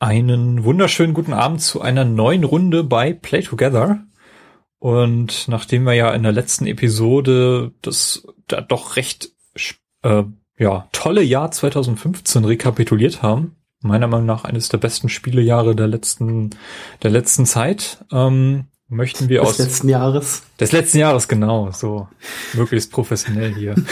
Einen 0.00 0.62
wunderschönen 0.62 1.12
guten 1.12 1.32
Abend 1.32 1.60
zu 1.60 1.80
einer 1.80 2.04
neuen 2.04 2.44
Runde 2.44 2.84
bei 2.84 3.12
Play 3.12 3.42
Together. 3.42 4.04
Und 4.78 5.48
nachdem 5.48 5.84
wir 5.84 5.94
ja 5.94 6.12
in 6.12 6.22
der 6.22 6.30
letzten 6.30 6.66
Episode 6.66 7.72
das 7.82 8.24
da 8.46 8.60
doch 8.60 8.94
recht 8.94 9.32
äh, 10.02 10.22
ja, 10.56 10.88
tolle 10.92 11.22
Jahr 11.22 11.50
2015 11.50 12.44
rekapituliert 12.44 13.22
haben, 13.22 13.56
meiner 13.80 14.06
Meinung 14.06 14.26
nach 14.26 14.44
eines 14.44 14.68
der 14.68 14.78
besten 14.78 15.08
Spielejahre 15.08 15.74
der 15.74 15.88
letzten 15.88 16.50
der 17.02 17.10
letzten 17.10 17.44
Zeit, 17.44 18.04
ähm, 18.12 18.66
möchten 18.88 19.28
wir 19.28 19.40
des 19.40 19.48
aus 19.48 19.56
des 19.56 19.66
letzten 19.66 19.88
Jahres. 19.88 20.42
Des 20.58 20.72
letzten 20.72 20.98
Jahres 20.98 21.28
genau 21.28 21.70
so. 21.70 22.08
Möglichst 22.54 22.90
professionell 22.90 23.54
hier. 23.54 23.74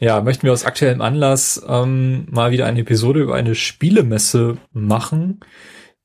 Ja 0.00 0.20
möchten 0.20 0.44
wir 0.44 0.52
aus 0.52 0.64
aktuellem 0.64 1.00
Anlass 1.00 1.62
ähm, 1.66 2.26
mal 2.30 2.50
wieder 2.50 2.66
eine 2.66 2.80
Episode 2.80 3.20
über 3.20 3.34
eine 3.34 3.54
Spielemesse 3.54 4.58
machen 4.72 5.40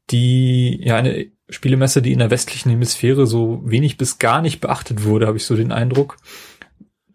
die 0.10 0.82
ja 0.84 0.96
eine 0.96 1.28
Spielemesse 1.50 2.02
die 2.02 2.12
in 2.12 2.20
der 2.20 2.32
westlichen 2.32 2.70
Hemisphäre 2.70 3.26
so 3.28 3.62
wenig 3.66 3.98
bis 3.98 4.20
gar 4.20 4.42
nicht 4.42 4.62
beachtet 4.62 5.04
wurde 5.04 5.28
habe 5.28 5.38
ich 5.38 5.46
so 5.46 5.56
den 5.56 5.72
Eindruck. 5.72 6.18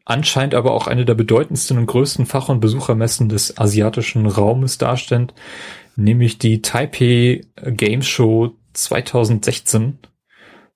Anscheinend 0.05 0.55
aber 0.55 0.73
auch 0.73 0.87
eine 0.87 1.05
der 1.05 1.15
bedeutendsten 1.15 1.79
und 1.79 1.87
größten 1.87 2.27
Fach- 2.27 2.49
und 2.49 2.61
Besuchermessen 2.61 3.29
des 3.29 3.59
asiatischen 3.59 4.27
Raumes 4.27 4.79
darstellt 4.79 5.35
nämlich 5.97 6.39
die 6.39 6.63
Taipei 6.63 7.43
Game 7.57 8.03
Show 8.03 8.55
2016 8.75 9.99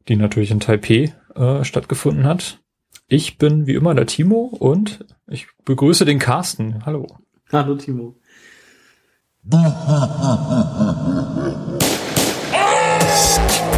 die 0.09 0.17
natürlich 0.17 0.51
in 0.51 0.61
Taipei 0.61 1.15
äh, 1.35 1.65
stattgefunden 1.65 2.25
hat. 2.25 2.61
Ich 3.07 3.39
bin 3.39 3.67
wie 3.67 3.75
immer 3.75 3.95
der 3.95 4.07
Timo 4.07 4.53
und 4.59 5.05
ich 5.27 5.49
begrüße 5.65 6.05
den 6.05 6.19
Carsten. 6.19 6.85
Hallo. 6.87 7.07
Hallo 7.51 7.77
Timo. 7.77 8.17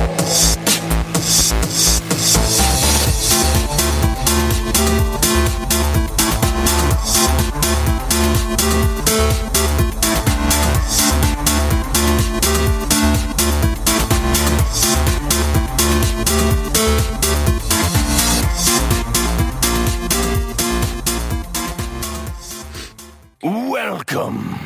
Welcome. 24.12 24.58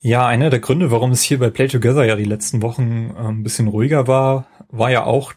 Ja, 0.00 0.26
einer 0.26 0.50
der 0.50 0.60
Gründe, 0.60 0.90
warum 0.90 1.12
es 1.12 1.22
hier 1.22 1.38
bei 1.38 1.48
Play 1.48 1.66
Together 1.66 2.04
ja 2.04 2.14
die 2.14 2.24
letzten 2.24 2.60
Wochen 2.60 3.14
äh, 3.16 3.28
ein 3.28 3.42
bisschen 3.42 3.68
ruhiger 3.68 4.06
war, 4.06 4.46
war 4.68 4.90
ja 4.90 5.04
auch, 5.04 5.32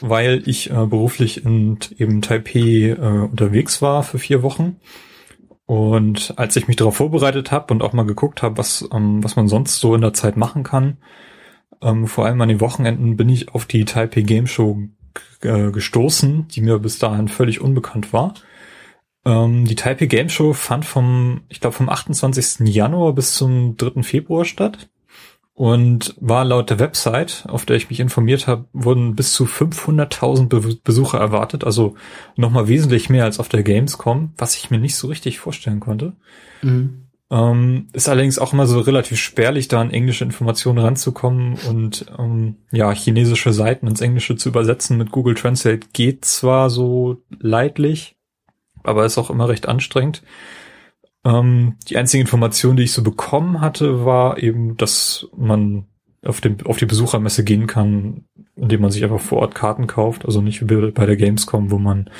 weil 0.00 0.42
ich 0.46 0.70
äh, 0.70 0.86
beruflich 0.86 1.44
in 1.44 1.78
eben 1.96 2.20
Taipei 2.20 2.96
äh, 2.98 3.28
unterwegs 3.30 3.80
war 3.80 4.02
für 4.02 4.18
vier 4.18 4.42
Wochen. 4.42 4.80
Und 5.66 6.34
als 6.36 6.56
ich 6.56 6.66
mich 6.66 6.76
darauf 6.76 6.96
vorbereitet 6.96 7.52
habe 7.52 7.72
und 7.72 7.80
auch 7.80 7.92
mal 7.92 8.06
geguckt 8.06 8.42
habe, 8.42 8.58
was, 8.58 8.88
ähm, 8.92 9.22
was 9.22 9.36
man 9.36 9.46
sonst 9.46 9.78
so 9.78 9.94
in 9.94 10.00
der 10.00 10.12
Zeit 10.12 10.36
machen 10.36 10.64
kann, 10.64 10.96
ähm, 11.80 12.08
vor 12.08 12.26
allem 12.26 12.40
an 12.40 12.48
den 12.48 12.60
Wochenenden 12.60 13.16
bin 13.16 13.28
ich 13.28 13.54
auf 13.54 13.66
die 13.66 13.84
Taipei 13.84 14.22
Game 14.22 14.48
Show 14.48 14.82
äh, 15.42 15.70
gestoßen, 15.70 16.48
die 16.48 16.60
mir 16.60 16.80
bis 16.80 16.98
dahin 16.98 17.28
völlig 17.28 17.60
unbekannt 17.60 18.12
war. 18.12 18.34
Ähm, 19.24 19.64
die 19.64 19.76
Taipei 19.76 20.06
Game 20.06 20.28
Show 20.28 20.52
fand 20.52 20.84
vom, 20.84 21.42
ich 21.48 21.60
glaube, 21.60 21.76
vom 21.76 21.88
28. 21.88 22.66
Januar 22.68 23.12
bis 23.14 23.34
zum 23.34 23.76
3. 23.76 24.02
Februar 24.02 24.44
statt 24.44 24.88
und 25.54 26.14
war 26.18 26.44
laut 26.44 26.70
der 26.70 26.78
Website, 26.78 27.44
auf 27.46 27.66
der 27.66 27.76
ich 27.76 27.90
mich 27.90 28.00
informiert 28.00 28.46
habe, 28.46 28.64
wurden 28.72 29.14
bis 29.14 29.32
zu 29.32 29.44
500.000 29.44 30.48
Be 30.48 30.76
Besucher 30.82 31.18
erwartet, 31.18 31.64
also 31.64 31.94
nochmal 32.36 32.68
wesentlich 32.68 33.10
mehr 33.10 33.24
als 33.24 33.38
auf 33.38 33.48
der 33.48 33.62
Gamescom, 33.62 34.32
was 34.38 34.56
ich 34.56 34.70
mir 34.70 34.78
nicht 34.78 34.96
so 34.96 35.08
richtig 35.08 35.38
vorstellen 35.38 35.80
konnte. 35.80 36.14
Mhm. 36.62 37.08
Ähm, 37.30 37.88
ist 37.92 38.08
allerdings 38.08 38.38
auch 38.38 38.52
immer 38.52 38.66
so 38.66 38.80
relativ 38.80 39.18
spärlich, 39.18 39.68
da 39.68 39.80
an 39.80 39.90
englische 39.90 40.24
Informationen 40.24 40.78
ranzukommen 40.78 41.56
und 41.68 42.06
ähm, 42.18 42.56
ja, 42.72 42.92
chinesische 42.92 43.52
Seiten 43.52 43.86
ins 43.86 44.00
Englische 44.00 44.36
zu 44.36 44.48
übersetzen 44.48 44.98
mit 44.98 45.12
Google 45.12 45.34
Translate 45.34 45.86
geht 45.92 46.24
zwar 46.24 46.70
so 46.70 47.22
leidlich, 47.38 48.16
aber 48.84 49.04
ist 49.04 49.18
auch 49.18 49.30
immer 49.30 49.48
recht 49.48 49.68
anstrengend. 49.68 50.22
Ähm, 51.24 51.76
die 51.88 51.96
einzige 51.96 52.20
Information, 52.20 52.76
die 52.76 52.84
ich 52.84 52.92
so 52.92 53.02
bekommen 53.02 53.60
hatte, 53.60 54.04
war 54.04 54.42
eben, 54.42 54.76
dass 54.76 55.28
man 55.36 55.86
auf, 56.24 56.40
dem, 56.40 56.56
auf 56.64 56.78
die 56.78 56.86
Besuchermesse 56.86 57.44
gehen 57.44 57.66
kann, 57.66 58.24
indem 58.56 58.80
man 58.80 58.90
sich 58.90 59.02
einfach 59.02 59.20
vor 59.20 59.38
Ort 59.38 59.54
Karten 59.54 59.86
kauft, 59.86 60.24
also 60.24 60.40
nicht 60.40 60.68
wie 60.68 60.90
bei 60.90 61.06
der 61.06 61.16
Gamescom, 61.16 61.70
wo 61.70 61.78
man 61.78 62.10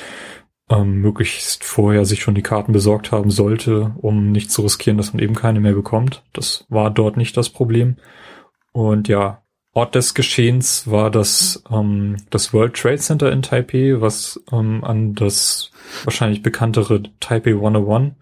ähm, 0.69 1.01
möglichst 1.01 1.63
vorher 1.63 2.05
sich 2.05 2.21
schon 2.21 2.35
die 2.35 2.41
Karten 2.41 2.71
besorgt 2.71 3.11
haben 3.11 3.31
sollte, 3.31 3.93
um 3.97 4.31
nicht 4.31 4.51
zu 4.51 4.61
riskieren, 4.61 4.97
dass 4.97 5.13
man 5.13 5.21
eben 5.21 5.35
keine 5.35 5.59
mehr 5.59 5.73
bekommt. 5.73 6.23
Das 6.33 6.65
war 6.69 6.89
dort 6.89 7.17
nicht 7.17 7.35
das 7.37 7.49
Problem. 7.49 7.97
Und 8.71 9.07
ja, 9.07 9.42
Ort 9.73 9.95
des 9.95 10.13
Geschehens 10.13 10.89
war 10.89 11.09
das, 11.09 11.63
ähm, 11.71 12.17
das 12.29 12.53
World 12.53 12.75
Trade 12.75 12.97
Center 12.97 13.31
in 13.31 13.41
Taipei, 13.41 13.95
was 13.99 14.39
ähm, 14.51 14.83
an 14.83 15.15
das 15.15 15.71
wahrscheinlich 16.03 16.43
bekanntere 16.43 17.03
Taipei 17.19 17.51
101, 17.51 18.13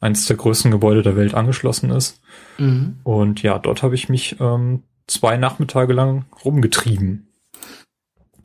eines 0.00 0.26
der 0.26 0.36
größten 0.36 0.72
Gebäude 0.72 1.02
der 1.02 1.16
Welt, 1.16 1.34
angeschlossen 1.34 1.90
ist. 1.90 2.20
Mhm. 2.58 2.98
Und 3.04 3.42
ja, 3.42 3.58
dort 3.58 3.82
habe 3.84 3.94
ich 3.94 4.08
mich 4.08 4.36
ähm, 4.40 4.82
zwei 5.06 5.36
Nachmittage 5.36 5.92
lang 5.92 6.26
rumgetrieben. 6.44 7.27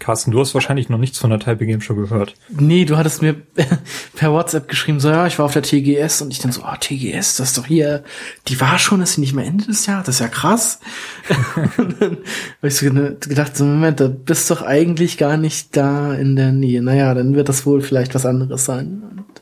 Carsten, 0.03 0.31
du 0.31 0.39
hast 0.41 0.53
wahrscheinlich 0.53 0.89
noch 0.89 0.97
nichts 0.97 1.17
von 1.17 1.29
der 1.29 1.39
Taipei 1.39 1.63
Game 1.63 1.79
Show 1.79 1.95
gehört. 1.95 2.35
Nee, 2.49 2.83
du 2.83 2.97
hattest 2.97 3.21
mir 3.21 3.35
per 4.15 4.33
WhatsApp 4.33 4.67
geschrieben, 4.67 4.99
so 4.99 5.09
ja, 5.09 5.25
ich 5.27 5.39
war 5.39 5.45
auf 5.45 5.53
der 5.53 5.61
TGS 5.61 6.21
und 6.21 6.31
ich 6.31 6.39
dann 6.39 6.51
so, 6.51 6.63
oh, 6.63 6.75
TGS, 6.77 7.37
das 7.37 7.49
ist 7.49 7.57
doch 7.57 7.65
hier, 7.65 8.03
die 8.49 8.59
war 8.59 8.77
schon, 8.79 9.01
ist 9.01 9.13
sie 9.13 9.21
nicht 9.21 9.33
mehr 9.33 9.45
Ende 9.45 9.65
des 9.65 9.85
Jahres, 9.85 10.05
das 10.07 10.15
ist 10.15 10.21
ja 10.21 10.27
krass. 10.27 10.81
und 11.77 12.01
dann 12.01 12.17
habe 12.17 12.67
ich 12.67 12.75
so 12.75 12.85
gedacht, 12.85 13.55
so 13.55 13.63
Moment, 13.63 14.01
da 14.01 14.09
bist 14.09 14.51
doch 14.51 14.61
eigentlich 14.61 15.17
gar 15.17 15.37
nicht 15.37 15.77
da 15.77 16.13
in 16.13 16.35
der 16.35 16.51
Nähe. 16.51 16.81
Naja, 16.81 17.13
dann 17.13 17.35
wird 17.35 17.47
das 17.47 17.65
wohl 17.65 17.81
vielleicht 17.81 18.13
was 18.13 18.25
anderes 18.25 18.65
sein. 18.65 19.03
Und 19.09 19.41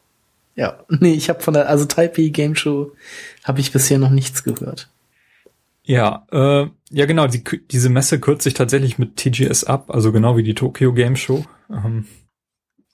ja, 0.55 0.77
nee, 0.89 1.13
ich 1.13 1.29
habe 1.29 1.41
von 1.41 1.55
der, 1.55 1.69
also 1.69 1.85
Taipei 1.85 2.27
Game 2.27 2.55
Show 2.55 2.91
habe 3.43 3.59
ich 3.61 3.71
bisher 3.71 3.97
noch 3.97 4.11
nichts 4.11 4.43
gehört. 4.43 4.89
Ja, 5.83 6.27
äh, 6.31 6.67
ja 6.91 7.05
genau, 7.05 7.27
die, 7.27 7.43
diese 7.71 7.89
Messe 7.89 8.19
kürzt 8.19 8.43
sich 8.43 8.53
tatsächlich 8.53 8.99
mit 8.99 9.15
TGS 9.15 9.63
ab, 9.63 9.89
also 9.89 10.11
genau 10.11 10.37
wie 10.37 10.43
die 10.43 10.55
Tokyo 10.55 10.93
Game 10.93 11.15
Show. 11.15 11.45
Ähm, 11.69 12.05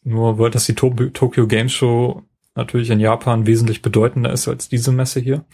nur 0.03 0.39
weil 0.39 0.51
das 0.51 0.65
die 0.65 0.75
to 0.75 0.89
Tokyo 0.89 1.47
Game 1.47 1.69
Show 1.69 2.23
natürlich 2.55 2.89
in 2.89 2.99
Japan 2.99 3.45
wesentlich 3.45 3.81
bedeutender 3.81 4.31
ist 4.31 4.47
als 4.47 4.69
diese 4.69 4.91
Messe 4.91 5.19
hier. 5.19 5.45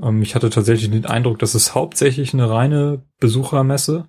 Ähm, 0.00 0.22
ich 0.22 0.34
hatte 0.34 0.50
tatsächlich 0.50 0.90
den 0.90 1.06
Eindruck, 1.06 1.38
dass 1.38 1.54
es 1.54 1.74
hauptsächlich 1.74 2.34
eine 2.34 2.48
reine 2.48 3.02
Besuchermesse. 3.18 4.08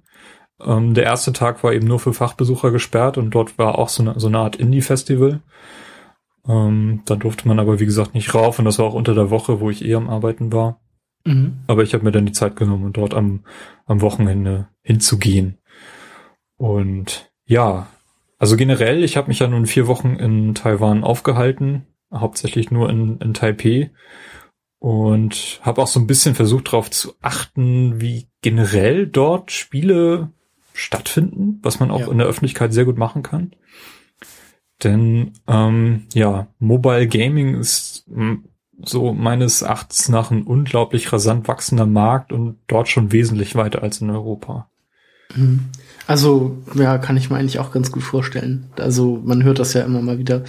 Ähm, 0.63 0.93
der 0.93 1.05
erste 1.05 1.33
Tag 1.33 1.63
war 1.63 1.73
eben 1.73 1.87
nur 1.87 1.99
für 1.99 2.13
Fachbesucher 2.13 2.71
gesperrt 2.71 3.17
und 3.17 3.31
dort 3.31 3.57
war 3.57 3.77
auch 3.77 3.89
so 3.89 4.03
eine, 4.03 4.19
so 4.19 4.27
eine 4.27 4.39
Art 4.39 4.55
Indie-Festival. 4.55 5.41
Ähm, 6.47 7.01
da 7.05 7.15
durfte 7.15 7.47
man 7.47 7.59
aber 7.59 7.79
wie 7.79 7.85
gesagt 7.85 8.13
nicht 8.13 8.33
rauf 8.33 8.59
und 8.59 8.65
das 8.65 8.79
war 8.79 8.85
auch 8.85 8.93
unter 8.93 9.13
der 9.13 9.29
Woche, 9.29 9.59
wo 9.59 9.69
ich 9.69 9.85
eh 9.85 9.95
am 9.95 10.09
Arbeiten 10.09 10.51
war. 10.51 10.79
Mhm. 11.25 11.59
Aber 11.67 11.83
ich 11.83 11.93
habe 11.93 12.03
mir 12.03 12.11
dann 12.11 12.25
die 12.25 12.31
Zeit 12.31 12.55
genommen, 12.55 12.93
dort 12.93 13.13
am, 13.13 13.43
am 13.85 14.01
Wochenende 14.01 14.67
hinzugehen. 14.81 15.57
Und 16.57 17.31
ja, 17.45 17.87
also 18.37 18.55
generell, 18.55 19.03
ich 19.03 19.17
habe 19.17 19.27
mich 19.27 19.39
ja 19.39 19.47
nun 19.47 19.65
vier 19.65 19.87
Wochen 19.87 20.15
in 20.15 20.55
Taiwan 20.55 21.03
aufgehalten, 21.03 21.85
hauptsächlich 22.13 22.71
nur 22.71 22.89
in, 22.89 23.17
in 23.19 23.33
Taipei. 23.33 23.91
Und 24.79 25.59
habe 25.61 25.79
auch 25.79 25.87
so 25.87 25.99
ein 25.99 26.07
bisschen 26.07 26.33
versucht 26.33 26.67
darauf 26.67 26.89
zu 26.89 27.13
achten, 27.21 28.01
wie 28.01 28.27
generell 28.41 29.05
dort 29.05 29.51
Spiele 29.51 30.31
stattfinden, 30.73 31.59
was 31.61 31.79
man 31.79 31.91
auch 31.91 31.99
ja. 31.99 32.11
in 32.11 32.17
der 32.17 32.25
Öffentlichkeit 32.25 32.73
sehr 32.73 32.85
gut 32.85 32.97
machen 32.97 33.21
kann. 33.21 33.51
Denn 34.83 35.33
ähm, 35.47 36.07
ja, 36.13 36.47
Mobile 36.57 37.07
Gaming 37.07 37.59
ist 37.59 38.07
so 38.85 39.13
meines 39.13 39.61
Erachtens 39.61 40.09
nach 40.09 40.31
ein 40.31 40.43
unglaublich 40.43 41.11
rasant 41.11 41.47
wachsender 41.47 41.85
Markt 41.85 42.31
und 42.31 42.57
dort 42.67 42.87
schon 42.87 43.11
wesentlich 43.11 43.55
weiter 43.55 43.83
als 43.83 44.01
in 44.01 44.09
Europa. 44.09 44.67
Mhm. 45.35 45.69
Also, 46.07 46.57
ja, 46.73 46.97
kann 46.97 47.15
ich 47.15 47.29
mir 47.29 47.37
eigentlich 47.37 47.59
auch 47.59 47.71
ganz 47.71 47.91
gut 47.91 48.03
vorstellen. 48.03 48.65
Also, 48.77 49.21
man 49.23 49.43
hört 49.43 49.59
das 49.59 49.73
ja 49.73 49.81
immer 49.81 50.01
mal 50.01 50.17
wieder, 50.17 50.43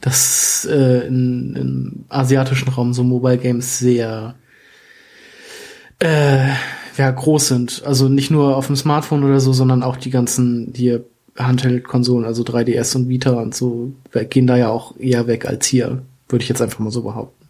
dass 0.00 0.66
äh, 0.70 1.06
in, 1.06 1.56
im 1.56 2.04
asiatischen 2.08 2.68
Raum 2.68 2.92
so 2.92 3.02
Mobile 3.02 3.38
Games 3.38 3.78
sehr 3.78 4.34
äh, 6.00 6.48
ja, 6.96 7.10
groß 7.10 7.48
sind. 7.48 7.82
Also 7.84 8.08
nicht 8.08 8.30
nur 8.30 8.56
auf 8.56 8.66
dem 8.66 8.76
Smartphone 8.76 9.24
oder 9.24 9.40
so, 9.40 9.52
sondern 9.52 9.82
auch 9.82 9.96
die 9.96 10.10
ganzen 10.10 10.72
hier 10.74 11.04
Handheld-Konsolen, 11.36 12.24
also 12.24 12.42
3DS 12.42 12.96
und 12.96 13.08
Vita 13.08 13.32
und 13.32 13.54
so, 13.54 13.92
gehen 14.30 14.46
da 14.46 14.56
ja 14.56 14.70
auch 14.70 14.96
eher 14.98 15.26
weg 15.26 15.46
als 15.46 15.66
hier, 15.66 16.02
würde 16.28 16.42
ich 16.42 16.48
jetzt 16.48 16.62
einfach 16.62 16.78
mal 16.78 16.90
so 16.90 17.02
behaupten. 17.02 17.45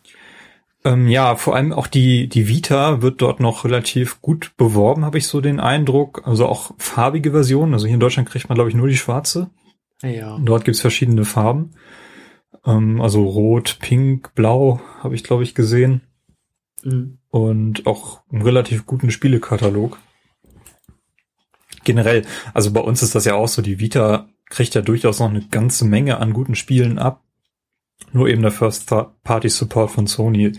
Ähm, 0.86 1.08
ja, 1.08 1.34
vor 1.34 1.56
allem 1.56 1.72
auch 1.72 1.88
die, 1.88 2.28
die 2.28 2.46
Vita 2.46 3.02
wird 3.02 3.20
dort 3.20 3.40
noch 3.40 3.64
relativ 3.64 4.22
gut 4.22 4.52
beworben, 4.56 5.04
habe 5.04 5.18
ich 5.18 5.26
so 5.26 5.40
den 5.40 5.58
Eindruck. 5.58 6.22
Also 6.24 6.46
auch 6.46 6.70
farbige 6.78 7.32
Versionen. 7.32 7.72
Also 7.72 7.86
hier 7.86 7.94
in 7.94 8.00
Deutschland 8.00 8.28
kriegt 8.28 8.48
man, 8.48 8.54
glaube 8.54 8.70
ich, 8.70 8.76
nur 8.76 8.86
die 8.86 8.96
schwarze. 8.96 9.50
Ja. 10.00 10.38
Dort 10.38 10.64
gibt's 10.64 10.80
verschiedene 10.80 11.24
Farben. 11.24 11.72
Ähm, 12.64 13.00
also 13.00 13.24
rot, 13.24 13.78
pink, 13.80 14.32
blau 14.36 14.80
habe 15.00 15.16
ich, 15.16 15.24
glaube 15.24 15.42
ich, 15.42 15.56
gesehen. 15.56 16.02
Mhm. 16.84 17.18
Und 17.30 17.84
auch 17.88 18.20
einen 18.30 18.42
relativ 18.42 18.86
guten 18.86 19.10
Spielekatalog. 19.10 19.98
Generell, 21.82 22.24
also 22.54 22.72
bei 22.72 22.80
uns 22.80 23.02
ist 23.02 23.16
das 23.16 23.24
ja 23.24 23.34
auch 23.34 23.48
so, 23.48 23.60
die 23.60 23.80
Vita 23.80 24.28
kriegt 24.50 24.76
ja 24.76 24.82
durchaus 24.82 25.18
noch 25.18 25.30
eine 25.30 25.44
ganze 25.48 25.84
Menge 25.84 26.18
an 26.18 26.32
guten 26.32 26.54
Spielen 26.54 27.00
ab. 27.00 27.24
Nur 28.12 28.28
eben 28.28 28.42
der 28.42 28.50
First-Party-Support 28.50 29.90
von 29.90 30.06
Sony 30.06 30.52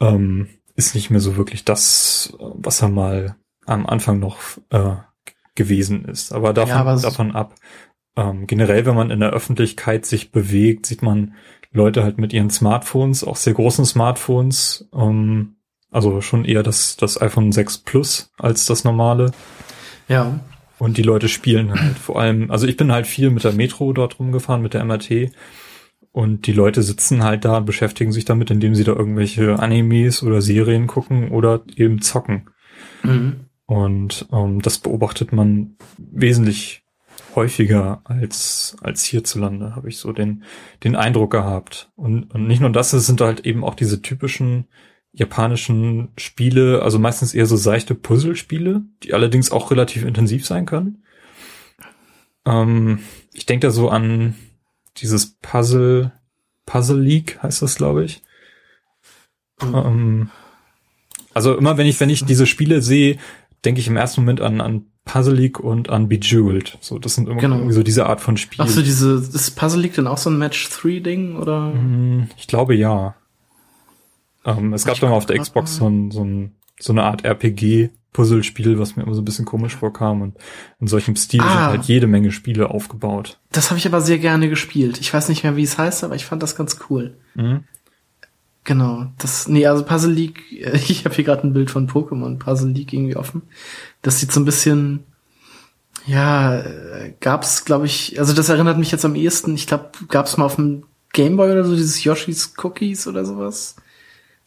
ähm, 0.00 0.48
ist 0.74 0.94
nicht 0.94 1.10
mehr 1.10 1.20
so 1.20 1.36
wirklich 1.36 1.64
das, 1.64 2.32
was 2.38 2.82
er 2.82 2.88
mal 2.88 3.36
am 3.66 3.86
Anfang 3.86 4.18
noch 4.18 4.38
äh, 4.70 4.96
gewesen 5.54 6.04
ist. 6.06 6.32
Aber 6.32 6.52
davon, 6.52 6.70
Ja, 6.70 6.80
aber 6.80 6.96
davon 6.96 7.34
ab. 7.34 7.54
Ähm, 8.16 8.46
generell, 8.46 8.86
wenn 8.86 8.94
man 8.94 9.10
in 9.10 9.20
der 9.20 9.30
Öffentlichkeit 9.30 10.06
sich 10.06 10.32
bewegt, 10.32 10.86
sieht 10.86 11.02
man 11.02 11.34
Leute 11.70 12.02
halt 12.02 12.18
mit 12.18 12.32
ihren 12.32 12.50
Smartphones, 12.50 13.24
auch 13.24 13.36
sehr 13.36 13.54
großen 13.54 13.84
Smartphones. 13.84 14.88
Ähm, 14.94 15.56
also 15.90 16.20
schon 16.20 16.44
eher 16.44 16.62
das, 16.62 16.96
das 16.96 17.20
iPhone 17.20 17.52
6 17.52 17.78
Plus 17.78 18.32
als 18.38 18.66
das 18.66 18.84
normale. 18.84 19.32
Ja. 20.08 20.40
Und 20.78 20.96
die 20.96 21.02
Leute 21.02 21.28
spielen 21.28 21.78
halt 21.80 21.98
vor 21.98 22.20
allem, 22.20 22.50
also 22.50 22.66
ich 22.66 22.76
bin 22.76 22.92
halt 22.92 23.06
viel 23.06 23.30
mit 23.30 23.44
der 23.44 23.52
Metro 23.52 23.92
dort 23.92 24.18
rumgefahren, 24.18 24.62
mit 24.62 24.74
der 24.74 24.84
MRT. 24.84 25.32
Und 26.18 26.48
die 26.48 26.52
Leute 26.52 26.82
sitzen 26.82 27.22
halt 27.22 27.44
da 27.44 27.58
und 27.58 27.64
beschäftigen 27.64 28.10
sich 28.10 28.24
damit, 28.24 28.50
indem 28.50 28.74
sie 28.74 28.82
da 28.82 28.92
irgendwelche 28.92 29.60
Animes 29.60 30.20
oder 30.24 30.42
Serien 30.42 30.88
gucken 30.88 31.30
oder 31.30 31.62
eben 31.76 32.02
zocken. 32.02 32.50
Mhm. 33.04 33.44
Und 33.66 34.26
ähm, 34.32 34.60
das 34.60 34.78
beobachtet 34.78 35.32
man 35.32 35.76
wesentlich 35.96 36.82
häufiger 37.36 38.00
als, 38.02 38.76
als 38.82 39.04
hierzulande, 39.04 39.76
habe 39.76 39.88
ich 39.88 39.98
so 39.98 40.10
den, 40.12 40.42
den 40.82 40.96
Eindruck 40.96 41.30
gehabt. 41.30 41.92
Und, 41.94 42.34
und 42.34 42.48
nicht 42.48 42.58
nur 42.58 42.70
das, 42.70 42.92
es 42.92 43.06
sind 43.06 43.20
halt 43.20 43.46
eben 43.46 43.62
auch 43.62 43.76
diese 43.76 44.02
typischen 44.02 44.66
japanischen 45.12 46.08
Spiele, 46.18 46.82
also 46.82 46.98
meistens 46.98 47.32
eher 47.32 47.46
so 47.46 47.56
seichte 47.56 47.94
Puzzlespiele, 47.94 48.82
die 49.04 49.14
allerdings 49.14 49.52
auch 49.52 49.70
relativ 49.70 50.04
intensiv 50.04 50.44
sein 50.44 50.66
können. 50.66 51.04
Ähm, 52.44 52.98
ich 53.32 53.46
denke 53.46 53.68
da 53.68 53.70
so 53.70 53.88
an 53.88 54.34
dieses 55.00 55.36
Puzzle, 55.42 56.12
Puzzle 56.66 57.00
League 57.00 57.38
heißt 57.42 57.62
das, 57.62 57.76
glaube 57.76 58.04
ich. 58.04 58.22
Mhm. 59.62 59.74
Ähm, 59.74 60.30
also 61.34 61.56
immer 61.56 61.76
wenn 61.76 61.86
ich, 61.86 61.98
wenn 62.00 62.10
ich 62.10 62.24
diese 62.24 62.46
Spiele 62.46 62.82
sehe, 62.82 63.18
denke 63.64 63.80
ich 63.80 63.88
im 63.88 63.96
ersten 63.96 64.20
Moment 64.22 64.40
an, 64.40 64.60
an 64.60 64.86
Puzzle 65.04 65.34
League 65.34 65.58
und 65.58 65.88
an 65.88 66.08
Bejeweled. 66.08 66.76
So, 66.80 66.98
das 66.98 67.14
sind 67.14 67.28
immer 67.28 67.40
Genau. 67.40 67.56
irgendwie 67.56 67.74
so 67.74 67.82
diese 67.82 68.06
Art 68.06 68.20
von 68.20 68.36
Spielen. 68.36 68.66
Ach 68.68 68.72
so, 68.72 68.82
diese, 68.82 69.20
das 69.20 69.50
Puzzle 69.50 69.80
League 69.80 69.94
dann 69.94 70.06
auch 70.06 70.18
so 70.18 70.30
ein 70.30 70.38
Match-3-Ding, 70.38 71.36
oder? 71.36 71.72
Hm, 71.72 72.28
Ich 72.36 72.46
glaube 72.46 72.74
ja. 72.74 73.14
Ähm, 74.44 74.72
es 74.74 74.84
gab 74.84 74.98
doch 75.00 75.08
mal 75.08 75.14
auf 75.16 75.26
der 75.26 75.38
Xbox 75.38 75.76
so, 75.76 75.88
ein, 75.88 76.10
so, 76.10 76.24
ein, 76.24 76.54
so 76.78 76.92
eine 76.92 77.04
Art 77.04 77.24
RPG-Puzzlespiel, 78.12 78.78
was 78.78 78.96
mir 78.96 79.02
immer 79.04 79.14
so 79.14 79.20
ein 79.22 79.24
bisschen 79.24 79.44
komisch 79.44 79.76
vorkam. 79.76 80.22
Und 80.22 80.36
in 80.80 80.86
solchem 80.86 81.16
Stil 81.16 81.40
sind 81.40 81.50
Ah. 81.50 81.68
halt 81.68 81.84
jede 81.84 82.06
Menge 82.06 82.32
Spiele 82.32 82.70
aufgebaut. 82.70 83.38
Das 83.52 83.70
habe 83.70 83.78
ich 83.78 83.86
aber 83.86 84.00
sehr 84.00 84.18
gerne 84.18 84.48
gespielt. 84.48 84.98
Ich 85.00 85.12
weiß 85.12 85.28
nicht 85.28 85.42
mehr, 85.44 85.56
wie 85.56 85.62
es 85.62 85.78
heißt, 85.78 86.04
aber 86.04 86.14
ich 86.14 86.24
fand 86.24 86.42
das 86.42 86.56
ganz 86.56 86.78
cool. 86.90 87.16
Mhm. 87.34 87.64
Genau, 88.64 89.06
das, 89.16 89.48
nee, 89.48 89.66
also 89.66 89.84
Puzzle 89.84 90.12
League, 90.12 90.42
ich 90.50 91.04
habe 91.04 91.14
hier 91.14 91.24
gerade 91.24 91.46
ein 91.46 91.52
Bild 91.52 91.70
von 91.70 91.88
Pokémon 91.88 92.38
Puzzle 92.38 92.70
League 92.70 92.92
irgendwie 92.92 93.16
offen. 93.16 93.42
Das 94.02 94.20
sieht 94.20 94.30
so 94.32 94.40
ein 94.40 94.44
bisschen, 94.44 95.04
ja, 96.06 96.58
äh, 96.58 97.14
gab's, 97.20 97.64
glaube 97.64 97.86
ich, 97.86 98.18
also 98.18 98.32
das 98.34 98.48
erinnert 98.50 98.78
mich 98.78 98.90
jetzt 98.90 99.04
am 99.04 99.14
ehesten, 99.14 99.54
ich 99.54 99.66
glaube, 99.66 99.90
gab's 100.08 100.36
mal 100.36 100.44
auf 100.44 100.56
dem 100.56 100.84
Gameboy 101.14 101.50
oder 101.50 101.64
so 101.64 101.74
dieses 101.74 102.04
Yoshi's 102.04 102.52
Cookies 102.62 103.06
oder 103.06 103.24
sowas. 103.24 103.76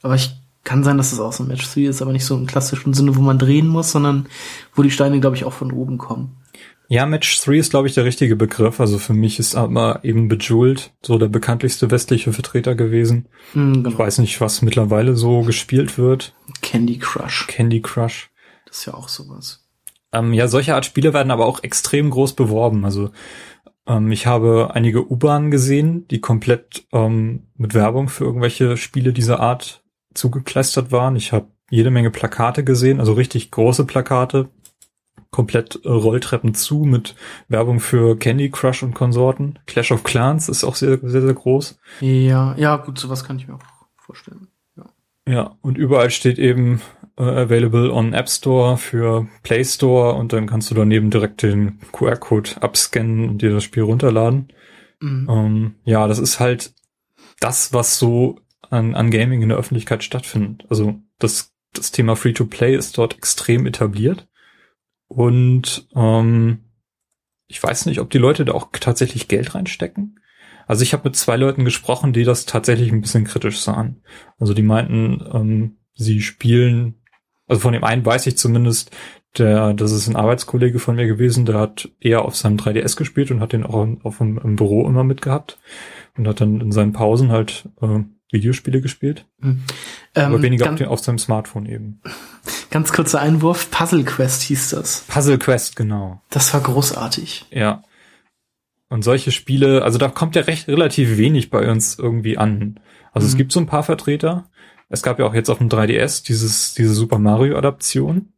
Aber 0.03 0.13
ich 0.15 0.35
kann 0.63 0.83
sein, 0.83 0.97
dass 0.97 1.11
das 1.11 1.19
auch 1.19 1.33
so 1.33 1.43
ein 1.43 1.47
Match 1.47 1.67
3 1.73 1.81
ist, 1.81 2.01
aber 2.01 2.11
nicht 2.11 2.25
so 2.25 2.35
im 2.35 2.45
klassischen 2.45 2.93
Sinne, 2.93 3.15
wo 3.15 3.21
man 3.21 3.39
drehen 3.39 3.67
muss, 3.67 3.91
sondern 3.91 4.27
wo 4.75 4.83
die 4.83 4.91
Steine, 4.91 5.19
glaube 5.19 5.35
ich, 5.35 5.45
auch 5.45 5.53
von 5.53 5.71
oben 5.71 5.97
kommen. 5.97 6.37
Ja, 6.87 7.05
Match 7.05 7.41
3 7.43 7.55
ist, 7.55 7.69
glaube 7.69 7.87
ich, 7.87 7.93
der 7.93 8.03
richtige 8.03 8.35
Begriff. 8.35 8.81
Also 8.81 8.97
für 8.97 9.13
mich 9.13 9.39
ist 9.39 9.55
aber 9.55 10.03
eben 10.03 10.27
Bejeweled 10.27 10.91
so 11.01 11.17
der 11.17 11.29
bekanntlichste 11.29 11.89
westliche 11.89 12.33
Vertreter 12.33 12.75
gewesen. 12.75 13.27
Ich 13.49 13.53
genau. 13.53 13.97
weiß 13.97 14.17
nicht, 14.17 14.41
was 14.41 14.61
mittlerweile 14.61 15.15
so 15.15 15.41
gespielt 15.41 15.97
wird. 15.97 16.35
Candy 16.61 16.99
Crush. 16.99 17.47
Candy 17.47 17.81
Crush. 17.81 18.29
Das 18.65 18.79
ist 18.79 18.85
ja 18.87 18.93
auch 18.93 19.07
sowas. 19.07 19.65
Ähm, 20.11 20.33
ja, 20.33 20.49
solche 20.49 20.75
Art 20.75 20.85
Spiele 20.85 21.13
werden 21.13 21.31
aber 21.31 21.45
auch 21.45 21.63
extrem 21.63 22.09
groß 22.09 22.33
beworben. 22.33 22.83
Also 22.83 23.11
ähm, 23.87 24.11
ich 24.11 24.27
habe 24.27 24.71
einige 24.73 25.09
U-Bahnen 25.09 25.49
gesehen, 25.49 26.07
die 26.09 26.19
komplett 26.19 26.85
ähm, 26.91 27.47
mit 27.55 27.73
Werbung 27.73 28.09
für 28.09 28.25
irgendwelche 28.25 28.75
Spiele 28.75 29.13
dieser 29.13 29.39
Art 29.39 29.80
zugekleistert 30.13 30.91
waren. 30.91 31.15
Ich 31.15 31.31
habe 31.31 31.47
jede 31.69 31.91
Menge 31.91 32.11
Plakate 32.11 32.63
gesehen, 32.63 32.99
also 32.99 33.13
richtig 33.13 33.51
große 33.51 33.85
Plakate, 33.85 34.49
komplett 35.31 35.79
Rolltreppen 35.85 36.53
zu 36.53 36.79
mit 36.79 37.15
Werbung 37.47 37.79
für 37.79 38.17
Candy 38.17 38.51
Crush 38.51 38.83
und 38.83 38.93
Konsorten. 38.93 39.57
Clash 39.65 39.91
of 39.91 40.03
Clans 40.03 40.49
ist 40.49 40.63
auch 40.63 40.75
sehr, 40.75 40.99
sehr, 41.01 41.21
sehr 41.21 41.33
groß. 41.33 41.79
Ja, 42.01 42.55
ja, 42.57 42.75
gut, 42.77 42.99
sowas 42.99 43.23
kann 43.23 43.37
ich 43.37 43.47
mir 43.47 43.55
auch 43.55 43.63
vorstellen. 43.97 44.47
Ja. 44.75 44.85
Ja, 45.27 45.55
und 45.61 45.77
überall 45.77 46.09
steht 46.09 46.37
eben 46.37 46.81
äh, 47.17 47.23
available 47.23 47.91
on 47.91 48.13
App 48.13 48.29
Store 48.29 48.77
für 48.77 49.27
Play 49.43 49.63
Store 49.63 50.15
und 50.15 50.33
dann 50.33 50.47
kannst 50.47 50.69
du 50.69 50.75
daneben 50.75 51.09
direkt 51.09 51.43
den 51.43 51.79
QR-Code 51.93 52.61
abscannen 52.61 53.29
und 53.29 53.41
dir 53.41 53.53
das 53.53 53.63
Spiel 53.63 53.83
runterladen. 53.83 54.51
Mhm. 54.99 55.27
Ähm, 55.29 55.75
ja, 55.85 56.07
das 56.07 56.19
ist 56.19 56.39
halt 56.39 56.73
das, 57.39 57.73
was 57.73 57.97
so 57.97 58.39
an, 58.71 58.95
an 58.95 59.11
Gaming 59.11 59.41
in 59.41 59.49
der 59.49 59.57
Öffentlichkeit 59.57 60.03
stattfindet. 60.03 60.65
Also 60.69 60.99
das, 61.19 61.53
das 61.73 61.91
Thema 61.91 62.15
Free-to-Play 62.15 62.75
ist 62.75 62.97
dort 62.97 63.15
extrem 63.17 63.65
etabliert. 63.65 64.27
Und 65.07 65.87
ähm, 65.93 66.59
ich 67.47 67.61
weiß 67.61 67.85
nicht, 67.85 67.99
ob 67.99 68.09
die 68.09 68.17
Leute 68.17 68.45
da 68.45 68.53
auch 68.53 68.69
tatsächlich 68.71 69.27
Geld 69.27 69.53
reinstecken. 69.53 70.19
Also 70.67 70.83
ich 70.83 70.93
habe 70.93 71.09
mit 71.09 71.17
zwei 71.17 71.35
Leuten 71.35 71.65
gesprochen, 71.65 72.13
die 72.13 72.23
das 72.23 72.45
tatsächlich 72.45 72.91
ein 72.91 73.01
bisschen 73.01 73.25
kritisch 73.25 73.59
sahen. 73.59 74.03
Also 74.39 74.53
die 74.53 74.61
meinten, 74.61 75.21
ähm, 75.33 75.77
sie 75.93 76.21
spielen, 76.21 77.01
also 77.47 77.59
von 77.59 77.73
dem 77.73 77.83
einen 77.83 78.05
weiß 78.05 78.25
ich 78.27 78.37
zumindest, 78.37 78.91
der, 79.37 79.73
das 79.73 79.91
ist 79.91 80.07
ein 80.07 80.15
Arbeitskollege 80.15 80.79
von 80.79 80.95
mir 80.95 81.07
gewesen, 81.07 81.45
der 81.45 81.59
hat 81.59 81.89
eher 81.99 82.23
auf 82.23 82.37
seinem 82.37 82.57
3DS 82.57 82.95
gespielt 82.95 83.31
und 83.31 83.41
hat 83.41 83.51
den 83.51 83.65
auch 83.65 83.85
auf 84.03 84.19
dem, 84.19 84.37
im 84.37 84.55
Büro 84.55 84.87
immer 84.87 85.03
mitgehabt 85.03 85.59
und 86.17 86.27
hat 86.27 86.39
dann 86.39 86.61
in 86.61 86.71
seinen 86.71 86.93
Pausen 86.93 87.31
halt 87.31 87.69
äh, 87.81 87.99
Videospiele 88.33 88.81
gespielt, 88.81 89.25
Mhm. 89.39 89.61
aber 90.13 90.35
Ähm, 90.35 90.41
weniger 90.41 90.71
auf, 90.71 90.77
ganz, 90.77 90.89
auf 90.89 90.99
seinem 90.99 91.19
Smartphone 91.19 91.65
eben. 91.65 92.01
ganz 92.69 92.91
kurzer 92.93 93.19
Einwurf, 93.21 93.69
Puzzle 93.71 94.03
Quest 94.03 94.41
hieß 94.43 94.69
das. 94.71 95.01
Puzzle 95.07 95.37
Quest, 95.37 95.75
genau. 95.75 96.21
Das 96.29 96.53
war 96.53 96.61
großartig. 96.61 97.45
Ja. 97.51 97.83
Und 98.89 99.03
solche 99.03 99.31
Spiele, 99.31 99.83
also 99.83 99.97
da 99.97 100.09
kommt 100.09 100.35
ja 100.35 100.41
recht 100.43 100.67
relativ 100.67 101.17
wenig 101.17 101.49
bei 101.49 101.69
uns 101.69 101.97
irgendwie 101.97 102.37
an. 102.37 102.79
Also 103.13 103.27
es 103.27 103.33
Mhm. 103.33 103.37
gibt 103.37 103.51
so 103.53 103.59
ein 103.59 103.65
paar 103.67 103.83
Vertreter. 103.83 104.49
Es 104.89 105.01
gab 105.01 105.19
ja 105.19 105.25
auch 105.25 105.33
jetzt 105.33 105.49
auf 105.49 105.59
dem 105.59 105.69
3DS 105.69 106.23
dieses, 106.23 106.73
diese 106.73 106.93
Super 106.93 107.17
Mario 107.17 107.57
Adaption 107.57 108.30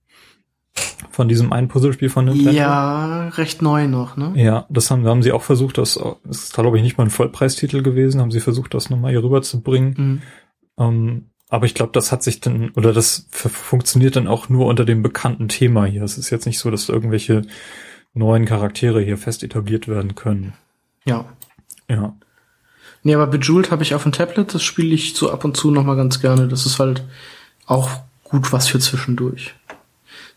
von 1.12 1.28
diesem 1.28 1.54
einen 1.54 1.68
Puzzlespiel 1.68 2.10
von 2.10 2.26
Nintendo. 2.26 2.52
Ja, 2.52 3.28
recht 3.30 3.62
neu 3.62 3.88
noch, 3.88 4.18
ne? 4.18 4.34
Ja, 4.36 4.66
das 4.70 4.90
haben, 4.90 5.06
haben 5.06 5.22
sie 5.22 5.32
auch 5.32 5.44
versucht, 5.44 5.78
das, 5.78 6.00
das 6.24 6.38
ist 6.38 6.54
glaube 6.54 6.78
ich 6.78 6.84
nicht 6.84 6.98
mal 6.98 7.06
ein 7.06 7.12
Vollpreistitel 7.12 7.84
gewesen, 7.84 8.20
haben 8.20 8.32
sie 8.32 8.40
versucht, 8.40 8.74
das 8.74 8.90
nochmal 8.90 9.12
hier 9.12 9.24
rüber 9.24 9.42
zu 9.44 9.62
bringen. 9.62 9.94
Mhm. 9.98 10.22
Ähm, 10.80 11.26
aber 11.50 11.68
ich 11.68 11.76
glaube, 11.76 11.92
das 11.94 12.12
hat 12.12 12.24
sich 12.24 12.42
dann, 12.42 12.72
oder 12.72 12.94
das 12.94 13.28
funktioniert 13.30 14.16
dann 14.16 14.28
auch 14.28 14.50
nur 14.50 14.66
unter 14.66 14.86
dem 14.86 15.04
bekannten 15.04 15.50
Thema 15.50 15.86
hier. 15.86 16.04
Es 16.04 16.18
ist 16.18 16.32
jetzt 16.32 16.48
nicht 16.48 16.58
so, 16.58 16.72
dass 16.72 16.90
irgendwelche 16.90 17.44
neuen 18.16 18.46
Charaktere 18.46 19.02
hier 19.02 19.20
fest 19.20 19.44
etabliert 19.44 19.88
werden 19.88 20.16
können. 20.16 20.54
Ja. 21.06 21.26
Ja. 21.88 22.16
Nee, 23.04 23.14
aber 23.14 23.28
Bejeweled 23.28 23.70
habe 23.70 23.84
ich 23.84 23.94
auf 23.94 24.04
dem 24.04 24.14
Tablet, 24.14 24.56
das 24.56 24.64
spiele 24.64 24.96
ich 24.96 25.14
so 25.14 25.32
ab 25.32 25.46
und 25.46 25.56
zu 25.56 25.70
noch 25.70 25.84
mal 25.84 25.96
ganz 25.96 26.22
gerne. 26.22 26.48
Das 26.48 26.66
ist 26.66 26.80
halt 26.80 27.04
auch 27.68 27.90
gut 28.24 28.52
was 28.52 28.68
für 28.68 28.80
zwischendurch. 28.80 29.54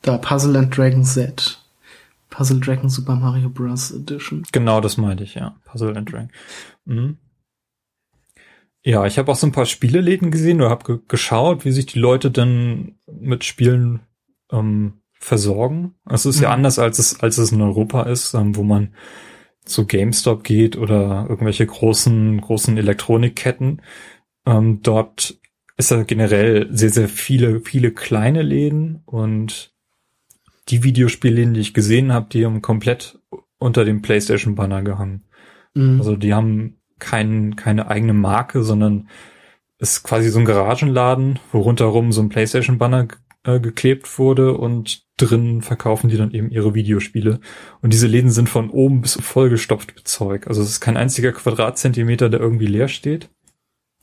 Da 0.06 0.18
Puzzle 0.18 0.56
and 0.56 0.76
Dragon 0.76 1.04
Z. 1.04 1.58
Puzzle 2.30 2.60
Dragon 2.60 2.88
Super 2.88 3.16
Mario 3.16 3.48
Bros. 3.48 3.90
Edition. 3.90 4.44
Genau, 4.52 4.80
das 4.80 4.96
meinte 4.96 5.24
ich, 5.24 5.34
ja. 5.34 5.56
Puzzle 5.64 5.96
and 5.96 6.12
Drang. 6.12 6.30
Mhm. 6.84 7.18
Ja, 8.84 9.04
ich 9.04 9.18
habe 9.18 9.32
auch 9.32 9.36
so 9.36 9.48
ein 9.48 9.52
paar 9.52 9.66
Spieleläden 9.66 10.30
gesehen 10.30 10.60
oder 10.60 10.70
habe 10.70 10.84
ge 10.84 10.98
geschaut, 11.08 11.64
wie 11.64 11.72
sich 11.72 11.86
die 11.86 11.98
Leute 11.98 12.30
denn 12.30 12.94
mit 13.10 13.42
Spielen 13.42 14.00
ähm, 14.52 15.00
versorgen. 15.18 15.96
Es 16.08 16.24
ist 16.24 16.38
ja 16.40 16.48
Mhm. 16.50 16.54
anders, 16.54 16.78
als 16.78 17.00
es, 17.00 17.18
als 17.18 17.38
es 17.38 17.50
in 17.50 17.60
Europa 17.60 18.04
ist, 18.04 18.34
ähm, 18.34 18.54
wo 18.54 18.62
man 18.62 18.94
zu 19.64 19.86
GameStop 19.86 20.44
geht 20.44 20.76
oder 20.76 21.26
irgendwelche 21.28 21.66
großen, 21.66 22.40
großen 22.40 22.76
Elektronikketten. 22.78 23.82
Ähm, 24.46 24.82
dort 24.82 25.40
ist 25.76 25.90
da 25.90 26.04
generell 26.04 26.68
sehr, 26.70 26.90
sehr 26.90 27.08
viele, 27.08 27.60
viele 27.60 27.90
kleine 27.90 28.42
Läden 28.42 29.02
und 29.04 29.74
die 30.68 30.82
Videospielläden, 30.82 31.54
die 31.54 31.60
ich 31.60 31.74
gesehen 31.74 32.12
habe, 32.12 32.26
die 32.30 32.44
haben 32.44 32.62
komplett 32.62 33.18
unter 33.58 33.84
dem 33.84 34.02
PlayStation-Banner 34.02 34.82
gehangen. 34.82 35.24
Mhm. 35.74 35.98
Also 35.98 36.16
die 36.16 36.34
haben 36.34 36.78
kein, 36.98 37.56
keine 37.56 37.88
eigene 37.88 38.14
Marke, 38.14 38.62
sondern 38.62 39.08
ist 39.78 40.02
quasi 40.02 40.30
so 40.30 40.38
ein 40.38 40.44
Garagenladen, 40.44 41.38
wo 41.52 41.60
rundherum 41.60 42.12
so 42.12 42.22
ein 42.22 42.28
PlayStation-Banner 42.28 43.08
äh, 43.44 43.60
geklebt 43.60 44.18
wurde 44.18 44.56
und 44.56 45.04
drin 45.18 45.62
verkaufen 45.62 46.08
die 46.08 46.16
dann 46.16 46.32
eben 46.32 46.50
ihre 46.50 46.74
Videospiele. 46.74 47.40
Und 47.80 47.92
diese 47.92 48.06
Läden 48.06 48.30
sind 48.30 48.48
von 48.48 48.70
oben 48.70 49.02
bis 49.02 49.14
vollgestopft 49.14 49.94
mit 49.94 50.08
Zeug. 50.08 50.46
Also 50.46 50.62
es 50.62 50.68
ist 50.68 50.80
kein 50.80 50.96
einziger 50.96 51.32
Quadratzentimeter, 51.32 52.28
der 52.28 52.40
irgendwie 52.40 52.66
leer 52.66 52.88
steht. 52.88 53.30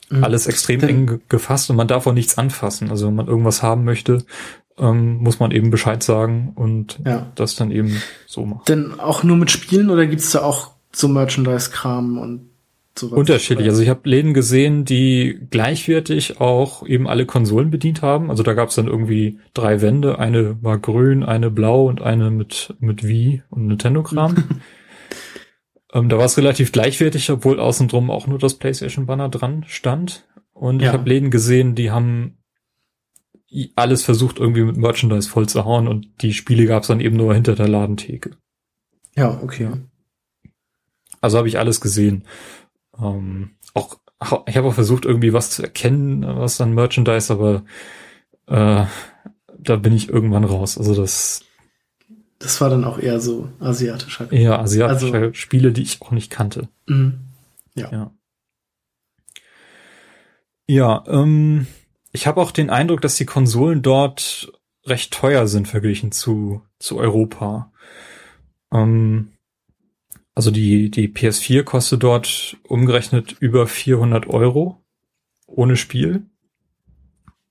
Mhm. 0.10 0.24
Alles 0.24 0.48
extrem 0.48 0.82
eng 0.84 1.22
gefasst 1.29 1.70
und 1.70 1.75
man 1.75 1.88
darf 1.88 2.08
auch 2.08 2.13
nichts 2.13 2.38
anfassen. 2.38 2.89
Also 2.89 3.08
wenn 3.08 3.15
man 3.15 3.27
irgendwas 3.27 3.63
haben 3.63 3.84
möchte, 3.84 4.25
ähm, 4.77 5.18
muss 5.18 5.39
man 5.39 5.51
eben 5.51 5.70
Bescheid 5.70 6.01
sagen 6.03 6.51
und 6.56 7.00
ja. 7.06 7.32
das 7.36 7.56
dann 7.56 7.72
eben 7.72 8.01
so 8.25 8.46
machen. 8.46 8.63
Denn 8.68 9.00
auch 9.00 9.24
nur 9.24 9.38
mit 9.38 9.51
Spielen 9.51 9.89
oder 9.89 10.06
gibt's 10.08 10.32
da 10.32 10.42
auch 10.42 10.72
so 10.92 11.08
Merchandise-Kram 11.08 12.18
und 12.18 12.50
sowas? 12.98 13.18
Unterschiedlich. 13.18 13.68
Also 13.70 13.82
ich 13.82 13.89
habe 13.89 14.10
Läden 14.10 14.34
gesehen, 14.34 14.86
die 14.86 15.39
gleichwertig 15.50 16.39
auch 16.39 16.86
eben 16.86 17.08
alle 17.08 17.25
Konsolen 17.25 17.72
bedient 17.72 18.01
haben. 18.01 18.30
Also 18.30 18.44
da 18.44 18.53
gab's 18.53 18.75
dann 18.75 18.88
irgendwie 18.88 19.39
drei 19.53 19.82
Wände. 19.82 20.20
Eine 20.20 20.62
war 20.63 20.77
grün, 20.77 21.24
eine 21.24 21.51
blau 21.51 21.88
und 21.88 22.01
eine 22.01 22.32
mit, 22.32 22.74
mit 22.80 23.06
Wii 23.08 23.44
und 23.50 23.68
Nintendo-Kram. 23.68 24.36
ähm, 25.94 26.10
da 26.10 26.18
war 26.18 26.25
es 26.25 26.38
relativ 26.38 26.72
gleichwertig, 26.72 27.30
obwohl 27.30 27.60
außen 27.60 27.88
drum 27.88 28.10
auch 28.10 28.27
nur 28.27 28.39
das 28.39 28.56
PlayStation-Banner 28.56 29.30
dran 29.30 29.65
stand. 29.68 30.25
Und 30.53 30.82
ja. 30.82 30.88
ich 30.88 30.94
habe 30.94 31.10
Läden 31.10 31.32
gesehen, 31.32 31.75
die 31.75 31.92
haben 31.92 32.38
alles 33.75 34.03
versucht 34.03 34.39
irgendwie 34.39 34.63
mit 34.63 34.77
Merchandise 34.77 35.29
voll 35.29 35.48
zu 35.48 35.65
hauen 35.65 35.88
und 35.88 36.22
die 36.22 36.33
Spiele 36.33 36.65
gab's 36.65 36.88
dann 36.88 37.00
eben 37.00 37.17
nur 37.17 37.33
hinter 37.33 37.55
der 37.55 37.67
Ladentheke. 37.67 38.31
Ja, 39.15 39.39
okay. 39.41 39.72
Also 41.22 41.38
habe 41.38 41.48
ich 41.48 41.60
alles 41.60 41.79
gesehen. 41.79 42.25
Ähm, 43.00 43.51
auch 43.74 43.98
ich 44.48 44.57
habe 44.57 44.67
auch 44.67 44.74
versucht 44.74 45.05
irgendwie 45.05 45.33
was 45.33 45.51
zu 45.51 45.63
erkennen, 45.63 46.25
was 46.25 46.57
dann 46.57 46.74
Merchandise, 46.74 47.31
aber 47.31 47.63
äh, 48.48 48.86
da 49.57 49.75
bin 49.75 49.93
ich 49.93 50.10
irgendwann 50.10 50.43
raus. 50.43 50.77
Also 50.77 50.95
das 50.95 51.43
das 52.39 52.60
war 52.60 52.69
dann 52.69 52.83
auch 52.83 53.00
eher 53.00 53.22
so 53.22 53.50
asiatischer. 53.60 54.29
Eher 54.31 54.60
asiatische 54.60 55.13
also, 55.13 55.33
Spiele, 55.33 55.72
die 55.72 55.83
ich 55.83 56.01
auch 56.01 56.12
nicht 56.12 56.29
kannte. 56.29 56.67
Mhm. 56.88 57.19
Ja. 57.74 57.91
Ja, 57.91 58.12
ja 60.67 61.03
ähm, 61.07 61.67
ich 62.13 62.27
habe 62.27 62.39
auch 62.39 62.51
den 62.51 62.70
Eindruck, 62.70 63.01
dass 63.01 63.15
die 63.15 63.25
Konsolen 63.25 63.82
dort 63.82 64.51
recht 64.86 65.12
teuer 65.12 65.48
sind 65.48 65.67
verglichen 65.67 66.12
zu, 66.12 66.62
zu 66.79 66.98
Europa. 66.98 67.72
Ähm, 68.72 69.34
also 70.36 70.51
die, 70.51 70.89
die 70.89 71.10
PS4 71.10 71.63
kostet 71.63 72.03
dort 72.03 72.58
umgerechnet 72.63 73.36
über 73.39 73.67
400 73.67 74.27
Euro 74.27 74.84
ohne 75.48 75.75
Spiel. 75.75 76.24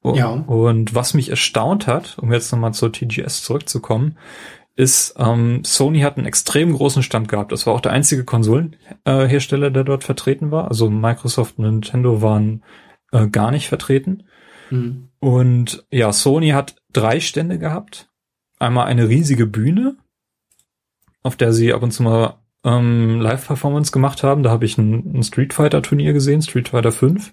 Ja. 0.04 0.30
Und 0.30 0.94
was 0.94 1.14
mich 1.14 1.28
erstaunt 1.28 1.86
hat, 1.86 2.18
um 2.18 2.32
jetzt 2.32 2.50
nochmal 2.50 2.74
zur 2.74 2.92
TGS 2.92 3.44
zurückzukommen, 3.44 4.18
ist, 4.74 5.14
ähm, 5.18 5.62
Sony 5.64 6.00
hat 6.00 6.16
einen 6.16 6.26
extrem 6.26 6.72
großen 6.72 7.02
Stand 7.02 7.28
gehabt. 7.28 7.52
Das 7.52 7.66
war 7.66 7.74
auch 7.74 7.80
der 7.80 7.92
einzige 7.92 8.24
Konsolenhersteller, 8.24 9.68
äh, 9.68 9.72
der 9.72 9.84
dort 9.84 10.02
vertreten 10.02 10.50
war. 10.50 10.68
Also 10.68 10.90
Microsoft 10.90 11.58
und 11.58 11.66
Nintendo 11.66 12.20
waren 12.20 12.64
äh, 13.12 13.28
gar 13.28 13.50
nicht 13.52 13.68
vertreten. 13.68 14.24
Mhm. 14.72 15.08
Und 15.20 15.84
ja, 15.90 16.12
Sony 16.12 16.50
hat 16.50 16.76
drei 16.92 17.20
Stände 17.20 17.58
gehabt. 17.58 18.08
Einmal 18.58 18.86
eine 18.86 19.08
riesige 19.08 19.46
Bühne, 19.46 19.96
auf 21.22 21.36
der 21.36 21.52
sie 21.52 21.72
ab 21.72 21.82
und 21.82 21.92
zu 21.92 22.02
mal 22.02 22.38
ähm, 22.64 23.20
Live-Performance 23.20 23.92
gemacht 23.92 24.22
haben. 24.22 24.42
Da 24.42 24.50
habe 24.50 24.64
ich 24.64 24.78
ein, 24.78 25.18
ein 25.18 25.22
Street 25.22 25.52
Fighter-Turnier 25.52 26.12
gesehen, 26.12 26.42
Street 26.42 26.70
Fighter 26.70 26.92
5. 26.92 27.32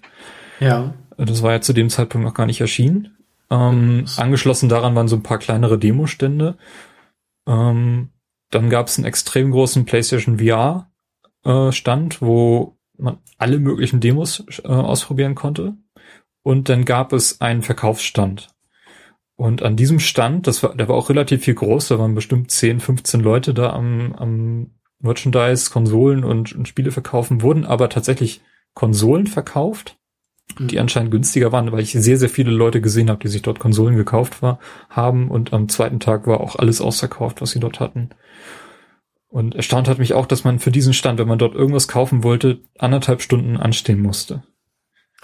Ja. 0.60 0.94
Das 1.16 1.42
war 1.42 1.52
ja 1.52 1.60
zu 1.60 1.72
dem 1.72 1.88
Zeitpunkt 1.88 2.26
noch 2.26 2.34
gar 2.34 2.46
nicht 2.46 2.60
erschienen. 2.60 3.16
Ähm, 3.50 4.04
angeschlossen 4.16 4.68
daran 4.68 4.94
waren 4.94 5.08
so 5.08 5.16
ein 5.16 5.22
paar 5.22 5.38
kleinere 5.38 5.78
Demostände. 5.78 6.56
Ähm, 7.46 8.10
dann 8.50 8.70
gab 8.70 8.88
es 8.88 8.98
einen 8.98 9.06
extrem 9.06 9.50
großen 9.50 9.84
PlayStation 9.84 10.38
VR 10.38 10.90
äh, 11.44 11.72
Stand, 11.72 12.20
wo 12.20 12.76
man 12.98 13.18
alle 13.38 13.58
möglichen 13.58 14.00
Demos 14.00 14.44
äh, 14.62 14.68
ausprobieren 14.68 15.34
konnte. 15.34 15.76
Und 16.42 16.68
dann 16.68 16.84
gab 16.84 17.12
es 17.12 17.40
einen 17.40 17.62
Verkaufsstand. 17.62 18.48
Und 19.36 19.62
an 19.62 19.76
diesem 19.76 20.00
Stand, 20.00 20.46
das 20.46 20.62
war, 20.62 20.74
der 20.74 20.88
war 20.88 20.96
auch 20.96 21.08
relativ 21.08 21.44
viel 21.44 21.54
groß, 21.54 21.88
da 21.88 21.98
waren 21.98 22.14
bestimmt 22.14 22.50
10, 22.50 22.80
15 22.80 23.20
Leute 23.20 23.54
da 23.54 23.70
am, 23.70 24.12
am 24.14 24.70
Merchandise, 24.98 25.70
Konsolen 25.70 26.24
und, 26.24 26.54
und 26.54 26.68
Spiele 26.68 26.90
verkaufen, 26.90 27.40
wurden 27.40 27.64
aber 27.64 27.88
tatsächlich 27.88 28.42
Konsolen 28.74 29.26
verkauft, 29.26 29.96
die 30.58 30.74
mhm. 30.74 30.82
anscheinend 30.82 31.10
günstiger 31.10 31.52
waren, 31.52 31.72
weil 31.72 31.80
ich 31.80 31.92
sehr, 31.92 32.18
sehr 32.18 32.28
viele 32.28 32.50
Leute 32.50 32.80
gesehen 32.80 33.08
habe, 33.08 33.20
die 33.20 33.28
sich 33.28 33.42
dort 33.42 33.58
Konsolen 33.58 33.96
gekauft 33.96 34.42
war, 34.42 34.58
haben 34.90 35.30
und 35.30 35.52
am 35.52 35.68
zweiten 35.68 36.00
Tag 36.00 36.26
war 36.26 36.40
auch 36.40 36.56
alles 36.56 36.80
ausverkauft, 36.80 37.40
was 37.40 37.50
sie 37.52 37.60
dort 37.60 37.80
hatten. 37.80 38.10
Und 39.28 39.54
erstaunt 39.54 39.88
hat 39.88 39.98
mich 39.98 40.12
auch, 40.12 40.26
dass 40.26 40.44
man 40.44 40.58
für 40.58 40.72
diesen 40.72 40.92
Stand, 40.92 41.18
wenn 41.18 41.28
man 41.28 41.38
dort 41.38 41.54
irgendwas 41.54 41.88
kaufen 41.88 42.24
wollte, 42.24 42.60
anderthalb 42.78 43.22
Stunden 43.22 43.56
anstehen 43.56 44.02
musste. 44.02 44.42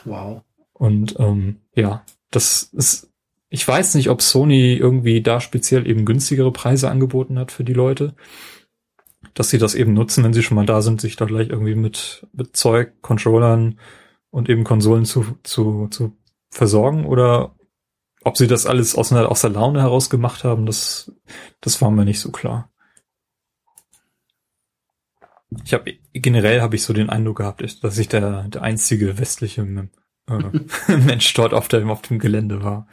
Wow. 0.05 0.43
Und 0.79 1.17
ähm, 1.19 1.61
ja, 1.75 2.05
das 2.31 2.65
ist, 2.75 3.11
ich 3.49 3.67
weiß 3.67 3.95
nicht, 3.95 4.11
ob 4.11 4.21
Sony 4.21 4.75
irgendwie 4.75 5.23
da 5.23 5.41
speziell 5.41 5.87
eben 5.87 6.05
günstigere 6.05 6.53
Preise 6.53 6.91
angeboten 6.91 7.39
hat 7.39 7.51
für 7.51 7.65
die 7.65 7.73
Leute, 7.73 8.15
dass 9.33 9.51
sie 9.51 9.59
das 9.59 9.75
eben 9.75 9.95
nutzen, 9.95 10.23
wenn 10.23 10.35
sie 10.35 10.43
schon 10.43 10.57
mal 10.57 10.67
da 10.67 10.83
sind, 10.83 11.01
sich 11.01 11.17
da 11.17 11.25
gleich 11.25 11.49
irgendwie 11.49 11.75
mit, 11.75 12.27
mit 12.33 12.57
Zeug, 12.57 13.01
Controllern 13.01 13.81
und 14.31 14.51
eben 14.51 14.65
Konsolen 14.65 15.07
zu, 15.07 15.39
zu, 15.43 15.89
zu 15.89 16.17
versorgen 16.51 17.07
oder 17.07 17.55
ob 18.23 18.37
sie 18.37 18.47
das 18.47 18.67
alles 18.67 18.97
aus, 18.97 19.13
einer, 19.13 19.31
aus 19.31 19.43
der 19.43 19.51
Laune 19.51 19.81
heraus 19.81 20.11
gemacht 20.11 20.45
haben, 20.45 20.67
das, 20.67 21.13
das 21.61 21.81
war 21.81 21.91
mir 21.91 22.05
nicht 22.05 22.21
so 22.21 22.33
klar. 22.33 22.71
Ich 25.65 25.73
habe 25.73 25.95
generell 26.13 26.61
habe 26.61 26.77
ich 26.77 26.83
so 26.83 26.93
den 26.93 27.09
Eindruck 27.09 27.39
gehabt, 27.39 27.83
dass 27.83 27.99
ich 27.99 28.09
der, 28.09 28.49
der 28.49 28.63
einzige 28.63 29.19
westliche 29.19 29.65
äh, 30.29 30.97
Mensch 30.97 31.33
dort 31.35 31.55
auf 31.55 31.69
dem, 31.69 31.91
auf 31.91 32.03
dem 32.03 32.19
Gelände 32.19 32.63
war. 32.63 32.87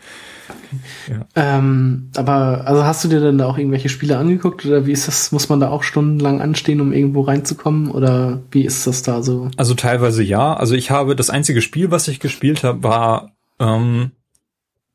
Ja. 1.10 1.26
Ähm, 1.36 2.10
aber 2.16 2.66
also 2.66 2.84
hast 2.84 3.04
du 3.04 3.08
dir 3.08 3.20
denn 3.20 3.38
da 3.38 3.46
auch 3.46 3.58
irgendwelche 3.58 3.90
Spiele 3.90 4.18
angeguckt 4.18 4.66
oder 4.66 4.86
wie 4.86 4.92
ist 4.92 5.08
das? 5.08 5.32
Muss 5.32 5.50
man 5.50 5.60
da 5.60 5.70
auch 5.70 5.84
stundenlang 5.84 6.42
anstehen, 6.42 6.82
um 6.82 6.92
irgendwo 6.92 7.22
reinzukommen 7.22 7.92
oder 7.92 8.42
wie 8.52 8.66
ist 8.66 8.88
das 8.88 9.04
da 9.04 9.22
so? 9.22 9.50
Also 9.58 9.74
teilweise 9.74 10.24
ja. 10.24 10.54
Also 10.54 10.76
ich 10.76 10.92
habe 10.92 11.16
das 11.16 11.30
einzige 11.30 11.62
Spiel, 11.62 11.92
was 11.92 12.08
ich 12.08 12.20
gespielt 12.20 12.64
habe, 12.64 12.84
war 12.84 13.32
ähm, 13.60 14.12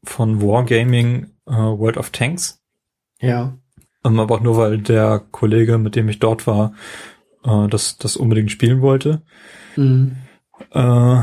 von 0.05 0.43
Wargaming 0.43 1.29
äh, 1.47 1.53
World 1.53 1.97
of 1.97 2.11
Tanks. 2.11 2.61
Ja. 3.21 3.57
Ähm, 4.05 4.21
aber 4.21 4.37
auch 4.37 4.41
nur, 4.41 4.57
weil 4.57 4.79
der 4.79 5.23
Kollege, 5.31 5.79
mit 5.79 5.97
dem 5.97 6.09
ich 6.09 6.19
dort 6.19 6.47
war, 6.47 6.73
äh, 7.45 7.69
das, 7.69 7.99
das 7.99 8.17
unbedingt 8.17 8.51
spielen 8.51 8.81
wollte. 8.81 9.23
Mhm. 9.77 10.17
Äh, 10.73 11.23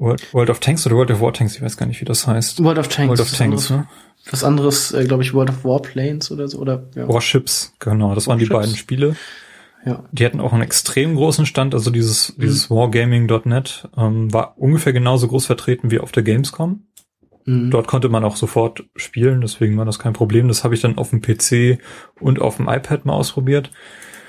World, 0.00 0.34
World 0.34 0.50
of 0.50 0.60
Tanks 0.60 0.86
oder 0.86 0.96
World 0.96 1.10
of 1.10 1.20
War 1.20 1.32
Tanks, 1.32 1.54
ich 1.54 1.62
weiß 1.62 1.76
gar 1.76 1.86
nicht, 1.86 2.00
wie 2.00 2.06
das 2.06 2.26
heißt. 2.26 2.64
World 2.64 2.78
of 2.78 2.88
Tanks. 2.88 3.08
World 3.10 3.20
of 3.20 3.32
Tanks, 3.32 3.70
ne? 3.70 3.86
Was 4.30 4.44
anderes, 4.44 4.92
äh, 4.92 5.04
glaube 5.04 5.22
ich, 5.22 5.34
World 5.34 5.50
of 5.50 5.64
Warplanes 5.64 6.30
oder 6.30 6.48
so, 6.48 6.58
oder? 6.58 6.84
Ja. 6.94 7.08
Warships, 7.08 7.74
genau, 7.78 8.14
das 8.14 8.26
waren 8.26 8.38
die 8.38 8.46
beiden 8.46 8.74
Spiele. 8.74 9.16
Ja. 9.84 10.04
Die 10.12 10.24
hatten 10.26 10.40
auch 10.40 10.52
einen 10.52 10.62
extrem 10.62 11.16
großen 11.16 11.46
Stand, 11.46 11.74
also 11.74 11.90
dieses, 11.90 12.36
mhm. 12.36 12.42
dieses 12.42 12.70
Wargaming.net 12.70 13.88
ähm, 13.96 14.32
war 14.32 14.58
ungefähr 14.58 14.92
genauso 14.92 15.28
groß 15.28 15.46
vertreten 15.46 15.90
wie 15.90 16.00
auf 16.00 16.12
der 16.12 16.22
Gamescom. 16.22 16.84
Mhm. 17.46 17.70
Dort 17.70 17.86
konnte 17.86 18.08
man 18.08 18.24
auch 18.24 18.36
sofort 18.36 18.84
spielen, 18.96 19.40
deswegen 19.40 19.76
war 19.78 19.86
das 19.86 19.98
kein 19.98 20.12
Problem. 20.12 20.48
Das 20.48 20.64
habe 20.64 20.74
ich 20.74 20.82
dann 20.82 20.98
auf 20.98 21.10
dem 21.10 21.22
PC 21.22 21.78
und 22.20 22.40
auf 22.40 22.56
dem 22.56 22.68
iPad 22.68 23.06
mal 23.06 23.14
ausprobiert. 23.14 23.70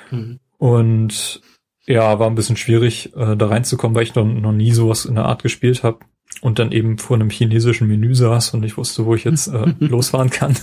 Mhm. 0.09 0.39
Und 0.57 1.41
ja, 1.85 2.19
war 2.19 2.27
ein 2.27 2.35
bisschen 2.35 2.57
schwierig, 2.57 3.15
äh, 3.15 3.35
da 3.35 3.47
reinzukommen, 3.47 3.95
weil 3.95 4.03
ich 4.03 4.15
noch, 4.15 4.25
noch 4.25 4.51
nie 4.51 4.71
sowas 4.71 5.05
in 5.05 5.15
der 5.15 5.25
Art 5.25 5.43
gespielt 5.43 5.83
habe 5.83 5.99
und 6.41 6.59
dann 6.59 6.71
eben 6.71 6.97
vor 6.97 7.15
einem 7.15 7.29
chinesischen 7.29 7.87
Menü 7.87 8.15
saß 8.15 8.53
und 8.53 8.63
ich 8.63 8.77
wusste, 8.77 9.05
wo 9.05 9.15
ich 9.15 9.23
jetzt 9.23 9.47
äh, 9.47 9.73
losfahren 9.79 10.29
kann. 10.29 10.55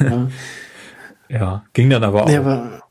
ja. 0.00 0.28
ja, 1.28 1.64
ging 1.72 1.90
dann 1.90 2.04
aber 2.04 2.24
auch. 2.24 2.30
Ja, 2.30 2.40
aber 2.40 2.82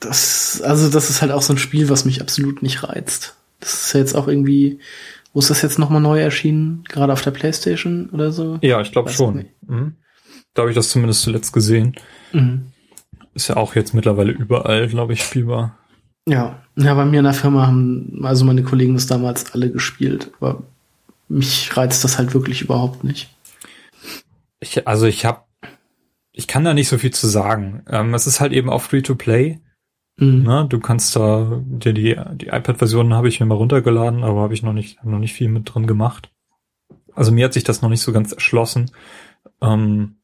das, 0.00 0.60
also 0.62 0.90
das 0.90 1.10
ist 1.10 1.22
halt 1.22 1.32
auch 1.32 1.42
so 1.42 1.54
ein 1.54 1.58
Spiel, 1.58 1.88
was 1.88 2.04
mich 2.04 2.20
absolut 2.20 2.62
nicht 2.62 2.82
reizt. 2.82 3.36
Das 3.60 3.86
ist 3.86 3.92
ja 3.94 4.00
jetzt 4.00 4.14
auch 4.14 4.28
irgendwie, 4.28 4.80
wo 5.32 5.40
ist 5.40 5.50
das 5.50 5.62
jetzt 5.62 5.78
nochmal 5.78 6.00
neu 6.00 6.20
erschienen? 6.20 6.84
Gerade 6.88 7.12
auf 7.12 7.22
der 7.22 7.30
Playstation 7.30 8.10
oder 8.10 8.30
so? 8.30 8.58
Ja, 8.60 8.80
ich 8.80 8.92
glaube 8.92 9.10
schon. 9.10 9.46
Mhm. 9.66 9.94
Da 10.52 10.62
habe 10.62 10.70
ich 10.70 10.76
das 10.76 10.90
zumindest 10.90 11.22
zuletzt 11.22 11.52
gesehen. 11.52 11.96
Mhm. 12.32 12.66
Ist 13.34 13.48
ja 13.48 13.56
auch 13.56 13.74
jetzt 13.74 13.94
mittlerweile 13.94 14.32
überall, 14.32 14.86
glaube 14.88 15.14
ich, 15.14 15.22
spielbar. 15.22 15.78
Ja, 16.28 16.62
ja, 16.76 16.94
bei 16.94 17.04
mir 17.04 17.18
in 17.18 17.24
der 17.24 17.34
Firma 17.34 17.66
haben 17.66 18.20
also 18.22 18.44
meine 18.44 18.62
Kollegen 18.62 18.94
das 18.94 19.06
damals 19.06 19.52
alle 19.52 19.70
gespielt. 19.70 20.30
Aber 20.40 20.62
mich 21.28 21.76
reizt 21.76 22.02
das 22.04 22.18
halt 22.18 22.34
wirklich 22.34 22.62
überhaupt 22.62 23.04
nicht. 23.04 23.30
Ich, 24.60 24.88
also 24.88 25.06
ich 25.06 25.24
habe, 25.24 25.42
ich 26.32 26.46
kann 26.46 26.64
da 26.64 26.74
nicht 26.74 26.88
so 26.88 26.98
viel 26.98 27.12
zu 27.12 27.26
sagen. 27.26 27.82
Ähm, 27.88 28.14
es 28.14 28.26
ist 28.26 28.40
halt 28.40 28.52
eben 28.52 28.70
auch 28.70 28.80
Free-to-Play. 28.80 29.60
Mhm. 30.16 30.42
Ne? 30.42 30.66
Du 30.68 30.80
kannst 30.80 31.14
da, 31.16 31.62
dir 31.62 31.92
die, 31.92 32.16
die 32.34 32.46
iPad-Versionen 32.46 33.14
habe 33.14 33.28
ich 33.28 33.40
mir 33.40 33.46
mal 33.46 33.56
runtergeladen, 33.56 34.24
aber 34.24 34.40
habe 34.40 34.54
ich 34.54 34.62
noch 34.62 34.72
nicht, 34.72 34.98
hab 34.98 35.06
noch 35.06 35.18
nicht 35.18 35.34
viel 35.34 35.48
mit 35.48 35.72
drin 35.72 35.86
gemacht. 35.86 36.30
Also 37.14 37.32
mir 37.32 37.44
hat 37.44 37.52
sich 37.52 37.64
das 37.64 37.82
noch 37.82 37.90
nicht 37.90 38.00
so 38.00 38.12
ganz 38.12 38.32
erschlossen. 38.32 38.90
Ähm, 39.60 40.16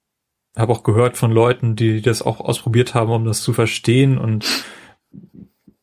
habe 0.57 0.73
auch 0.73 0.83
gehört 0.83 1.17
von 1.17 1.31
Leuten, 1.31 1.77
die 1.77 2.01
das 2.01 2.23
auch 2.23 2.41
ausprobiert 2.41 2.95
haben, 2.95 3.13
um 3.13 3.25
das 3.25 3.43
zu 3.43 3.53
verstehen 3.53 4.19
und 4.19 4.65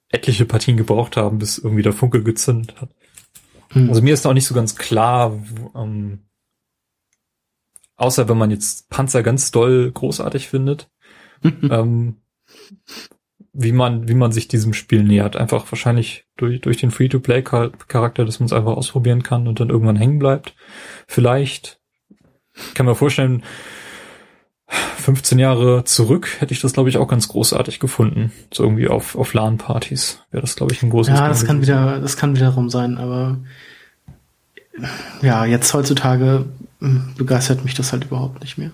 etliche 0.10 0.46
Partien 0.46 0.78
gebraucht 0.78 1.18
haben, 1.18 1.40
bis 1.40 1.58
irgendwie 1.58 1.84
der 1.84 1.94
Funke 1.94 2.24
gezündet 2.24 2.80
hat. 2.80 2.90
Mhm. 3.74 3.90
Also 3.90 4.02
mir 4.02 4.14
ist 4.14 4.26
auch 4.26 4.34
nicht 4.34 4.48
so 4.48 4.56
ganz 4.56 4.76
klar, 4.76 5.38
ähm, 5.76 6.20
außer 7.98 8.30
wenn 8.30 8.38
man 8.38 8.52
jetzt 8.52 8.90
Panzer 8.90 9.24
ganz 9.24 9.52
doll 9.52 9.92
großartig 9.92 10.48
findet, 10.48 10.90
ähm, 11.44 12.18
wie 13.54 13.72
man, 13.72 14.08
wie 14.08 14.14
man 14.14 14.32
sich 14.32 14.48
diesem 14.48 14.74
Spiel 14.74 15.04
nähert. 15.04 15.36
Einfach 15.36 15.70
wahrscheinlich 15.72 16.26
durch, 16.38 16.62
durch 16.62 16.78
den 16.78 16.92
Free-to-Play-Charakter, 16.92 18.24
dass 18.24 18.40
man 18.40 18.46
es 18.46 18.54
einfach 18.54 18.78
ausprobieren 18.78 19.24
kann 19.24 19.48
und 19.48 19.60
dann 19.60 19.70
irgendwann 19.70 19.96
hängen 19.96 20.20
bleibt. 20.20 20.56
Vielleicht. 21.08 21.82
Ich 22.56 22.74
kann 22.76 22.86
mir 22.86 22.96
vorstellen, 22.96 23.44
15 24.68 25.40
Jahre 25.40 25.86
zurück 25.86 26.30
hätte 26.40 26.54
ich 26.54 26.62
das, 26.62 26.74
glaube 26.74 26.90
ich, 26.90 26.98
auch 26.98 27.08
ganz 27.08 27.30
großartig 27.30 27.80
gefunden. 27.80 28.32
So 28.54 28.64
irgendwie 28.64 28.90
auf, 28.90 29.16
auf 29.16 29.34
LAN-Partys 29.34 30.22
wäre 30.32 30.42
das, 30.42 30.56
glaube 30.56 30.74
ich, 30.74 30.84
ein 30.84 30.90
großes 30.90 31.14
Ja, 31.14 31.30
das 31.30 31.46
kann 31.46 31.62
wieder, 31.62 32.00
das 32.00 32.18
kann 32.18 32.36
wiederum 32.36 32.70
sein, 32.70 32.98
aber 32.98 33.38
ja, 35.22 35.46
jetzt 35.46 35.74
heutzutage 35.74 36.46
hm, 36.80 37.14
begeistert 37.18 37.64
mich 37.64 37.74
das 37.74 37.94
halt 37.94 38.06
überhaupt 38.06 38.42
nicht 38.42 38.58
mehr. 38.58 38.72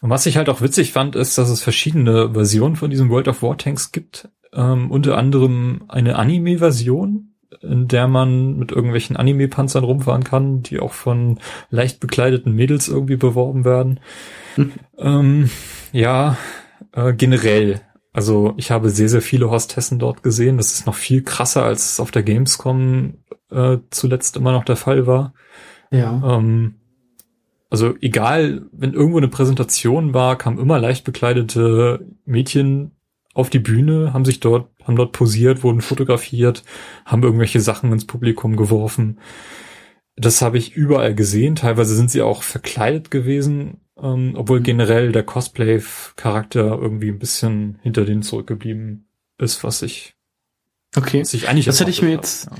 Und 0.00 0.10
was 0.10 0.26
ich 0.26 0.36
halt 0.36 0.48
auch 0.48 0.60
witzig 0.60 0.92
fand, 0.92 1.16
ist, 1.16 1.38
dass 1.38 1.48
es 1.48 1.62
verschiedene 1.62 2.32
Versionen 2.32 2.76
von 2.76 2.90
diesem 2.90 3.08
World 3.08 3.28
of 3.28 3.42
War 3.42 3.56
Tanks 3.56 3.92
gibt. 3.92 4.28
Ähm, 4.52 4.90
unter 4.90 5.16
anderem 5.16 5.82
eine 5.88 6.16
Anime-Version, 6.16 7.27
in 7.62 7.88
der 7.88 8.08
man 8.08 8.56
mit 8.58 8.72
irgendwelchen 8.72 9.16
Anime-Panzern 9.16 9.84
rumfahren 9.84 10.24
kann, 10.24 10.62
die 10.62 10.80
auch 10.80 10.92
von 10.92 11.38
leicht 11.70 12.00
bekleideten 12.00 12.52
Mädels 12.52 12.88
irgendwie 12.88 13.16
beworben 13.16 13.64
werden. 13.64 14.00
Ähm, 14.98 15.50
ja, 15.92 16.36
äh, 16.92 17.12
generell. 17.12 17.80
Also 18.12 18.54
ich 18.56 18.70
habe 18.70 18.90
sehr, 18.90 19.08
sehr 19.08 19.22
viele 19.22 19.50
Hostessen 19.50 19.98
dort 19.98 20.22
gesehen. 20.22 20.56
Das 20.56 20.72
ist 20.72 20.86
noch 20.86 20.94
viel 20.94 21.22
krasser, 21.22 21.64
als 21.64 21.92
es 21.92 22.00
auf 22.00 22.10
der 22.10 22.22
Gamescom 22.22 23.18
äh, 23.50 23.78
zuletzt 23.90 24.36
immer 24.36 24.52
noch 24.52 24.64
der 24.64 24.76
Fall 24.76 25.06
war. 25.06 25.34
Ja. 25.90 26.20
Ähm, 26.24 26.74
also 27.70 27.94
egal, 28.00 28.66
wenn 28.72 28.94
irgendwo 28.94 29.18
eine 29.18 29.28
Präsentation 29.28 30.14
war, 30.14 30.36
kamen 30.36 30.58
immer 30.58 30.78
leicht 30.78 31.04
bekleidete 31.04 32.06
Mädchen 32.24 32.92
auf 33.34 33.50
die 33.50 33.58
Bühne, 33.58 34.12
haben 34.12 34.24
sich 34.24 34.40
dort, 34.40 34.68
haben 34.88 34.96
dort 34.96 35.12
posiert, 35.12 35.62
wurden 35.62 35.80
fotografiert, 35.80 36.64
haben 37.04 37.22
irgendwelche 37.22 37.60
Sachen 37.60 37.92
ins 37.92 38.06
Publikum 38.06 38.56
geworfen. 38.56 39.18
Das 40.16 40.42
habe 40.42 40.58
ich 40.58 40.74
überall 40.74 41.14
gesehen. 41.14 41.54
Teilweise 41.54 41.94
sind 41.94 42.10
sie 42.10 42.22
auch 42.22 42.42
verkleidet 42.42 43.10
gewesen. 43.10 43.78
Ähm, 44.00 44.34
obwohl 44.36 44.60
generell 44.60 45.12
der 45.12 45.24
Cosplay-Charakter 45.24 46.78
irgendwie 46.80 47.08
ein 47.08 47.18
bisschen 47.18 47.78
hinter 47.82 48.04
denen 48.04 48.22
zurückgeblieben 48.22 49.08
ist, 49.38 49.64
was 49.64 49.82
ich, 49.82 50.14
okay. 50.96 51.20
was 51.20 51.34
ich 51.34 51.48
eigentlich 51.48 51.66
das 51.66 51.80
hätte 51.80 51.90
ich 51.90 52.00
mir 52.00 52.10
jetzt, 52.10 52.46
ja. 52.46 52.52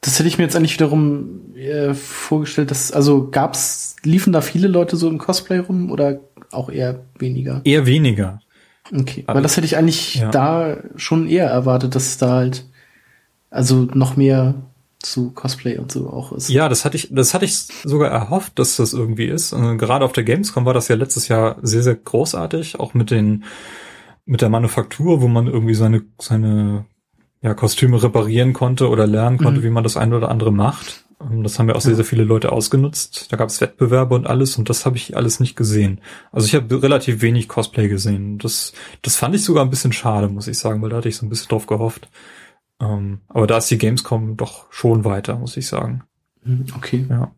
das 0.00 0.18
hätte 0.18 0.28
ich 0.28 0.38
mir 0.38 0.44
jetzt 0.44 0.56
eigentlich 0.56 0.74
wiederum 0.74 1.54
äh, 1.54 1.92
vorgestellt, 1.92 2.70
dass, 2.70 2.90
also 2.90 3.28
gab's, 3.30 3.96
liefen 4.02 4.32
da 4.32 4.40
viele 4.40 4.68
Leute 4.68 4.96
so 4.96 5.10
im 5.10 5.18
Cosplay 5.18 5.58
rum 5.58 5.90
oder 5.90 6.20
auch 6.52 6.70
eher 6.70 7.04
weniger? 7.18 7.60
Eher 7.64 7.84
weniger. 7.84 8.40
Okay, 8.92 9.24
weil 9.26 9.42
das 9.42 9.56
hätte 9.56 9.66
ich 9.66 9.76
eigentlich 9.76 10.16
ja. 10.16 10.30
da 10.30 10.78
schon 10.96 11.28
eher 11.28 11.46
erwartet, 11.46 11.94
dass 11.94 12.06
es 12.06 12.18
da 12.18 12.30
halt, 12.30 12.66
also 13.50 13.88
noch 13.92 14.16
mehr 14.16 14.54
zu 15.00 15.30
Cosplay 15.30 15.78
und 15.78 15.92
so 15.92 16.10
auch 16.10 16.32
ist. 16.32 16.48
Ja, 16.48 16.68
das 16.68 16.84
hatte 16.84 16.96
ich, 16.96 17.08
das 17.10 17.34
hatte 17.34 17.44
ich 17.44 17.54
sogar 17.54 18.10
erhofft, 18.10 18.58
dass 18.58 18.76
das 18.76 18.92
irgendwie 18.92 19.26
ist. 19.26 19.52
Und 19.52 19.78
gerade 19.78 20.04
auf 20.04 20.12
der 20.12 20.24
Gamescom 20.24 20.64
war 20.64 20.74
das 20.74 20.88
ja 20.88 20.96
letztes 20.96 21.28
Jahr 21.28 21.56
sehr, 21.62 21.82
sehr 21.82 21.94
großartig, 21.94 22.80
auch 22.80 22.94
mit 22.94 23.10
den, 23.10 23.44
mit 24.26 24.40
der 24.40 24.48
Manufaktur, 24.48 25.20
wo 25.20 25.28
man 25.28 25.46
irgendwie 25.46 25.74
seine, 25.74 26.02
seine, 26.20 26.86
ja, 27.42 27.54
Kostüme 27.54 28.02
reparieren 28.02 28.52
konnte 28.52 28.88
oder 28.88 29.06
lernen 29.06 29.38
konnte, 29.38 29.60
mhm. 29.60 29.64
wie 29.64 29.70
man 29.70 29.84
das 29.84 29.96
eine 29.96 30.16
oder 30.16 30.30
andere 30.30 30.52
macht. 30.52 31.04
Und 31.18 31.42
das 31.42 31.58
haben 31.58 31.68
ja 31.68 31.74
auch 31.74 31.80
sehr, 31.80 31.96
sehr 31.96 32.04
viele 32.04 32.22
Leute 32.22 32.52
ausgenutzt. 32.52 33.32
Da 33.32 33.36
gab 33.36 33.48
es 33.48 33.60
Wettbewerbe 33.60 34.14
und 34.14 34.26
alles 34.26 34.56
und 34.56 34.68
das 34.68 34.86
habe 34.86 34.96
ich 34.96 35.16
alles 35.16 35.40
nicht 35.40 35.56
gesehen. 35.56 36.00
Also 36.30 36.46
ich 36.46 36.54
habe 36.54 36.80
relativ 36.82 37.22
wenig 37.22 37.48
Cosplay 37.48 37.88
gesehen. 37.88 38.38
Das, 38.38 38.72
das 39.02 39.16
fand 39.16 39.34
ich 39.34 39.42
sogar 39.42 39.64
ein 39.64 39.70
bisschen 39.70 39.92
schade, 39.92 40.28
muss 40.28 40.46
ich 40.46 40.58
sagen, 40.58 40.80
weil 40.80 40.90
da 40.90 40.98
hatte 40.98 41.08
ich 41.08 41.16
so 41.16 41.26
ein 41.26 41.28
bisschen 41.28 41.48
drauf 41.48 41.66
gehofft. 41.66 42.08
Ähm, 42.80 43.20
aber 43.28 43.48
da 43.48 43.58
ist 43.58 43.70
die 43.70 43.78
Gamescom 43.78 44.36
doch 44.36 44.72
schon 44.72 45.04
weiter, 45.04 45.36
muss 45.36 45.56
ich 45.56 45.66
sagen. 45.66 46.04
Hm, 46.44 46.66
okay. 46.76 47.04
Ja. 47.08 47.34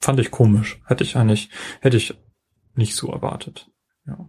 Fand 0.00 0.20
ich 0.20 0.30
komisch. 0.30 0.78
Hätte 0.84 1.02
ich 1.02 1.16
eigentlich, 1.16 1.48
hätte 1.80 1.96
ich 1.96 2.14
nicht 2.74 2.94
so 2.94 3.10
erwartet. 3.10 3.70
Ja. 4.06 4.28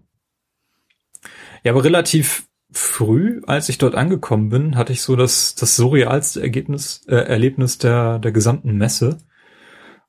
Ja, 1.64 1.74
aber 1.74 1.84
relativ 1.84 2.49
früh, 2.72 3.42
als 3.48 3.70
ich 3.70 3.78
dort 3.78 3.96
angekommen 3.96 4.50
bin, 4.50 4.76
hatte 4.76 4.94
ich 4.94 5.02
so 5.02 5.16
das, 5.16 5.56
das 5.56 5.76
surrealste 5.76 6.42
Ergebnis, 6.42 7.02
äh, 7.08 7.16
Erlebnis 7.16 7.78
der, 7.78 8.20
der 8.20 8.32
gesamten 8.32 8.78
Messe. 8.78 9.18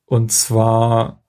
Und 0.05 0.33
zwar, 0.33 1.23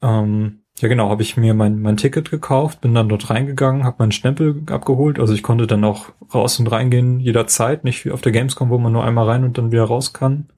ähm, 0.00 0.60
ja 0.78 0.88
genau, 0.88 1.10
habe 1.10 1.22
ich 1.22 1.36
mir 1.36 1.54
mein, 1.54 1.80
mein 1.80 1.96
Ticket 1.96 2.30
gekauft, 2.30 2.80
bin 2.80 2.94
dann 2.94 3.08
dort 3.08 3.30
reingegangen, 3.30 3.84
habe 3.84 3.96
meinen 3.98 4.12
Stempel 4.12 4.62
abgeholt. 4.70 5.18
Also 5.18 5.34
ich 5.34 5.42
konnte 5.42 5.66
dann 5.66 5.84
auch 5.84 6.10
raus 6.32 6.58
und 6.58 6.68
reingehen 6.68 7.20
jederzeit, 7.20 7.84
nicht 7.84 8.04
wie 8.04 8.10
auf 8.10 8.22
der 8.22 8.32
Gamescom, 8.32 8.70
wo 8.70 8.78
man 8.78 8.92
nur 8.92 9.04
einmal 9.04 9.26
rein 9.26 9.44
und 9.44 9.58
dann 9.58 9.72
wieder 9.72 9.84
raus 9.84 10.12
kann. 10.12 10.48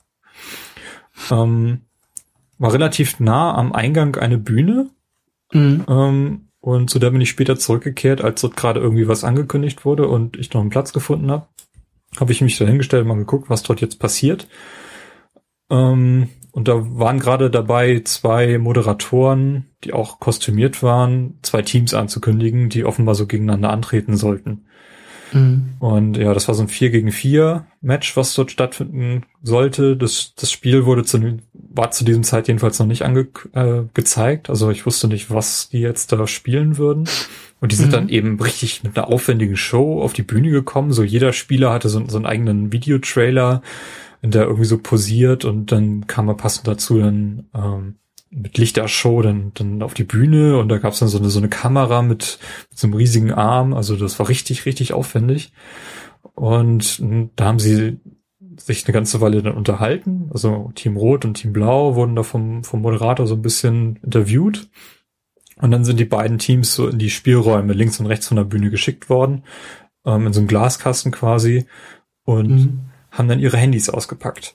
Ähm, 1.31 1.83
war 2.59 2.73
relativ 2.73 3.21
nah 3.21 3.55
am 3.55 3.73
Eingang 3.73 4.17
eine 4.17 4.39
Bühne. 4.39 4.91
Mhm. 5.53 5.85
Ähm, 5.89 6.48
und 6.61 6.91
zu 6.91 6.99
der 6.99 7.11
bin 7.11 7.21
ich 7.21 7.31
später 7.31 7.59
zurückgekehrt, 7.59 8.23
als 8.23 8.41
dort 8.41 8.57
gerade 8.57 8.81
irgendwie 8.81 9.09
was 9.09 9.25
angekündigt 9.25 9.85
wurde 9.85 10.09
und 10.09 10.37
ich 10.37 10.53
noch 10.53 10.61
einen 10.61 10.71
Platz 10.71 10.93
gefunden 10.93 11.31
habe. 11.31 11.47
Habe 12.19 12.33
ich 12.33 12.41
mich 12.41 12.59
da 12.59 12.65
hingestellt 12.65 13.03
und 13.03 13.09
mal 13.09 13.15
geguckt, 13.15 13.51
was 13.51 13.63
dort 13.63 13.81
jetzt 13.81 13.99
passiert. 13.99 14.49
Ähm, 15.71 16.31
und 16.51 16.67
da 16.67 16.75
waren 16.99 17.21
gerade 17.21 17.51
dabei 17.51 18.01
zwei 18.05 18.59
Moderatoren, 18.59 19.67
die 19.85 19.93
auch 19.93 20.19
kostümiert 20.19 20.83
waren, 20.83 21.39
zwei 21.43 21.63
Teams 21.63 21.95
anzukündigen, 21.95 22.69
die 22.69 22.85
offenbar 22.85 23.15
so 23.15 23.27
gegeneinander 23.27 23.71
antreten 23.71 24.17
sollten. 24.17 24.65
Mhm. 25.33 25.75
Und 25.79 26.17
ja, 26.17 26.33
das 26.35 26.49
war 26.49 26.55
so 26.55 26.63
ein 26.63 26.69
4 26.69 26.91
gegen 26.91 27.13
4 27.13 27.67
Match, 27.81 28.17
was 28.17 28.35
dort 28.35 28.51
stattfinden 28.51 29.25
sollte. 29.43 29.97
Das, 29.97 30.35
das 30.35 30.51
Spiel 30.51 30.85
wurde 30.87 31.05
zu, 31.05 31.39
war 31.79 31.91
zu 31.93 32.05
diesem 32.05 32.25
Zeit 32.25 32.49
jedenfalls 32.49 32.79
noch 32.79 32.87
nicht 32.87 33.03
ange, 33.03 33.29
äh. 33.55 34.39
Also 34.49 34.71
ich 34.71 34.85
wusste 34.85 35.09
nicht, 35.09 35.31
was 35.31 35.71
die 35.71 35.79
jetzt 35.79 36.13
da 36.13 36.27
spielen 36.27 36.77
würden. 36.77 37.09
Und 37.61 37.73
die 37.73 37.77
sind 37.77 37.89
mhm. 37.89 37.93
dann 37.93 38.09
eben 38.11 38.41
richtig 38.41 38.85
mit 38.85 38.99
einer 38.99 39.09
aufwendigen 39.09 39.57
Show 39.57 40.03
auf 40.03 40.13
die 40.13 40.23
Bühne 40.23 40.51
gekommen. 40.51 40.93
So 40.93 41.03
jeder 41.03 41.33
Spieler 41.33 41.73
hatte 41.73 41.89
so, 41.89 42.07
so 42.07 42.17
einen 42.17 42.27
eigenen 42.27 42.73
Videotrailer 42.73 43.63
in 44.21 44.33
der 44.33 44.43
irgendwie 44.43 44.65
so 44.65 44.79
posiert 44.79 45.45
und 45.45 45.73
dann 45.73 46.07
kam 46.07 46.29
er 46.29 46.35
passend 46.35 46.67
dazu 46.67 46.99
dann 46.99 47.47
ähm, 47.55 47.95
mit 48.31 48.59
Lichtershow 48.59 49.23
dann, 49.23 49.53
dann 49.55 49.83
auf 49.83 49.95
die 49.95 50.05
Bühne 50.05 50.59
und 50.59 50.69
da 50.69 50.79
gab 50.79 50.93
es 50.93 50.99
dann 50.99 51.09
so 51.09 51.19
eine, 51.19 51.31
so 51.31 51.39
eine 51.39 51.49
Kamera 51.49 52.03
mit, 52.03 52.39
mit 52.71 52.79
so 52.79 52.87
einem 52.89 52.95
riesigen 52.95 53.33
Arm. 53.33 53.73
Also 53.73 53.97
das 53.97 54.19
war 54.19 54.29
richtig, 54.29 54.67
richtig 54.67 54.93
aufwendig. 54.93 55.53
Und 56.35 57.01
da 57.37 57.45
haben 57.45 57.59
sie 57.59 57.99
sich 58.59 58.85
eine 58.85 58.93
ganze 58.93 59.21
Weile 59.21 59.43
dann 59.43 59.55
unterhalten. 59.55 60.31
Also 60.33 60.73
Team 60.75 60.97
Rot 60.97 61.25
und 61.25 61.35
Team 61.35 61.53
Blau 61.53 61.95
wurden 61.95 62.17
da 62.17 62.23
vom, 62.23 62.65
vom 62.65 62.83
Moderator 62.83 63.27
so 63.27 63.35
ein 63.35 63.43
bisschen 63.43 63.99
interviewt. 64.03 64.69
Und 65.61 65.71
dann 65.71 65.85
sind 65.85 65.99
die 65.99 66.05
beiden 66.05 66.39
Teams 66.39 66.75
so 66.75 66.89
in 66.89 66.99
die 66.99 67.11
Spielräume 67.11 67.73
links 67.73 67.99
und 67.99 68.07
rechts 68.07 68.29
von 68.29 68.37
der 68.37 68.45
Bühne 68.45 68.71
geschickt 68.71 69.09
worden, 69.11 69.43
ähm, 70.05 70.27
in 70.27 70.33
so 70.33 70.41
einem 70.41 70.49
Glaskasten 70.49 71.11
quasi. 71.11 71.67
Und 72.25 72.51
mhm 72.51 72.81
haben 73.11 73.29
dann 73.29 73.41
ihre 73.41 73.57
Handys 73.57 73.89
ausgepackt. 73.89 74.55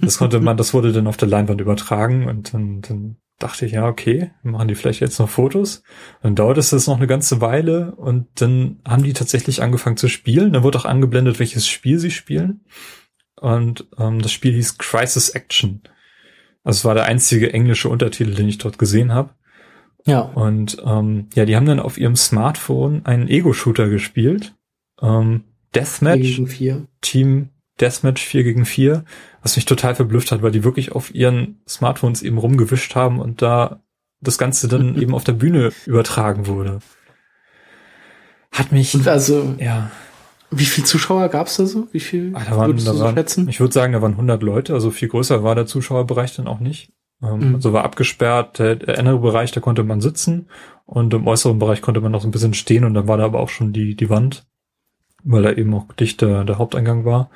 Das 0.00 0.18
konnte 0.18 0.40
man, 0.40 0.56
das 0.56 0.72
wurde 0.72 0.92
dann 0.92 1.06
auf 1.06 1.16
der 1.16 1.28
Leinwand 1.28 1.60
übertragen 1.60 2.26
und 2.28 2.54
dann, 2.54 2.80
dann 2.80 3.16
dachte 3.38 3.66
ich, 3.66 3.72
ja, 3.72 3.86
okay, 3.86 4.30
machen 4.42 4.68
die 4.68 4.74
vielleicht 4.74 5.00
jetzt 5.00 5.18
noch 5.18 5.28
Fotos. 5.28 5.82
Dann 6.22 6.34
dauert 6.34 6.58
es 6.58 6.70
das 6.70 6.86
noch 6.86 6.96
eine 6.96 7.06
ganze 7.06 7.40
Weile 7.40 7.94
und 7.96 8.26
dann 8.36 8.80
haben 8.86 9.02
die 9.02 9.12
tatsächlich 9.12 9.62
angefangen 9.62 9.96
zu 9.96 10.08
spielen. 10.08 10.52
Dann 10.52 10.62
wurde 10.62 10.78
auch 10.78 10.84
angeblendet, 10.84 11.38
welches 11.38 11.66
Spiel 11.66 11.98
sie 11.98 12.10
spielen. 12.10 12.60
Und 13.40 13.86
ähm, 13.98 14.20
das 14.20 14.32
Spiel 14.32 14.52
hieß 14.54 14.78
Crisis 14.78 15.30
Action. 15.30 15.82
Also 16.62 16.78
es 16.78 16.84
war 16.84 16.94
der 16.94 17.06
einzige 17.06 17.52
englische 17.52 17.88
Untertitel, 17.88 18.34
den 18.34 18.48
ich 18.48 18.58
dort 18.58 18.78
gesehen 18.78 19.12
habe. 19.12 19.30
Ja. 20.06 20.20
Und 20.20 20.76
ähm, 20.84 21.28
ja, 21.34 21.44
die 21.44 21.56
haben 21.56 21.66
dann 21.66 21.80
auf 21.80 21.98
ihrem 21.98 22.16
Smartphone 22.16 23.04
einen 23.06 23.28
Ego-Shooter 23.28 23.88
gespielt. 23.88 24.54
Ähm, 25.00 25.44
Deathmatch, 25.74 26.42
Team 27.00 27.50
Deathmatch 27.80 28.22
4 28.22 28.44
gegen 28.44 28.64
4, 28.66 29.04
was 29.42 29.56
mich 29.56 29.64
total 29.64 29.94
verblüfft 29.94 30.32
hat, 30.32 30.42
weil 30.42 30.50
die 30.50 30.64
wirklich 30.64 30.92
auf 30.92 31.14
ihren 31.14 31.60
Smartphones 31.66 32.22
eben 32.22 32.38
rumgewischt 32.38 32.94
haben 32.94 33.20
und 33.20 33.40
da 33.42 33.82
das 34.20 34.36
Ganze 34.36 34.68
dann 34.68 34.96
eben 35.00 35.14
auf 35.14 35.24
der 35.24 35.32
Bühne 35.32 35.72
übertragen 35.86 36.46
wurde. 36.46 36.80
Hat 38.52 38.72
mich. 38.72 38.94
Und 38.94 39.08
also, 39.08 39.54
ja. 39.58 39.90
Wie 40.50 40.64
viel 40.64 40.84
Zuschauer 40.84 41.28
gab's 41.28 41.56
da 41.56 41.66
so? 41.66 41.88
Wie 41.92 42.00
viel 42.00 42.32
ah, 42.34 42.42
da 42.44 42.56
waren, 42.56 42.66
würdest 42.68 42.88
da 42.88 42.94
so 42.94 43.04
waren, 43.04 43.14
schätzen? 43.14 43.48
Ich 43.48 43.60
würde 43.60 43.72
sagen, 43.72 43.92
da 43.92 44.02
waren 44.02 44.12
100 44.12 44.42
Leute, 44.42 44.74
also 44.74 44.90
viel 44.90 45.08
größer 45.08 45.44
war 45.44 45.54
der 45.54 45.66
Zuschauerbereich 45.66 46.34
dann 46.34 46.48
auch 46.48 46.60
nicht. 46.60 46.92
Ähm, 47.22 47.50
mhm. 47.50 47.54
Also 47.56 47.72
war 47.72 47.84
abgesperrt, 47.84 48.58
der, 48.58 48.76
der 48.76 48.98
innere 48.98 49.18
Bereich, 49.18 49.52
da 49.52 49.60
konnte 49.60 49.84
man 49.84 50.00
sitzen 50.00 50.48
und 50.86 51.14
im 51.14 51.26
äußeren 51.26 51.58
Bereich 51.58 51.82
konnte 51.82 52.00
man 52.00 52.12
noch 52.12 52.22
so 52.22 52.28
ein 52.28 52.32
bisschen 52.32 52.54
stehen 52.54 52.84
und 52.84 52.94
dann 52.94 53.06
war 53.06 53.16
da 53.16 53.24
aber 53.24 53.40
auch 53.40 53.48
schon 53.48 53.72
die, 53.72 53.94
die 53.94 54.10
Wand, 54.10 54.46
weil 55.22 55.42
da 55.42 55.52
eben 55.52 55.72
auch 55.74 55.92
dicht 55.92 56.20
der, 56.20 56.44
der 56.44 56.58
Haupteingang 56.58 57.04
war. 57.04 57.30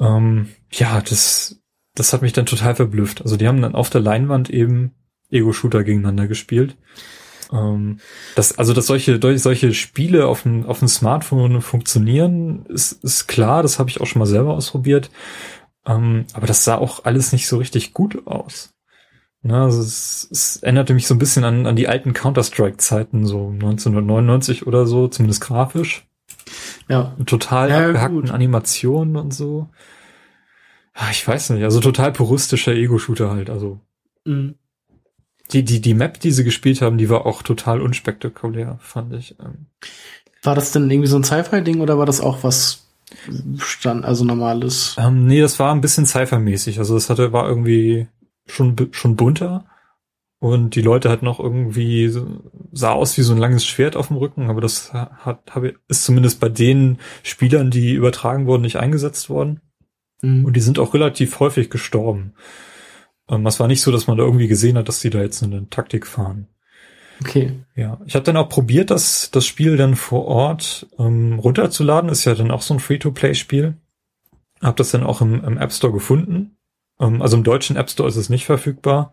Ähm, 0.00 0.48
ja, 0.72 1.00
das, 1.00 1.60
das 1.94 2.12
hat 2.12 2.22
mich 2.22 2.32
dann 2.32 2.46
total 2.46 2.74
verblüfft. 2.74 3.22
Also 3.22 3.36
die 3.36 3.46
haben 3.46 3.62
dann 3.62 3.74
auf 3.74 3.90
der 3.90 4.00
Leinwand 4.00 4.50
eben 4.50 4.92
Ego-Shooter 5.30 5.84
gegeneinander 5.84 6.26
gespielt. 6.26 6.76
Ähm, 7.52 7.98
das, 8.34 8.58
also, 8.58 8.72
dass 8.72 8.86
solche, 8.86 9.18
solche 9.38 9.74
Spiele 9.74 10.26
auf 10.26 10.42
dem, 10.42 10.66
auf 10.66 10.80
dem 10.80 10.88
Smartphone 10.88 11.60
funktionieren, 11.60 12.66
ist, 12.66 12.92
ist 13.04 13.26
klar, 13.26 13.62
das 13.62 13.78
habe 13.78 13.90
ich 13.90 14.00
auch 14.00 14.06
schon 14.06 14.20
mal 14.20 14.26
selber 14.26 14.54
ausprobiert. 14.54 15.10
Ähm, 15.86 16.26
aber 16.32 16.46
das 16.46 16.64
sah 16.64 16.76
auch 16.76 17.04
alles 17.04 17.32
nicht 17.32 17.48
so 17.48 17.56
richtig 17.56 17.94
gut 17.94 18.26
aus. 18.26 18.74
Na, 19.42 19.64
also 19.64 19.80
es, 19.80 20.28
es 20.30 20.56
erinnerte 20.56 20.94
mich 20.94 21.06
so 21.06 21.14
ein 21.14 21.18
bisschen 21.18 21.44
an, 21.44 21.66
an 21.66 21.76
die 21.76 21.88
alten 21.88 22.12
Counter-Strike-Zeiten, 22.12 23.24
so 23.24 23.50
1999 23.50 24.66
oder 24.66 24.86
so, 24.86 25.08
zumindest 25.08 25.40
grafisch. 25.42 26.06
Ja. 26.88 27.16
Total 27.24 27.70
ja, 27.70 27.86
abgehackten 27.86 28.22
gut. 28.22 28.30
Animationen 28.30 29.16
und 29.16 29.32
so. 29.32 29.68
Ah, 30.92 31.10
ich 31.10 31.26
weiß 31.26 31.50
nicht, 31.50 31.62
also 31.62 31.80
total 31.80 32.12
puristischer 32.12 32.72
Ego-Shooter 32.72 33.30
halt, 33.30 33.50
also. 33.50 33.80
Mhm. 34.24 34.56
Die, 35.52 35.64
die, 35.64 35.80
die 35.80 35.94
Map, 35.94 36.20
die 36.20 36.30
sie 36.30 36.44
gespielt 36.44 36.82
haben, 36.82 36.98
die 36.98 37.08
war 37.08 37.24
auch 37.24 37.42
total 37.42 37.80
unspektakulär, 37.80 38.78
fand 38.82 39.14
ich. 39.14 39.36
Ähm. 39.40 39.66
War 40.42 40.54
das 40.54 40.72
denn 40.72 40.90
irgendwie 40.90 41.08
so 41.08 41.16
ein 41.16 41.24
Sci-Fi-Ding 41.24 41.80
oder 41.80 41.98
war 41.98 42.06
das 42.06 42.20
auch 42.20 42.42
was 42.42 42.86
stand, 43.58 44.04
also 44.04 44.24
normales? 44.24 44.96
Ähm, 44.98 45.26
nee, 45.26 45.40
das 45.40 45.58
war 45.58 45.74
ein 45.74 45.80
bisschen 45.80 46.06
Sci-Fi-mäßig. 46.06 46.78
Also 46.78 46.94
das 46.94 47.08
hatte, 47.08 47.32
war 47.32 47.48
irgendwie 47.48 48.08
schon, 48.46 48.76
schon 48.92 49.16
bunter. 49.16 49.64
Und 50.40 50.76
die 50.76 50.82
Leute 50.82 51.10
hatten 51.10 51.24
noch 51.24 51.40
irgendwie, 51.40 52.14
sah 52.70 52.92
aus 52.92 53.16
wie 53.18 53.22
so 53.22 53.32
ein 53.32 53.38
langes 53.38 53.66
Schwert 53.66 53.96
auf 53.96 54.08
dem 54.08 54.18
Rücken, 54.18 54.50
aber 54.50 54.60
das 54.60 54.92
hat, 54.92 55.40
ist 55.88 56.04
zumindest 56.04 56.38
bei 56.38 56.48
den 56.48 56.98
Spielern, 57.24 57.72
die 57.72 57.94
übertragen 57.94 58.46
wurden, 58.46 58.62
nicht 58.62 58.76
eingesetzt 58.76 59.30
worden. 59.30 59.60
Mhm. 60.22 60.44
Und 60.44 60.54
die 60.54 60.60
sind 60.60 60.78
auch 60.78 60.94
relativ 60.94 61.40
häufig 61.40 61.70
gestorben. 61.70 62.34
Ähm, 63.28 63.46
es 63.46 63.60
war 63.60 63.68
nicht 63.68 63.82
so, 63.82 63.92
dass 63.92 64.06
man 64.06 64.16
da 64.16 64.24
irgendwie 64.24 64.48
gesehen 64.48 64.76
hat, 64.78 64.88
dass 64.88 65.00
die 65.00 65.10
da 65.10 65.20
jetzt 65.20 65.42
eine 65.42 65.68
Taktik 65.68 66.06
fahren. 66.06 66.48
Okay. 67.20 67.52
Ja, 67.74 68.00
ich 68.06 68.14
habe 68.14 68.24
dann 68.24 68.36
auch 68.36 68.48
probiert, 68.48 68.90
das, 68.90 69.30
das 69.30 69.44
Spiel 69.44 69.76
dann 69.76 69.96
vor 69.96 70.26
Ort 70.26 70.86
ähm, 70.98 71.38
runterzuladen. 71.38 72.10
Ist 72.10 72.24
ja 72.24 72.34
dann 72.34 72.50
auch 72.50 72.62
so 72.62 72.74
ein 72.74 72.80
Free-to-Play-Spiel. 72.80 73.74
Hab 74.60 74.76
das 74.76 74.90
dann 74.90 75.04
auch 75.04 75.20
im, 75.20 75.44
im 75.44 75.58
App 75.58 75.72
Store 75.72 75.92
gefunden. 75.92 76.56
Ähm, 77.00 77.22
also 77.22 77.36
im 77.36 77.44
deutschen 77.44 77.76
App 77.76 77.90
Store 77.90 78.08
ist 78.08 78.16
es 78.16 78.28
nicht 78.28 78.46
verfügbar. 78.46 79.12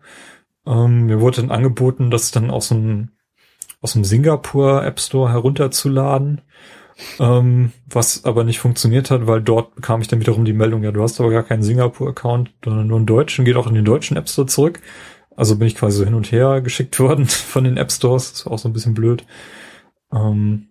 Ähm, 0.66 1.06
mir 1.06 1.20
wurde 1.20 1.40
dann 1.40 1.50
angeboten, 1.50 2.10
das 2.10 2.30
dann 2.30 2.50
aus 2.50 2.68
dem, 2.68 3.10
aus 3.80 3.94
dem 3.94 4.04
Singapur 4.04 4.84
App 4.84 5.00
Store 5.00 5.30
herunterzuladen 5.30 6.42
ähm, 7.18 7.72
was 7.88 8.24
aber 8.24 8.44
nicht 8.44 8.58
funktioniert 8.58 9.10
hat, 9.10 9.26
weil 9.26 9.42
dort 9.42 9.74
bekam 9.74 10.00
ich 10.00 10.08
dann 10.08 10.20
wiederum 10.20 10.44
die 10.44 10.52
Meldung, 10.52 10.82
ja, 10.82 10.92
du 10.92 11.02
hast 11.02 11.20
aber 11.20 11.30
gar 11.30 11.42
keinen 11.42 11.62
Singapur-Account, 11.62 12.52
sondern 12.64 12.86
nur 12.86 12.96
einen 12.96 13.06
deutschen, 13.06 13.44
geht 13.44 13.56
auch 13.56 13.66
in 13.66 13.74
den 13.74 13.84
deutschen 13.84 14.16
App 14.16 14.28
Store 14.28 14.46
zurück. 14.46 14.80
Also 15.36 15.56
bin 15.56 15.68
ich 15.68 15.74
quasi 15.74 15.98
so 15.98 16.04
hin 16.04 16.14
und 16.14 16.32
her 16.32 16.60
geschickt 16.62 16.98
worden 17.00 17.26
von 17.26 17.64
den 17.64 17.76
App 17.76 17.92
Stores. 17.92 18.32
Das 18.32 18.46
war 18.46 18.52
auch 18.52 18.58
so 18.58 18.68
ein 18.68 18.72
bisschen 18.72 18.94
blöd. 18.94 19.26
Ähm, 20.12 20.68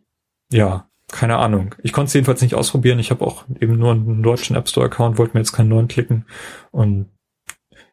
ja, 0.51 0.89
keine 1.11 1.37
Ahnung. 1.37 1.75
Ich 1.83 1.93
konnte 1.93 2.07
es 2.07 2.13
jedenfalls 2.13 2.41
nicht 2.41 2.55
ausprobieren. 2.55 2.99
Ich 2.99 3.11
habe 3.11 3.25
auch 3.25 3.45
eben 3.59 3.77
nur 3.77 3.91
einen 3.91 4.23
deutschen 4.23 4.55
App 4.55 4.67
Store 4.67 4.87
Account, 4.87 5.17
wollte 5.17 5.35
mir 5.35 5.41
jetzt 5.41 5.53
keinen 5.53 5.69
neuen 5.69 5.87
klicken. 5.87 6.25
Und 6.71 7.09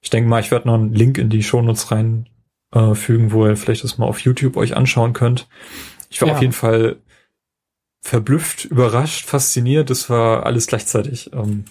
ich 0.01 0.11
denke 0.11 0.29
mal, 0.29 0.41
ich 0.41 0.51
werde 0.51 0.69
noch 0.69 0.75
einen 0.75 0.95
Link 0.95 1.19
in 1.19 1.29
die 1.29 1.43
Shownotes 1.43 1.91
reinfügen, 1.91 2.27
äh, 2.75 2.95
fügen, 2.95 3.33
wo 3.33 3.47
ihr 3.47 3.57
vielleicht 3.57 3.85
das 3.85 3.99
mal 3.99 4.07
auf 4.07 4.21
YouTube 4.21 4.57
euch 4.57 4.77
anschauen 4.77 5.13
könnt. 5.13 5.49
Ich 6.09 6.21
war 6.21 6.29
ja. 6.29 6.35
auf 6.35 6.41
jeden 6.41 6.55
Fall 6.55 6.97
verblüfft, 8.03 8.67
überrascht, 8.67 9.27
fasziniert. 9.27 9.89
Das 9.89 10.11
war 10.11 10.45
alles 10.45 10.67
gleichzeitig 10.67 11.33
ähm, 11.33 11.65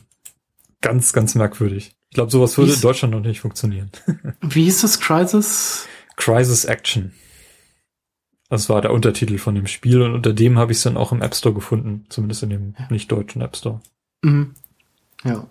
ganz, 0.81 1.13
ganz 1.13 1.35
merkwürdig. 1.35 1.93
Ich 2.09 2.15
glaube, 2.15 2.31
sowas 2.31 2.57
würde 2.57 2.73
in 2.73 2.81
Deutschland 2.81 3.13
noch 3.13 3.21
nicht 3.21 3.41
funktionieren. 3.41 3.91
Wie 4.41 4.63
hieß 4.63 4.81
das 4.81 4.99
Crisis? 4.99 5.87
Crisis 6.15 6.65
Action. 6.65 7.13
Das 8.49 8.67
war 8.67 8.81
der 8.81 8.91
Untertitel 8.91 9.37
von 9.37 9.55
dem 9.55 9.67
Spiel 9.67 10.01
und 10.01 10.13
unter 10.13 10.33
dem 10.33 10.57
habe 10.57 10.73
ich 10.73 10.79
es 10.79 10.83
dann 10.83 10.97
auch 10.97 11.13
im 11.13 11.21
App 11.21 11.35
Store 11.35 11.55
gefunden, 11.55 12.05
zumindest 12.09 12.43
in 12.43 12.49
dem 12.49 12.75
ja. 12.77 12.87
nicht 12.89 13.09
deutschen 13.11 13.41
App 13.41 13.55
Store. 13.55 13.81
Mhm. 14.23 14.55
Ja. 15.23 15.47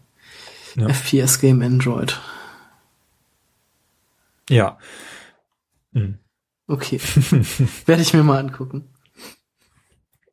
ja. 0.77 0.89
FPS 0.89 1.41
Game 1.41 1.63
Android. 1.63 2.21
Ja. 4.51 4.79
Mhm. 5.93 6.19
Okay. 6.67 7.01
Werde 7.87 8.03
ich 8.03 8.13
mir 8.13 8.23
mal 8.23 8.39
angucken. 8.39 8.85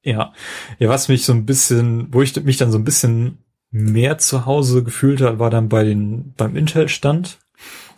Ja. 0.07 0.31
Ja, 0.79 0.87
was 0.87 1.09
mich 1.09 1.25
so 1.25 1.33
ein 1.33 1.45
bisschen, 1.45 2.13
wo 2.13 2.21
ich 2.21 2.41
mich 2.41 2.55
dann 2.55 2.71
so 2.71 2.77
ein 2.77 2.85
bisschen 2.85 3.39
mehr 3.71 4.17
zu 4.17 4.45
Hause 4.45 4.81
gefühlt 4.81 5.19
hat, 5.19 5.37
war 5.37 5.49
dann 5.49 5.67
bei 5.67 5.83
den, 5.83 6.33
beim 6.37 6.55
Intel-Stand. 6.55 7.39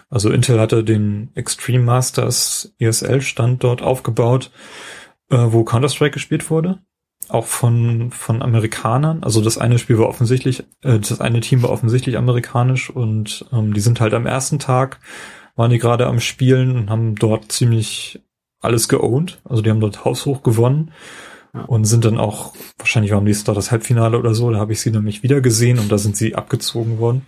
Also 0.09 0.31
Intel 0.31 0.59
hatte 0.59 0.83
den 0.83 1.29
Extreme 1.35 1.83
Masters 1.83 2.73
ESL-Stand 2.79 3.63
dort 3.63 3.83
aufgebaut, 3.83 4.49
äh, 5.29 5.37
wo 5.37 5.63
Counter-Strike 5.63 6.13
gespielt 6.13 6.49
wurde. 6.49 6.79
Auch 7.27 7.45
von, 7.45 8.09
von 8.09 8.41
Amerikanern. 8.41 9.21
Also 9.21 9.39
das 9.41 9.59
eine 9.59 9.77
Spiel 9.77 9.99
war 9.99 10.09
offensichtlich, 10.09 10.63
äh, 10.81 10.97
das 10.97 11.21
eine 11.21 11.41
Team 11.41 11.61
war 11.61 11.69
offensichtlich 11.69 12.17
amerikanisch 12.17 12.89
und 12.89 13.45
ähm, 13.53 13.71
die 13.75 13.81
sind 13.81 14.01
halt 14.01 14.15
am 14.15 14.25
ersten 14.25 14.57
Tag, 14.57 14.99
waren 15.55 15.69
die 15.69 15.77
gerade 15.77 16.07
am 16.07 16.19
Spielen 16.19 16.75
und 16.75 16.89
haben 16.89 17.13
dort 17.13 17.51
ziemlich 17.51 18.19
alles 18.61 18.89
geowned. 18.89 19.39
Also 19.43 19.61
die 19.61 19.69
haben 19.69 19.79
dort 19.79 20.05
haushoch 20.05 20.41
gewonnen 20.41 20.91
und 21.67 21.85
sind 21.85 22.05
dann 22.05 22.17
auch, 22.17 22.53
wahrscheinlich 22.77 23.11
war 23.11 23.19
am 23.19 23.23
nächsten 23.23 23.45
Tag 23.45 23.55
das 23.55 23.71
Halbfinale 23.71 24.17
oder 24.17 24.33
so, 24.33 24.51
da 24.51 24.59
habe 24.59 24.73
ich 24.73 24.81
sie 24.81 24.91
nämlich 24.91 25.23
wieder 25.23 25.41
gesehen 25.41 25.79
und 25.79 25.91
da 25.91 25.97
sind 25.97 26.15
sie 26.15 26.35
abgezogen 26.35 26.99
worden. 26.99 27.23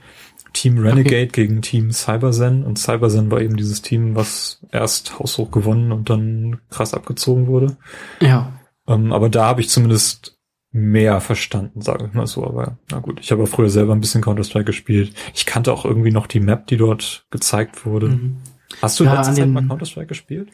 Team 0.54 0.80
Renegade 0.80 1.30
okay. 1.30 1.48
gegen 1.48 1.62
Team 1.62 1.92
Cyberzen 1.92 2.64
und 2.64 2.78
Cyberzen 2.78 3.32
war 3.32 3.42
eben 3.42 3.56
dieses 3.56 3.82
Team, 3.82 4.16
was 4.16 4.60
erst 4.72 5.18
haushoch 5.18 5.50
gewonnen 5.50 5.92
und 5.92 6.10
dann 6.10 6.60
krass 6.70 6.94
abgezogen 6.94 7.48
wurde. 7.48 7.78
Ja. 8.20 8.52
Ähm, 8.88 9.14
aber 9.14 9.30
da 9.30 9.46
habe 9.46 9.62
ich 9.62 9.70
zumindest 9.70 10.38
mehr 10.72 11.22
verstanden, 11.22 11.82
sage 11.82 12.08
ich 12.08 12.14
mal 12.14 12.28
so. 12.28 12.46
Aber 12.46 12.78
na 12.90 13.00
gut, 13.00 13.20
ich 13.22 13.32
habe 13.32 13.48
früher 13.48 13.70
selber 13.70 13.94
ein 13.94 14.02
bisschen 14.02 14.22
Counter-Strike 14.22 14.66
gespielt. 14.66 15.14
Ich 15.34 15.46
kannte 15.46 15.72
auch 15.72 15.86
irgendwie 15.86 16.12
noch 16.12 16.28
die 16.28 16.40
Map, 16.40 16.68
die 16.68 16.78
dort 16.78 17.26
gezeigt 17.30 17.86
wurde. 17.86 18.10
Mhm. 18.10 18.38
Hast 18.82 19.00
du 19.00 19.04
ja, 19.04 19.16
letzte 19.16 19.34
Zeit 19.34 19.50
mal 19.50 19.66
Counter-Strike 19.66 20.08
gespielt? 20.08 20.50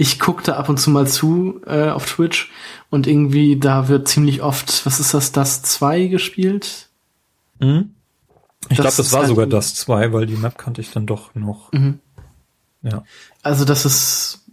Ich 0.00 0.18
gucke 0.18 0.42
da 0.42 0.56
ab 0.56 0.70
und 0.70 0.78
zu 0.78 0.88
mal 0.88 1.06
zu 1.06 1.60
äh, 1.66 1.90
auf 1.90 2.06
Twitch 2.06 2.50
und 2.88 3.06
irgendwie 3.06 3.58
da 3.58 3.88
wird 3.88 4.08
ziemlich 4.08 4.40
oft, 4.40 4.86
was 4.86 4.98
ist 4.98 5.12
das, 5.12 5.30
das 5.30 5.60
2 5.60 6.06
gespielt? 6.06 6.88
Mhm. 7.58 7.90
Ich 8.70 8.76
glaube, 8.76 8.96
das 8.96 9.12
war 9.12 9.20
halt 9.20 9.28
sogar 9.28 9.46
das 9.46 9.74
2, 9.74 10.14
weil 10.14 10.24
die 10.24 10.36
Map 10.36 10.56
kannte 10.56 10.80
ich 10.80 10.90
dann 10.90 11.04
doch 11.04 11.34
noch. 11.34 11.70
Mhm. 11.74 11.98
Ja. 12.80 13.04
Also 13.42 13.66
das 13.66 13.84
ist 13.84 14.46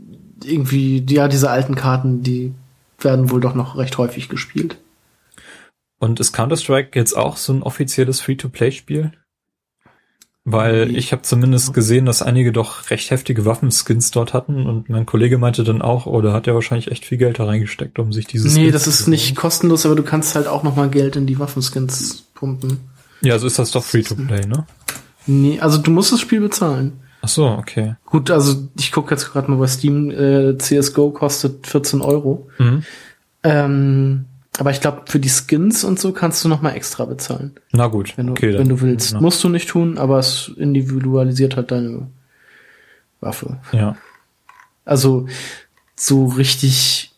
irgendwie, 0.43 1.05
ja, 1.07 1.29
diese 1.29 1.49
alten 1.49 1.75
Karten, 1.75 2.23
die 2.23 2.53
werden 2.99 3.29
wohl 3.31 3.39
doch 3.39 3.55
noch 3.55 3.77
recht 3.77 3.97
häufig 3.97 4.27
gespielt. 4.27 4.77
Und 5.97 6.19
ist 6.19 6.33
Counter-Strike 6.33 6.99
jetzt 6.99 7.15
auch 7.15 7.37
so 7.37 7.53
ein 7.53 7.63
offizielles 7.63 8.19
Free-to-Play-Spiel? 8.19 9.13
Weil 10.49 10.95
ich 10.95 11.11
habe 11.11 11.23
zumindest 11.23 11.73
gesehen, 11.73 12.05
dass 12.05 12.21
einige 12.21 12.53
doch 12.53 12.89
recht 12.89 13.11
heftige 13.11 13.43
Waffenskins 13.43 14.11
dort 14.11 14.33
hatten 14.33 14.65
und 14.65 14.87
mein 14.87 15.05
Kollege 15.05 15.37
meinte 15.37 15.65
dann 15.65 15.81
auch, 15.81 16.05
oh, 16.05 16.21
da 16.21 16.31
hat 16.31 16.47
er 16.47 16.53
wahrscheinlich 16.53 16.89
echt 16.89 17.03
viel 17.03 17.17
Geld 17.17 17.37
da 17.39 17.43
reingesteckt, 17.43 17.99
um 17.99 18.13
sich 18.13 18.27
dieses. 18.27 18.55
Nee, 18.55 18.61
Skins 18.61 18.73
das 18.73 18.87
ist 18.87 19.07
nicht 19.07 19.35
kostenlos, 19.35 19.85
aber 19.85 19.95
du 19.95 20.03
kannst 20.03 20.35
halt 20.35 20.47
auch 20.47 20.63
nochmal 20.63 20.89
Geld 20.89 21.17
in 21.17 21.25
die 21.25 21.37
Waffenskins 21.37 22.23
pumpen. 22.33 22.79
Ja, 23.19 23.37
so 23.39 23.45
ist 23.45 23.59
das 23.59 23.71
doch 23.71 23.83
Free-to-Play, 23.83 24.45
ne? 24.45 24.65
Nee, 25.25 25.59
also 25.59 25.79
du 25.79 25.91
musst 25.91 26.13
das 26.13 26.21
Spiel 26.21 26.39
bezahlen. 26.39 26.93
Ach 27.21 27.27
so, 27.27 27.45
okay. 27.45 27.95
Gut, 28.05 28.31
also 28.31 28.69
ich 28.79 28.93
gucke 28.93 29.13
jetzt 29.13 29.29
gerade 29.29 29.51
mal 29.51 29.57
bei 29.57 29.67
Steam, 29.67 30.11
äh, 30.11 30.57
CSGO 30.57 31.09
kostet 31.09 31.67
14 31.67 31.99
Euro. 31.99 32.47
Mhm. 32.57 32.83
Ähm, 33.43 34.25
aber 34.59 34.71
ich 34.71 34.81
glaube, 34.81 35.03
für 35.05 35.19
die 35.19 35.29
Skins 35.29 35.83
und 35.83 35.99
so 35.99 36.11
kannst 36.11 36.43
du 36.43 36.49
noch 36.49 36.61
mal 36.61 36.71
extra 36.71 37.05
bezahlen. 37.05 37.55
Na 37.71 37.87
gut, 37.87 38.17
wenn 38.17 38.27
du, 38.27 38.31
okay, 38.33 38.57
wenn 38.57 38.69
du 38.69 38.81
willst. 38.81 39.13
Ja. 39.13 39.21
Musst 39.21 39.43
du 39.43 39.49
nicht 39.49 39.69
tun, 39.69 39.97
aber 39.97 40.19
es 40.19 40.51
individualisiert 40.57 41.55
halt 41.55 41.71
deine 41.71 42.07
Waffe. 43.19 43.59
Ja. 43.71 43.97
Also 44.85 45.27
so 45.95 46.25
richtig 46.25 47.11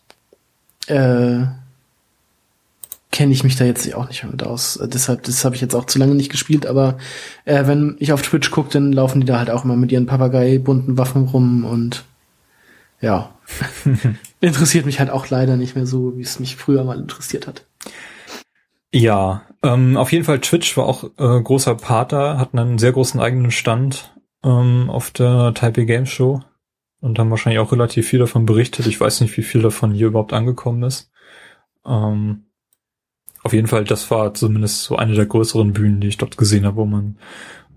äh, 0.86 1.44
kenne 3.12 3.32
ich 3.32 3.44
mich 3.44 3.56
da 3.56 3.64
jetzt 3.64 3.92
auch 3.94 4.08
nicht 4.08 4.22
mehr 4.22 4.32
mit 4.32 4.42
aus. 4.42 4.76
Äh, 4.76 4.88
deshalb, 4.88 5.22
das 5.24 5.44
habe 5.44 5.54
ich 5.54 5.60
jetzt 5.60 5.74
auch 5.74 5.84
zu 5.84 5.98
lange 5.98 6.14
nicht 6.14 6.30
gespielt, 6.30 6.66
aber 6.66 6.98
äh, 7.44 7.66
wenn 7.66 7.96
ich 7.98 8.12
auf 8.12 8.22
Twitch 8.22 8.50
gucke, 8.50 8.70
dann 8.70 8.92
laufen 8.92 9.20
die 9.20 9.26
da 9.26 9.38
halt 9.38 9.50
auch 9.50 9.64
immer 9.64 9.76
mit 9.76 9.92
ihren 9.92 10.06
Papagei 10.06 10.58
bunten 10.58 10.98
Waffen 10.98 11.24
rum 11.28 11.64
und 11.64 12.04
ja. 13.00 13.30
interessiert 14.40 14.86
mich 14.86 15.00
halt 15.00 15.10
auch 15.10 15.28
leider 15.28 15.56
nicht 15.56 15.74
mehr 15.74 15.86
so, 15.86 16.16
wie 16.16 16.22
es 16.22 16.40
mich 16.40 16.56
früher 16.56 16.84
mal 16.84 16.98
interessiert 16.98 17.46
hat. 17.46 17.66
Ja, 18.92 19.42
ähm, 19.62 19.96
auf 19.96 20.10
jeden 20.10 20.24
Fall 20.24 20.40
Twitch 20.40 20.76
war 20.76 20.86
auch 20.86 21.04
äh, 21.04 21.40
großer 21.42 21.74
Partner, 21.76 22.38
hatten 22.38 22.58
einen 22.58 22.78
sehr 22.78 22.92
großen 22.92 23.20
eigenen 23.20 23.50
Stand 23.50 24.14
ähm, 24.42 24.90
auf 24.90 25.10
der 25.10 25.54
Taipei 25.54 25.84
Games 25.84 26.08
Show 26.08 26.42
und 27.00 27.18
haben 27.18 27.30
wahrscheinlich 27.30 27.60
auch 27.60 27.72
relativ 27.72 28.08
viel 28.08 28.18
davon 28.18 28.46
berichtet. 28.46 28.86
Ich 28.86 29.00
weiß 29.00 29.20
nicht, 29.20 29.36
wie 29.36 29.42
viel 29.42 29.62
davon 29.62 29.92
hier 29.92 30.08
überhaupt 30.08 30.32
angekommen 30.32 30.82
ist. 30.82 31.10
Ähm, 31.86 32.46
auf 33.42 33.52
jeden 33.52 33.68
Fall, 33.68 33.84
das 33.84 34.10
war 34.10 34.34
zumindest 34.34 34.82
so 34.82 34.96
eine 34.96 35.14
der 35.14 35.26
größeren 35.26 35.72
Bühnen, 35.72 36.00
die 36.00 36.08
ich 36.08 36.18
dort 36.18 36.36
gesehen 36.36 36.66
habe, 36.66 36.76
wo 36.76 36.84
man 36.84 37.18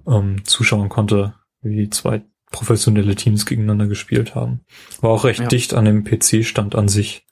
ähm, 0.08 0.44
zuschauen 0.44 0.90
konnte, 0.90 1.36
wie 1.62 1.90
zwei 1.90 2.24
professionelle 2.54 3.16
Teams 3.16 3.46
gegeneinander 3.46 3.88
gespielt 3.88 4.36
haben. 4.36 4.62
War 5.02 5.10
auch 5.10 5.26
recht 5.26 5.42
ja. 5.42 5.48
dicht 5.48 5.74
an 5.74 5.84
dem 5.84 6.06
PC-Stand 6.06 6.76
an 6.76 6.88
sich, 6.88 7.26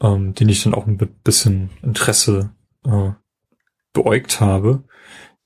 ähm, 0.00 0.34
den 0.34 0.48
ich 0.48 0.62
dann 0.62 0.74
auch 0.74 0.86
mit 0.86 1.24
bisschen 1.24 1.70
Interesse 1.82 2.50
äh, 2.86 3.10
beäugt 3.92 4.40
habe. 4.40 4.84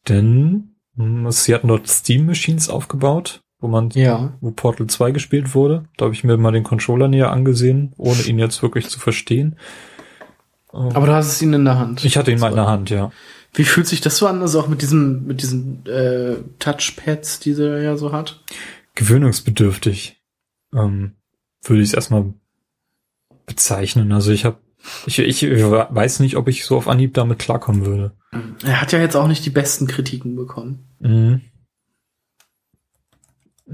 Denn 0.09 0.75
mh, 0.97 1.05
hm, 1.05 1.31
sie 1.31 1.55
hatten 1.55 1.69
dort 1.69 1.89
Steam 1.89 2.27
Machines 2.27 2.69
aufgebaut, 2.69 3.43
wo 3.61 3.69
man, 3.69 3.91
ja. 3.91 4.35
wo 4.41 4.51
Portal 4.51 4.89
2 4.89 5.13
gespielt 5.13 5.55
wurde. 5.55 5.85
Da 5.97 6.07
habe 6.07 6.15
ich 6.15 6.25
mir 6.25 6.37
mal 6.37 6.51
den 6.51 6.65
Controller 6.65 7.09
näher 7.09 7.31
angesehen, 7.31 7.95
ohne 7.97 8.21
ihn 8.23 8.41
jetzt 8.41 8.63
wirklich 8.63 8.89
zu 8.91 8.99
verstehen. 8.99 9.57
Ähm, 10.75 10.91
Aber 10.93 11.07
du 11.07 11.15
hast 11.15 11.29
es 11.29 11.41
ihn 11.41 11.53
in 11.53 11.65
der 11.65 11.79
Hand. 11.79 12.05
Ich 12.05 12.17
hatte 12.17 12.33
ihn 12.33 12.41
mal 12.41 12.51
in 12.51 12.57
der 12.57 12.67
Hand, 12.67 12.91
ja. 12.91 13.13
Wie 13.55 13.65
fühlt 13.65 13.87
sich 13.87 14.01
das 14.01 14.17
so 14.17 14.27
an, 14.27 14.41
also 14.41 14.61
auch 14.61 14.69
mit 14.69 14.81
diesem, 14.81 15.27
mit 15.27 15.43
diesen 15.43 15.85
äh, 15.87 16.37
Touchpads, 16.59 17.41
die 17.41 17.53
er 17.53 17.83
ja 17.83 17.97
so 17.97 18.13
hat? 18.13 18.43
Gewöhnungsbedürftig, 18.95 20.23
ähm, 20.75 21.13
würde 21.63 21.83
ich 21.83 21.91
es 21.91 21.95
erstmal 21.95 22.33
bezeichnen. 23.47 24.13
Also 24.13 24.33
ich 24.33 24.47
habe, 24.47 24.59
ich, 25.07 25.19
ich 25.19 25.43
weiß 25.43 26.21
nicht, 26.21 26.37
ob 26.37 26.49
ich 26.49 26.65
so 26.65 26.77
auf 26.77 26.89
Anhieb 26.89 27.13
damit 27.15 27.39
klarkommen 27.39 27.85
würde. 27.85 28.13
Er 28.65 28.81
hat 28.81 28.93
ja 28.93 29.01
jetzt 29.01 29.17
auch 29.17 29.29
nicht 29.29 29.45
die 29.45 29.51
besten 29.51 29.87
Kritiken 29.87 30.35
bekommen. 30.35 30.89
Mhm. 31.01 31.43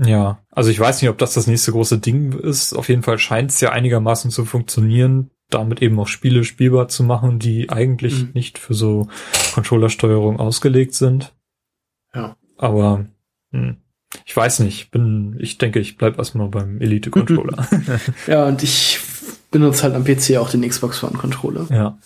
Ja, 0.05 0.41
also 0.51 0.71
ich 0.71 0.79
weiß 0.79 1.01
nicht, 1.01 1.11
ob 1.11 1.19
das 1.19 1.35
das 1.35 1.47
nächste 1.47 1.73
große 1.73 1.99
Ding 1.99 2.33
ist. 2.33 2.73
Auf 2.75 2.89
jeden 2.89 3.03
Fall 3.03 3.19
scheint 3.19 3.51
es 3.51 3.61
ja 3.61 3.71
einigermaßen 3.71 4.31
zu 4.31 4.45
funktionieren 4.45 5.31
damit 5.51 5.81
eben 5.83 5.99
auch 5.99 6.09
Spiele 6.09 6.45
spielbar 6.45 6.89
zu 6.89 7.03
machen, 7.03 7.39
die 7.39 7.71
eigentlich 7.71 8.25
mhm. 8.25 8.31
nicht 8.35 8.59
für 8.59 8.75
so 8.75 9.09
Controllersteuerung 9.55 10.39
ausgelegt 10.39 10.95
sind. 10.95 11.35
Ja. 12.15 12.37
Aber 12.57 13.07
hm, 13.53 13.79
ich 14.25 14.37
weiß 14.37 14.61
nicht, 14.61 14.91
bin, 14.91 15.37
ich 15.41 15.59
denke, 15.59 15.81
ich 15.81 15.97
bleib 15.97 16.19
erstmal 16.19 16.49
beim 16.49 16.81
Elite-Controller. 16.81 17.69
ja, 18.27 18.47
und 18.47 18.63
ich 18.63 19.01
benutze 19.51 19.85
halt 19.85 19.95
am 19.95 20.05
PC 20.05 20.37
auch 20.37 20.51
den 20.51 20.69
Xbox 20.69 21.03
One-Controller. 21.03 21.67
Ja. 21.71 21.99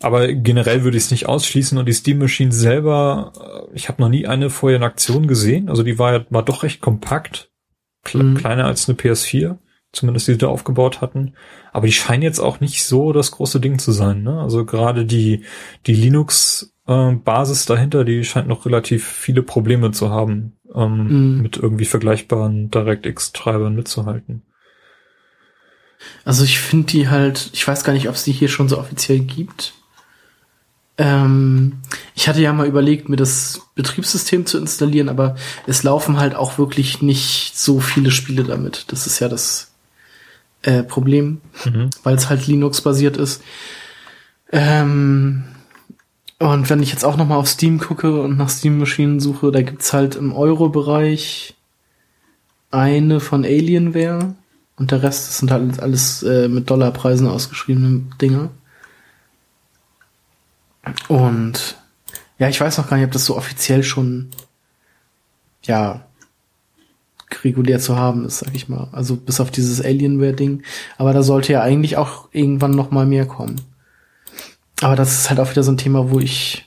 Aber 0.00 0.32
generell 0.32 0.84
würde 0.84 0.96
ich 0.96 1.04
es 1.04 1.10
nicht 1.10 1.26
ausschließen 1.26 1.78
und 1.78 1.86
die 1.86 1.92
Steam 1.92 2.18
Machine 2.18 2.52
selber, 2.52 3.32
äh, 3.70 3.76
ich 3.76 3.88
habe 3.88 4.02
noch 4.02 4.08
nie 4.08 4.26
eine 4.26 4.50
vorher 4.50 4.76
in 4.76 4.82
Aktion 4.82 5.26
gesehen. 5.26 5.68
Also 5.68 5.82
die 5.82 5.98
war, 5.98 6.26
war 6.30 6.44
doch 6.44 6.64
recht 6.64 6.80
kompakt, 6.80 7.50
mhm. 8.12 8.34
kleiner 8.34 8.66
als 8.66 8.88
eine 8.88 8.98
PS4 8.98 9.58
zumindest 9.96 10.28
die 10.28 10.32
sie 10.32 10.38
da 10.38 10.48
aufgebaut 10.48 11.00
hatten. 11.00 11.32
Aber 11.72 11.86
die 11.86 11.92
scheinen 11.92 12.22
jetzt 12.22 12.38
auch 12.38 12.60
nicht 12.60 12.84
so 12.84 13.12
das 13.12 13.30
große 13.32 13.60
Ding 13.60 13.78
zu 13.78 13.92
sein. 13.92 14.22
Ne? 14.22 14.40
Also 14.40 14.64
gerade 14.64 15.04
die, 15.04 15.44
die 15.86 15.94
Linux-Basis 15.94 17.64
äh, 17.64 17.68
dahinter, 17.68 18.04
die 18.04 18.24
scheint 18.24 18.48
noch 18.48 18.66
relativ 18.66 19.06
viele 19.06 19.42
Probleme 19.42 19.90
zu 19.90 20.10
haben, 20.10 20.52
ähm, 20.74 21.38
mm. 21.38 21.42
mit 21.42 21.56
irgendwie 21.56 21.86
vergleichbaren 21.86 22.70
DirectX-Treibern 22.70 23.74
mitzuhalten. 23.74 24.42
Also 26.24 26.44
ich 26.44 26.60
finde 26.60 26.86
die 26.86 27.08
halt, 27.08 27.50
ich 27.52 27.66
weiß 27.66 27.84
gar 27.84 27.92
nicht, 27.92 28.08
ob 28.08 28.14
es 28.14 28.24
die 28.24 28.32
hier 28.32 28.48
schon 28.48 28.68
so 28.68 28.78
offiziell 28.78 29.20
gibt. 29.20 29.74
Ähm, 30.98 31.78
ich 32.14 32.28
hatte 32.28 32.40
ja 32.40 32.52
mal 32.52 32.66
überlegt, 32.66 33.08
mir 33.08 33.16
das 33.16 33.60
Betriebssystem 33.74 34.46
zu 34.46 34.58
installieren, 34.58 35.08
aber 35.08 35.36
es 35.66 35.82
laufen 35.82 36.18
halt 36.18 36.34
auch 36.34 36.58
wirklich 36.58 37.02
nicht 37.02 37.56
so 37.56 37.80
viele 37.80 38.10
Spiele 38.10 38.44
damit. 38.44 38.86
Das 38.88 39.06
ist 39.06 39.18
ja 39.20 39.28
das 39.28 39.72
äh, 40.62 40.82
Problem, 40.82 41.40
mhm. 41.64 41.90
weil 42.02 42.16
es 42.16 42.28
halt 42.28 42.46
Linux-basiert 42.46 43.16
ist. 43.16 43.42
Ähm, 44.52 45.44
und 46.38 46.68
wenn 46.68 46.82
ich 46.82 46.90
jetzt 46.90 47.04
auch 47.04 47.16
noch 47.16 47.26
mal 47.26 47.36
auf 47.36 47.48
Steam 47.48 47.78
gucke 47.78 48.20
und 48.20 48.36
nach 48.36 48.48
Steam-Maschinen 48.48 49.20
suche, 49.20 49.50
da 49.50 49.62
gibt's 49.62 49.92
halt 49.92 50.16
im 50.16 50.32
Euro-Bereich 50.32 51.54
eine 52.70 53.20
von 53.20 53.44
Alienware 53.44 54.34
und 54.76 54.90
der 54.90 55.02
Rest 55.02 55.38
sind 55.38 55.50
halt 55.50 55.80
alles 55.80 56.22
äh, 56.22 56.48
mit 56.48 56.68
Dollarpreisen 56.68 57.26
ausgeschriebene 57.26 58.02
Dinge. 58.20 58.50
Und 61.08 61.76
ja, 62.38 62.48
ich 62.48 62.60
weiß 62.60 62.76
noch 62.78 62.88
gar 62.88 62.96
nicht, 62.98 63.06
ob 63.06 63.12
das 63.12 63.24
so 63.24 63.36
offiziell 63.36 63.82
schon 63.82 64.30
ja 65.62 66.05
regulär 67.42 67.80
zu 67.80 67.96
haben 67.96 68.24
ist, 68.24 68.38
sag 68.38 68.54
ich 68.54 68.68
mal. 68.68 68.88
Also 68.92 69.16
bis 69.16 69.40
auf 69.40 69.50
dieses 69.50 69.80
Alienware-Ding. 69.80 70.62
Aber 70.96 71.12
da 71.12 71.22
sollte 71.22 71.52
ja 71.52 71.62
eigentlich 71.62 71.96
auch 71.96 72.28
irgendwann 72.32 72.72
noch 72.72 72.90
mal 72.90 73.06
mehr 73.06 73.26
kommen. 73.26 73.60
Aber 74.80 74.96
das 74.96 75.12
ist 75.12 75.30
halt 75.30 75.40
auch 75.40 75.50
wieder 75.50 75.62
so 75.62 75.72
ein 75.72 75.78
Thema, 75.78 76.10
wo 76.10 76.20
ich 76.20 76.66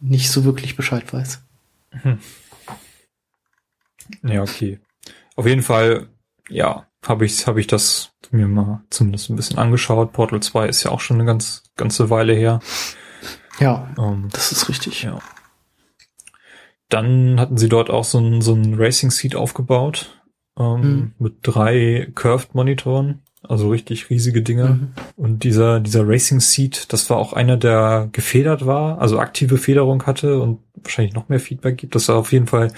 nicht 0.00 0.30
so 0.30 0.44
wirklich 0.44 0.76
Bescheid 0.76 1.12
weiß. 1.12 1.42
Hm. 1.90 2.18
Ja, 4.22 4.42
okay. 4.42 4.78
Auf 5.36 5.46
jeden 5.46 5.62
Fall, 5.62 6.08
ja, 6.48 6.86
habe 7.06 7.26
ich, 7.26 7.46
hab 7.46 7.56
ich 7.56 7.66
das 7.66 8.10
mir 8.30 8.48
mal 8.48 8.82
zumindest 8.90 9.30
ein 9.30 9.36
bisschen 9.36 9.58
angeschaut. 9.58 10.12
Portal 10.12 10.40
2 10.40 10.68
ist 10.68 10.82
ja 10.82 10.90
auch 10.90 11.00
schon 11.00 11.18
eine 11.18 11.26
ganz, 11.26 11.62
ganze 11.76 12.10
Weile 12.10 12.34
her. 12.34 12.60
Ja, 13.60 13.88
ähm, 13.98 14.28
das 14.32 14.52
ist 14.52 14.68
richtig. 14.68 15.02
Ja. 15.02 15.20
Dann 16.88 17.40
hatten 17.40 17.56
sie 17.56 17.68
dort 17.68 17.90
auch 17.90 18.04
so 18.04 18.18
ein, 18.18 18.40
so 18.40 18.54
ein 18.54 18.74
Racing 18.74 19.10
Seat 19.10 19.34
aufgebaut 19.34 20.22
ähm, 20.58 20.80
mhm. 20.80 21.12
mit 21.18 21.34
drei 21.42 22.08
Curved 22.14 22.54
Monitoren, 22.54 23.22
also 23.42 23.70
richtig 23.70 24.08
riesige 24.08 24.42
Dinger. 24.42 24.74
Mhm. 24.74 24.92
Und 25.16 25.44
dieser 25.44 25.80
dieser 25.80 26.06
Racing 26.06 26.40
Seat, 26.40 26.92
das 26.92 27.10
war 27.10 27.16
auch 27.16 27.32
einer, 27.32 27.56
der 27.56 28.08
gefedert 28.12 28.66
war, 28.66 29.00
also 29.00 29.18
aktive 29.18 29.58
Federung 29.58 30.06
hatte 30.06 30.40
und 30.40 30.60
wahrscheinlich 30.74 31.14
noch 31.14 31.28
mehr 31.28 31.40
Feedback 31.40 31.76
gibt. 31.76 31.94
Das 31.94 32.06
sah 32.06 32.14
auf 32.14 32.32
jeden 32.32 32.46
Fall 32.46 32.72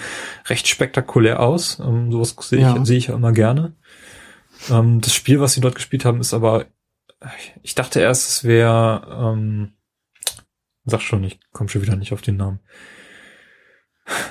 recht 0.47 0.67
spektakulär 0.67 1.39
aus. 1.39 1.79
Ähm, 1.79 2.11
sowas 2.11 2.35
sehe 2.41 2.59
ich, 2.59 2.65
ja. 2.65 2.85
sehe 2.85 2.97
ich 2.97 3.09
immer 3.09 3.31
gerne. 3.31 3.73
Ähm, 4.71 5.01
das 5.01 5.13
Spiel, 5.13 5.39
was 5.39 5.53
sie 5.53 5.61
dort 5.61 5.75
gespielt 5.75 6.03
haben, 6.03 6.19
ist 6.19 6.33
aber, 6.33 6.65
ich 7.61 7.75
dachte 7.75 7.99
erst, 7.99 8.27
es 8.29 8.43
wäre, 8.43 9.35
ähm, 9.35 9.73
sag 10.85 11.01
schon, 11.01 11.23
ich 11.23 11.39
komme 11.51 11.69
schon 11.69 11.83
wieder 11.83 11.95
nicht 11.95 12.13
auf 12.13 12.21
den 12.21 12.37
Namen 12.37 12.59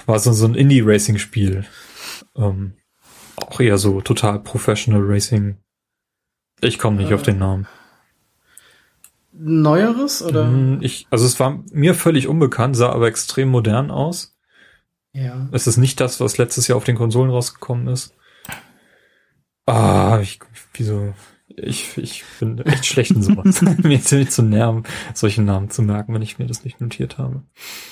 war 0.07 0.19
so, 0.19 0.33
so 0.33 0.47
ein 0.47 0.55
Indie-Racing-Spiel. 0.55 1.65
Ähm, 2.37 2.75
auch 3.37 3.61
eher 3.61 3.79
so 3.79 4.01
total 4.01 4.41
Professional 4.41 5.03
Racing. 5.05 5.59
Ich 6.61 6.79
komme 6.79 6.97
nicht 6.97 7.11
äh, 7.11 7.15
auf 7.15 7.23
den 7.23 7.39
Namen. 7.39 7.67
Neueres 9.33 10.23
oder? 10.23 10.47
Mm, 10.47 10.79
ich, 10.83 11.07
also 11.11 11.25
es 11.25 11.39
war 11.39 11.63
mir 11.71 11.95
völlig 11.95 12.27
unbekannt, 12.27 12.77
sah 12.77 12.91
aber 12.91 13.07
extrem 13.07 13.49
modern 13.49 13.91
aus. 13.91 14.37
Ja. 15.13 15.49
Es 15.53 15.67
ist 15.67 15.77
nicht 15.77 16.01
das, 16.01 16.21
was 16.21 16.39
letztes 16.39 16.69
Jahr 16.69 16.77
auf 16.77 16.85
den 16.85 16.97
Konsolen 16.97 17.31
rausgekommen 17.31 17.89
ist. 17.89 18.15
Ah, 19.67 20.19
ich, 20.23 20.41
wieso, 20.75 21.15
ich, 21.57 21.97
ich 21.97 22.25
bin 22.39 22.59
echt 22.59 22.87
schlecht 22.87 23.13
in 23.13 23.23
sowas. 23.23 23.63
mir 23.83 24.01
ziemlich 24.01 24.31
zu 24.31 24.43
nerven, 24.43 24.85
solche 25.15 25.43
Namen 25.43 25.71
zu 25.71 25.83
merken, 25.83 26.15
wenn 26.15 26.23
ich 26.23 26.39
mir 26.39 26.47
das 26.47 26.65
nicht 26.65 26.81
notiert 26.81 27.19
habe. 27.19 27.43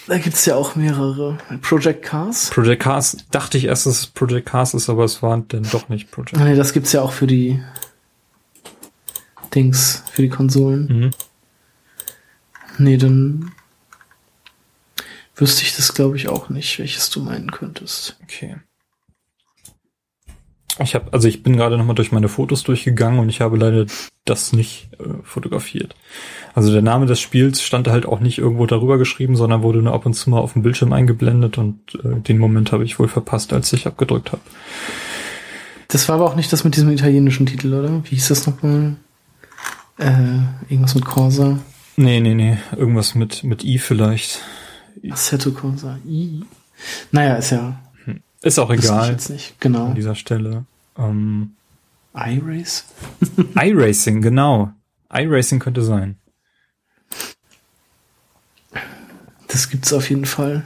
Da 0.07 0.19
gibt's 0.19 0.45
ja 0.47 0.57
auch 0.57 0.77
mehrere. 0.77 1.39
Project 1.63 2.03
Cars. 2.03 2.51
Project 2.51 2.83
Cars 2.83 3.17
dachte 3.31 3.59
ich 3.59 3.65
erst, 3.65 3.87
dass 3.87 4.01
es 4.01 4.07
Project 4.07 4.47
Cars 4.47 4.75
ist, 4.75 4.89
aber 4.89 5.05
es 5.05 5.23
war 5.23 5.39
dann 5.49 5.65
doch 5.71 5.89
nicht 5.89 6.11
Project. 6.11 6.39
Ah, 6.39 6.45
nee, 6.45 6.57
das 6.57 6.73
gibt's 6.73 6.93
ja 6.93 7.03
auch 7.03 7.13
für 7.13 7.27
die 7.27 7.63
Dings, 9.55 10.03
für 10.11 10.23
die 10.23 10.29
Konsolen. 10.29 10.87
Mhm. 10.87 11.11
Nee, 12.79 12.99
dann 12.99 13.53
wüsste 15.35 15.63
ich 15.63 15.77
das 15.77 15.95
glaube 15.95 16.17
ich 16.17 16.29
auch 16.29 16.51
nicht, 16.51 16.79
welches 16.79 17.11
du 17.11 17.23
meinen 17.23 17.51
könntest. 17.51 18.19
Okay. 18.23 18.57
Ich 20.79 20.95
habe, 20.95 21.13
also 21.13 21.27
ich 21.27 21.43
bin 21.43 21.57
gerade 21.57 21.79
nochmal 21.79 21.95
durch 21.95 22.13
meine 22.13 22.29
Fotos 22.29 22.63
durchgegangen 22.63 23.19
und 23.19 23.29
ich 23.29 23.41
habe 23.41 23.57
leider 23.57 23.87
das 24.25 24.53
nicht 24.53 24.91
äh, 24.99 25.05
fotografiert. 25.23 25.95
Also 26.55 26.73
der 26.73 26.83
Name 26.83 27.07
des 27.07 27.21
Spiels 27.21 27.63
stand 27.63 27.89
halt 27.89 28.07
auch 28.07 28.21
nicht 28.21 28.39
irgendwo 28.39 28.67
darüber 28.67 28.99
geschrieben, 28.99 29.37
sondern 29.37 29.63
wurde 29.63 29.79
nur 29.81 29.95
ab 29.95 30.05
und 30.05 30.15
zu 30.15 30.29
mal 30.31 30.41
auf 30.41 30.53
dem 30.53 30.63
Bildschirm 30.63 30.93
eingeblendet 30.93 31.57
und 31.59 31.95
äh, 32.05 32.21
den 32.21 32.39
Moment 32.39 32.73
habe 32.73 32.85
ich 32.85 32.99
wohl 32.99 33.09
verpasst, 33.09 33.53
als 33.53 33.73
ich 33.73 33.87
abgedrückt 33.87 34.33
habe. 34.33 34.43
Das 35.89 36.09
war 36.09 36.17
aber 36.17 36.27
auch 36.27 36.37
nicht 36.37 36.53
das 36.53 36.65
mit 36.65 36.77
diesem 36.77 36.91
italienischen 36.91 37.47
Titel, 37.47 37.73
oder? 37.73 38.03
Wie 38.05 38.17
hieß 38.17 38.29
das 38.29 38.47
nochmal? 38.47 38.97
Äh, 39.99 40.11
irgendwas 40.69 40.95
mit 40.95 41.05
Corsa. 41.07 41.59
Nee, 41.97 42.21
nee, 42.21 42.35
nee. 42.35 42.59
Irgendwas 42.77 43.15
mit, 43.15 43.45
mit 43.45 43.65
I 43.65 43.79
vielleicht. 43.79 44.43
Assetto 45.11 45.53
Corsa. 45.53 45.99
I. 46.07 46.45
Naja, 47.13 47.37
ist 47.37 47.51
ja. 47.51 47.79
Ist 48.47 48.59
auch 48.59 48.71
wüsste 48.71 48.85
ich 48.87 48.91
egal 48.91 49.11
Jetzt 49.13 49.31
nicht. 49.31 49.61
Genau. 49.61 49.87
an 49.87 49.95
dieser 49.95 50.15
Stelle. 50.15 50.65
Ähm, 50.99 51.53
iRace? 52.15 52.85
iRacing, 53.61 54.23
genau. 54.23 54.71
iRacing 55.13 55.59
könnte 55.59 55.83
sein. 55.83 56.17
Das 59.49 59.69
gibt's 59.71 59.93
auf 59.93 60.09
jeden 60.11 60.25
Fall. 60.27 60.65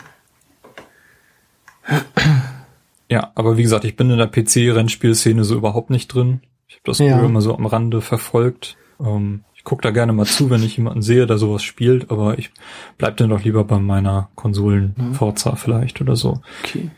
Ja, 3.08 3.32
aber 3.34 3.56
wie 3.56 3.62
gesagt, 3.62 3.84
ich 3.84 3.96
bin 3.96 4.10
in 4.10 4.18
der 4.18 4.28
PC-Rennspielszene 4.30 5.42
so 5.44 5.56
überhaupt 5.56 5.90
nicht 5.90 6.08
drin. 6.08 6.40
Ich 6.68 6.74
habe 6.76 6.82
das 6.84 6.98
Ja. 6.98 7.16
früher 7.18 7.26
immer 7.26 7.40
so 7.40 7.54
am 7.56 7.66
Rande 7.66 8.00
verfolgt. 8.00 8.76
Ähm, 9.00 9.42
ich 9.54 9.64
gucke 9.64 9.82
da 9.82 9.90
gerne 9.90 10.12
mal 10.12 10.26
zu, 10.26 10.48
wenn 10.50 10.62
ich 10.62 10.76
jemanden 10.76 11.02
sehe, 11.02 11.26
der 11.26 11.36
sowas 11.36 11.62
spielt, 11.62 12.10
aber 12.10 12.38
ich 12.38 12.50
bleib 12.96 13.16
dann 13.16 13.30
doch 13.30 13.42
lieber 13.42 13.64
bei 13.64 13.78
meiner 13.78 14.28
Konsolen 14.36 14.94
Mhm. 14.96 15.56
Vielleicht 15.56 16.00
oder 16.00 16.16
so. 16.16 16.40
Okay. 16.64 16.90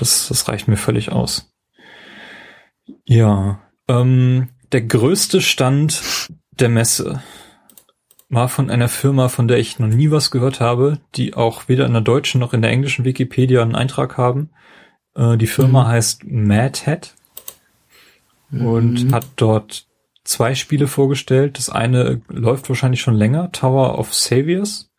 Das, 0.00 0.28
das 0.28 0.48
reicht 0.48 0.68
mir 0.68 0.76
völlig 0.76 1.12
aus. 1.12 1.52
Ja, 3.04 3.60
ähm, 3.88 4.48
der 4.72 4.82
größte 4.82 5.40
Stand 5.40 6.28
der 6.52 6.68
Messe 6.68 7.22
war 8.28 8.48
von 8.48 8.70
einer 8.70 8.88
Firma, 8.88 9.28
von 9.28 9.48
der 9.48 9.58
ich 9.58 9.78
noch 9.78 9.88
nie 9.88 10.10
was 10.10 10.30
gehört 10.30 10.60
habe, 10.60 11.00
die 11.16 11.34
auch 11.34 11.68
weder 11.68 11.86
in 11.86 11.92
der 11.92 12.02
deutschen 12.02 12.40
noch 12.40 12.52
in 12.52 12.62
der 12.62 12.70
englischen 12.70 13.04
Wikipedia 13.04 13.62
einen 13.62 13.74
Eintrag 13.74 14.16
haben. 14.16 14.50
Äh, 15.16 15.36
die 15.36 15.48
Firma 15.48 15.84
Mhm. 15.84 15.88
heißt 15.88 16.24
Mad 16.24 16.80
Hat 16.86 17.14
und 18.50 19.04
Mhm. 19.06 19.12
hat 19.14 19.26
dort 19.36 19.86
zwei 20.24 20.54
Spiele 20.54 20.86
vorgestellt. 20.86 21.58
Das 21.58 21.70
eine 21.70 22.22
läuft 22.28 22.68
wahrscheinlich 22.68 23.00
schon 23.00 23.14
länger, 23.14 23.50
Tower 23.52 23.98
of 23.98 24.14
Saviors. 24.14 24.90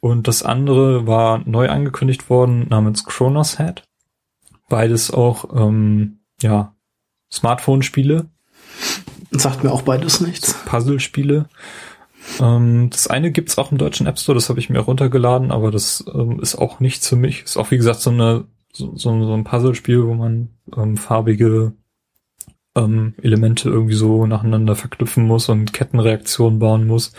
Und 0.00 0.26
das 0.28 0.42
andere 0.42 1.06
war 1.06 1.42
neu 1.44 1.68
angekündigt 1.68 2.28
worden 2.30 2.66
namens 2.68 3.04
Chronos 3.04 3.58
Head. 3.58 3.82
Beides 4.72 5.10
auch, 5.10 5.54
ähm, 5.54 6.20
ja, 6.40 6.74
Smartphone-Spiele, 7.30 8.30
Sagt 9.30 9.64
mir 9.64 9.72
auch 9.72 9.82
beides 9.82 10.20
nichts. 10.20 10.54
Puzzle-Spiele. 10.66 11.48
Ähm, 12.40 12.90
das 12.90 13.06
eine 13.06 13.32
gibt's 13.32 13.58
auch 13.58 13.72
im 13.72 13.78
deutschen 13.78 14.06
App 14.06 14.18
Store, 14.18 14.34
das 14.34 14.48
habe 14.48 14.60
ich 14.60 14.70
mir 14.70 14.80
auch 14.80 14.86
runtergeladen, 14.86 15.50
aber 15.50 15.70
das 15.70 16.04
ähm, 16.14 16.38
ist 16.40 16.54
auch 16.54 16.80
nichts 16.80 17.08
für 17.08 17.16
mich. 17.16 17.42
Ist 17.42 17.56
auch, 17.56 17.70
wie 17.70 17.76
gesagt, 17.76 18.00
so 18.00 18.10
eine 18.10 18.44
so, 18.72 18.96
so, 18.96 19.24
so 19.24 19.34
ein 19.34 19.44
Puzzle-Spiel, 19.44 20.06
wo 20.06 20.14
man 20.14 20.50
ähm, 20.76 20.96
farbige 20.96 21.72
ähm, 22.74 23.14
Elemente 23.20 23.68
irgendwie 23.68 23.94
so 23.94 24.26
nacheinander 24.26 24.76
verknüpfen 24.76 25.26
muss 25.26 25.48
und 25.48 25.72
Kettenreaktionen 25.72 26.58
bauen 26.58 26.86
muss. 26.86 27.12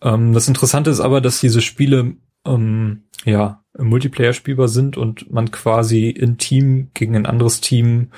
Ähm, 0.00 0.32
das 0.32 0.48
Interessante 0.48 0.90
ist 0.90 1.00
aber, 1.00 1.20
dass 1.20 1.40
diese 1.40 1.60
Spiele 1.60 2.16
ähm, 2.46 3.04
ja 3.24 3.62
im 3.78 3.88
Multiplayer 3.88 4.32
spielbar 4.32 4.68
sind 4.68 4.96
und 4.96 5.30
man 5.32 5.50
quasi 5.50 6.10
in 6.10 6.38
Team 6.38 6.90
gegen 6.94 7.16
ein 7.16 7.26
anderes 7.26 7.60
Team 7.60 8.08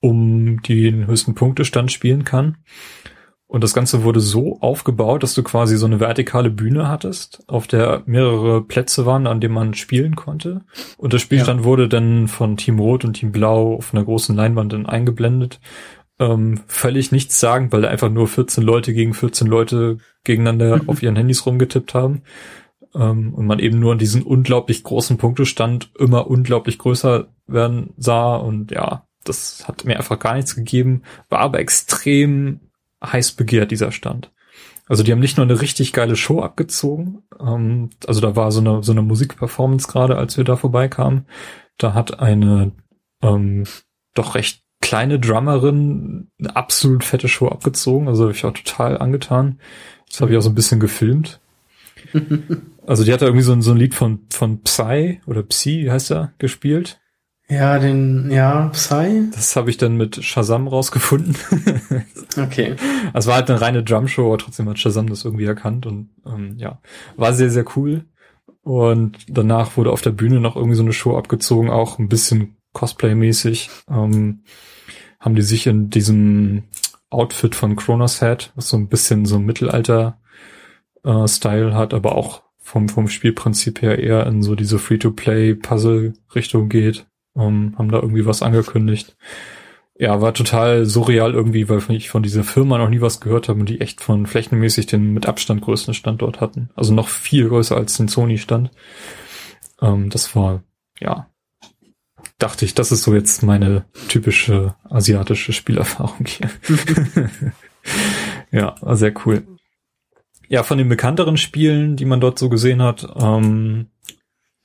um 0.00 0.60
den 0.62 1.06
höchsten 1.06 1.34
Punktestand 1.34 1.92
spielen 1.92 2.24
kann. 2.24 2.58
Und 3.46 3.62
das 3.62 3.72
Ganze 3.72 4.02
wurde 4.02 4.18
so 4.20 4.58
aufgebaut, 4.60 5.22
dass 5.22 5.34
du 5.34 5.44
quasi 5.44 5.76
so 5.76 5.86
eine 5.86 6.00
vertikale 6.00 6.50
Bühne 6.50 6.88
hattest, 6.88 7.44
auf 7.46 7.68
der 7.68 8.02
mehrere 8.04 8.62
Plätze 8.62 9.06
waren, 9.06 9.28
an 9.28 9.40
denen 9.40 9.54
man 9.54 9.74
spielen 9.74 10.16
konnte. 10.16 10.62
Und 10.96 11.12
der 11.12 11.20
Spielstand 11.20 11.62
wurde 11.62 11.88
dann 11.88 12.26
von 12.26 12.56
Team 12.56 12.80
Rot 12.80 13.04
und 13.04 13.14
Team 13.14 13.30
Blau 13.30 13.76
auf 13.76 13.94
einer 13.94 14.04
großen 14.04 14.34
Leinwand 14.34 14.72
dann 14.72 14.86
eingeblendet. 14.86 15.60
Ähm, 16.18 16.62
völlig 16.66 17.12
nichts 17.12 17.38
sagen, 17.38 17.70
weil 17.70 17.82
da 17.82 17.88
einfach 17.88 18.10
nur 18.10 18.26
14 18.26 18.64
Leute 18.64 18.92
gegen 18.92 19.14
14 19.14 19.46
Leute 19.46 19.98
gegeneinander 20.24 20.80
auf 20.86 21.02
ihren 21.02 21.16
Handys 21.16 21.46
rumgetippt 21.46 21.94
haben. 21.94 22.22
Ähm, 22.94 23.34
und 23.34 23.46
man 23.46 23.58
eben 23.58 23.78
nur 23.78 23.92
an 23.92 23.98
diesen 23.98 24.22
unglaublich 24.22 24.82
großen 24.82 25.18
Punktestand 25.18 25.90
immer 25.98 26.28
unglaublich 26.28 26.78
größer 26.78 27.28
werden 27.46 27.92
sah. 27.96 28.36
Und 28.36 28.70
ja, 28.70 29.06
das 29.24 29.66
hat 29.66 29.84
mir 29.84 29.96
einfach 29.96 30.18
gar 30.18 30.34
nichts 30.34 30.54
gegeben, 30.54 31.02
war 31.28 31.40
aber 31.40 31.58
extrem 31.58 32.60
heiß 33.04 33.32
begehrt, 33.32 33.70
dieser 33.70 33.92
Stand. 33.92 34.30
Also 34.86 35.02
die 35.02 35.12
haben 35.12 35.20
nicht 35.20 35.38
nur 35.38 35.46
eine 35.46 35.60
richtig 35.60 35.92
geile 35.92 36.14
Show 36.14 36.42
abgezogen, 36.42 37.22
ähm, 37.40 37.90
also 38.06 38.20
da 38.20 38.36
war 38.36 38.52
so 38.52 38.60
eine, 38.60 38.82
so 38.82 38.92
eine 38.92 39.02
Musikperformance 39.02 39.88
gerade, 39.88 40.16
als 40.16 40.36
wir 40.36 40.44
da 40.44 40.56
vorbeikamen. 40.56 41.26
Da 41.78 41.94
hat 41.94 42.20
eine 42.20 42.72
ähm, 43.22 43.64
doch 44.14 44.34
recht 44.34 44.62
kleine 44.80 45.18
Drummerin 45.18 46.28
eine 46.38 46.54
absolut 46.54 47.02
fette 47.04 47.28
Show 47.28 47.48
abgezogen, 47.48 48.08
also 48.08 48.24
habe 48.24 48.32
ich 48.32 48.44
auch 48.44 48.52
total 48.52 48.98
angetan. 48.98 49.58
Das 50.10 50.20
habe 50.20 50.32
ich 50.32 50.36
auch 50.36 50.42
so 50.42 50.50
ein 50.50 50.54
bisschen 50.54 50.80
gefilmt. 50.80 51.40
Also 52.86 53.04
die 53.04 53.12
hat 53.12 53.22
da 53.22 53.26
irgendwie 53.26 53.44
so 53.44 53.52
ein, 53.52 53.62
so 53.62 53.72
ein 53.72 53.76
Lied 53.76 53.94
von, 53.94 54.26
von 54.30 54.62
Psy 54.62 55.20
oder 55.26 55.42
Psy 55.42 55.88
heißt 55.90 56.10
er, 56.10 56.32
gespielt. 56.38 57.00
Ja, 57.48 57.78
den, 57.78 58.30
ja, 58.30 58.68
Psy. 58.72 59.30
Das 59.32 59.56
habe 59.56 59.70
ich 59.70 59.76
dann 59.76 59.96
mit 59.96 60.24
Shazam 60.24 60.68
rausgefunden. 60.68 61.36
Okay. 62.36 62.74
Es 63.12 63.28
war 63.28 63.36
halt 63.36 63.48
eine 63.48 63.60
reine 63.60 63.84
Drumshow, 63.84 64.26
aber 64.26 64.38
trotzdem 64.38 64.68
hat 64.68 64.80
Shazam 64.80 65.08
das 65.08 65.24
irgendwie 65.24 65.44
erkannt 65.44 65.86
und 65.86 66.10
ähm, 66.26 66.56
ja, 66.56 66.80
war 67.16 67.32
sehr, 67.32 67.48
sehr 67.48 67.64
cool. 67.76 68.06
Und 68.62 69.18
danach 69.28 69.76
wurde 69.76 69.92
auf 69.92 70.00
der 70.00 70.10
Bühne 70.10 70.40
noch 70.40 70.56
irgendwie 70.56 70.74
so 70.74 70.82
eine 70.82 70.92
Show 70.92 71.16
abgezogen, 71.16 71.70
auch 71.70 72.00
ein 72.00 72.08
bisschen 72.08 72.56
Cosplay-mäßig. 72.72 73.70
Ähm, 73.88 74.42
haben 75.20 75.36
die 75.36 75.42
sich 75.42 75.68
in 75.68 75.90
diesem 75.90 76.64
Outfit 77.08 77.54
von 77.54 77.76
Kronos 77.76 78.20
Head, 78.20 78.50
was 78.56 78.68
so 78.68 78.76
ein 78.76 78.88
bisschen 78.88 79.26
so 79.26 79.36
ein 79.36 79.44
Mittelalter-Style 79.44 81.74
hat, 81.74 81.94
aber 81.94 82.16
auch 82.16 82.42
vom, 82.64 82.88
vom 82.88 83.06
Spielprinzip 83.08 83.80
her 83.82 84.00
eher 84.00 84.26
in 84.26 84.42
so 84.42 84.56
diese 84.56 84.80
Free-to-Play-Puzzle-Richtung 84.80 86.68
geht, 86.68 87.06
ähm, 87.36 87.74
haben 87.78 87.90
da 87.90 88.00
irgendwie 88.00 88.26
was 88.26 88.42
angekündigt 88.42 89.16
ja, 89.96 90.20
war 90.20 90.34
total 90.34 90.86
surreal 90.86 91.34
irgendwie, 91.34 91.68
weil 91.68 91.82
ich 91.90 92.10
von 92.10 92.22
dieser 92.22 92.42
Firma 92.42 92.78
noch 92.78 92.88
nie 92.88 93.00
was 93.00 93.20
gehört 93.20 93.48
habe 93.48 93.60
und 93.60 93.68
die 93.68 93.80
echt 93.80 94.00
von 94.00 94.26
flächenmäßig 94.26 94.86
den 94.86 95.12
mit 95.12 95.26
Abstand 95.26 95.62
größten 95.62 95.94
Standort 95.94 96.40
hatten. 96.40 96.70
Also 96.74 96.92
noch 96.92 97.08
viel 97.08 97.48
größer 97.48 97.76
als 97.76 97.96
den 97.96 98.08
Sony-Stand. 98.08 98.70
Ähm, 99.80 100.10
das 100.10 100.34
war, 100.34 100.64
ja, 100.98 101.30
dachte 102.38 102.64
ich, 102.64 102.74
das 102.74 102.90
ist 102.90 103.04
so 103.04 103.14
jetzt 103.14 103.44
meine 103.44 103.84
typische 104.08 104.74
asiatische 104.82 105.52
Spielerfahrung 105.52 106.26
hier. 106.26 106.50
ja, 108.50 108.74
war 108.80 108.96
sehr 108.96 109.14
cool. 109.24 109.46
Ja, 110.48 110.62
von 110.62 110.78
den 110.78 110.88
bekannteren 110.88 111.36
Spielen, 111.36 111.96
die 111.96 112.04
man 112.04 112.20
dort 112.20 112.38
so 112.38 112.48
gesehen 112.48 112.82
hat, 112.82 113.06
ähm, 113.16 113.86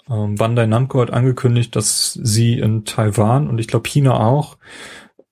ähm, 0.09 0.35
Bandai 0.35 0.65
Namco 0.65 1.01
hat 1.01 1.11
angekündigt, 1.11 1.75
dass 1.75 2.13
sie 2.13 2.59
in 2.59 2.85
Taiwan 2.85 3.47
und 3.47 3.59
ich 3.59 3.67
glaube 3.67 3.87
China 3.87 4.19
auch 4.19 4.57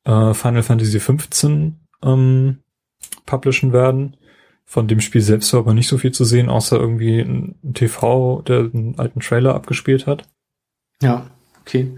äh, 0.06 0.34
Final 0.34 0.64
Fantasy 0.64 1.00
15 1.00 1.80
ähm, 2.04 2.60
publishen 3.26 3.74
werden. 3.74 4.16
Von 4.66 4.88
dem 4.88 5.00
Spiel 5.02 5.22
selbst 5.22 5.52
war 5.54 5.62
aber 5.62 5.74
nicht 5.74 5.88
so 5.88 5.98
viel 5.98 6.12
zu 6.12 6.26
sehen, 6.26 6.50
außer 6.50 6.78
irgendwie 6.78 7.20
ein 7.22 7.56
TV, 7.74 8.42
der 8.42 8.60
einen 8.60 8.96
alten 9.00 9.22
Trailer 9.22 9.56
abgespielt 9.56 10.08
hat. 10.08 10.28
Ja, 11.02 11.28
okay. 11.62 11.92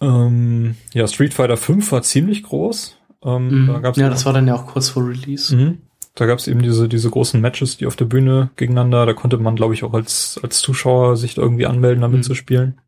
Ähm, 0.00 0.76
ja, 0.92 1.06
Street 1.06 1.32
Fighter 1.34 1.56
5 1.56 1.92
war 1.92 2.02
ziemlich 2.02 2.42
groß. 2.42 2.98
Ähm, 3.24 3.62
Mhm. 3.62 3.66
da 3.68 3.78
gab's 3.78 3.98
ja, 3.98 4.10
das 4.10 4.26
war 4.26 4.32
dann 4.32 4.46
ja 4.48 4.54
auch 4.54 4.66
kurz 4.66 4.88
vor 4.88 5.06
Release. 5.08 5.54
Mhm. 5.54 5.78
Da 6.14 6.26
gab's 6.26 6.46
eben 6.46 6.62
diese, 6.62 6.88
diese 6.88 7.10
großen 7.10 7.40
Matches, 7.40 7.76
die 7.76 7.86
auf 7.86 7.96
der 7.96 8.04
Bühne 8.04 8.50
gegeneinander, 8.56 9.04
da 9.04 9.14
konnte 9.14 9.36
man, 9.38 9.56
glaube 9.56 9.74
ich, 9.74 9.82
auch 9.82 9.94
als, 9.94 10.38
als 10.42 10.60
Zuschauer 10.60 11.16
sich 11.16 11.34
da 11.34 11.42
irgendwie 11.42 11.66
anmelden, 11.66 12.02
damit 12.02 12.18
Mhm. 12.18 12.22
zu 12.22 12.34
spielen. 12.34 12.80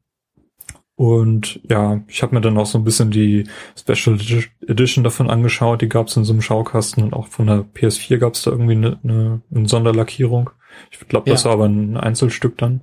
Und 0.95 1.61
ja, 1.69 2.01
ich 2.09 2.23
habe 2.23 2.35
mir 2.35 2.41
dann 2.41 2.57
auch 2.57 2.65
so 2.67 2.79
ein 2.79 2.85
bisschen 2.85 3.11
die 3.11 3.45
Special 3.79 4.19
Edition 4.67 5.05
davon 5.05 5.29
angeschaut, 5.29 5.83
die 5.83 5.89
gab's 5.91 6.17
in 6.17 6.25
so 6.25 6.33
einem 6.33 6.41
Schaukasten 6.41 7.03
und 7.03 7.13
auch 7.13 7.27
von 7.29 7.47
der 7.47 7.65
PS4 7.75 8.17
gab's 8.19 8.43
da 8.43 8.51
irgendwie 8.51 8.77
eine, 8.77 8.99
eine, 9.05 9.43
eine 9.55 9.69
Sonderlackierung. 9.69 10.51
Ich 10.91 10.99
glaube, 11.09 11.29
das 11.31 11.43
Ja. 11.43 11.51
war 11.51 11.55
aber 11.57 11.67
ein 11.67 11.97
Einzelstück 11.99 12.57
dann. 12.59 12.81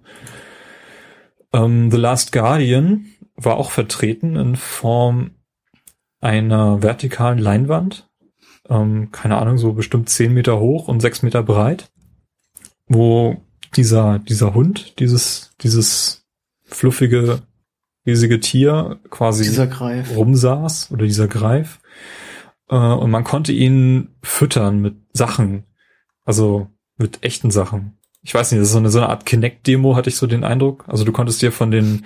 Ähm, 1.54 1.90
The 1.90 1.98
Last 1.98 2.32
Guardian 2.32 3.06
war 3.36 3.58
auch 3.58 3.72
vertreten 3.72 4.36
in 4.36 4.56
Form 4.58 5.32
einer 6.22 6.84
vertikalen 6.84 7.40
Leinwand, 7.40 8.08
ähm, 8.70 9.12
keine 9.12 9.38
Ahnung, 9.38 9.58
so 9.58 9.74
bestimmt 9.74 10.10
zehn 10.10 10.34
Meter 10.34 10.60
hoch 10.60 10.88
und 10.88 11.02
sechs 11.02 11.22
Meter 11.22 11.44
breit, 11.44 11.92
wo 12.88 13.42
dieser, 13.76 14.20
dieser 14.20 14.54
Hund, 14.54 15.00
dieses, 15.00 15.54
dieses 15.62 16.26
fluffige, 16.64 17.42
riesige 18.06 18.40
Tier 18.40 19.00
quasi 19.10 19.44
rumsaß 20.16 20.92
oder 20.92 21.06
dieser 21.06 21.28
Greif. 21.28 21.80
Äh, 22.70 22.76
und 22.76 23.12
man 23.12 23.24
konnte 23.24 23.52
ihn 23.52 24.10
füttern 24.22 24.80
mit 24.80 24.96
Sachen. 25.14 25.64
Also 26.26 26.68
mit 26.98 27.24
echten 27.24 27.52
Sachen. 27.52 27.98
Ich 28.22 28.34
weiß 28.34 28.52
nicht, 28.52 28.62
das 28.62 28.70
ist 28.70 28.74
so 28.74 28.80
eine, 28.80 28.90
so 28.90 29.00
eine 29.00 29.10
Art 29.10 29.26
Kinect-Demo, 29.26 29.96
hatte 29.96 30.10
ich 30.10 30.16
so 30.16 30.28
den 30.28 30.44
Eindruck. 30.46 30.86
Also 30.88 31.04
du 31.04 31.12
konntest 31.12 31.42
dir 31.42 31.52
von 31.52 31.72
den 31.72 32.06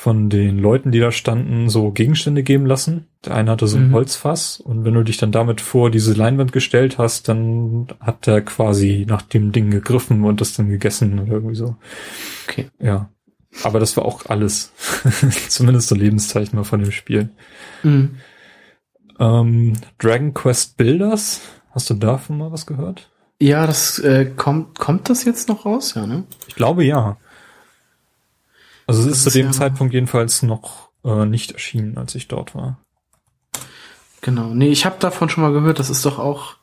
von 0.00 0.30
den 0.30 0.58
Leuten, 0.58 0.92
die 0.92 0.98
da 0.98 1.12
standen, 1.12 1.68
so 1.68 1.90
Gegenstände 1.90 2.42
geben 2.42 2.64
lassen. 2.64 3.08
Der 3.22 3.34
eine 3.34 3.50
hatte 3.50 3.66
so 3.66 3.76
ein 3.76 3.88
Mhm. 3.88 3.92
Holzfass 3.92 4.58
und 4.58 4.82
wenn 4.86 4.94
du 4.94 5.02
dich 5.02 5.18
dann 5.18 5.30
damit 5.30 5.60
vor 5.60 5.90
diese 5.90 6.14
Leinwand 6.14 6.52
gestellt 6.52 6.96
hast, 6.96 7.28
dann 7.28 7.86
hat 8.00 8.26
er 8.26 8.40
quasi 8.40 9.04
nach 9.06 9.20
dem 9.20 9.52
Ding 9.52 9.70
gegriffen 9.70 10.24
und 10.24 10.40
das 10.40 10.54
dann 10.54 10.70
gegessen 10.70 11.18
oder 11.18 11.32
irgendwie 11.32 11.54
so. 11.54 11.76
Okay. 12.48 12.70
Ja. 12.78 13.10
Aber 13.62 13.78
das 13.78 13.94
war 13.98 14.06
auch 14.06 14.24
alles. 14.24 14.72
Zumindest 15.48 15.88
so 15.88 15.94
Lebenszeichen 15.94 16.56
mal 16.56 16.64
von 16.64 16.80
dem 16.80 16.92
Spiel. 16.92 17.28
Mhm. 17.82 18.16
Ähm, 19.18 19.74
Dragon 19.98 20.32
Quest 20.32 20.78
Builders, 20.78 21.42
hast 21.72 21.90
du 21.90 21.94
davon 21.94 22.38
mal 22.38 22.52
was 22.52 22.64
gehört? 22.64 23.10
Ja, 23.38 23.66
das 23.66 23.98
äh, 23.98 24.24
kommt, 24.34 24.78
kommt 24.78 25.10
das 25.10 25.24
jetzt 25.24 25.48
noch 25.50 25.66
raus? 25.66 25.92
Ja, 25.94 26.06
ne? 26.06 26.24
Ich 26.48 26.54
glaube 26.54 26.84
ja. 26.84 27.18
Also 28.90 29.08
es 29.08 29.16
ist 29.18 29.22
zu 29.24 29.30
dem 29.30 29.46
ja- 29.46 29.52
Zeitpunkt 29.52 29.94
jedenfalls 29.94 30.42
noch 30.42 30.88
äh, 31.04 31.24
nicht 31.26 31.52
erschienen, 31.52 31.96
als 31.98 32.14
ich 32.14 32.28
dort 32.28 32.54
war. 32.54 32.78
Genau. 34.20 34.48
Nee, 34.54 34.68
ich 34.68 34.84
habe 34.84 34.96
davon 34.98 35.28
schon 35.28 35.42
mal 35.42 35.52
gehört, 35.52 35.78
das 35.78 35.88
ist 35.90 36.04
doch 36.04 36.18
auch, 36.18 36.56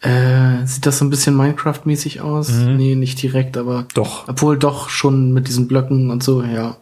äh, 0.00 0.66
sieht 0.66 0.84
das 0.84 0.98
so 0.98 1.04
ein 1.04 1.10
bisschen 1.10 1.36
Minecraft-mäßig 1.36 2.20
aus? 2.20 2.48
Mhm. 2.50 2.76
Nee, 2.76 2.94
nicht 2.96 3.22
direkt, 3.22 3.56
aber 3.56 3.86
Doch. 3.94 4.26
obwohl 4.28 4.58
doch 4.58 4.88
schon 4.88 5.32
mit 5.32 5.46
diesen 5.46 5.68
Blöcken 5.68 6.10
und 6.10 6.22
so, 6.24 6.42
ja. 6.42 6.76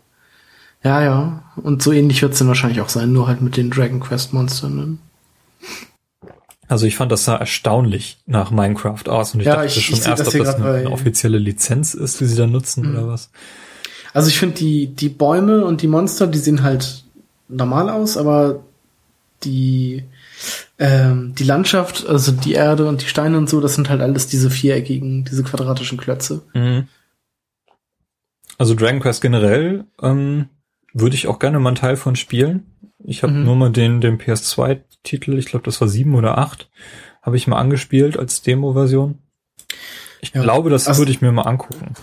Ja, 0.82 1.02
ja. 1.02 1.42
Und 1.56 1.82
so 1.82 1.92
ähnlich 1.92 2.22
wird's 2.22 2.38
dann 2.38 2.48
wahrscheinlich 2.48 2.80
auch 2.80 2.88
sein, 2.88 3.12
nur 3.12 3.28
halt 3.28 3.42
mit 3.42 3.58
den 3.58 3.70
Dragon 3.70 4.00
Quest 4.00 4.32
Monstern. 4.32 4.76
Ne? 4.76 4.98
Also 6.68 6.86
ich 6.86 6.96
fand 6.96 7.12
das 7.12 7.24
sah 7.26 7.36
erstaunlich 7.36 8.22
nach 8.26 8.50
Minecraft 8.50 9.06
aus 9.08 9.34
und 9.34 9.40
ich 9.40 9.46
Ja, 9.46 9.56
dachte 9.56 9.66
ich- 9.66 9.76
ich 9.76 9.84
schon 9.86 9.96
seh 9.96 10.08
erst, 10.08 10.20
das 10.26 10.34
ob 10.34 10.38
das 10.44 10.54
eine, 10.54 10.64
bei- 10.64 10.86
offizielle 10.88 11.36
Lizenz 11.36 11.92
ist, 11.92 12.20
die 12.20 12.24
sie 12.24 12.36
da 12.36 12.46
nutzen 12.46 12.88
Mhm. 12.88 12.94
oder 12.96 13.08
was. 13.08 13.30
Also 14.12 14.28
ich 14.28 14.38
finde 14.38 14.56
die, 14.56 14.88
die 14.88 15.08
Bäume 15.08 15.64
und 15.64 15.82
die 15.82 15.86
Monster, 15.88 16.26
die 16.26 16.38
sehen 16.38 16.62
halt 16.62 17.04
normal 17.48 17.88
aus, 17.88 18.16
aber 18.16 18.64
die, 19.44 20.04
ähm, 20.78 21.34
die 21.36 21.44
Landschaft, 21.44 22.06
also 22.06 22.32
die 22.32 22.52
Erde 22.54 22.86
und 22.88 23.02
die 23.02 23.06
Steine 23.06 23.38
und 23.38 23.48
so, 23.48 23.61
das 23.61 23.74
sind 23.74 23.88
halt 23.88 24.00
alles 24.00 24.26
diese 24.26 24.50
viereckigen, 24.50 25.24
diese 25.24 25.42
quadratischen 25.44 25.98
Klötze. 25.98 26.42
Mhm. 26.54 26.88
Also 28.58 28.74
Dragon 28.74 29.00
Quest 29.00 29.22
generell 29.22 29.84
ähm, 30.02 30.48
würde 30.92 31.14
ich 31.16 31.28
auch 31.28 31.38
gerne 31.38 31.58
mal 31.61 31.70
einen 31.70 31.76
Teil 31.76 31.96
von 31.96 32.16
spielen. 32.16 32.66
Ich 33.02 33.22
habe 33.22 33.32
Mhm. 33.32 33.44
nur 33.44 33.56
mal 33.56 33.70
den, 33.70 34.00
den 34.00 34.18
PS2-Titel, 34.18 35.38
ich 35.38 35.46
glaube, 35.46 35.64
das 35.64 35.80
war 35.80 35.88
sieben 35.88 36.14
oder 36.14 36.36
acht, 36.36 36.68
habe 37.22 37.36
ich 37.36 37.46
mal 37.46 37.58
angespielt 37.58 38.18
als 38.18 38.42
Demo-Version. 38.42 39.18
Ich 40.20 40.34
Ja. 40.34 40.42
glaube, 40.42 40.68
das 40.68 40.86
Also- 40.88 41.00
würde 41.00 41.12
ich 41.12 41.22
mir 41.22 41.32
mal 41.32 41.42
angucken. 41.42 41.94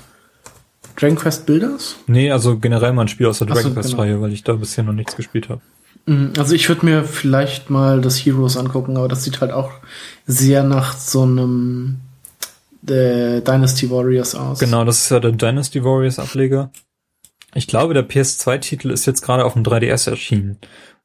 Dragon 0.98 1.16
Quest 1.18 1.46
Builders? 1.46 1.96
Nee, 2.08 2.32
also 2.32 2.58
generell 2.58 2.92
mal 2.94 3.04
ein 3.04 3.08
Spiel 3.08 3.28
aus 3.28 3.40
der 3.40 3.48
Ach 3.50 3.56
so, 3.56 3.62
Dragon 3.62 3.76
Quest-Reihe, 3.76 4.22
weil 4.22 4.34
ich 4.34 4.44
da 4.44 4.54
bisher 4.54 4.84
noch 4.84 4.94
nichts 4.94 5.16
gespielt 5.16 5.48
habe. 5.50 5.62
Mm, 6.06 6.34
Also 6.38 6.54
ich 6.56 6.68
würde 6.70 6.86
mir 6.86 7.04
vielleicht 7.04 7.70
mal 7.70 8.02
das 8.02 8.18
Heroes 8.18 8.58
angucken, 8.58 8.98
aber 8.98 9.08
das 9.08 9.24
sieht 9.24 9.40
halt 9.42 9.52
auch 9.52 9.72
sehr 10.26 10.64
nach 10.64 10.98
so 10.98 11.22
einem 11.24 11.98
äh, 12.88 13.42
Dynasty 13.42 13.90
Warriors 13.92 14.36
aus. 14.36 14.60
Genau, 14.60 14.84
das 14.86 15.04
ist 15.04 15.10
ja 15.12 15.20
der 15.20 15.32
Dynasty 15.34 15.84
Warriors 15.84 16.20
Ableger. 16.20 16.72
Ich 17.54 17.68
glaube, 17.68 17.94
der 17.94 18.08
PS2-Titel 18.08 18.92
ist 18.92 19.06
jetzt 19.06 19.22
gerade 19.22 19.46
auf 19.46 19.54
dem 19.54 19.64
3DS 19.64 20.10
erschienen. 20.10 20.58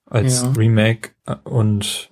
Als 0.07 0.43
Ja. 0.43 0.53
Remake 0.57 1.11
äh, 1.26 1.36
und 1.45 2.09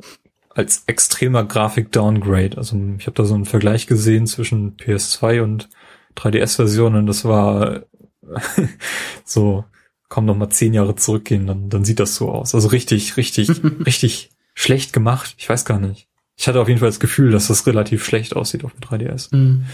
als 0.55 0.83
extremer 0.87 1.45
Grafik-Downgrade. 1.45 2.57
Also 2.59 2.76
ich 2.99 3.07
habe 3.07 3.14
da 3.16 3.24
so 3.24 3.35
einen 3.35 3.45
Vergleich 3.45 3.87
gesehen 3.87 4.26
zwischen 4.26 4.76
PS2 4.76 5.43
und 5.43 5.68
3DS-Version 6.16 6.94
und 6.94 7.06
das 7.06 7.24
war 7.24 7.82
so, 9.24 9.64
komm 10.08 10.26
noch 10.26 10.36
mal 10.36 10.50
zehn 10.50 10.74
Jahre 10.74 10.96
zurückgehen, 10.96 11.46
dann, 11.46 11.70
dann 11.70 11.84
sieht 11.84 12.00
das 12.00 12.14
so 12.16 12.30
aus. 12.30 12.54
Also 12.54 12.68
richtig, 12.68 13.16
richtig, 13.16 13.48
richtig 13.86 14.30
schlecht 14.54 14.92
gemacht. 14.92 15.34
Ich 15.38 15.48
weiß 15.48 15.64
gar 15.64 15.78
nicht. 15.78 16.08
Ich 16.36 16.48
hatte 16.48 16.61
auf 16.61 16.68
jeden 16.68 16.80
Fall 16.80 16.88
das 16.88 17.00
Gefühl, 17.00 17.30
dass 17.30 17.48
das 17.48 17.66
relativ 17.66 18.04
schlecht 18.04 18.34
aussieht 18.34 18.64
auf 18.64 18.72
dem 18.72 18.80
3DS. 18.80 19.34
Mm. 19.34 19.64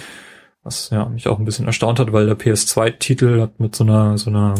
Was 0.62 0.90
ja 0.90 1.08
mich 1.08 1.28
auch 1.28 1.38
ein 1.38 1.44
bisschen 1.44 1.66
erstaunt 1.66 2.00
hat, 2.00 2.12
weil 2.12 2.26
der 2.26 2.36
PS2-Titel 2.36 3.40
hat 3.40 3.60
mit 3.60 3.76
so 3.76 3.84
einer 3.84 4.18
so 4.18 4.30
einer 4.30 4.54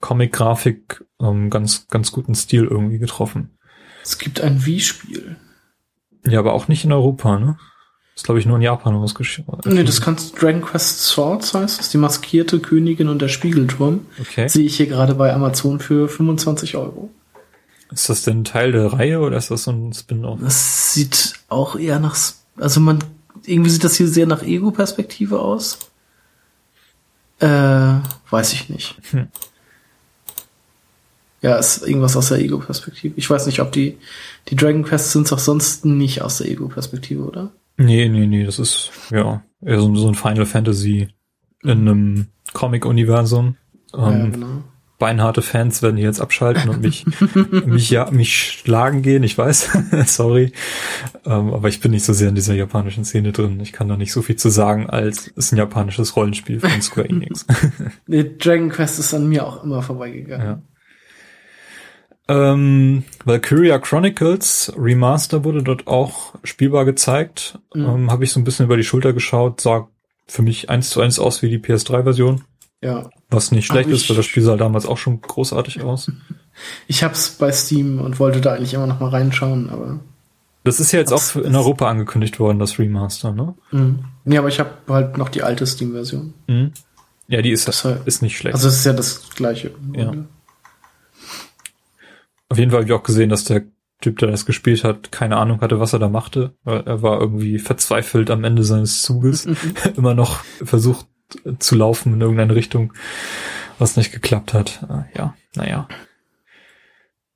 Comic-Grafik 0.00 1.04
ähm, 1.20 1.50
ganz 1.50 1.86
ganz 1.86 2.10
guten 2.10 2.34
Stil 2.34 2.64
irgendwie 2.64 2.98
getroffen. 2.98 3.56
Es 4.02 4.18
gibt 4.18 4.40
ein 4.40 4.66
Wii-Spiel. 4.66 5.36
Ja, 6.26 6.40
aber 6.40 6.52
auch 6.52 6.66
nicht 6.66 6.84
in 6.84 6.92
Europa, 6.92 7.38
ne? 7.38 7.58
Ist 8.20 8.24
glaube 8.24 8.38
ich 8.38 8.44
nur 8.44 8.56
in 8.56 8.62
Japan 8.62 8.94
ausgeschrieben. 8.96 9.56
Nee, 9.64 9.82
das 9.82 10.02
kannst 10.02 10.42
Dragon 10.42 10.60
Quest 10.60 11.04
Swords 11.04 11.54
heißt 11.54 11.80
es, 11.80 11.88
die 11.88 11.96
maskierte 11.96 12.60
Königin 12.60 13.08
und 13.08 13.22
der 13.22 13.28
Spiegelturm. 13.28 14.04
Okay. 14.20 14.46
Sehe 14.46 14.66
ich 14.66 14.76
hier 14.76 14.88
gerade 14.88 15.14
bei 15.14 15.32
Amazon 15.32 15.80
für 15.80 16.06
25 16.06 16.76
Euro. 16.76 17.08
Ist 17.90 18.10
das 18.10 18.20
denn 18.20 18.44
Teil 18.44 18.72
der 18.72 18.92
Reihe 18.92 19.20
oder 19.20 19.38
ist 19.38 19.50
das 19.50 19.62
so 19.62 19.70
ein 19.70 19.94
Spin-off? 19.94 20.38
Das 20.42 20.92
sieht 20.92 21.32
auch 21.48 21.76
eher 21.76 21.98
nach, 21.98 22.14
also 22.58 22.78
man, 22.80 23.02
irgendwie 23.46 23.70
sieht 23.70 23.84
das 23.84 23.94
hier 23.94 24.06
sehr 24.06 24.26
nach 24.26 24.42
Ego-Perspektive 24.42 25.40
aus. 25.40 25.78
Äh, 27.38 27.46
weiß 27.48 28.52
ich 28.52 28.68
nicht. 28.68 28.96
Hm. 29.12 29.28
Ja, 31.40 31.56
ist 31.56 31.86
irgendwas 31.86 32.18
aus 32.18 32.28
der 32.28 32.40
Ego-Perspektive. 32.40 33.14
Ich 33.16 33.30
weiß 33.30 33.46
nicht, 33.46 33.60
ob 33.60 33.72
die, 33.72 33.96
die 34.48 34.56
Dragon 34.56 34.84
Quests 34.84 35.12
sind 35.12 35.32
auch 35.32 35.38
sonst 35.38 35.86
nicht 35.86 36.20
aus 36.20 36.36
der 36.36 36.50
Ego-Perspektive, 36.50 37.22
oder? 37.22 37.50
Nee, 37.80 38.08
nee, 38.08 38.26
nee, 38.26 38.44
das 38.44 38.58
ist 38.58 38.90
ja 39.10 39.42
eher 39.64 39.80
so, 39.80 39.94
so 39.94 40.08
ein 40.08 40.14
Final 40.14 40.44
Fantasy 40.46 41.08
in 41.62 41.70
einem 41.88 42.26
Comic-Universum. 42.52 43.56
ja, 43.94 44.10
Ähm, 44.12 44.32
genau. 44.32 44.46
beinharte 44.98 45.40
Fans 45.40 45.80
werden 45.82 45.96
hier 45.96 46.06
jetzt 46.06 46.20
abschalten 46.20 46.68
und 46.68 46.82
mich, 46.82 47.06
mich 47.66 47.88
ja, 47.90 48.10
mich 48.10 48.36
schlagen 48.60 49.00
gehen, 49.00 49.22
ich 49.22 49.36
weiß, 49.38 49.70
sorry. 50.06 50.52
Ähm, 51.24 51.54
aber 51.54 51.68
ich 51.68 51.80
bin 51.80 51.92
nicht 51.92 52.04
so 52.04 52.12
sehr 52.12 52.28
in 52.28 52.34
dieser 52.34 52.54
japanischen 52.54 53.04
Szene 53.06 53.32
drin. 53.32 53.60
Ich 53.60 53.72
kann 53.72 53.88
da 53.88 53.96
nicht 53.96 54.12
so 54.12 54.20
viel 54.20 54.36
zu 54.36 54.50
sagen, 54.50 54.90
als 54.90 55.28
ist 55.28 55.52
ein 55.52 55.56
japanisches 55.56 56.16
Rollenspiel 56.16 56.60
von 56.60 56.82
Square 56.82 57.08
Enix. 57.08 57.46
Nee, 58.06 58.24
Dragon 58.38 58.68
Quest 58.68 58.98
ist 58.98 59.14
an 59.14 59.26
mir 59.28 59.46
auch 59.46 59.64
immer 59.64 59.82
vorbeigegangen. 59.82 60.46
ja. 60.46 60.62
Ähm, 62.30 63.04
Valkyria 63.24 63.78
Chronicles 63.78 64.72
Remaster 64.76 65.42
wurde 65.44 65.62
dort 65.64 65.86
auch 65.88 66.34
spielbar 66.44 66.84
gezeigt. 66.84 67.58
Mhm. 67.74 67.84
Ähm, 67.84 68.10
Habe 68.12 68.24
ich 68.24 68.32
so 68.32 68.38
ein 68.40 68.44
bisschen 68.44 68.66
über 68.66 68.76
die 68.76 68.84
Schulter 68.84 69.12
geschaut, 69.12 69.60
sah 69.60 69.88
für 70.28 70.42
mich 70.42 70.70
eins 70.70 70.90
zu 70.90 71.00
eins 71.00 71.18
aus 71.18 71.42
wie 71.42 71.48
die 71.50 71.58
PS3-Version. 71.58 72.42
Ja. 72.82 73.10
Was 73.30 73.50
nicht 73.50 73.66
schlecht 73.66 73.90
ist, 73.90 74.08
weil 74.08 74.16
das 74.16 74.26
Spiel 74.26 74.42
sah 74.42 74.56
damals 74.56 74.86
auch 74.86 74.96
schon 74.98 75.20
großartig 75.20 75.82
aus. 75.82 76.10
Ich 76.88 77.02
hab's 77.02 77.30
bei 77.30 77.50
Steam 77.52 78.00
und 78.00 78.18
wollte 78.20 78.42
da 78.42 78.52
eigentlich 78.52 78.74
immer 78.74 78.86
noch 78.86 79.00
mal 79.00 79.08
reinschauen, 79.08 79.70
aber. 79.70 79.98
Das 80.62 80.78
ist 80.78 80.92
ja 80.92 80.98
jetzt 80.98 81.10
Das 81.10 81.34
auch 81.34 81.40
in 81.40 81.56
Europa 81.56 81.88
angekündigt 81.88 82.38
worden, 82.38 82.58
das 82.58 82.78
Remaster, 82.78 83.32
ne? 83.32 83.54
Mhm. 83.70 84.00
Nee, 84.26 84.36
aber 84.36 84.48
ich 84.48 84.60
habe 84.60 84.72
halt 84.88 85.16
noch 85.16 85.30
die 85.30 85.42
alte 85.42 85.66
Steam-Version. 85.66 86.34
Mhm. 86.48 86.72
Ja, 87.28 87.40
die 87.40 87.50
ist, 87.52 87.66
Deshalb- 87.66 88.06
ist 88.06 88.20
nicht 88.20 88.36
schlecht. 88.36 88.54
Also 88.56 88.68
es 88.68 88.74
ist 88.80 88.84
ja 88.84 88.92
das 88.92 89.30
gleiche. 89.30 89.70
Ja. 89.94 90.12
Auf 92.50 92.58
jeden 92.58 92.70
Fall 92.70 92.80
habe 92.80 92.88
ich 92.88 92.92
auch 92.92 93.02
gesehen, 93.02 93.30
dass 93.30 93.44
der 93.44 93.62
Typ, 94.00 94.18
der 94.18 94.30
das 94.30 94.46
gespielt 94.46 94.84
hat, 94.84 95.12
keine 95.12 95.36
Ahnung 95.36 95.60
hatte, 95.60 95.78
was 95.80 95.92
er 95.92 95.98
da 95.98 96.08
machte. 96.08 96.54
Weil 96.64 96.80
Er 96.86 97.02
war 97.02 97.20
irgendwie 97.20 97.58
verzweifelt 97.58 98.30
am 98.30 98.44
Ende 98.44 98.64
seines 98.64 99.02
Zuges, 99.02 99.46
immer 99.96 100.14
noch 100.14 100.42
versucht 100.62 101.06
zu 101.58 101.76
laufen 101.76 102.14
in 102.14 102.20
irgendeine 102.20 102.54
Richtung, 102.54 102.92
was 103.78 103.96
nicht 103.96 104.12
geklappt 104.12 104.52
hat. 104.52 104.82
Äh, 104.88 105.16
Ja, 105.16 105.34
naja. 105.54 105.88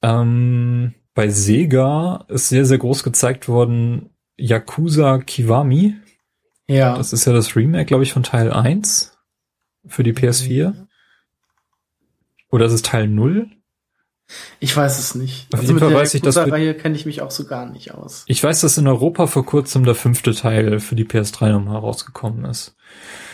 Ähm, 0.02 0.94
bei 1.14 1.28
Sega 1.28 2.24
ist 2.28 2.48
sehr, 2.48 2.66
sehr 2.66 2.78
groß 2.78 3.04
gezeigt 3.04 3.48
worden 3.48 4.10
Yakuza 4.36 5.18
Kiwami. 5.18 5.96
Ja. 6.66 6.96
Das 6.96 7.12
ist 7.12 7.24
ja 7.24 7.32
das 7.32 7.54
Remake, 7.56 7.84
glaube 7.86 8.02
ich, 8.02 8.12
von 8.12 8.22
Teil 8.22 8.52
1 8.52 9.16
für 9.86 10.02
die 10.02 10.12
PS4. 10.12 10.74
Oder 12.50 12.66
ist 12.66 12.72
es 12.72 12.82
Teil 12.82 13.06
0? 13.06 13.50
Ich 14.60 14.76
weiß 14.76 14.98
es 14.98 15.14
nicht. 15.14 15.46
Auf 15.52 15.60
also 15.60 15.62
jeden 15.64 15.74
mit 15.74 15.80
Fall 15.82 15.90
der 15.90 15.98
weiß 16.00 16.14
ich, 16.14 16.22
dass 16.22 16.36
Reihe 16.36 16.74
kenne 16.74 16.96
ich 16.96 17.06
mich 17.06 17.22
auch 17.22 17.30
so 17.30 17.44
gar 17.44 17.66
nicht 17.66 17.92
aus. 17.92 18.24
Ich 18.26 18.42
weiß, 18.42 18.60
dass 18.60 18.78
in 18.78 18.86
Europa 18.86 19.26
vor 19.26 19.44
kurzem 19.44 19.84
der 19.84 19.94
fünfte 19.94 20.34
Teil 20.34 20.80
für 20.80 20.94
die 20.96 21.04
PS3 21.04 21.52
nochmal 21.52 21.78
rausgekommen 21.78 22.44
ist. 22.44 22.76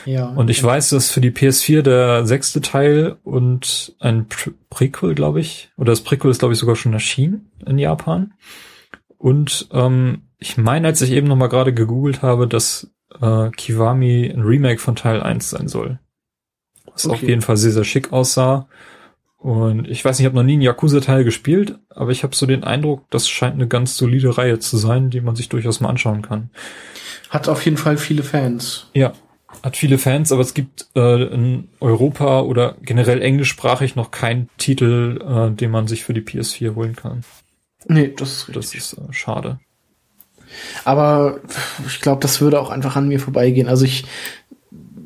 Ja. 0.07 0.29
Und 0.31 0.51
ich 0.51 0.63
weiß, 0.63 0.91
dass 0.91 1.11
für 1.11 1.21
die 1.21 1.31
PS4 1.31 1.83
der 1.83 2.27
sechste 2.27 2.61
Teil 2.61 3.17
und 3.23 3.95
ein 4.01 4.29
Pre 4.29 4.53
Prequel, 4.71 5.15
glaube 5.15 5.41
ich, 5.41 5.71
oder 5.77 5.93
das 5.93 6.01
Prequel 6.01 6.31
ist, 6.31 6.39
glaube 6.39 6.55
ich, 6.55 6.61
sogar 6.61 6.77
schon 6.77 6.93
erschienen 6.93 7.51
in 7.67 7.79
Japan. 7.79 8.33
Und 9.19 9.69
ähm, 9.73 10.23
ich 10.39 10.57
meine, 10.57 10.87
als 10.87 11.03
ich 11.03 11.11
eben 11.11 11.27
nochmal 11.27 11.49
gerade 11.49 11.75
gegoogelt 11.75 12.23
habe, 12.23 12.49
dass 12.49 12.91
äh, 13.21 13.51
Kiwami 13.51 14.31
ein 14.33 14.43
Remake 14.43 14.81
von 14.81 14.97
Teil 14.97 15.23
1 15.23 15.51
sein 15.51 15.69
soll. 15.69 15.99
Was 16.93 17.07
Okay. 17.07 17.15
auf 17.15 17.23
jeden 17.23 17.43
Fall 17.43 17.57
sehr, 17.57 17.73
sehr 17.73 17.85
schick 17.85 18.13
aussah. 18.13 18.69
Und 19.41 19.89
ich 19.89 20.05
weiß 20.05 20.19
nicht, 20.19 20.25
ich 20.25 20.27
habe 20.27 20.37
noch 20.37 20.45
nie 20.45 20.53
einen 20.53 20.63
Yakuza-Teil 20.63 21.25
gespielt, 21.25 21.79
aber 21.89 22.11
ich 22.11 22.23
habe 22.25 22.37
so 22.37 22.45
den 22.45 22.63
Eindruck, 22.63 23.05
das 23.09 23.27
scheint 23.27 23.55
eine 23.55 23.67
ganz 23.67 23.97
solide 23.97 24.37
Reihe 24.37 24.59
zu 24.59 24.77
sein, 24.77 25.09
die 25.09 25.23
man 25.23 25.35
sich 25.35 25.49
durchaus 25.49 25.81
mal 25.81 25.89
anschauen 25.89 26.21
kann. 26.21 26.51
Hat 27.31 27.49
auf 27.49 27.65
jeden 27.65 27.79
Fall 27.79 27.97
viele 27.97 28.23
Fans. 28.23 28.89
Ja, 28.93 29.15
hat 29.63 29.79
viele 29.79 29.97
Fans, 29.97 30.31
aber 30.31 30.43
es 30.43 30.53
gibt 30.53 30.89
äh, 30.95 31.25
in 31.33 31.69
Europa 31.81 32.43
oder 32.43 32.77
generell 32.83 33.23
englischsprachig 33.23 33.97
noch 33.97 34.11
keinen 34.11 34.51
Titel, 34.59 35.21
äh, 35.27 35.57
den 35.57 35.71
man 35.71 35.89
sich 35.89 36.05
für 36.05 36.13
die 36.13 36.21
PS4 36.21 36.75
holen 36.75 36.95
kann. 36.95 37.25
Nee, 37.87 38.13
das 38.15 38.33
ist 38.33 38.49
richtig. 38.49 38.81
Das 38.81 38.93
ist 38.93 38.99
äh, 38.99 39.13
schade. 39.13 39.59
Aber 40.85 41.41
ich 41.87 42.01
glaube, 42.01 42.21
das 42.21 42.43
würde 42.43 42.61
auch 42.61 42.69
einfach 42.69 42.97
an 42.97 43.09
mir 43.09 43.21
vorbeigehen. 43.21 43.69
Also 43.69 43.87
ich 43.87 44.05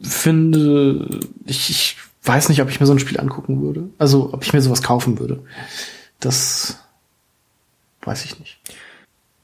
finde, 0.03 1.21
ich, 1.47 1.71
ich 1.71 1.97
weiß 2.25 2.49
nicht, 2.49 2.63
ob 2.63 2.71
ich 2.71 2.81
mir 2.81 2.87
so 2.87 2.93
ein 2.93 2.99
Spiel 2.99 3.21
angucken 3.21 3.61
würde. 3.61 3.91
Also 3.99 4.33
ob 4.33 4.45
ich 4.45 4.53
mir 4.53 4.63
sowas 4.63 4.83
kaufen 4.83 5.19
würde. 5.19 5.43
Das 6.21 6.79
weiß 8.03 8.25
ich 8.25 8.39
nicht. 8.39 8.59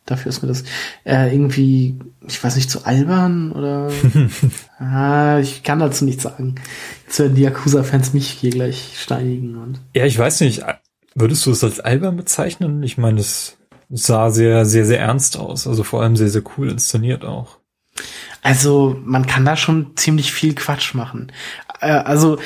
Dafür 0.07 0.31
ist 0.31 0.43
mir 0.43 0.49
das 0.49 0.65
äh, 1.05 1.33
irgendwie, 1.33 1.97
ich 2.27 2.43
weiß 2.43 2.57
nicht, 2.57 2.71
zu 2.71 2.85
albern 2.85 3.53
oder 3.53 3.93
ah, 4.79 5.39
ich 5.39 5.63
kann 5.63 5.79
dazu 5.79 6.05
nichts 6.05 6.25
sagen. 6.25 6.57
Jetzt 7.07 7.21
werden 7.21 7.37
die 7.37 7.43
Yakuza-Fans 7.43 8.13
mich 8.13 8.29
hier 8.29 8.51
gleich 8.51 8.95
steinigen 9.01 9.57
und. 9.57 9.81
Ja, 9.95 10.07
ich 10.07 10.19
weiß 10.19 10.41
nicht. 10.41 10.65
Würdest 11.15 11.47
du 11.47 11.53
es 11.53 11.63
als 11.63 11.81
albern 11.81 12.17
bezeichnen? 12.17 12.83
Ich 12.83 12.99
meine, 12.99 13.21
es 13.21 13.57
sah 13.89 14.31
sehr, 14.31 14.65
sehr, 14.65 14.85
sehr 14.85 15.01
ernst 15.01 15.37
aus. 15.37 15.67
Also 15.67 15.85
vor 15.85 16.03
allem 16.03 16.17
sehr, 16.17 16.31
sehr 16.31 16.43
cool 16.57 16.71
inszeniert 16.71 17.25
auch. 17.25 17.59
Also 18.43 18.99
man 19.05 19.27
kann 19.27 19.45
da 19.45 19.57
schon 19.57 19.97
ziemlich 19.97 20.33
viel 20.33 20.55
Quatsch 20.55 20.95
machen. 20.95 21.31
Äh, 21.81 21.87
also 21.91 22.39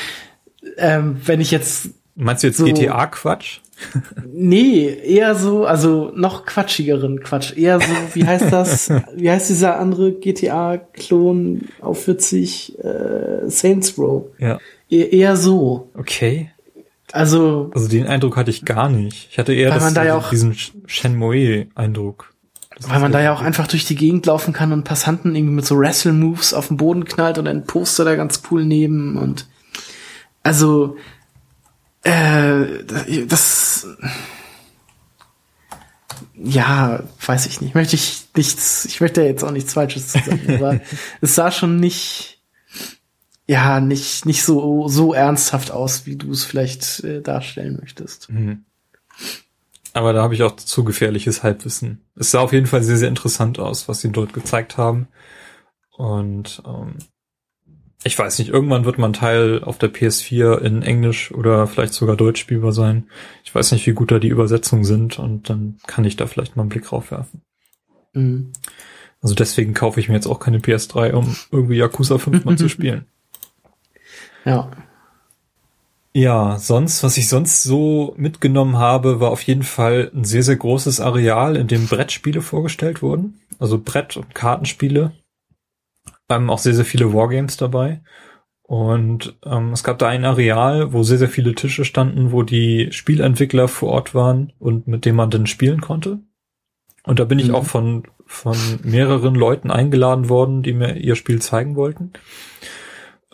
ähm, 0.77 1.17
wenn 1.25 1.41
ich 1.41 1.51
jetzt 1.51 1.89
Meinst 2.17 2.43
du 2.43 2.47
jetzt 2.49 2.59
So- 2.59 2.65
GTA-Quatsch? 2.65 3.61
Nee, 4.33 4.87
eher 4.87 5.35
so, 5.35 5.67
also 5.67 6.13
noch 6.15 6.45
quatschigeren 6.47 7.21
Quatsch. 7.21 7.57
Eher 7.57 7.81
so, 7.81 7.87
wie 8.15 8.25
heißt 8.25 8.53
das? 8.53 8.89
wie 9.17 9.29
heißt 9.31 9.49
dieser 9.51 9.79
andere 9.81 10.13
GTA-Klon 10.13 11.63
auf 11.81 12.05
40 12.05 12.79
äh, 12.79 13.49
Saints 13.49 13.99
Row? 13.99 14.27
Ja. 14.39 14.59
E 14.91 15.03
eher 15.19 15.37
so. 15.37 15.91
Okay. 15.99 16.51
Also, 17.13 17.71
Also 17.75 17.89
den 17.89 18.07
Eindruck 18.07 18.37
hatte 18.37 18.51
ich 18.51 18.65
gar 18.65 18.89
nicht. 18.89 19.29
Ich 19.31 19.39
hatte 19.39 19.53
eher 19.53 19.71
das, 19.71 19.93
da 19.95 20.05
ja 20.05 20.17
auch- 20.17 20.31
diesen 20.31 20.55
Shenmue-Eindruck. 20.87 22.33
Weil 22.81 23.01
man 23.01 23.13
da 23.13 23.21
ja 23.21 23.33
auch 23.33 23.41
einfach 23.41 23.67
durch 23.67 23.85
die 23.85 23.95
Gegend 23.95 24.27
laufen 24.27 24.53
kann 24.53 24.73
und 24.73 24.85
Passanten 24.85 25.35
irgendwie 25.35 25.55
mit 25.55 25.67
so 25.67 25.79
Wrestle-Moves 25.79 26.55
auf 26.55 26.69
den 26.69 26.77
Boden 26.77 27.05
knallt 27.05 27.39
und 27.39 27.47
ein 27.47 27.65
Poster 27.65 28.05
da 28.05 28.17
ganz 28.17 28.43
cool 28.51 28.65
neben 28.65 29.17
und 29.17 29.47
also 30.43 30.97
äh, 32.03 32.85
das 33.27 33.87
ja, 36.37 37.03
weiß 37.25 37.47
ich 37.47 37.61
nicht. 37.61 37.75
Möchte 37.75 37.97
ich 37.97 38.27
nichts, 38.37 38.85
ich 38.85 39.01
möchte 39.01 39.23
jetzt 39.23 39.45
auch 39.45 39.51
nichts 39.51 39.73
Falsches 39.73 40.09
zu 40.09 40.19
sagen, 40.19 40.55
aber 40.55 40.81
es 41.21 41.35
sah 41.35 41.51
schon 41.51 41.79
nicht, 41.79 42.43
ja, 43.47 43.81
nicht, 43.81 44.27
nicht 44.27 44.43
so, 44.43 44.89
so 44.89 45.15
ernsthaft 45.15 45.71
aus, 45.71 46.07
wie 46.07 46.17
du 46.17 46.33
es 46.33 46.45
vielleicht 46.45 47.05
äh, 47.05 47.23
darstellen 47.23 47.79
möchtest. 47.81 48.31
Mhm. 48.31 48.65
Aber 49.95 50.13
da 50.13 50.23
habe 50.23 50.35
ich 50.35 50.43
auch 50.43 50.57
zu 50.57 50.85
gefährliches 50.85 51.43
Halbwissen. 51.43 52.05
Es 52.17 52.33
sah 52.33 52.41
auf 52.41 52.53
jeden 52.53 52.67
Fall 52.67 52.83
sehr, 52.83 52.97
sehr 52.97 53.09
interessant 53.09 53.59
aus, 53.61 53.89
was 53.89 54.01
sie 54.01 54.11
dort 54.11 54.33
gezeigt 54.33 54.77
haben. 54.77 55.07
Und 55.97 56.63
ähm, 56.67 56.97
ich 58.03 58.19
weiß 58.19 58.39
nicht, 58.39 58.51
irgendwann 58.51 58.85
wird 58.85 58.99
mein 58.99 59.13
Teil 59.13 59.63
auf 59.63 59.79
der 59.79 59.93
PS4 59.93 60.59
in 60.59 60.83
Englisch 60.83 61.33
oder 61.33 61.69
vielleicht 61.69 61.95
sogar 61.95 62.17
Deutsch 62.17 62.41
spielbar 62.41 62.73
sein. 62.73 63.09
Ich 63.45 63.55
weiß 63.55 63.71
nicht, 63.71 63.87
wie 63.87 63.93
gut 63.93 64.11
da 64.11 64.19
die 64.19 64.29
Übersetzungen 64.29 64.85
sind 64.85 65.19
und 65.19 65.49
dann 65.49 65.79
kann 65.87 66.05
ich 66.05 66.17
da 66.17 66.27
vielleicht 66.27 66.57
mal 66.57 66.65
einen 66.65 66.71
Blick 66.71 66.85
drauf 66.85 67.13
werfen. 67.13 67.43
Mhm. 68.13 68.53
Also 69.23 69.35
deswegen 69.35 69.75
kaufe 69.75 70.01
ich 70.01 70.09
mir 70.09 70.17
jetzt 70.17 70.27
auch 70.27 70.41
keine 70.41 70.59
PS3, 70.59 71.13
um 71.13 71.35
irgendwie 71.51 71.77
Yakuza 71.77 72.19
5 72.19 72.45
mal 72.45 72.59
zu 72.59 72.69
spielen. 72.69 73.07
Ja. 74.45 74.71
Ja, 76.17 76.59
sonst, 76.59 77.03
was 77.03 77.17
ich 77.17 77.29
sonst 77.29 77.65
so 77.65 78.15
mitgenommen 78.17 78.79
habe, 78.79 79.19
war 79.19 79.31
auf 79.31 79.43
jeden 79.43 79.65
Fall 79.65 80.13
ein 80.15 80.25
sehr, 80.25 80.45
sehr 80.45 80.55
großes 80.57 81.01
Areal, 81.01 81.57
in 81.57 81.67
dem 81.67 81.89
Brettspiele 81.89 82.41
vorgestellt 82.41 83.03
wurden. 83.03 83.41
Also 83.59 83.79
Brett- 83.79 84.17
und 84.17 84.33
Kartenspiele. 84.35 85.13
Ähm, 86.29 86.51
auch 86.51 86.59
sehr, 86.59 86.75
sehr 86.75 86.85
viele 86.85 87.13
Wargames 87.13 87.57
dabei. 87.57 88.01
Und 88.63 89.37
ähm, 89.45 89.73
es 89.73 89.83
gab 89.83 89.99
da 89.99 90.09
ein 90.09 90.25
Areal, 90.25 90.93
wo 90.93 91.03
sehr, 91.03 91.19
sehr 91.19 91.29
viele 91.29 91.55
Tische 91.55 91.85
standen, 91.85 92.31
wo 92.31 92.45
die 92.45 92.89
Spielentwickler 92.93 93.67
vor 93.67 93.91
Ort 93.91 94.15
waren 94.15 94.53
und 94.59 94.87
mit 94.87 95.05
dem 95.05 95.17
man 95.17 95.31
dann 95.31 95.47
spielen 95.47 95.81
konnte. 95.81 96.21
Und 97.03 97.19
da 97.19 97.25
bin 97.25 97.41
ich 97.41 97.49
Mhm. 97.49 97.55
auch 97.57 97.65
von, 97.65 98.05
von 98.25 98.57
mehreren 98.85 99.35
Leuten 99.35 99.71
eingeladen 99.71 100.29
worden, 100.29 100.63
die 100.63 100.73
mir 100.73 100.97
ihr 100.97 101.17
Spiel 101.17 101.43
zeigen 101.43 101.75
wollten. 101.77 102.13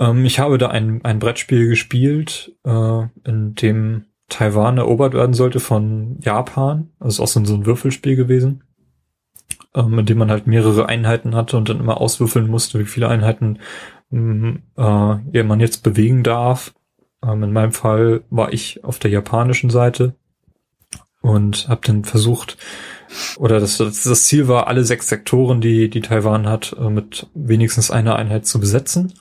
Ähm, 0.00 0.24
ich 0.24 0.40
habe 0.40 0.58
da 0.58 0.68
ein, 0.68 1.04
ein 1.04 1.20
Brettspiel 1.20 1.68
gespielt, 1.68 2.56
äh, 2.64 3.02
in 3.24 3.54
dem 3.54 4.06
Taiwan 4.28 4.78
erobert 4.78 5.14
werden 5.14 5.34
sollte 5.34 5.60
von 5.60 6.18
Japan. 6.20 6.90
Also 6.98 7.22
ist 7.22 7.28
auch 7.28 7.32
so 7.32 7.40
ein, 7.40 7.46
so 7.46 7.54
ein 7.54 7.66
Würfelspiel 7.66 8.16
gewesen, 8.16 8.64
ähm, 9.74 9.98
in 9.98 10.06
dem 10.06 10.18
man 10.18 10.30
halt 10.30 10.46
mehrere 10.46 10.88
Einheiten 10.88 11.36
hatte 11.36 11.56
und 11.56 11.68
dann 11.68 11.80
immer 11.80 12.00
auswürfeln 12.00 12.48
musste, 12.48 12.78
wie 12.80 12.84
viele 12.84 13.08
Einheiten 13.08 13.58
mh, 14.10 14.58
äh, 14.76 15.42
man 15.42 15.60
jetzt 15.60 15.82
bewegen 15.82 16.22
darf. 16.22 16.74
Ähm, 17.22 17.42
in 17.42 17.52
meinem 17.52 17.72
Fall 17.72 18.22
war 18.30 18.52
ich 18.52 18.82
auf 18.84 18.98
der 18.98 19.10
japanischen 19.10 19.70
Seite 19.70 20.14
und 21.22 21.68
habe 21.68 21.82
dann 21.84 22.04
versucht, 22.04 22.56
oder 23.36 23.60
das, 23.60 23.76
das, 23.76 24.04
das 24.04 24.24
Ziel 24.24 24.48
war, 24.48 24.68
alle 24.68 24.84
sechs 24.84 25.08
Sektoren, 25.08 25.60
die, 25.60 25.90
die 25.90 26.00
Taiwan 26.00 26.48
hat, 26.48 26.74
äh, 26.78 26.88
mit 26.88 27.26
wenigstens 27.34 27.90
einer 27.90 28.16
Einheit 28.16 28.46
zu 28.46 28.60
besetzen. 28.60 29.12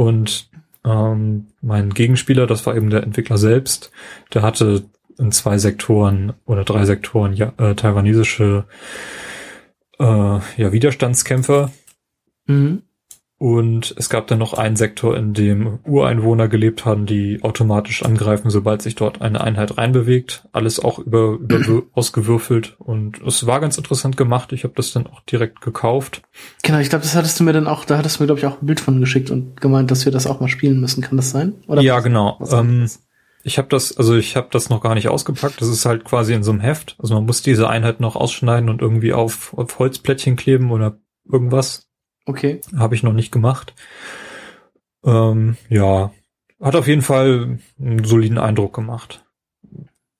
Und 0.00 0.48
ähm, 0.82 1.48
mein 1.60 1.90
Gegenspieler, 1.90 2.46
das 2.46 2.64
war 2.64 2.74
eben 2.74 2.88
der 2.88 3.02
Entwickler 3.02 3.36
selbst, 3.36 3.90
der 4.32 4.40
hatte 4.40 4.84
in 5.18 5.30
zwei 5.30 5.58
Sektoren 5.58 6.32
oder 6.46 6.64
drei 6.64 6.86
Sektoren 6.86 7.34
ja, 7.34 7.52
äh, 7.58 7.74
taiwanesische 7.74 8.64
äh, 9.98 10.04
ja, 10.04 10.72
Widerstandskämpfer. 10.72 11.70
Mhm. 12.46 12.80
Und 13.42 13.94
es 13.96 14.10
gab 14.10 14.26
dann 14.26 14.38
noch 14.38 14.52
einen 14.52 14.76
Sektor, 14.76 15.16
in 15.16 15.32
dem 15.32 15.78
Ureinwohner 15.86 16.46
gelebt 16.46 16.84
haben, 16.84 17.06
die 17.06 17.42
automatisch 17.42 18.04
angreifen, 18.04 18.50
sobald 18.50 18.82
sich 18.82 18.96
dort 18.96 19.22
eine 19.22 19.40
Einheit 19.40 19.78
reinbewegt. 19.78 20.46
Alles 20.52 20.78
auch 20.78 20.98
über, 20.98 21.38
über 21.40 21.58
ausgewürfelt. 21.94 22.76
Und 22.78 23.18
es 23.26 23.46
war 23.46 23.60
ganz 23.60 23.78
interessant 23.78 24.18
gemacht. 24.18 24.52
Ich 24.52 24.64
habe 24.64 24.74
das 24.76 24.92
dann 24.92 25.06
auch 25.06 25.20
direkt 25.20 25.62
gekauft. 25.62 26.20
Genau, 26.62 26.80
ich 26.80 26.90
glaube, 26.90 27.02
das 27.02 27.16
hattest 27.16 27.40
du 27.40 27.44
mir 27.44 27.54
dann 27.54 27.66
auch, 27.66 27.86
da 27.86 27.96
hattest 27.96 28.18
du 28.18 28.24
mir, 28.24 28.26
glaube 28.26 28.40
ich, 28.40 28.46
auch 28.46 28.60
ein 28.60 28.66
Bild 28.66 28.78
von 28.78 29.00
geschickt 29.00 29.30
und 29.30 29.58
gemeint, 29.58 29.90
dass 29.90 30.04
wir 30.04 30.12
das 30.12 30.26
auch 30.26 30.40
mal 30.40 30.48
spielen 30.48 30.78
müssen. 30.78 31.00
Kann 31.00 31.16
das 31.16 31.30
sein? 31.30 31.54
Oder 31.66 31.80
ja, 31.80 32.00
genau. 32.00 32.38
Ähm, 32.52 32.90
ich 33.42 33.56
habe 33.56 33.68
das, 33.68 33.96
also 33.96 34.16
ich 34.16 34.36
habe 34.36 34.48
das 34.50 34.68
noch 34.68 34.82
gar 34.82 34.94
nicht 34.94 35.08
ausgepackt. 35.08 35.62
Das 35.62 35.68
ist 35.68 35.86
halt 35.86 36.04
quasi 36.04 36.34
in 36.34 36.42
so 36.42 36.50
einem 36.50 36.60
Heft. 36.60 36.94
Also 36.98 37.14
man 37.14 37.24
muss 37.24 37.40
diese 37.40 37.70
Einheit 37.70 38.00
noch 38.00 38.16
ausschneiden 38.16 38.68
und 38.68 38.82
irgendwie 38.82 39.14
auf, 39.14 39.54
auf 39.56 39.78
Holzplättchen 39.78 40.36
kleben 40.36 40.70
oder 40.70 40.98
irgendwas. 41.24 41.89
Okay. 42.30 42.60
Habe 42.76 42.94
ich 42.94 43.02
noch 43.02 43.12
nicht 43.12 43.32
gemacht. 43.32 43.74
Ähm, 45.04 45.56
ja, 45.68 46.12
hat 46.60 46.76
auf 46.76 46.86
jeden 46.86 47.02
Fall 47.02 47.58
einen 47.80 48.04
soliden 48.04 48.38
Eindruck 48.38 48.72
gemacht. 48.72 49.24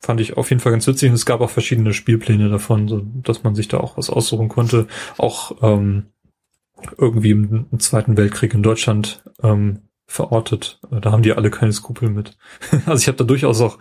Fand 0.01 0.21
ich 0.21 0.37
auf 0.37 0.51
jeden 0.51 0.61
Fall 0.61 0.73
ganz 0.73 0.89
witzig 0.89 1.11
und 1.11 1.15
es 1.15 1.27
gab 1.27 1.41
auch 1.41 1.51
verschiedene 1.51 1.95
Spielpläne 1.95 2.49
davon, 2.49 2.89
so 2.89 3.01
dass 3.23 3.45
man 3.45 3.55
sich 3.55 3.69
da 3.69 3.79
auch 3.79 3.97
was 3.97 4.11
aussuchen 4.11 4.49
konnte. 4.49 4.89
Auch 5.19 5.53
ähm, 5.63 6.07
irgendwie 6.99 7.31
im, 7.31 7.67
im 7.71 7.79
Zweiten 7.79 8.17
Weltkrieg 8.17 8.55
in 8.55 8.65
Deutschland 8.65 9.23
ähm, 9.41 9.83
verortet. 10.09 10.81
Da 10.91 11.13
haben 11.13 11.23
die 11.23 11.33
alle 11.33 11.51
keine 11.51 11.73
Skrupel 11.73 12.11
mit. 12.11 12.37
also 12.87 13.01
ich 13.01 13.07
habe 13.07 13.19
da 13.19 13.25
durchaus 13.25 13.61
auch 13.61 13.79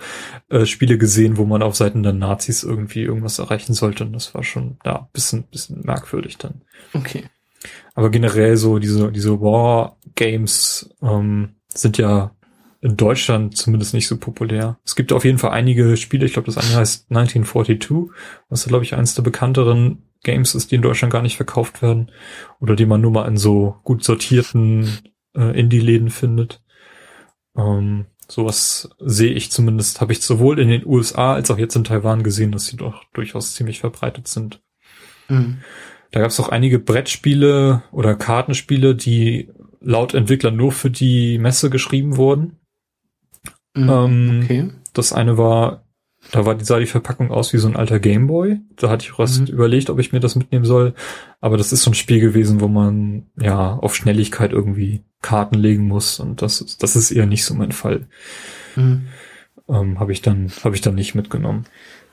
äh, 0.50 0.68
Spiele 0.68 1.00
gesehen, 1.00 1.38
wo 1.38 1.46
man 1.46 1.64
auf 1.64 1.76
Seiten 1.76 2.04
der 2.04 2.14
Nazis 2.14 2.62
irgendwie 2.62 3.02
irgendwas 3.02 3.40
erreichen 3.40 3.74
sollte. 3.74 4.04
Und 4.04 4.14
das 4.14 4.36
war 4.36 4.44
schon 4.44 4.78
ja 4.86 5.10
bisschen, 5.14 5.48
bisschen 5.48 5.82
merkwürdig 5.82 6.38
dann. 6.38 6.62
Okay. 6.94 7.24
Aber 8.00 8.12
generell 8.12 8.56
so 8.56 8.80
diese, 8.80 9.12
diese 9.12 9.42
War-Games 9.42 10.90
ähm, 11.02 11.56
sind 11.68 11.98
ja 11.98 12.34
in 12.80 12.96
Deutschland 12.96 13.58
zumindest 13.58 13.94
nicht 13.94 14.08
so 14.08 14.16
populär. 14.16 14.80
Es 14.86 14.96
gibt 14.96 15.12
auf 15.12 15.26
jeden 15.26 15.38
Fall 15.38 15.52
einige 15.52 15.98
Spiele, 15.98 16.26
ich 16.26 16.32
glaube, 16.32 16.46
das 16.46 16.58
eine 16.58 16.78
heißt 16.78 17.12
1942, 17.12 18.10
was 18.48 18.66
glaube 18.66 18.86
ich 18.86 18.96
eines 18.96 19.16
der 19.16 19.24
bekannteren 19.24 20.04
Games 20.24 20.56
ist, 20.56 20.72
die 20.72 20.76
in 20.76 20.82
Deutschland 20.82 21.12
gar 21.12 21.22
nicht 21.22 21.36
verkauft 21.36 21.82
werden 21.82 22.10
oder 22.62 22.78
die 22.78 22.86
man 22.86 23.02
nur 23.02 23.12
mal 23.12 23.28
in 23.28 23.36
so 23.36 23.76
gut 23.84 24.02
sortierten 24.06 24.88
äh, 25.36 25.60
Indie-Läden 25.60 26.10
findet. 26.10 26.62
Ähm, 27.58 28.06
sowas 28.30 28.92
sehe 29.00 29.34
ich 29.34 29.52
zumindest, 29.52 30.00
habe 30.00 30.14
ich 30.14 30.22
sowohl 30.22 30.58
in 30.58 30.70
den 30.70 30.86
USA 30.86 31.34
als 31.34 31.52
auch 31.52 31.58
jetzt 31.58 31.76
in 31.76 31.84
Taiwan 31.84 32.24
gesehen, 32.24 32.54
dass 32.54 32.68
sie 32.68 32.78
doch 32.78 33.04
durchaus 33.12 33.56
ziemlich 33.56 33.82
verbreitet 33.82 34.30
sind. 34.30 34.62
Mhm. 35.28 35.58
Da 36.12 36.22
gab 36.22 36.30
es 36.30 36.40
auch 36.40 36.50
einige 36.50 36.80
Brettspiele 36.80 37.84
oder 37.92 38.16
Kartenspiele, 38.16 38.96
die 38.96 39.50
laut 39.82 40.14
Entwickler 40.14 40.52
nur 40.52 40.72
für 40.72 40.90
die 40.90 41.38
Messe 41.38 41.70
geschrieben 41.70 42.18
wurden. 42.18 42.58
Mhm. 43.76 43.90
Ähm, 43.90 44.42
okay. 44.44 44.70
Das 44.94 45.14
eine 45.14 45.38
war, 45.38 45.84
da 46.32 46.46
war 46.46 46.56
die, 46.56 46.66
sah 46.66 46.80
die 46.80 46.86
Verpackung 46.88 47.32
aus 47.32 47.54
wie 47.54 47.58
so 47.60 47.68
ein 47.68 47.76
alter 47.76 48.00
Gameboy. 48.00 48.60
Da 48.76 48.90
hatte 48.90 49.06
ich 49.06 49.14
auch 49.14 49.20
erst 49.20 49.42
Mhm. 49.42 49.48
überlegt, 49.48 49.90
ob 49.90 50.00
ich 50.00 50.12
mir 50.12 50.20
das 50.20 50.36
mitnehmen 50.36 50.66
soll. 50.66 50.94
Aber 51.42 51.58
das 51.58 51.72
ist 51.72 51.84
so 51.84 51.92
ein 51.92 51.96
Spiel 51.96 52.20
gewesen, 52.20 52.60
wo 52.60 52.68
man 52.68 53.28
ja 53.40 53.76
auf 53.76 53.96
Schnelligkeit 53.96 54.52
irgendwie 54.52 55.04
Karten 55.22 55.56
legen 55.56 55.88
muss 55.88 56.20
und 56.20 56.42
das 56.42 56.62
ist, 56.62 56.82
das 56.82 56.96
ist 56.96 57.12
eher 57.12 57.26
nicht 57.26 57.46
so 57.46 57.54
mein 57.54 57.72
Fall. 57.72 58.08
Mhm. 58.76 59.08
Ähm, 59.68 60.00
habe 60.00 60.12
ich 60.12 60.22
dann, 60.22 60.52
habe 60.64 60.76
ich 60.76 60.82
dann 60.82 60.96
nicht 60.96 61.14
mitgenommen. 61.14 61.66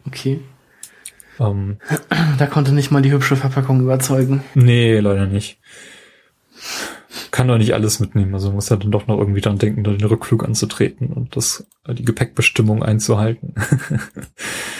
Okay. 0.06 0.40
Ähm, 1.38 1.78
da 2.38 2.46
konnte 2.46 2.72
nicht 2.72 2.90
mal 2.90 3.02
die 3.02 3.12
hübsche 3.12 3.36
Verpackung 3.36 3.80
überzeugen. 3.80 4.42
Nee, 4.54 4.98
leider 4.98 5.26
nicht. 5.26 5.58
Kann 7.30 7.48
doch 7.48 7.58
nicht 7.58 7.74
alles 7.74 8.00
mitnehmen, 8.00 8.34
also 8.34 8.52
muss 8.52 8.68
ja 8.68 8.76
dann 8.76 8.90
doch 8.90 9.06
noch 9.06 9.18
irgendwie 9.18 9.40
dran 9.40 9.58
denken, 9.58 9.84
den 9.84 10.04
Rückflug 10.04 10.44
anzutreten 10.44 11.12
und 11.12 11.36
das, 11.36 11.66
die 11.88 12.04
Gepäckbestimmung 12.04 12.82
einzuhalten. 12.82 13.54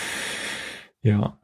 ja. 1.02 1.38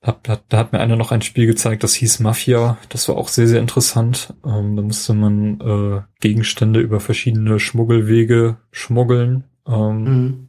Da, 0.00 0.38
da 0.50 0.58
hat 0.58 0.72
mir 0.72 0.80
einer 0.80 0.96
noch 0.96 1.12
ein 1.12 1.22
Spiel 1.22 1.46
gezeigt, 1.46 1.82
das 1.82 1.94
hieß 1.94 2.20
Mafia. 2.20 2.76
Das 2.90 3.08
war 3.08 3.16
auch 3.16 3.28
sehr, 3.28 3.48
sehr 3.48 3.60
interessant. 3.60 4.34
Ähm, 4.44 4.76
da 4.76 4.82
musste 4.82 5.14
man 5.14 5.60
äh, 5.60 6.02
Gegenstände 6.20 6.80
über 6.80 7.00
verschiedene 7.00 7.58
Schmuggelwege 7.58 8.58
schmuggeln. 8.70 9.44
Ähm, 9.66 10.04
mhm 10.04 10.48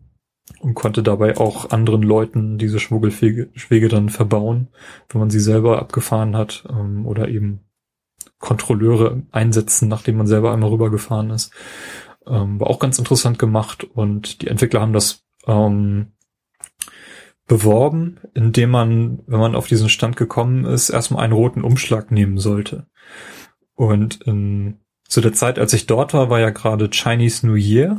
und 0.59 0.73
konnte 0.73 1.03
dabei 1.03 1.37
auch 1.37 1.71
anderen 1.71 2.03
Leuten 2.03 2.57
diese 2.57 2.79
Schmuggelwege 2.79 3.87
dann 3.87 4.09
verbauen, 4.09 4.69
wenn 5.09 5.19
man 5.19 5.29
sie 5.29 5.39
selber 5.39 5.79
abgefahren 5.79 6.35
hat 6.35 6.65
ähm, 6.69 7.05
oder 7.05 7.27
eben 7.29 7.61
Kontrolleure 8.39 9.23
einsetzen, 9.31 9.87
nachdem 9.87 10.17
man 10.17 10.27
selber 10.27 10.53
einmal 10.53 10.69
rübergefahren 10.69 11.31
ist. 11.31 11.51
Ähm, 12.27 12.59
war 12.59 12.67
auch 12.67 12.79
ganz 12.79 12.99
interessant 12.99 13.39
gemacht 13.39 13.83
und 13.83 14.41
die 14.41 14.47
Entwickler 14.47 14.81
haben 14.81 14.93
das 14.93 15.23
ähm, 15.47 16.13
beworben, 17.47 18.19
indem 18.33 18.71
man, 18.71 19.19
wenn 19.27 19.39
man 19.39 19.55
auf 19.55 19.67
diesen 19.67 19.89
Stand 19.89 20.17
gekommen 20.17 20.65
ist, 20.65 20.89
erstmal 20.89 21.23
einen 21.23 21.33
roten 21.33 21.63
Umschlag 21.63 22.11
nehmen 22.11 22.37
sollte. 22.37 22.87
Und 23.75 24.21
in, 24.23 24.79
zu 25.07 25.21
der 25.21 25.33
Zeit, 25.33 25.59
als 25.59 25.73
ich 25.73 25.85
dort 25.85 26.13
war, 26.13 26.29
war 26.29 26.39
ja 26.39 26.49
gerade 26.49 26.89
Chinese 26.89 27.45
New 27.45 27.55
Year 27.55 27.97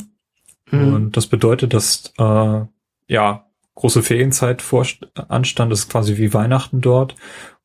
Mhm. 0.71 0.95
Und 0.95 1.17
das 1.17 1.27
bedeutet, 1.27 1.75
dass 1.75 2.13
äh, 2.19 2.61
ja 3.09 3.47
große 3.75 4.03
Ferienzeit 4.03 4.63
vor 4.63 4.87
anstand, 5.29 5.73
ist 5.73 5.89
quasi 5.89 6.17
wie 6.17 6.35
Weihnachten 6.35 6.81
dort. 6.81 7.15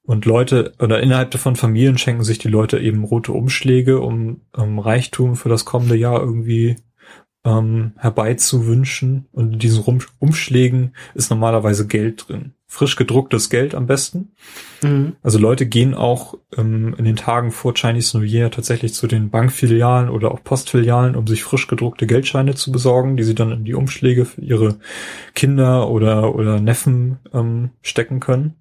Und 0.04 0.26
Leute 0.26 0.74
oder 0.80 1.02
innerhalb 1.02 1.34
von 1.36 1.56
Familien 1.56 1.98
schenken 1.98 2.24
sich 2.24 2.38
die 2.38 2.50
Leute 2.50 2.80
eben 2.80 3.04
rote 3.04 3.32
Umschläge, 3.32 4.02
um, 4.02 4.42
um 4.56 4.80
Reichtum 4.80 5.36
für 5.36 5.50
das 5.50 5.64
kommende 5.64 5.96
Jahr 5.96 6.20
irgendwie 6.20 6.76
ähm, 7.46 7.94
herbeizuwünschen. 7.98 9.28
Und 9.32 9.54
in 9.54 9.60
diesen 9.60 9.84
Umschlägen 10.20 10.96
ist 11.14 11.30
normalerweise 11.30 11.88
Geld 11.88 12.28
drin. 12.28 12.54
Frisch 12.74 12.96
gedrucktes 12.96 13.50
Geld 13.50 13.76
am 13.76 13.86
besten. 13.86 14.32
Mhm. 14.82 15.18
Also 15.22 15.40
Leute 15.40 15.66
gehen 15.66 15.94
auch 15.94 16.36
ähm, 16.56 16.96
in 16.98 17.04
den 17.04 17.18
Tagen 17.18 17.52
vor 17.52 17.74
Chinese 17.74 18.18
New 18.18 18.24
Year 18.24 18.50
tatsächlich 18.50 18.94
zu 18.94 19.08
den 19.08 19.30
Bankfilialen 19.30 20.08
oder 20.08 20.32
auch 20.32 20.42
Postfilialen, 20.42 21.18
um 21.18 21.28
sich 21.28 21.44
frisch 21.44 21.68
gedruckte 21.68 22.08
Geldscheine 22.08 22.56
zu 22.56 22.72
besorgen, 22.72 23.18
die 23.18 23.24
sie 23.24 23.36
dann 23.36 23.52
in 23.52 23.66
die 23.66 23.74
Umschläge 23.74 24.24
für 24.24 24.40
ihre 24.40 24.78
Kinder 25.36 25.90
oder, 25.90 26.34
oder 26.34 26.62
Neffen 26.62 27.20
ähm, 27.34 27.72
stecken 27.82 28.22
können. 28.22 28.56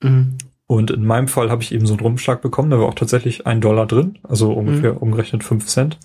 Mhm. 0.00 0.38
Und 0.68 0.92
in 0.92 1.04
meinem 1.04 1.26
Fall 1.26 1.50
habe 1.50 1.64
ich 1.64 1.72
eben 1.72 1.86
so 1.86 1.94
einen 1.94 2.02
Rumschlag 2.02 2.42
bekommen, 2.42 2.70
da 2.70 2.78
war 2.78 2.86
auch 2.86 2.94
tatsächlich 2.94 3.48
ein 3.48 3.60
Dollar 3.60 3.86
drin, 3.86 4.20
also 4.22 4.52
ungefähr 4.52 4.92
mhm. 4.92 4.98
umgerechnet 4.98 5.42
fünf 5.42 5.66
Cent 5.66 5.98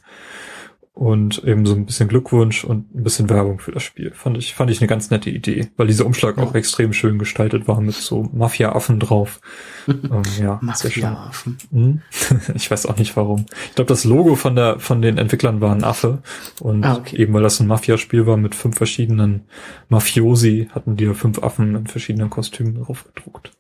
und 0.93 1.43
eben 1.45 1.65
so 1.65 1.73
ein 1.73 1.85
bisschen 1.85 2.09
Glückwunsch 2.09 2.65
und 2.65 2.93
ein 2.93 3.03
bisschen 3.03 3.29
Werbung 3.29 3.59
für 3.59 3.71
das 3.71 3.81
Spiel. 3.81 4.11
Fand 4.11 4.37
ich, 4.37 4.53
fand 4.53 4.69
ich 4.69 4.81
eine 4.81 4.87
ganz 4.87 5.09
nette 5.09 5.29
Idee, 5.29 5.69
weil 5.77 5.87
dieser 5.87 6.05
Umschlag 6.05 6.37
ja. 6.37 6.43
auch 6.43 6.53
extrem 6.53 6.91
schön 6.91 7.17
gestaltet 7.17 7.67
war 7.67 7.79
mit 7.79 7.95
so 7.95 8.29
Mafia-Affen 8.33 8.99
drauf. 8.99 9.39
ähm, 9.87 10.21
ja, 10.39 10.59
Mafia-Affen. 10.61 11.57
Hm? 11.71 12.01
ich 12.55 12.69
weiß 12.69 12.85
auch 12.87 12.97
nicht 12.97 13.15
warum. 13.15 13.45
Ich 13.69 13.75
glaube, 13.75 13.87
das 13.87 14.03
Logo 14.03 14.35
von 14.35 14.55
der, 14.55 14.79
von 14.79 15.01
den 15.01 15.17
Entwicklern 15.17 15.61
war 15.61 15.73
ein 15.73 15.85
Affe 15.85 16.21
und 16.59 16.83
ah, 16.83 16.97
okay. 16.97 17.17
eben 17.17 17.33
weil 17.33 17.43
das 17.43 17.59
ein 17.61 17.67
Mafia-Spiel 17.67 18.27
war 18.27 18.35
mit 18.35 18.53
fünf 18.53 18.75
verschiedenen 18.75 19.45
Mafiosi, 19.87 20.69
hatten 20.73 20.97
die 20.97 21.13
fünf 21.13 21.41
Affen 21.41 21.75
in 21.75 21.87
verschiedenen 21.87 22.29
Kostümen 22.29 22.83
drauf 22.83 23.05
gedruckt. 23.05 23.53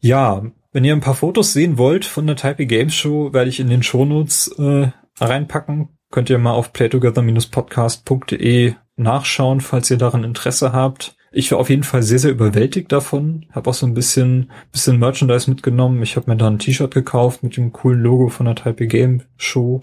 Ja, 0.00 0.42
wenn 0.78 0.84
ihr 0.84 0.92
ein 0.92 1.00
paar 1.00 1.16
Fotos 1.16 1.52
sehen 1.52 1.76
wollt 1.76 2.04
von 2.04 2.28
der 2.28 2.36
Taipei 2.36 2.62
Games 2.62 2.94
Show, 2.94 3.32
werde 3.32 3.50
ich 3.50 3.58
in 3.58 3.68
den 3.68 3.82
Shownotes 3.82 4.54
äh, 4.58 4.92
reinpacken. 5.18 5.88
Könnt 6.12 6.30
ihr 6.30 6.38
mal 6.38 6.52
auf 6.52 6.72
playtogether-podcast.de 6.72 8.74
nachschauen, 8.94 9.60
falls 9.60 9.90
ihr 9.90 9.96
daran 9.96 10.22
Interesse 10.22 10.72
habt. 10.72 11.16
Ich 11.32 11.50
war 11.50 11.58
auf 11.58 11.68
jeden 11.68 11.82
Fall 11.82 12.04
sehr, 12.04 12.20
sehr 12.20 12.30
überwältigt 12.30 12.92
davon. 12.92 13.46
Habe 13.50 13.70
auch 13.70 13.74
so 13.74 13.86
ein 13.86 13.94
bisschen, 13.94 14.52
bisschen 14.70 15.00
Merchandise 15.00 15.50
mitgenommen. 15.50 16.00
Ich 16.04 16.14
habe 16.14 16.30
mir 16.30 16.36
da 16.36 16.46
ein 16.46 16.60
T-Shirt 16.60 16.94
gekauft 16.94 17.42
mit 17.42 17.56
dem 17.56 17.72
coolen 17.72 18.00
Logo 18.00 18.28
von 18.28 18.46
der 18.46 18.54
Taipei 18.54 18.86
Game 18.86 19.22
Show. 19.36 19.80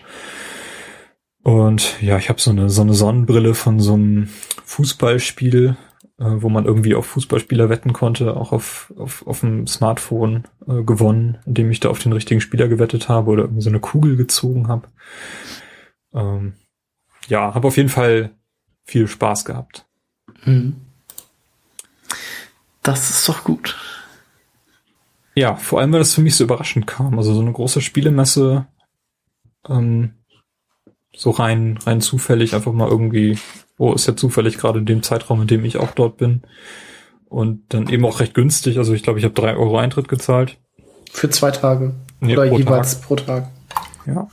Und 1.43 2.01
ja, 2.01 2.17
ich 2.17 2.29
habe 2.29 2.39
so 2.39 2.51
eine, 2.51 2.69
so 2.69 2.83
eine 2.83 2.93
Sonnenbrille 2.93 3.53
von 3.53 3.81
so 3.81 3.95
einem 3.95 4.29
Fußballspiel 4.63 5.75
äh, 6.17 6.25
wo 6.37 6.49
man 6.49 6.65
irgendwie 6.65 6.95
auf 6.95 7.05
Fußballspieler 7.07 7.69
wetten 7.69 7.93
konnte, 7.93 8.35
auch 8.37 8.51
auf, 8.51 8.93
auf, 8.97 9.25
auf 9.27 9.41
dem 9.41 9.67
Smartphone 9.67 10.45
äh, 10.67 10.83
gewonnen, 10.83 11.37
indem 11.45 11.71
ich 11.71 11.79
da 11.79 11.89
auf 11.89 11.99
den 11.99 12.13
richtigen 12.13 12.41
Spieler 12.41 12.67
gewettet 12.67 13.09
habe 13.09 13.31
oder 13.31 13.43
irgendwie 13.43 13.61
so 13.61 13.69
eine 13.69 13.79
Kugel 13.79 14.15
gezogen 14.15 14.67
habe. 14.67 14.87
Ähm, 16.13 16.53
ja, 17.27 17.53
habe 17.53 17.67
auf 17.67 17.77
jeden 17.77 17.89
Fall 17.89 18.31
viel 18.83 19.07
Spaß 19.07 19.45
gehabt. 19.45 19.85
Mhm. 20.45 20.75
Das 22.81 23.09
ist 23.09 23.27
doch 23.27 23.43
gut. 23.43 23.77
Ja, 25.33 25.55
vor 25.55 25.81
allem, 25.81 25.91
weil 25.91 25.99
das 25.99 26.13
für 26.13 26.21
mich 26.21 26.35
so 26.35 26.45
überraschend 26.45 26.87
kam. 26.87 27.17
Also 27.17 27.33
so 27.33 27.41
eine 27.41 27.51
große 27.51 27.81
Spielemesse, 27.81 28.67
ähm, 29.67 30.13
so 31.13 31.31
rein, 31.31 31.77
rein 31.85 31.99
zufällig 31.99 32.53
einfach 32.55 32.71
mal 32.71 32.87
irgendwie 32.87 33.37
Oh, 33.77 33.93
ist 33.93 34.07
ja 34.07 34.15
zufällig 34.15 34.57
gerade 34.57 34.79
in 34.79 34.85
dem 34.85 35.03
Zeitraum, 35.03 35.41
in 35.41 35.47
dem 35.47 35.65
ich 35.65 35.77
auch 35.77 35.91
dort 35.91 36.17
bin. 36.17 36.43
Und 37.25 37.73
dann 37.73 37.89
eben 37.89 38.05
auch 38.05 38.19
recht 38.19 38.33
günstig. 38.33 38.77
Also 38.77 38.93
ich 38.93 39.03
glaube, 39.03 39.19
ich 39.19 39.25
habe 39.25 39.33
drei 39.33 39.55
Euro 39.55 39.77
Eintritt 39.77 40.07
gezahlt. 40.07 40.57
Für 41.11 41.29
zwei 41.29 41.51
Tage. 41.51 41.93
Nee, 42.19 42.33
Oder 42.33 42.47
pro 42.47 42.57
jeweils 42.57 42.99
Tag. 42.99 43.07
pro 43.07 43.15
Tag. 43.15 43.49
Ja. 44.05 44.27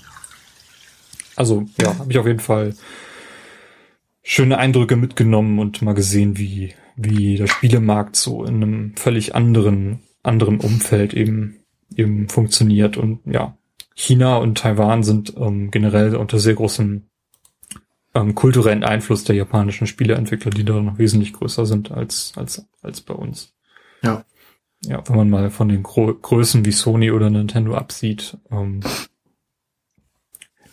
Also, 1.37 1.65
ja, 1.81 1.99
habe 1.99 2.11
ich 2.11 2.19
auf 2.19 2.27
jeden 2.27 2.41
Fall 2.41 2.75
schöne 4.23 4.59
Eindrücke 4.59 4.97
mitgenommen 4.97 5.59
und 5.59 5.83
mal 5.83 5.95
gesehen, 5.95 6.39
wie, 6.39 6.75
wie 6.97 7.37
der 7.37 7.47
Spielemarkt 7.49 8.17
so 8.17 8.45
in 8.45 8.57
einem 8.57 8.97
völlig 8.97 9.35
anderen, 9.35 10.01
anderen 10.23 10.61
Umfeld 10.61 11.15
eben, 11.15 11.57
eben 11.97 12.29
funktioniert. 12.29 12.97
Und 12.97 13.21
ja, 13.25 13.57
China 13.95 14.37
und 14.37 14.59
Taiwan 14.59 15.03
sind 15.03 15.35
ähm, 15.37 15.71
generell 15.71 16.15
unter 16.17 16.39
sehr 16.39 16.55
großem 16.55 17.09
ähm, 18.15 18.35
kulturellen 18.35 18.85
Einfluss 18.85 19.25
der 19.25 19.37
japanischen 19.37 19.87
Spieleentwickler, 19.87 20.51
die 20.51 20.65
da 20.65 20.75
noch 20.81 20.99
wesentlich 20.99 21.33
größer 21.33 21.67
sind 21.67 21.91
als, 21.91 22.33
als, 22.37 22.67
als 22.83 23.01
bei 23.01 23.15
uns. 23.15 23.55
Ja. 24.03 24.25
Ja, 24.85 25.07
wenn 25.09 25.17
man 25.17 25.31
mal 25.31 25.51
von 25.51 25.69
den 25.69 25.85
Gro 25.85 26.13
Größen 26.13 26.65
wie 26.65 26.73
Sony 26.73 27.13
oder 27.13 27.31
Nintendo 27.31 27.77
absieht, 27.77 28.37
ähm, 28.51 28.81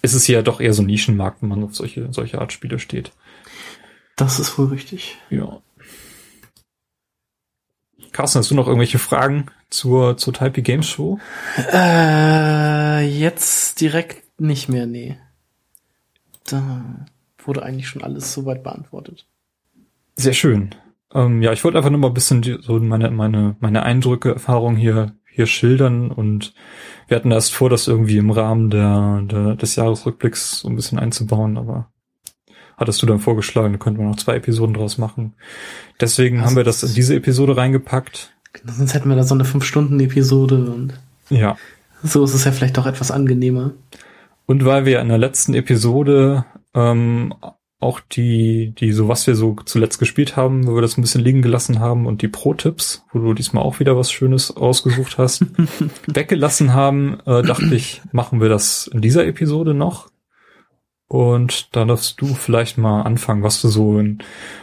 ist 0.02 0.14
es 0.16 0.28
ja 0.28 0.42
doch 0.42 0.60
eher 0.60 0.74
so 0.74 0.82
ein 0.82 0.88
Nischenmarkt, 0.88 1.42
wenn 1.42 1.50
man 1.50 1.64
auf 1.64 1.76
solche, 1.76 2.12
solche 2.12 2.42
Art 2.42 2.52
Spiele 2.52 2.80
steht. 2.80 3.12
Das 4.16 4.40
ist 4.40 4.58
wohl 4.58 4.68
richtig. 4.68 5.18
Ja. 5.30 5.62
Carsten, 8.12 8.40
hast 8.40 8.50
du 8.50 8.56
noch 8.56 8.68
irgendwelche 8.68 8.98
Fragen 8.98 9.46
zur, 9.70 10.18
zur 10.18 10.34
Taipei 10.34 10.62
Games 10.62 10.88
Show? 10.88 11.20
Äh, 11.72 13.08
jetzt 13.08 13.80
direkt 13.80 14.24
nicht 14.40 14.70
mehr, 14.70 14.88
nee. 14.88 15.20
Da 16.46 17.06
wurde 17.48 17.64
eigentlich 17.64 17.88
schon 17.88 18.04
alles 18.04 18.34
soweit 18.34 18.64
beantwortet. 18.64 19.26
Sehr 20.16 20.34
schön. 20.34 20.76
Ähm, 21.14 21.42
ja, 21.42 21.54
ich 21.54 21.64
wollte 21.64 21.78
einfach 21.78 21.90
nur 21.90 22.00
mal 22.00 22.08
ein 22.08 22.14
bisschen 22.14 22.42
die, 22.42 22.58
so 22.62 22.80
meine, 22.80 23.10
meine, 23.12 23.56
meine 23.60 23.84
Eindrücke, 23.84 24.34
Erfahrungen 24.34 24.78
hier, 24.78 25.14
hier 25.26 25.48
schildern 25.48 26.12
und 26.12 26.54
wir 27.08 27.16
hatten 27.16 27.32
erst 27.32 27.54
vor, 27.54 27.70
das 27.70 27.88
irgendwie 27.88 28.18
im 28.18 28.30
Rahmen 28.30 28.70
der, 28.70 29.22
der, 29.24 29.56
des 29.56 29.76
Jahresrückblicks 29.76 30.60
so 30.60 30.70
ein 30.70 30.76
bisschen 30.76 31.00
einzubauen, 31.00 31.58
aber 31.58 31.90
hattest 32.78 33.02
du 33.02 33.06
dann 33.06 33.20
vorgeschlagen, 33.20 33.74
da 33.74 33.80
könnten 33.80 34.00
wir 34.00 34.08
noch 34.08 34.18
zwei 34.18 34.36
Episoden 34.36 34.74
draus 34.74 34.98
machen. 34.98 35.34
Deswegen 36.00 36.38
also 36.38 36.50
haben 36.50 36.56
wir 36.56 36.64
das 36.64 36.84
in 36.84 36.94
diese 36.94 37.16
Episode 37.16 37.58
reingepackt. 37.58 38.34
Sonst 38.66 38.94
hätten 38.94 39.10
wir 39.10 39.16
da 39.16 39.24
so 39.24 39.36
eine 39.36 39.46
fünf-Stunden-Episode 39.46 40.72
und 40.72 40.94
ja. 41.30 41.58
So 42.04 42.24
ist 42.24 42.34
es 42.34 42.46
ja 42.46 42.52
vielleicht 42.52 42.78
doch 42.78 42.86
etwas 42.86 43.12
angenehmer. 43.12 43.74
Und 44.46 44.66
weil 44.66 44.86
wir 44.86 45.00
in 45.02 45.10
der 45.10 45.18
letzten 45.18 45.54
Episode 45.54 46.46
ähm, 46.80 47.34
auch 47.80 48.02
die, 48.02 48.74
die, 48.78 48.92
so 48.92 49.08
was 49.08 49.26
wir 49.26 49.36
so 49.36 49.56
zuletzt 49.66 50.00
gespielt 50.00 50.36
haben, 50.36 50.68
wo 50.68 50.76
wir 50.76 50.82
das 50.82 50.98
ein 50.98 51.02
bisschen 51.02 51.24
liegen 51.24 51.42
gelassen 51.42 51.80
haben 51.80 52.06
und 52.08 52.22
die 52.22 52.28
Pro-Tipps, 52.28 53.06
wo 53.14 53.20
du 53.20 53.34
diesmal 53.34 53.64
auch 53.64 53.80
wieder 53.80 53.98
was 53.98 54.12
Schönes 54.12 54.56
ausgesucht 54.56 55.18
hast, 55.18 55.46
weggelassen 56.08 56.74
haben, 56.74 57.20
äh, 57.26 57.42
dachte 57.42 57.74
ich, 57.74 58.02
machen 58.12 58.42
wir 58.42 58.50
das 58.50 58.88
in 58.88 59.02
dieser 59.02 59.26
Episode 59.26 59.74
noch. 59.74 60.10
Und 61.10 61.76
da 61.76 61.86
darfst 61.86 62.22
du 62.22 62.28
vielleicht 62.36 62.78
mal 62.78 63.02
anfangen, 63.02 63.42
was 63.42 63.60
du 63.64 63.68
so 63.68 63.98
in, 63.98 64.20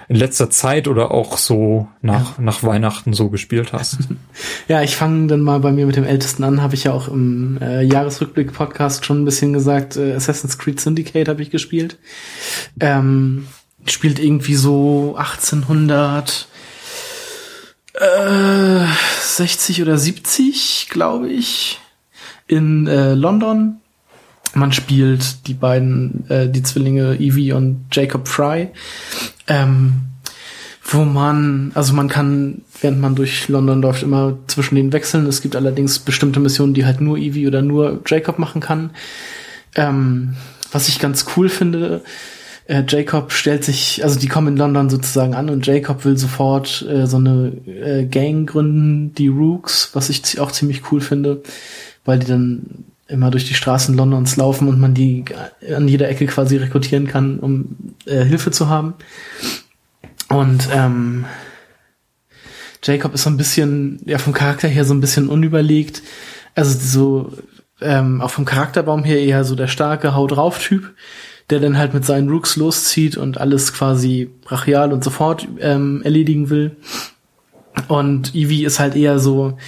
in 0.09 0.14
letzter 0.14 0.49
Zeit 0.49 0.86
oder 0.86 1.11
auch 1.11 1.38
so 1.38 1.88
nach, 2.03 2.38
ja. 2.38 2.44
nach 2.44 2.62
Weihnachten 2.62 3.14
so 3.14 3.30
gespielt 3.30 3.72
hast. 3.72 3.99
ja, 4.68 4.80
ich 4.80 4.94
fange 4.94 5.26
dann 5.26 5.40
mal 5.40 5.59
bei 5.59 5.72
mir 5.72 5.86
mit 5.86 5.97
dem 5.97 6.05
Ältesten 6.05 6.44
an. 6.44 6.62
Habe 6.62 6.76
ich 6.76 6.84
ja 6.84 6.92
auch 6.92 7.09
im 7.09 7.59
äh, 7.61 7.82
Jahresrückblick-Podcast 7.82 9.05
schon 9.05 9.22
ein 9.22 9.24
bisschen 9.24 9.55
gesagt. 9.55 9.97
Äh, 9.97 10.14
Assassin's 10.14 10.57
Creed 10.57 10.78
Syndicate 10.78 11.28
habe 11.28 11.42
ich 11.42 11.51
gespielt. 11.51 11.99
Ähm, 12.78 13.49
spielt 13.84 14.20
irgendwie 14.20 14.55
so 14.55 15.16
1800 15.16 16.47
äh, 17.94 18.86
60 19.20 19.82
oder 19.82 19.99
70, 19.99 20.86
glaube 20.90 21.28
ich, 21.28 21.80
in 22.47 22.86
äh, 22.86 23.14
London 23.14 23.80
man 24.57 24.72
spielt 24.72 25.46
die 25.46 25.54
beiden, 25.54 26.28
äh, 26.28 26.48
die 26.48 26.62
Zwillinge 26.62 27.14
Evie 27.16 27.52
und 27.52 27.86
Jacob 27.92 28.26
Fry, 28.26 28.68
ähm, 29.46 29.94
wo 30.82 31.04
man, 31.04 31.72
also 31.74 31.92
man 31.92 32.09
kann, 32.09 32.62
während 32.80 33.00
man 33.00 33.14
durch 33.14 33.48
London 33.48 33.82
läuft, 33.82 34.02
immer 34.02 34.38
zwischen 34.46 34.76
den 34.76 34.92
wechseln. 34.92 35.26
Es 35.26 35.42
gibt 35.42 35.57
allerdings 35.57 35.98
bestimmte 35.98 36.40
Missionen, 36.40 36.74
die 36.74 36.86
halt 36.86 37.00
nur 37.00 37.18
Evie 37.18 37.46
oder 37.46 37.61
nur 37.61 38.00
Jacob 38.07 38.38
machen 38.38 38.61
kann. 38.61 38.90
Ähm, 39.74 40.36
was 40.72 40.88
ich 40.88 41.00
ganz 41.00 41.26
cool 41.36 41.48
finde, 41.48 42.02
äh, 42.66 42.82
Jacob 42.88 43.32
stellt 43.32 43.64
sich, 43.64 44.02
also 44.04 44.18
die 44.18 44.28
kommen 44.28 44.48
in 44.48 44.57
London 44.57 44.88
sozusagen 44.88 45.34
an 45.34 45.50
und 45.50 45.66
Jacob 45.66 46.04
will 46.04 46.16
sofort 46.16 46.84
äh, 46.88 47.07
so 47.07 47.18
eine 47.18 47.52
äh, 47.66 48.07
Gang 48.07 48.48
gründen, 48.48 49.14
die 49.14 49.28
Rooks, 49.28 49.90
was 49.92 50.09
ich 50.09 50.40
auch 50.40 50.50
ziemlich 50.50 50.90
cool 50.90 51.00
finde, 51.00 51.42
weil 52.04 52.18
die 52.20 52.26
dann 52.26 52.84
immer 53.09 53.30
durch 53.30 53.46
die 53.46 53.54
Straßen 53.54 53.96
Londons 53.96 54.36
laufen 54.36 54.68
und 54.68 54.80
man 54.80 54.94
die 54.94 55.24
an 55.74 55.88
jeder 55.88 56.09
Ecke 56.09 56.26
quasi 56.26 56.57
rekrutieren 56.57 57.07
kann, 57.07 57.38
um 57.38 57.76
äh, 58.04 58.24
Hilfe 58.24 58.50
zu 58.50 58.68
haben. 58.68 58.94
Und 60.28 60.68
ähm, 60.72 61.24
Jacob 62.82 63.14
ist 63.14 63.22
so 63.22 63.30
ein 63.30 63.36
bisschen, 63.36 64.00
ja, 64.04 64.18
vom 64.18 64.32
Charakter 64.32 64.68
her 64.68 64.84
so 64.84 64.94
ein 64.94 65.00
bisschen 65.00 65.28
unüberlegt. 65.28 66.02
Also 66.54 66.78
so, 66.78 67.32
ähm, 67.80 68.20
auch 68.20 68.30
vom 68.30 68.44
Charakterbaum 68.44 69.04
her 69.04 69.20
eher 69.20 69.44
so 69.44 69.54
der 69.54 69.68
starke 69.68 70.14
Haut 70.14 70.32
drauf 70.32 70.59
Typ, 70.59 70.94
der 71.50 71.61
dann 71.61 71.78
halt 71.78 71.94
mit 71.94 72.04
seinen 72.04 72.28
Rooks 72.28 72.57
loszieht 72.57 73.16
und 73.16 73.38
alles 73.38 73.72
quasi 73.72 74.30
brachial 74.44 74.92
und 74.92 75.04
sofort 75.04 75.46
ähm, 75.61 76.02
erledigen 76.02 76.50
will. 76.50 76.76
Und 77.88 78.34
Evie 78.34 78.64
ist 78.64 78.80
halt 78.80 78.96
eher 78.96 79.18
so 79.18 79.59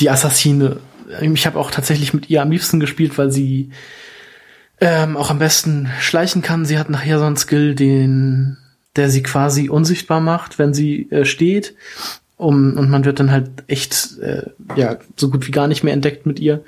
die 0.00 0.10
Assassine 0.10 0.78
ich 1.20 1.46
habe 1.46 1.58
auch 1.58 1.70
tatsächlich 1.70 2.14
mit 2.14 2.30
ihr 2.30 2.42
am 2.42 2.50
liebsten 2.50 2.80
gespielt, 2.80 3.18
weil 3.18 3.30
sie 3.30 3.70
ähm, 4.80 5.16
auch 5.16 5.30
am 5.30 5.38
besten 5.38 5.90
schleichen 6.00 6.42
kann. 6.42 6.64
Sie 6.64 6.78
hat 6.78 6.90
nachher 6.90 7.18
so 7.18 7.24
einen 7.24 7.36
Skill, 7.36 7.74
den, 7.74 8.56
der 8.96 9.10
sie 9.10 9.22
quasi 9.22 9.68
unsichtbar 9.68 10.20
macht, 10.20 10.58
wenn 10.58 10.74
sie 10.74 11.10
äh, 11.10 11.24
steht. 11.24 11.74
Um, 12.36 12.78
und 12.78 12.88
man 12.88 13.04
wird 13.04 13.20
dann 13.20 13.30
halt 13.30 13.50
echt, 13.66 14.18
äh, 14.20 14.44
ja, 14.74 14.96
so 15.14 15.28
gut 15.28 15.46
wie 15.46 15.50
gar 15.50 15.68
nicht 15.68 15.84
mehr 15.84 15.92
entdeckt 15.92 16.24
mit 16.24 16.40
ihr. 16.40 16.64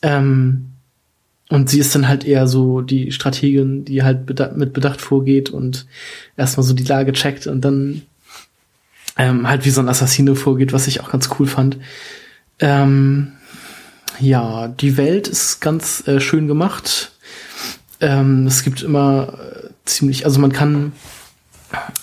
Ähm, 0.00 0.68
und 1.50 1.68
sie 1.68 1.78
ist 1.78 1.94
dann 1.94 2.08
halt 2.08 2.24
eher 2.24 2.46
so 2.46 2.80
die 2.80 3.12
Strategin, 3.12 3.84
die 3.84 4.02
halt 4.02 4.26
mit 4.56 4.72
Bedacht 4.72 5.00
vorgeht 5.00 5.50
und 5.50 5.86
erstmal 6.36 6.64
so 6.64 6.74
die 6.74 6.84
Lage 6.84 7.12
checkt 7.12 7.46
und 7.46 7.62
dann 7.62 8.02
ähm, 9.18 9.48
halt 9.48 9.64
wie 9.64 9.70
so 9.70 9.80
ein 9.80 9.88
Assassine 9.88 10.34
vorgeht, 10.36 10.72
was 10.72 10.86
ich 10.86 11.00
auch 11.00 11.10
ganz 11.10 11.28
cool 11.38 11.46
fand. 11.46 11.78
Ähm, 12.58 13.32
ja, 14.20 14.68
die 14.68 14.96
Welt 14.96 15.28
ist 15.28 15.60
ganz 15.60 16.06
äh, 16.06 16.20
schön 16.20 16.48
gemacht. 16.48 17.12
Ähm, 18.00 18.46
es 18.46 18.62
gibt 18.62 18.82
immer 18.82 19.34
äh, 19.38 19.68
ziemlich, 19.84 20.24
also 20.24 20.40
man 20.40 20.52
kann 20.52 20.92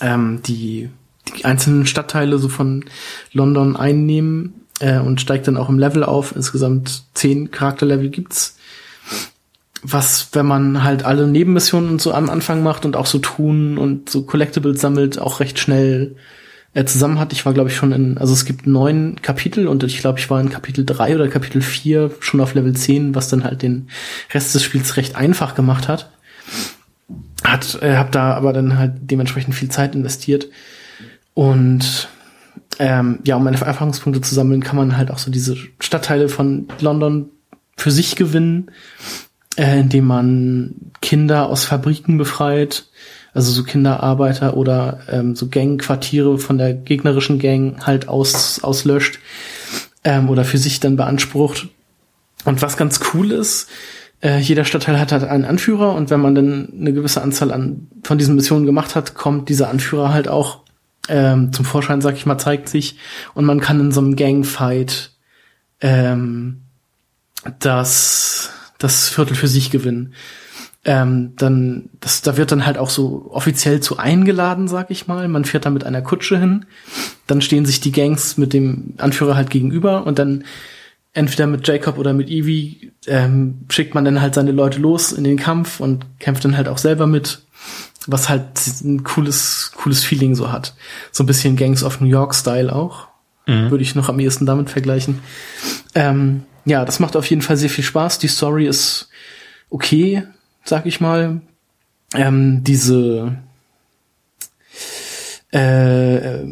ähm, 0.00 0.40
die, 0.44 0.90
die 1.28 1.44
einzelnen 1.44 1.86
Stadtteile 1.86 2.38
so 2.38 2.48
von 2.48 2.84
London 3.32 3.76
einnehmen 3.76 4.66
äh, 4.80 4.98
und 4.98 5.20
steigt 5.20 5.48
dann 5.48 5.56
auch 5.56 5.68
im 5.68 5.78
Level 5.78 6.04
auf. 6.04 6.34
Insgesamt 6.34 7.04
zehn 7.14 7.50
Charakterlevel 7.50 8.10
gibt's. 8.10 8.56
Was, 9.82 10.30
wenn 10.32 10.46
man 10.46 10.82
halt 10.82 11.04
alle 11.04 11.26
Nebenmissionen 11.26 11.90
und 11.90 12.02
so 12.02 12.12
am 12.12 12.28
Anfang 12.28 12.62
macht 12.62 12.84
und 12.84 12.96
auch 12.96 13.06
so 13.06 13.18
tun 13.18 13.78
und 13.78 14.10
so 14.10 14.22
Collectibles 14.22 14.80
sammelt, 14.80 15.18
auch 15.18 15.40
recht 15.40 15.58
schnell 15.58 16.16
äh, 16.76 16.84
zusammen 16.84 17.18
hat. 17.18 17.32
Ich 17.32 17.46
war, 17.46 17.54
glaube 17.54 17.70
ich, 17.70 17.76
schon 17.76 17.90
in, 17.92 18.18
also 18.18 18.34
es 18.34 18.44
gibt 18.44 18.66
neun 18.66 19.16
Kapitel 19.22 19.66
und 19.66 19.82
ich 19.82 19.98
glaube, 19.98 20.18
ich 20.18 20.28
war 20.28 20.42
in 20.42 20.50
Kapitel 20.50 20.84
drei 20.84 21.14
oder 21.14 21.26
Kapitel 21.26 21.62
vier 21.62 22.10
schon 22.20 22.38
auf 22.38 22.52
Level 22.52 22.74
zehn, 22.74 23.14
was 23.14 23.30
dann 23.30 23.44
halt 23.44 23.62
den 23.62 23.88
Rest 24.34 24.54
des 24.54 24.62
Spiels 24.62 24.98
recht 24.98 25.16
einfach 25.16 25.54
gemacht 25.54 25.88
hat. 25.88 26.10
Hat, 27.42 27.80
äh, 27.80 27.96
hab 27.96 28.12
da 28.12 28.34
aber 28.34 28.52
dann 28.52 28.76
halt 28.76 28.92
dementsprechend 29.00 29.54
viel 29.54 29.70
Zeit 29.70 29.94
investiert. 29.94 30.48
Und 31.32 32.08
ähm, 32.78 33.20
ja, 33.24 33.36
um 33.36 33.44
meine 33.44 33.58
Erfahrungspunkte 33.58 34.20
zu 34.20 34.34
sammeln, 34.34 34.62
kann 34.62 34.76
man 34.76 34.98
halt 34.98 35.10
auch 35.10 35.18
so 35.18 35.30
diese 35.30 35.56
Stadtteile 35.80 36.28
von 36.28 36.68
London 36.80 37.30
für 37.78 37.90
sich 37.90 38.16
gewinnen, 38.16 38.70
äh, 39.56 39.80
indem 39.80 40.04
man 40.04 40.74
Kinder 41.00 41.48
aus 41.48 41.64
Fabriken 41.64 42.18
befreit, 42.18 42.84
also 43.36 43.52
so 43.52 43.64
Kinderarbeiter 43.64 44.56
oder 44.56 45.00
ähm, 45.10 45.36
so 45.36 45.48
Gangquartiere 45.48 46.38
von 46.38 46.56
der 46.56 46.72
gegnerischen 46.72 47.38
Gang 47.38 47.86
halt 47.86 48.08
aus, 48.08 48.64
auslöscht 48.64 49.18
ähm, 50.04 50.30
oder 50.30 50.44
für 50.44 50.56
sich 50.56 50.80
dann 50.80 50.96
beansprucht. 50.96 51.68
Und 52.46 52.62
was 52.62 52.78
ganz 52.78 53.00
cool 53.12 53.32
ist, 53.32 53.68
äh, 54.22 54.38
jeder 54.38 54.64
Stadtteil 54.64 54.98
hat 54.98 55.12
halt 55.12 55.24
einen 55.24 55.44
Anführer 55.44 55.94
und 55.94 56.08
wenn 56.08 56.20
man 56.20 56.34
dann 56.34 56.72
eine 56.80 56.94
gewisse 56.94 57.20
Anzahl 57.20 57.52
an 57.52 57.88
von 58.02 58.16
diesen 58.16 58.36
Missionen 58.36 58.64
gemacht 58.64 58.94
hat, 58.94 59.14
kommt 59.14 59.50
dieser 59.50 59.68
Anführer 59.68 60.14
halt 60.14 60.28
auch 60.28 60.60
ähm, 61.08 61.52
zum 61.52 61.66
Vorschein, 61.66 62.00
sag 62.00 62.16
ich 62.16 62.24
mal, 62.24 62.38
zeigt 62.38 62.70
sich 62.70 62.96
und 63.34 63.44
man 63.44 63.60
kann 63.60 63.78
in 63.80 63.92
so 63.92 64.00
einem 64.00 64.16
Gangfight 64.16 65.10
ähm, 65.82 66.62
das 67.58 68.50
das 68.78 69.10
Viertel 69.10 69.36
für 69.36 69.48
sich 69.48 69.70
gewinnen 69.70 70.14
ähm, 70.86 71.32
dann, 71.36 71.90
das, 71.98 72.22
da 72.22 72.36
wird 72.36 72.52
dann 72.52 72.64
halt 72.64 72.78
auch 72.78 72.90
so 72.90 73.26
offiziell 73.30 73.80
zu 73.80 73.98
eingeladen, 73.98 74.68
sag 74.68 74.92
ich 74.92 75.08
mal. 75.08 75.26
Man 75.26 75.44
fährt 75.44 75.66
da 75.66 75.70
mit 75.70 75.82
einer 75.82 76.00
Kutsche 76.00 76.38
hin, 76.38 76.64
dann 77.26 77.42
stehen 77.42 77.66
sich 77.66 77.80
die 77.80 77.90
Gangs 77.90 78.38
mit 78.38 78.52
dem 78.52 78.94
Anführer 78.98 79.34
halt 79.34 79.50
gegenüber 79.50 80.06
und 80.06 80.20
dann 80.20 80.44
entweder 81.12 81.48
mit 81.48 81.66
Jacob 81.66 81.98
oder 81.98 82.12
mit 82.12 82.30
Evie 82.30 82.92
ähm, 83.08 83.64
schickt 83.68 83.96
man 83.96 84.04
dann 84.04 84.20
halt 84.20 84.36
seine 84.36 84.52
Leute 84.52 84.78
los 84.78 85.10
in 85.10 85.24
den 85.24 85.38
Kampf 85.38 85.80
und 85.80 86.06
kämpft 86.20 86.44
dann 86.44 86.56
halt 86.56 86.68
auch 86.68 86.78
selber 86.78 87.08
mit, 87.08 87.40
was 88.06 88.28
halt 88.28 88.44
ein 88.84 89.02
cooles, 89.02 89.72
cooles 89.74 90.04
Feeling 90.04 90.36
so 90.36 90.52
hat. 90.52 90.74
So 91.10 91.24
ein 91.24 91.26
bisschen 91.26 91.56
Gangs 91.56 91.82
of 91.82 92.00
New 92.00 92.06
York 92.06 92.32
Style 92.32 92.72
auch. 92.72 93.08
Mhm. 93.46 93.72
Würde 93.72 93.82
ich 93.82 93.96
noch 93.96 94.08
am 94.08 94.20
ehesten 94.20 94.46
damit 94.46 94.70
vergleichen. 94.70 95.18
Ähm, 95.96 96.44
ja, 96.64 96.84
das 96.84 97.00
macht 97.00 97.16
auf 97.16 97.28
jeden 97.28 97.42
Fall 97.42 97.56
sehr 97.56 97.70
viel 97.70 97.82
Spaß. 97.82 98.20
Die 98.20 98.28
Story 98.28 98.68
ist 98.68 99.08
okay 99.68 100.22
sag 100.68 100.86
ich 100.86 101.00
mal. 101.00 101.40
Ähm, 102.14 102.62
diese 102.62 103.36
äh, 105.52 106.44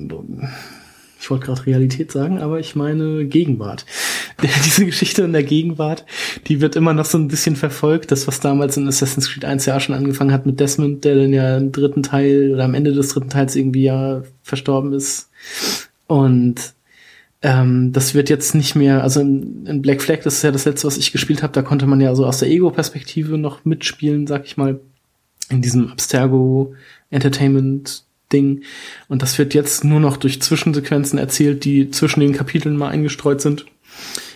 ich 1.24 1.30
wollte 1.30 1.46
gerade 1.46 1.66
Realität 1.66 2.12
sagen, 2.12 2.38
aber 2.38 2.60
ich 2.60 2.76
meine 2.76 3.24
Gegenwart. 3.24 3.86
Diese 4.66 4.84
Geschichte 4.84 5.22
in 5.22 5.32
der 5.32 5.42
Gegenwart, 5.42 6.04
die 6.48 6.60
wird 6.60 6.76
immer 6.76 6.92
noch 6.92 7.06
so 7.06 7.16
ein 7.16 7.28
bisschen 7.28 7.56
verfolgt. 7.56 8.10
Das, 8.10 8.26
was 8.26 8.40
damals 8.40 8.76
in 8.76 8.86
Assassin's 8.86 9.30
Creed 9.30 9.46
1 9.46 9.64
ja 9.64 9.80
schon 9.80 9.94
angefangen 9.94 10.32
hat 10.32 10.44
mit 10.44 10.60
Desmond, 10.60 11.04
der 11.04 11.14
dann 11.14 11.32
ja 11.32 11.56
im 11.56 11.72
dritten 11.72 12.02
Teil 12.02 12.52
oder 12.52 12.64
am 12.64 12.74
Ende 12.74 12.92
des 12.92 13.08
dritten 13.08 13.30
Teils 13.30 13.56
irgendwie 13.56 13.84
ja 13.84 14.22
verstorben 14.42 14.92
ist. 14.92 15.30
Und 16.08 16.73
ähm, 17.44 17.92
das 17.92 18.14
wird 18.14 18.30
jetzt 18.30 18.54
nicht 18.54 18.74
mehr, 18.74 19.02
also 19.02 19.20
in, 19.20 19.66
in, 19.66 19.82
Black 19.82 20.00
Flag, 20.00 20.20
das 20.24 20.36
ist 20.36 20.42
ja 20.42 20.50
das 20.50 20.64
letzte, 20.64 20.86
was 20.86 20.96
ich 20.96 21.12
gespielt 21.12 21.42
habe, 21.42 21.52
da 21.52 21.60
konnte 21.60 21.86
man 21.86 22.00
ja 22.00 22.14
so 22.14 22.24
aus 22.24 22.38
der 22.38 22.48
Ego-Perspektive 22.48 23.36
noch 23.36 23.66
mitspielen, 23.66 24.26
sag 24.26 24.46
ich 24.46 24.56
mal, 24.56 24.80
in 25.50 25.60
diesem 25.60 25.88
Abstergo 25.88 26.74
Entertainment 27.10 28.04
Ding. 28.32 28.62
Und 29.08 29.20
das 29.20 29.36
wird 29.36 29.52
jetzt 29.52 29.84
nur 29.84 30.00
noch 30.00 30.16
durch 30.16 30.40
Zwischensequenzen 30.40 31.18
erzählt, 31.18 31.66
die 31.66 31.90
zwischen 31.90 32.20
den 32.20 32.32
Kapiteln 32.32 32.78
mal 32.78 32.88
eingestreut 32.88 33.42
sind. 33.42 33.66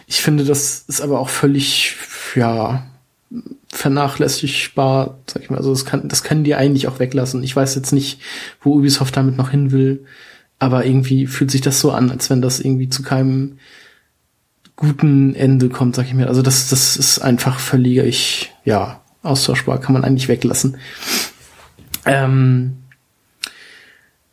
Ich 0.06 0.20
finde, 0.20 0.44
das 0.44 0.84
ist 0.86 1.00
aber 1.00 1.18
auch 1.18 1.30
völlig, 1.30 1.96
ja, 2.34 2.86
vernachlässigbar, 3.70 5.18
sag 5.26 5.42
ich 5.42 5.50
mal. 5.50 5.56
Also 5.56 5.70
das 5.70 5.86
kann, 5.86 6.09
das 6.09 6.22
können 6.22 6.44
die 6.44 6.54
eigentlich 6.54 6.88
auch 6.88 6.98
weglassen. 6.98 7.42
Ich 7.42 7.56
weiß 7.56 7.74
jetzt 7.74 7.92
nicht, 7.92 8.20
wo 8.61 8.74
Ubisoft 8.74 9.16
damit 9.16 9.38
noch 9.38 9.50
hin 9.50 9.72
will. 9.72 10.04
Aber 10.59 10.84
irgendwie 10.84 11.26
fühlt 11.26 11.50
sich 11.50 11.61
das 11.61 11.80
so 11.80 11.92
an, 11.92 12.11
als 12.11 12.30
wenn 12.30 12.42
das 12.42 12.61
irgendwie 12.61 12.88
zu 12.88 13.02
keinem 13.02 13.59
guten 14.76 15.34
Ende 15.34 15.68
kommt, 15.68 15.96
sag 15.96 16.06
ich 16.06 16.14
mir. 16.14 16.28
Also 16.28 16.42
das, 16.42 16.68
das 16.68 16.96
ist 16.96 17.18
einfach 17.20 17.59
völlig, 17.59 18.52
ja, 18.64 19.00
austauschbar, 19.22 19.80
kann 19.80 19.92
man 19.92 20.04
eigentlich 20.04 20.28
weglassen. 20.28 20.78
Ähm, 22.04 22.78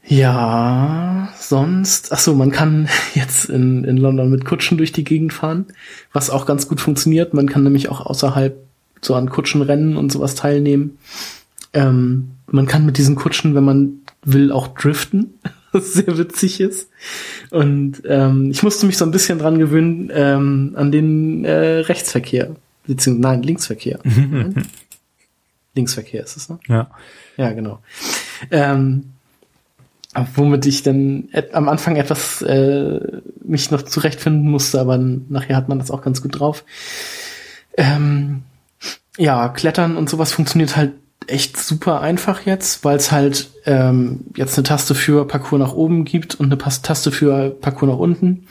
ja, 0.08 1.30
sonst, 1.40 2.14
ach 2.14 2.20
so, 2.20 2.36
man 2.36 2.52
kann 2.52 2.88
jetzt 3.16 3.50
in, 3.50 3.84
in 3.84 3.98
London 3.98 4.30
mit 4.30 4.46
Kutschen 4.46 4.78
durch 4.78 4.92
die 4.92 5.04
Gegend 5.04 5.34
fahren, 5.34 5.66
was 6.14 6.30
auch 6.30 6.46
ganz 6.46 6.68
gut 6.68 6.80
funktioniert. 6.80 7.34
Man 7.34 7.50
kann 7.50 7.64
nämlich 7.64 7.90
auch 7.90 8.06
außerhalb 8.06 8.56
so 9.02 9.16
an 9.16 9.30
Kutschenrennen 9.30 9.98
und 9.98 10.12
sowas 10.12 10.36
teilnehmen. 10.36 10.98
Ähm, 11.74 12.32
man 12.48 12.68
kann 12.68 12.86
mit 12.86 12.98
diesen 12.98 13.16
Kutschen, 13.16 13.56
wenn 13.56 13.64
man 13.64 13.94
will, 14.24 14.52
auch 14.52 14.68
driften, 14.70 15.34
was 15.76 15.94
sehr 15.94 16.18
witzig 16.18 16.60
ist. 16.60 16.90
Und 17.52 18.02
ähm, 18.08 18.50
ich 18.52 18.64
musste 18.64 18.86
mich 18.86 18.98
so 18.98 19.06
ein 19.06 19.12
bisschen 19.12 19.40
dran 19.40 19.60
gewöhnen 19.60 20.12
ähm, 20.14 20.74
an 20.76 20.92
den 20.92 21.46
äh, 21.46 21.80
Rechtsverkehr, 21.80 22.56
beziehungsweise 22.88 23.22
nein, 23.22 23.44
Linksverkehr. 23.44 24.00
Linksverkehr 25.76 26.24
ist 26.24 26.38
es, 26.38 26.50
ne? 26.50 26.60
Ja. 26.68 26.90
Ja, 27.38 27.52
genau. 27.52 27.80
Ähm, 28.50 29.12
womit 30.36 30.66
ich 30.66 30.84
dann 30.84 31.30
am 31.52 31.68
Anfang 31.68 31.98
etwas 31.98 32.42
äh, 32.42 33.00
mich 33.44 33.72
noch 33.72 33.82
zurechtfinden 33.82 34.50
musste, 34.50 34.80
aber 34.80 34.98
nachher 34.98 35.58
hat 35.58 35.68
man 35.68 35.80
das 35.80 35.92
auch 35.92 36.02
ganz 36.02 36.22
gut 36.22 36.40
drauf. 36.40 36.64
Ähm, 37.78 38.44
ja, 39.18 39.50
Klettern 39.50 39.98
und 39.98 40.10
sowas 40.10 40.32
funktioniert 40.32 40.78
halt 40.78 40.94
echt 41.28 41.58
super 41.58 42.02
einfach 42.02 42.46
jetzt, 42.46 42.84
weil 42.84 42.98
es 42.98 43.12
halt 43.12 43.50
ähm, 43.66 44.26
jetzt 44.36 44.58
eine 44.58 44.64
Taste 44.64 44.96
für 44.96 45.28
Parcours 45.28 45.60
nach 45.60 45.74
oben 45.74 46.06
gibt 46.06 46.36
und 46.36 46.48
eine 46.48 46.58
Taste 46.58 47.12
für 47.12 47.50
Parcours 47.50 47.92
nach 47.92 48.00
unten. 48.00 48.48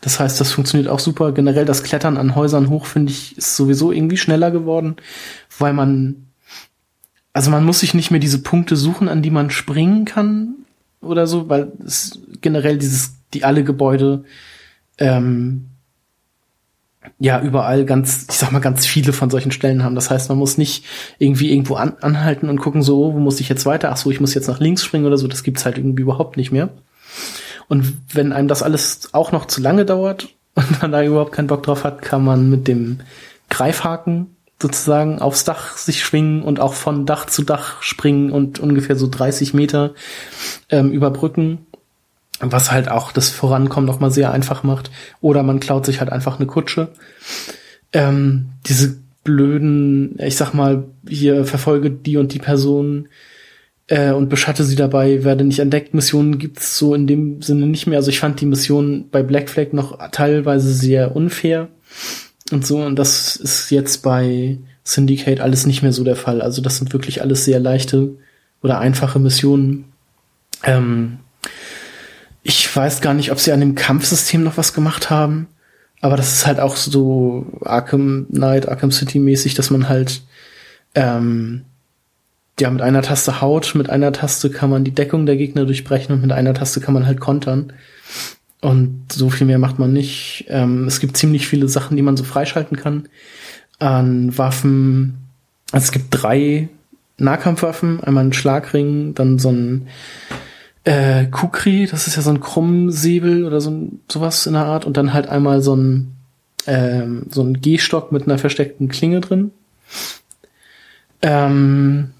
Das 0.00 0.20
heißt, 0.20 0.40
das 0.40 0.52
funktioniert 0.52 0.88
auch 0.88 1.00
super. 1.00 1.32
Generell 1.32 1.64
das 1.64 1.82
Klettern 1.82 2.16
an 2.16 2.34
Häusern 2.34 2.68
hoch, 2.68 2.86
finde 2.86 3.12
ich, 3.12 3.36
ist 3.36 3.56
sowieso 3.56 3.92
irgendwie 3.92 4.16
schneller 4.16 4.50
geworden, 4.50 4.96
weil 5.58 5.72
man, 5.72 6.28
also 7.32 7.50
man 7.50 7.64
muss 7.64 7.80
sich 7.80 7.94
nicht 7.94 8.10
mehr 8.10 8.20
diese 8.20 8.42
Punkte 8.42 8.76
suchen, 8.76 9.08
an 9.08 9.22
die 9.22 9.30
man 9.30 9.50
springen 9.50 10.04
kann 10.04 10.54
oder 11.00 11.26
so, 11.26 11.48
weil 11.48 11.72
es 11.84 12.20
generell 12.40 12.78
dieses, 12.78 13.14
die 13.34 13.44
alle 13.44 13.64
Gebäude 13.64 14.24
ähm, 14.98 15.67
ja 17.18 17.40
überall 17.40 17.84
ganz, 17.84 18.26
ich 18.30 18.36
sag 18.36 18.52
mal, 18.52 18.60
ganz 18.60 18.86
viele 18.86 19.12
von 19.12 19.30
solchen 19.30 19.52
Stellen 19.52 19.84
haben. 19.84 19.94
Das 19.94 20.10
heißt, 20.10 20.28
man 20.28 20.38
muss 20.38 20.58
nicht 20.58 20.84
irgendwie 21.18 21.50
irgendwo 21.52 21.74
an, 21.74 21.96
anhalten 22.00 22.48
und 22.48 22.60
gucken, 22.60 22.82
so, 22.82 23.14
wo 23.14 23.18
muss 23.18 23.40
ich 23.40 23.48
jetzt 23.48 23.66
weiter? 23.66 23.90
Ach 23.92 23.96
so, 23.96 24.10
ich 24.10 24.20
muss 24.20 24.34
jetzt 24.34 24.48
nach 24.48 24.60
links 24.60 24.84
springen 24.84 25.06
oder 25.06 25.18
so. 25.18 25.28
Das 25.28 25.42
gibt's 25.42 25.64
halt 25.64 25.78
irgendwie 25.78 26.02
überhaupt 26.02 26.36
nicht 26.36 26.52
mehr. 26.52 26.70
Und 27.68 27.94
wenn 28.12 28.32
einem 28.32 28.48
das 28.48 28.62
alles 28.62 29.10
auch 29.12 29.32
noch 29.32 29.46
zu 29.46 29.60
lange 29.60 29.84
dauert 29.84 30.28
und 30.54 30.82
man 30.82 30.92
da 30.92 31.02
überhaupt 31.02 31.32
keinen 31.32 31.48
Bock 31.48 31.62
drauf 31.62 31.84
hat, 31.84 32.02
kann 32.02 32.24
man 32.24 32.50
mit 32.50 32.68
dem 32.68 33.00
Greifhaken 33.50 34.34
sozusagen 34.60 35.20
aufs 35.20 35.44
Dach 35.44 35.76
sich 35.76 36.02
schwingen 36.02 36.42
und 36.42 36.58
auch 36.58 36.74
von 36.74 37.06
Dach 37.06 37.26
zu 37.26 37.42
Dach 37.42 37.80
springen 37.80 38.32
und 38.32 38.58
ungefähr 38.58 38.96
so 38.96 39.06
30 39.08 39.54
Meter 39.54 39.94
ähm, 40.68 40.90
überbrücken 40.90 41.66
was 42.40 42.70
halt 42.70 42.90
auch 42.90 43.12
das 43.12 43.30
Vorankommen 43.30 43.86
noch 43.86 44.00
mal 44.00 44.10
sehr 44.10 44.32
einfach 44.32 44.62
macht. 44.62 44.90
Oder 45.20 45.42
man 45.42 45.60
klaut 45.60 45.86
sich 45.86 46.00
halt 46.00 46.12
einfach 46.12 46.38
eine 46.38 46.46
Kutsche. 46.46 46.88
Ähm, 47.92 48.50
diese 48.66 48.98
blöden, 49.24 50.18
ich 50.20 50.36
sag 50.36 50.54
mal, 50.54 50.84
hier 51.06 51.44
verfolge 51.44 51.90
die 51.90 52.16
und 52.16 52.32
die 52.32 52.38
Person 52.38 53.08
äh, 53.88 54.12
und 54.12 54.28
beschatte 54.28 54.64
sie 54.64 54.76
dabei, 54.76 55.24
werde 55.24 55.44
nicht 55.44 55.58
entdeckt. 55.58 55.94
Missionen 55.94 56.38
gibt's 56.38 56.78
so 56.78 56.94
in 56.94 57.06
dem 57.06 57.42
Sinne 57.42 57.66
nicht 57.66 57.86
mehr. 57.86 57.98
Also 57.98 58.10
ich 58.10 58.20
fand 58.20 58.40
die 58.40 58.46
Mission 58.46 59.08
bei 59.10 59.22
Black 59.22 59.50
Flag 59.50 59.72
noch 59.72 59.98
teilweise 60.12 60.72
sehr 60.72 61.16
unfair 61.16 61.68
und 62.52 62.66
so. 62.66 62.78
Und 62.78 62.96
das 62.96 63.36
ist 63.36 63.70
jetzt 63.70 64.02
bei 64.02 64.58
Syndicate 64.84 65.40
alles 65.40 65.66
nicht 65.66 65.82
mehr 65.82 65.92
so 65.92 66.04
der 66.04 66.16
Fall. 66.16 66.40
Also 66.40 66.62
das 66.62 66.76
sind 66.76 66.92
wirklich 66.92 67.20
alles 67.20 67.44
sehr 67.44 67.60
leichte 67.60 68.10
oder 68.62 68.78
einfache 68.78 69.18
Missionen. 69.18 69.86
Ähm, 70.64 71.18
ich 72.42 72.74
weiß 72.74 73.00
gar 73.00 73.14
nicht, 73.14 73.32
ob 73.32 73.40
sie 73.40 73.52
an 73.52 73.60
dem 73.60 73.74
Kampfsystem 73.74 74.42
noch 74.42 74.56
was 74.56 74.72
gemacht 74.72 75.10
haben. 75.10 75.48
Aber 76.00 76.16
das 76.16 76.32
ist 76.32 76.46
halt 76.46 76.60
auch 76.60 76.76
so 76.76 77.46
Arkham 77.64 78.26
Knight, 78.30 78.68
Arkham 78.68 78.92
City 78.92 79.18
mäßig, 79.18 79.54
dass 79.54 79.70
man 79.70 79.88
halt 79.88 80.22
ähm, 80.94 81.62
ja 82.60 82.70
mit 82.70 82.82
einer 82.82 83.02
Taste 83.02 83.40
haut, 83.40 83.74
mit 83.74 83.90
einer 83.90 84.12
Taste 84.12 84.50
kann 84.50 84.70
man 84.70 84.84
die 84.84 84.94
Deckung 84.94 85.26
der 85.26 85.36
Gegner 85.36 85.64
durchbrechen 85.64 86.14
und 86.14 86.22
mit 86.22 86.32
einer 86.32 86.54
Taste 86.54 86.80
kann 86.80 86.94
man 86.94 87.06
halt 87.06 87.20
kontern. 87.20 87.72
Und 88.60 89.12
so 89.12 89.30
viel 89.30 89.46
mehr 89.46 89.58
macht 89.58 89.78
man 89.78 89.92
nicht. 89.92 90.46
Ähm, 90.48 90.86
es 90.86 90.98
gibt 91.00 91.16
ziemlich 91.16 91.46
viele 91.46 91.68
Sachen, 91.68 91.96
die 91.96 92.02
man 92.02 92.16
so 92.16 92.24
freischalten 92.24 92.76
kann 92.76 93.08
an 93.78 94.36
Waffen. 94.36 95.18
Also 95.70 95.84
es 95.84 95.92
gibt 95.92 96.06
drei 96.10 96.68
Nahkampfwaffen, 97.18 98.02
einmal 98.02 98.22
einen 98.22 98.32
Schlagring, 98.32 99.14
dann 99.14 99.38
so 99.38 99.50
ein 99.50 99.88
äh, 100.88 101.26
Kukri, 101.26 101.86
das 101.86 102.06
ist 102.06 102.16
ja 102.16 102.22
so 102.22 102.30
ein 102.30 102.40
Krummsäbel 102.40 103.44
oder 103.44 103.60
so 103.60 103.70
ein, 103.70 104.00
sowas 104.10 104.46
in 104.46 104.54
der 104.54 104.64
Art 104.64 104.86
und 104.86 104.96
dann 104.96 105.12
halt 105.12 105.28
einmal 105.28 105.60
so 105.60 105.76
ein 105.76 106.14
ähm, 106.66 107.26
so 107.28 107.42
ein 107.42 107.60
Gehstock 107.60 108.10
mit 108.10 108.24
einer 108.24 108.38
versteckten 108.38 108.88
Klinge 108.88 109.20
drin. 109.20 109.50
Ähm, 111.20 112.10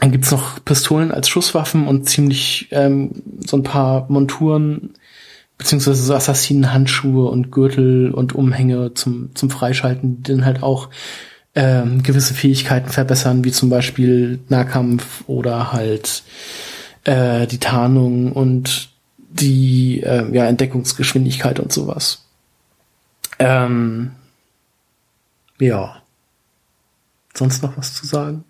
dann 0.00 0.10
gibt's 0.10 0.32
noch 0.32 0.64
Pistolen 0.64 1.12
als 1.12 1.28
Schusswaffen 1.28 1.86
und 1.86 2.08
ziemlich 2.08 2.66
ähm, 2.72 3.22
so 3.46 3.56
ein 3.56 3.62
paar 3.62 4.06
Monturen 4.08 4.94
beziehungsweise 5.56 6.02
so 6.02 6.14
Assassinenhandschuhe 6.14 7.30
und 7.30 7.52
Gürtel 7.52 8.10
und 8.10 8.34
Umhänge 8.34 8.94
zum 8.94 9.36
zum 9.36 9.50
Freischalten, 9.50 10.24
die 10.24 10.32
dann 10.32 10.44
halt 10.44 10.64
auch 10.64 10.88
ähm, 11.54 12.02
gewisse 12.02 12.34
Fähigkeiten 12.34 12.88
verbessern, 12.88 13.44
wie 13.44 13.52
zum 13.52 13.70
Beispiel 13.70 14.40
Nahkampf 14.48 15.22
oder 15.28 15.72
halt 15.72 16.24
äh, 17.04 17.46
die 17.46 17.58
Tarnung 17.58 18.32
und 18.32 18.90
die 19.18 20.02
äh, 20.02 20.34
ja, 20.34 20.46
Entdeckungsgeschwindigkeit 20.46 21.58
und 21.58 21.72
sowas. 21.72 22.24
Ähm, 23.38 24.12
ja. 25.58 26.02
Sonst 27.34 27.62
noch 27.62 27.76
was 27.76 27.94
zu 27.94 28.06
sagen? 28.06 28.44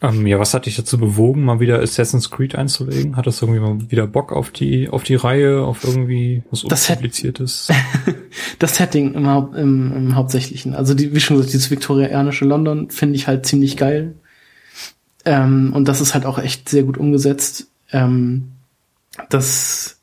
Ähm, 0.00 0.26
ja, 0.26 0.38
was 0.38 0.54
hat 0.54 0.64
dich 0.64 0.76
dazu 0.76 0.96
bewogen, 0.96 1.44
mal 1.44 1.60
wieder 1.60 1.80
Assassin's 1.80 2.30
Creed 2.30 2.54
einzulegen? 2.54 3.16
Hat 3.16 3.26
das 3.26 3.42
irgendwie 3.42 3.60
mal 3.60 3.90
wieder 3.90 4.06
Bock 4.06 4.32
auf 4.32 4.50
die 4.50 4.88
auf 4.88 5.02
die 5.02 5.16
Reihe, 5.16 5.62
auf 5.62 5.84
irgendwie 5.84 6.42
was 6.50 6.64
unkompliziertes? 6.64 7.68
das 8.58 8.76
Setting 8.76 9.12
im, 9.12 9.26
im, 9.26 9.92
im 9.94 10.14
Hauptsächlichen. 10.14 10.74
Also 10.74 10.94
die, 10.94 11.14
wie 11.14 11.20
schon 11.20 11.36
gesagt, 11.36 11.52
dieses 11.52 11.70
viktorianische 11.70 12.46
London 12.46 12.88
finde 12.90 13.16
ich 13.16 13.26
halt 13.26 13.44
ziemlich 13.44 13.76
geil. 13.76 14.14
Ähm, 15.28 15.74
und 15.74 15.88
das 15.88 16.00
ist 16.00 16.14
halt 16.14 16.24
auch 16.24 16.38
echt 16.38 16.70
sehr 16.70 16.84
gut 16.84 16.96
umgesetzt. 16.96 17.66
Ähm, 17.92 18.52
das, 19.28 20.00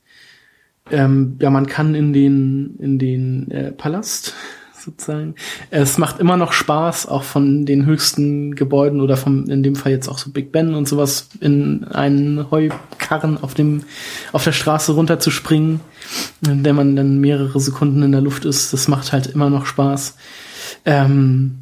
ähm, 0.91 1.37
ja, 1.41 1.49
man 1.49 1.65
kann 1.65 1.95
in 1.95 2.13
den, 2.13 2.75
in 2.77 2.99
den 2.99 3.49
äh, 3.49 3.71
Palast 3.71 4.35
sozusagen. 4.79 5.33
Es 5.71 5.97
macht 5.97 6.19
immer 6.19 6.37
noch 6.37 6.53
Spaß, 6.53 7.07
auch 7.07 7.23
von 7.23 7.65
den 7.65 7.87
höchsten 7.87 8.53
Gebäuden 8.53 9.01
oder 9.01 9.17
vom, 9.17 9.49
in 9.49 9.63
dem 9.63 9.75
Fall 9.75 9.93
jetzt 9.93 10.09
auch 10.09 10.19
so 10.19 10.29
Big 10.29 10.51
Ben 10.51 10.75
und 10.75 10.87
sowas 10.87 11.29
in 11.39 11.85
einen 11.85 12.51
Heukarren 12.51 13.39
auf 13.41 13.55
dem, 13.55 13.81
auf 14.31 14.43
der 14.43 14.51
Straße 14.51 14.91
runterzuspringen, 14.91 15.79
in 16.47 16.63
der 16.63 16.73
man 16.73 16.95
dann 16.95 17.17
mehrere 17.17 17.59
Sekunden 17.59 18.03
in 18.03 18.11
der 18.11 18.21
Luft 18.21 18.45
ist. 18.45 18.73
Das 18.73 18.87
macht 18.87 19.11
halt 19.11 19.25
immer 19.25 19.49
noch 19.49 19.65
Spaß. 19.65 20.17
Ähm, 20.85 21.61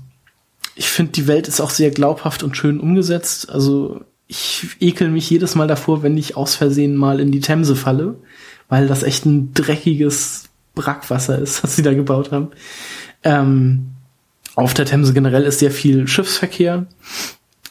ich 0.76 0.90
finde, 0.90 1.12
die 1.12 1.28
Welt 1.28 1.48
ist 1.48 1.62
auch 1.62 1.70
sehr 1.70 1.92
glaubhaft 1.92 2.44
und 2.44 2.58
schön 2.58 2.80
umgesetzt. 2.80 3.50
Also 3.50 4.02
ich 4.28 4.68
ekel 4.80 5.10
mich 5.10 5.30
jedes 5.30 5.56
Mal 5.56 5.68
davor, 5.68 6.04
wenn 6.04 6.18
ich 6.18 6.36
aus 6.38 6.56
Versehen 6.56 6.96
mal 6.96 7.20
in 7.20 7.32
die 7.32 7.42
Themse 7.42 7.76
falle, 7.76 8.16
weil 8.70 8.88
das 8.88 9.04
echt 9.04 9.26
ein 9.26 9.54
dreckiges 9.54 10.50
Brackwasser 10.76 11.40
ist, 11.40 11.64
was 11.64 11.76
sie 11.76 11.84
da 11.84 11.94
gebaut 11.94 12.32
haben. 12.32 12.50
Ähm, 13.24 13.92
auf 14.56 14.74
der 14.74 14.86
Themse 14.86 15.14
generell 15.14 15.44
ist 15.44 15.60
sehr 15.60 15.72
viel 15.72 16.08
Schiffsverkehr, 16.08 16.86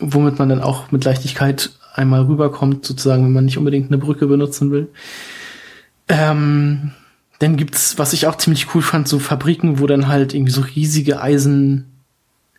womit 0.00 0.38
man 0.38 0.48
dann 0.48 0.62
auch 0.62 0.90
mit 0.90 1.05
Leichtigkeit 1.05 1.70
einmal 1.94 2.22
rüberkommt, 2.22 2.84
sozusagen, 2.84 3.24
wenn 3.24 3.32
man 3.32 3.44
nicht 3.44 3.59
unbedingt 3.59 3.88
eine 3.88 3.98
Brücke 3.98 4.26
benutzen 4.26 4.70
will. 4.70 4.88
Ähm, 6.09 6.92
dann 7.38 7.57
gibt's, 7.57 7.98
was 7.98 8.12
ich 8.12 8.26
auch 8.26 8.36
ziemlich 8.36 8.74
cool 8.74 8.82
fand, 8.82 9.09
so 9.09 9.18
Fabriken, 9.18 9.78
wo 9.78 9.86
dann 9.86 10.09
halt 10.09 10.34
irgendwie 10.34 10.53
so 10.53 10.62
riesige 10.62 11.20
Eisen 11.20 11.91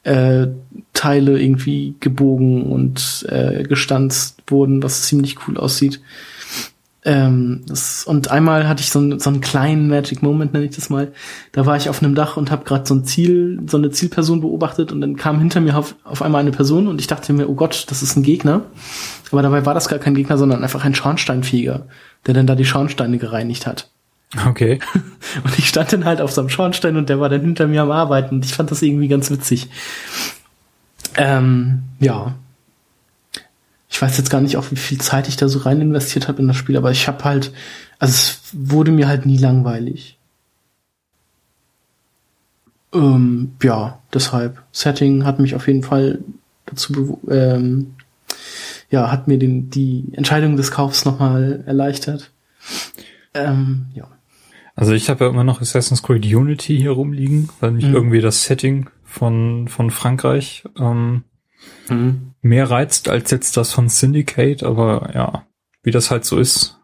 äh, 0.03 0.47
Teile 0.93 1.41
irgendwie 1.41 1.95
gebogen 1.99 2.63
und 2.63 3.25
äh, 3.29 3.63
gestanzt 3.63 4.43
wurden, 4.47 4.83
was 4.83 5.03
ziemlich 5.03 5.47
cool 5.47 5.57
aussieht. 5.57 6.01
Ähm, 7.05 7.63
das, 7.67 8.05
und 8.05 8.31
einmal 8.31 8.67
hatte 8.67 8.81
ich 8.81 8.89
so, 8.89 9.19
so 9.19 9.29
einen 9.29 9.41
kleinen 9.41 9.89
Magic 9.89 10.21
Moment, 10.23 10.53
nenne 10.53 10.65
ich 10.65 10.75
das 10.75 10.89
mal. 10.89 11.11
Da 11.51 11.65
war 11.65 11.75
ich 11.75 11.89
auf 11.89 12.01
einem 12.01 12.15
Dach 12.15 12.37
und 12.37 12.49
habe 12.49 12.63
gerade 12.63 12.85
so 12.85 12.95
ein 12.95 13.03
Ziel, 13.03 13.61
so 13.67 13.77
eine 13.77 13.91
Zielperson 13.91 14.41
beobachtet 14.41 14.91
und 14.91 15.01
dann 15.01 15.17
kam 15.17 15.39
hinter 15.39 15.59
mir 15.59 15.77
auf, 15.77 15.95
auf 16.03 16.21
einmal 16.21 16.41
eine 16.41 16.51
Person 16.51 16.87
und 16.87 17.01
ich 17.01 17.07
dachte 17.07 17.33
mir, 17.33 17.49
oh 17.49 17.55
Gott, 17.55 17.85
das 17.89 18.03
ist 18.03 18.15
ein 18.15 18.23
Gegner. 18.23 18.61
Aber 19.31 19.41
dabei 19.41 19.65
war 19.65 19.73
das 19.73 19.89
gar 19.89 19.99
kein 19.99 20.15
Gegner, 20.15 20.37
sondern 20.37 20.63
einfach 20.63 20.85
ein 20.85 20.95
Schornsteinfeger, 20.95 21.87
der 22.25 22.33
dann 22.33 22.47
da 22.47 22.55
die 22.55 22.65
Schornsteine 22.65 23.17
gereinigt 23.17 23.67
hat. 23.67 23.89
Okay. 24.47 24.79
Und 25.43 25.59
ich 25.59 25.69
stand 25.69 25.93
dann 25.93 26.05
halt 26.05 26.21
auf 26.21 26.31
so 26.31 26.41
einem 26.41 26.49
Schornstein 26.49 26.97
und 26.97 27.09
der 27.09 27.19
war 27.19 27.29
dann 27.29 27.41
hinter 27.41 27.67
mir 27.67 27.83
am 27.83 27.91
Arbeiten 27.91 28.35
und 28.35 28.45
ich 28.45 28.53
fand 28.53 28.71
das 28.71 28.81
irgendwie 28.81 29.07
ganz 29.07 29.29
witzig. 29.31 29.69
Ähm, 31.15 31.83
ja. 31.99 32.35
Ich 33.89 34.01
weiß 34.01 34.17
jetzt 34.17 34.29
gar 34.29 34.41
nicht, 34.41 34.57
auch 34.57 34.71
wie 34.71 34.75
viel 34.75 34.99
Zeit 34.99 35.27
ich 35.27 35.37
da 35.37 35.47
so 35.47 35.59
rein 35.59 35.81
investiert 35.81 36.27
habe 36.27 36.41
in 36.41 36.47
das 36.47 36.57
Spiel, 36.57 36.77
aber 36.77 36.91
ich 36.91 37.07
habe 37.07 37.23
halt, 37.23 37.53
also 37.99 38.13
es 38.13 38.39
wurde 38.53 38.91
mir 38.91 39.07
halt 39.07 39.25
nie 39.25 39.37
langweilig. 39.37 40.17
Ähm, 42.93 43.53
ja, 43.61 43.99
deshalb. 44.13 44.61
Setting 44.71 45.25
hat 45.25 45.39
mich 45.39 45.55
auf 45.55 45.67
jeden 45.67 45.83
Fall 45.83 46.19
dazu, 46.65 47.19
ähm, 47.29 47.93
ja, 48.89 49.11
hat 49.11 49.27
mir 49.27 49.37
den, 49.37 49.69
die 49.69 50.05
Entscheidung 50.13 50.57
des 50.57 50.71
Kaufs 50.71 51.05
nochmal 51.05 51.63
erleichtert. 51.65 52.31
Ähm, 53.33 53.87
ja. 53.93 54.07
Also 54.75 54.93
ich 54.93 55.09
habe 55.09 55.25
ja 55.25 55.29
immer 55.29 55.43
noch 55.43 55.61
Assassin's 55.61 56.01
Creed 56.01 56.25
Unity 56.25 56.77
hier 56.77 56.91
rumliegen, 56.91 57.49
weil 57.59 57.71
mich 57.71 57.85
mhm. 57.85 57.93
irgendwie 57.93 58.21
das 58.21 58.43
Setting 58.43 58.89
von, 59.03 59.67
von 59.67 59.91
Frankreich 59.91 60.63
ähm, 60.79 61.23
mhm. 61.89 62.33
mehr 62.41 62.69
reizt 62.69 63.09
als 63.09 63.29
jetzt 63.31 63.55
das 63.57 63.71
von 63.71 63.89
Syndicate, 63.89 64.63
aber 64.63 65.11
ja, 65.13 65.45
wie 65.83 65.91
das 65.91 66.09
halt 66.09 66.25
so 66.25 66.39
ist, 66.39 66.79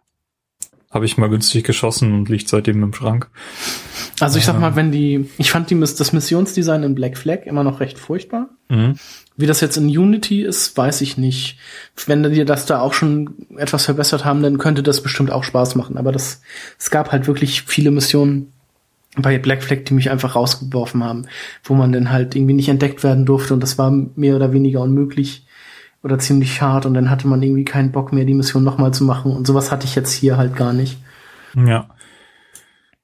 habe 0.92 1.06
ich 1.06 1.18
mal 1.18 1.30
günstig 1.30 1.64
geschossen 1.64 2.14
und 2.14 2.30
liegt 2.30 2.48
seitdem 2.48 2.82
im 2.82 2.94
Schrank. 2.94 3.30
Also 4.20 4.40
ich 4.40 4.46
sag 4.46 4.60
mal, 4.60 4.76
wenn 4.76 4.92
die, 4.92 5.30
ich 5.38 5.52
fand 5.52 5.70
die, 5.70 5.80
das 5.80 6.14
Missionsdesign 6.14 6.84
in 6.84 6.96
Black 6.96 7.18
Flag 7.18 7.46
immer 7.46 7.64
noch 7.64 7.80
recht 7.80 8.00
furchtbar. 8.00 8.50
Mhm. 8.70 8.96
Wie 9.40 9.46
das 9.46 9.62
jetzt 9.62 9.78
in 9.78 9.86
Unity 9.86 10.42
ist, 10.44 10.76
weiß 10.76 11.00
ich 11.00 11.18
nicht. 11.18 11.58
Wenn 12.06 12.24
die 12.24 12.44
das 12.44 12.66
da 12.66 12.82
auch 12.82 12.92
schon 12.92 13.36
etwas 13.56 13.86
verbessert 13.86 14.26
haben, 14.26 14.44
dann 14.44 14.58
könnte 14.58 14.84
das 14.84 15.02
bestimmt 15.02 15.32
auch 15.32 15.46
Spaß 15.46 15.76
machen. 15.76 15.98
Aber 15.98 16.12
das, 16.12 16.42
es 16.78 16.92
gab 16.92 17.14
halt 17.14 17.26
wirklich 17.26 17.62
viele 17.62 17.90
Missionen 17.90 18.52
bei 19.16 19.38
Black 19.38 19.64
Flag, 19.64 19.86
die 19.86 19.94
mich 19.94 20.12
einfach 20.12 20.36
rausgeworfen 20.36 21.06
haben, 21.06 21.26
wo 21.64 21.74
man 21.74 21.94
dann 21.94 22.12
halt 22.12 22.36
irgendwie 22.36 22.54
nicht 22.54 22.68
entdeckt 22.68 23.02
werden 23.02 23.26
durfte 23.26 23.54
und 23.54 23.62
das 23.62 23.78
war 23.78 23.92
mehr 23.92 24.36
oder 24.36 24.52
weniger 24.52 24.82
unmöglich 24.82 25.46
oder 26.04 26.20
ziemlich 26.20 26.62
hart 26.62 26.86
und 26.86 26.94
dann 26.94 27.10
hatte 27.10 27.26
man 27.26 27.42
irgendwie 27.42 27.64
keinen 27.64 27.94
Bock 27.94 28.12
mehr, 28.12 28.26
die 28.26 28.34
Mission 28.34 28.66
nochmal 28.66 28.94
zu 28.94 29.06
machen 29.06 29.32
und 29.32 29.48
sowas 29.48 29.72
hatte 29.72 29.86
ich 29.86 29.96
jetzt 29.96 30.12
hier 30.12 30.36
halt 30.36 30.58
gar 30.58 30.74
nicht. 30.74 30.98
Ja. 31.56 31.90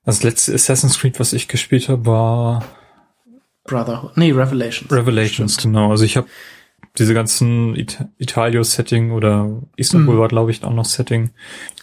Das 0.03 0.21
letzte 0.21 0.53
Assassin's 0.53 0.99
Creed, 0.99 1.17
was 1.21 1.31
ich 1.31 1.47
gespielt 1.47 1.87
habe, 1.87 2.05
war 2.05 2.65
Brotherhood. 3.65 4.15
Nee, 4.15 4.31
Revelations. 4.31 4.91
Revelations, 4.91 5.55
Stimmt. 5.55 5.73
genau. 5.75 5.91
Also 5.91 6.05
ich 6.05 6.17
habe 6.17 6.27
diese 6.97 7.13
ganzen 7.13 7.75
It 7.75 7.97
Italio-Setting 8.19 9.11
oder 9.11 9.61
Istanbul 9.75 10.15
mhm. 10.15 10.19
war, 10.19 10.27
glaube 10.27 10.51
ich, 10.51 10.63
auch 10.63 10.73
noch 10.73 10.85
Setting. 10.85 11.31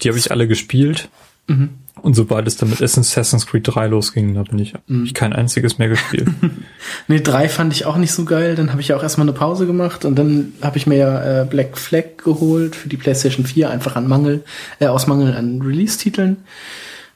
Die 0.03 0.09
habe 0.09 0.19
ich 0.19 0.31
alle 0.31 0.49
gespielt. 0.49 1.09
Mhm. 1.49 1.71
Und 2.01 2.15
sobald 2.15 2.49
es 2.49 2.57
dann 2.57 2.71
mit 2.71 2.81
Assassin's 2.81 3.47
Creed 3.47 3.69
3 3.69 3.89
losging, 3.89 4.35
da 4.35 4.43
bin 4.43 4.59
ich, 4.59 4.75
mhm. 4.87 5.05
ich 5.05 5.13
kein 5.13 5.33
einziges 5.33 5.79
mehr 5.79 5.89
gespielt. 5.89 6.29
nee, 7.09 7.21
3 7.21 7.49
fand 7.49 7.73
ich 7.73 7.85
auch 7.85 7.97
nicht 7.97 8.13
so 8.13 8.25
geil. 8.25 8.55
Dann 8.55 8.71
habe 8.71 8.81
ich 8.81 8.89
ja 8.89 8.97
auch 8.97 9.03
erstmal 9.03 9.27
eine 9.27 9.37
Pause 9.37 9.67
gemacht 9.67 10.05
und 10.05 10.17
dann 10.17 10.55
habe 10.63 10.79
ich 10.79 10.87
mir 10.87 10.97
ja 10.97 11.43
äh, 11.43 11.45
Black 11.45 11.77
Flag 11.77 12.17
geholt 12.25 12.75
für 12.75 12.89
die 12.89 12.97
PlayStation 12.97 13.45
4, 13.45 13.71
einfach 13.71 13.97
an 13.97 14.09
Mangel, 14.09 14.45
äh, 14.79 14.87
aus 14.87 15.07
Mangel 15.07 15.35
an 15.35 15.61
Release-Titeln. 15.61 16.39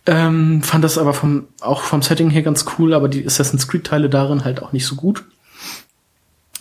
Ähm, 0.06 0.62
fand 0.62 0.84
das 0.84 0.98
aber 0.98 1.14
vom, 1.14 1.48
auch 1.60 1.82
vom 1.82 2.00
Setting 2.00 2.30
her 2.30 2.42
ganz 2.42 2.64
cool, 2.78 2.94
aber 2.94 3.08
die 3.08 3.26
Assassin's 3.26 3.66
Creed 3.66 3.84
Teile 3.84 4.08
darin 4.08 4.44
halt 4.44 4.62
auch 4.62 4.72
nicht 4.72 4.86
so 4.86 4.94
gut. 4.94 5.24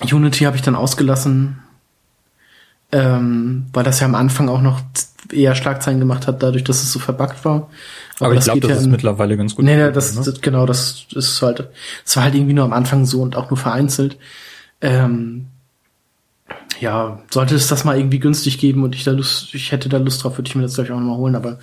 Unity 0.01 0.45
habe 0.45 0.55
ich 0.55 0.63
dann 0.63 0.75
ausgelassen, 0.75 1.59
ähm, 2.91 3.67
weil 3.71 3.83
das 3.83 3.99
ja 3.99 4.07
am 4.07 4.15
Anfang 4.15 4.49
auch 4.49 4.61
noch 4.61 4.81
eher 5.31 5.55
Schlagzeilen 5.55 5.99
gemacht 5.99 6.27
hat, 6.27 6.41
dadurch, 6.41 6.63
dass 6.63 6.81
es 6.81 6.91
so 6.91 6.99
verbuggt 6.99 7.45
war. 7.45 7.69
Aber, 8.17 8.27
aber 8.27 8.35
ich 8.35 8.43
glaube, 8.43 8.61
das 8.61 8.69
ja 8.69 8.75
ist 8.77 8.85
in, 8.85 8.91
mittlerweile 8.91 9.37
ganz 9.37 9.55
gut. 9.55 9.65
Nee, 9.65 9.75
nee, 9.75 9.91
das, 9.91 10.15
ne? 10.15 10.23
das, 10.23 10.41
genau, 10.41 10.65
das 10.65 11.05
ist 11.11 11.41
halt, 11.41 11.69
es 12.03 12.15
war 12.15 12.23
halt 12.23 12.35
irgendwie 12.35 12.53
nur 12.53 12.65
am 12.65 12.73
Anfang 12.73 13.05
so 13.05 13.21
und 13.21 13.35
auch 13.35 13.49
nur 13.49 13.57
vereinzelt. 13.57 14.17
Ähm, 14.81 15.47
ja, 16.80 17.21
sollte 17.32 17.55
es 17.55 17.67
das 17.67 17.86
mal 17.86 17.97
irgendwie 17.97 18.19
günstig 18.19 18.57
geben 18.57 18.84
und 18.84 18.95
ich 18.95 19.03
da 19.03 19.11
Lust, 19.11 19.53
ich 19.53 19.71
hätte 19.71 19.89
da 19.89 19.97
Lust 19.97 20.23
drauf, 20.23 20.38
würde 20.38 20.49
ich 20.49 20.55
mir 20.55 20.63
das 20.63 20.76
glaube 20.76 20.93
auch 20.93 20.99
nochmal 20.99 21.17
holen, 21.17 21.36
aber 21.36 21.59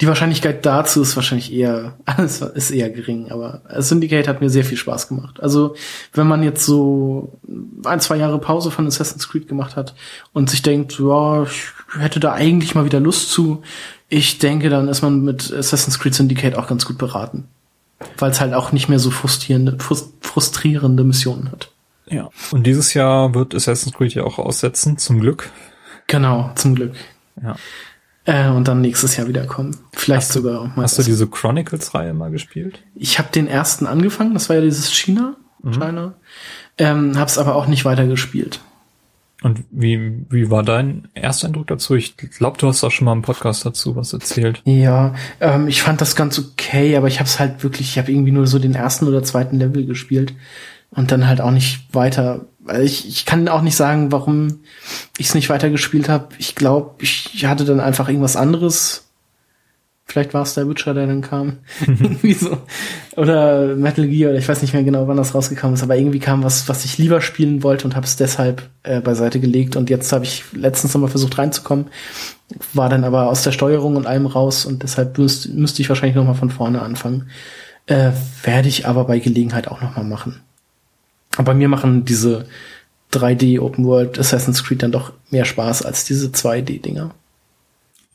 die 0.00 0.06
Wahrscheinlichkeit 0.06 0.64
dazu 0.64 1.02
ist 1.02 1.16
wahrscheinlich 1.16 1.52
eher, 1.52 1.94
ist 2.54 2.70
eher 2.70 2.90
gering, 2.90 3.30
aber 3.30 3.62
Syndicate 3.78 4.28
hat 4.28 4.40
mir 4.40 4.50
sehr 4.50 4.64
viel 4.64 4.76
Spaß 4.76 5.08
gemacht. 5.08 5.42
Also, 5.42 5.74
wenn 6.12 6.26
man 6.26 6.42
jetzt 6.42 6.64
so 6.64 7.38
ein, 7.84 8.00
zwei 8.00 8.16
Jahre 8.16 8.38
Pause 8.38 8.70
von 8.70 8.86
Assassin's 8.86 9.28
Creed 9.28 9.48
gemacht 9.48 9.76
hat 9.76 9.94
und 10.32 10.50
sich 10.50 10.62
denkt, 10.62 10.98
ja, 10.98 11.42
ich 11.42 11.72
hätte 11.98 12.20
da 12.20 12.32
eigentlich 12.32 12.74
mal 12.74 12.84
wieder 12.84 13.00
Lust 13.00 13.30
zu, 13.30 13.62
ich 14.08 14.38
denke, 14.38 14.68
dann 14.68 14.88
ist 14.88 15.02
man 15.02 15.22
mit 15.22 15.52
Assassin's 15.52 15.98
Creed 15.98 16.14
Syndicate 16.14 16.56
auch 16.56 16.68
ganz 16.68 16.84
gut 16.84 16.98
beraten. 16.98 17.44
Weil 18.18 18.32
es 18.32 18.40
halt 18.40 18.52
auch 18.52 18.72
nicht 18.72 18.88
mehr 18.88 18.98
so 18.98 19.10
frustrierende, 19.10 19.78
frustrierende 19.78 21.04
Missionen 21.04 21.50
hat. 21.50 21.71
Ja. 22.06 22.30
Und 22.50 22.66
dieses 22.66 22.94
Jahr 22.94 23.34
wird 23.34 23.54
Assassin's 23.54 23.94
Creed 23.94 24.14
ja 24.14 24.24
auch 24.24 24.38
aussetzen, 24.38 24.98
zum 24.98 25.20
Glück. 25.20 25.50
Genau, 26.06 26.50
zum 26.54 26.74
Glück. 26.74 26.94
Ja. 27.42 27.56
Äh, 28.24 28.48
und 28.50 28.68
dann 28.68 28.80
nächstes 28.80 29.16
Jahr 29.16 29.26
wiederkommen. 29.28 29.76
Vielleicht 29.92 30.28
hast 30.28 30.32
sogar. 30.32 30.72
Du, 30.74 30.82
hast 30.82 30.98
du 30.98 31.02
diese 31.02 31.26
Chronicles-Reihe 31.26 32.14
mal 32.14 32.30
gespielt? 32.30 32.82
Ich 32.94 33.18
habe 33.18 33.30
den 33.32 33.48
ersten 33.48 33.86
angefangen, 33.86 34.34
das 34.34 34.48
war 34.48 34.56
ja 34.56 34.62
dieses 34.62 34.92
China, 34.92 35.36
mhm. 35.62 35.72
China. 35.72 36.14
Ähm, 36.78 37.18
hab's 37.18 37.38
aber 37.38 37.56
auch 37.56 37.66
nicht 37.66 37.84
weiter 37.84 38.06
gespielt. 38.06 38.60
Und 39.42 39.64
wie, 39.72 40.24
wie 40.30 40.50
war 40.50 40.62
dein 40.62 41.08
erster 41.14 41.48
Eindruck 41.48 41.66
dazu? 41.66 41.96
Ich 41.96 42.16
glaube, 42.16 42.58
du 42.58 42.68
hast 42.68 42.84
auch 42.84 42.92
schon 42.92 43.06
mal 43.06 43.12
im 43.12 43.22
Podcast 43.22 43.66
dazu 43.66 43.96
was 43.96 44.12
erzählt. 44.12 44.62
Ja, 44.64 45.14
ähm, 45.40 45.66
ich 45.66 45.82
fand 45.82 46.00
das 46.00 46.14
ganz 46.14 46.38
okay, 46.38 46.96
aber 46.96 47.08
ich 47.08 47.18
habe 47.18 47.26
es 47.26 47.40
halt 47.40 47.64
wirklich, 47.64 47.90
ich 47.90 47.98
habe 47.98 48.12
irgendwie 48.12 48.30
nur 48.30 48.46
so 48.46 48.60
den 48.60 48.76
ersten 48.76 49.08
oder 49.08 49.24
zweiten 49.24 49.58
Level 49.58 49.84
gespielt 49.84 50.34
und 50.94 51.10
dann 51.10 51.26
halt 51.26 51.40
auch 51.40 51.50
nicht 51.50 51.94
weiter. 51.94 52.46
Weil 52.60 52.82
ich, 52.82 53.08
ich 53.08 53.26
kann 53.26 53.48
auch 53.48 53.62
nicht 53.62 53.76
sagen, 53.76 54.12
warum 54.12 54.60
ich 55.18 55.28
es 55.28 55.34
nicht 55.34 55.48
weiter 55.48 55.70
gespielt 55.70 56.08
habe. 56.08 56.28
Ich 56.38 56.54
glaube, 56.54 56.94
ich 57.00 57.44
hatte 57.46 57.64
dann 57.64 57.80
einfach 57.80 58.08
irgendwas 58.08 58.36
anderes. 58.36 59.08
Vielleicht 60.04 60.34
war 60.34 60.42
es 60.42 60.54
der 60.54 60.68
Witcher, 60.68 60.94
der 60.94 61.06
dann 61.06 61.22
kam. 61.22 61.58
irgendwie 61.86 62.34
so. 62.34 62.58
Oder 63.16 63.74
Metal 63.76 64.06
Gear, 64.06 64.30
oder 64.30 64.38
ich 64.38 64.48
weiß 64.48 64.60
nicht 64.60 64.74
mehr 64.74 64.84
genau, 64.84 65.08
wann 65.08 65.16
das 65.16 65.34
rausgekommen 65.34 65.74
ist, 65.74 65.82
aber 65.82 65.96
irgendwie 65.96 66.18
kam 66.18 66.42
was, 66.42 66.68
was 66.68 66.84
ich 66.84 66.98
lieber 66.98 67.20
spielen 67.20 67.62
wollte 67.62 67.86
und 67.86 67.96
habe 67.96 68.06
es 68.06 68.16
deshalb 68.16 68.68
äh, 68.82 69.00
beiseite 69.00 69.40
gelegt. 69.40 69.74
Und 69.74 69.88
jetzt 69.90 70.12
habe 70.12 70.24
ich 70.24 70.44
letztens 70.52 70.92
nochmal 70.92 71.10
versucht 71.10 71.38
reinzukommen, 71.38 71.86
war 72.74 72.90
dann 72.90 73.04
aber 73.04 73.28
aus 73.28 73.42
der 73.42 73.52
Steuerung 73.52 73.96
und 73.96 74.06
allem 74.06 74.26
raus 74.26 74.66
und 74.66 74.82
deshalb 74.82 75.16
müsste, 75.16 75.50
müsste 75.50 75.80
ich 75.80 75.88
wahrscheinlich 75.88 76.16
nochmal 76.16 76.34
von 76.34 76.50
vorne 76.50 76.82
anfangen. 76.82 77.30
Äh, 77.86 78.10
werde 78.42 78.68
ich 78.68 78.86
aber 78.86 79.04
bei 79.04 79.18
Gelegenheit 79.18 79.68
auch 79.68 79.80
nochmal 79.80 80.04
machen. 80.04 80.42
Aber 81.36 81.54
mir 81.54 81.68
machen 81.68 82.04
diese 82.04 82.46
3D 83.12 83.60
Open 83.60 83.84
World 83.84 84.18
Assassin's 84.18 84.64
Creed 84.64 84.82
dann 84.82 84.92
doch 84.92 85.12
mehr 85.30 85.44
Spaß 85.44 85.82
als 85.82 86.04
diese 86.04 86.28
2D 86.28 86.80
Dinger. 86.80 87.14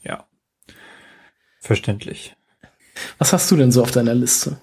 Ja. 0.03 0.25
Verständlich. 1.59 2.35
Was 3.17 3.33
hast 3.33 3.49
du 3.51 3.55
denn 3.55 3.71
so 3.71 3.83
auf 3.83 3.91
deiner 3.91 4.15
Liste? 4.15 4.57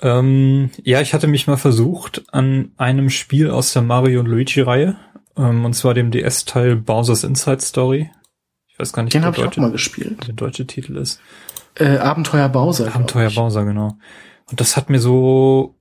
Ähm, 0.00 0.70
ja, 0.82 1.00
ich 1.00 1.14
hatte 1.14 1.26
mich 1.26 1.46
mal 1.46 1.56
versucht 1.56 2.24
an 2.32 2.72
einem 2.76 3.08
Spiel 3.08 3.50
aus 3.50 3.72
der 3.72 3.82
Mario 3.82 4.20
und 4.20 4.26
Luigi 4.26 4.60
Reihe, 4.60 4.96
ähm, 5.36 5.64
und 5.64 5.72
zwar 5.72 5.94
dem 5.94 6.10
DS-Teil 6.10 6.76
Bowser's 6.76 7.24
Inside 7.24 7.62
Story. 7.62 8.10
Ich 8.68 8.78
weiß 8.78 8.92
gar 8.92 9.02
nicht, 9.02 9.14
den 9.14 9.24
habe 9.24 9.38
ich 9.38 9.44
auch 9.44 9.56
mal 9.56 9.72
gespielt. 9.72 10.26
Der 10.26 10.34
deutsche 10.34 10.66
Titel 10.66 10.98
ist. 10.98 11.20
Äh, 11.76 11.96
Abenteuer 11.96 12.50
Bowser. 12.50 12.94
Abenteuer 12.94 13.30
Bowser, 13.30 13.64
genau. 13.64 13.96
Und 14.50 14.60
das 14.60 14.76
hat 14.76 14.90
mir 14.90 15.00
so 15.00 15.75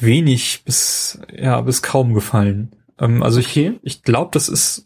wenig 0.00 0.62
bis 0.64 1.20
ja 1.32 1.60
bis 1.60 1.82
kaum 1.82 2.14
gefallen. 2.14 2.74
Ähm, 2.98 3.22
also 3.22 3.40
okay. 3.40 3.78
ich 3.82 3.96
ich 3.96 4.02
glaube, 4.02 4.30
das 4.32 4.48
ist 4.48 4.84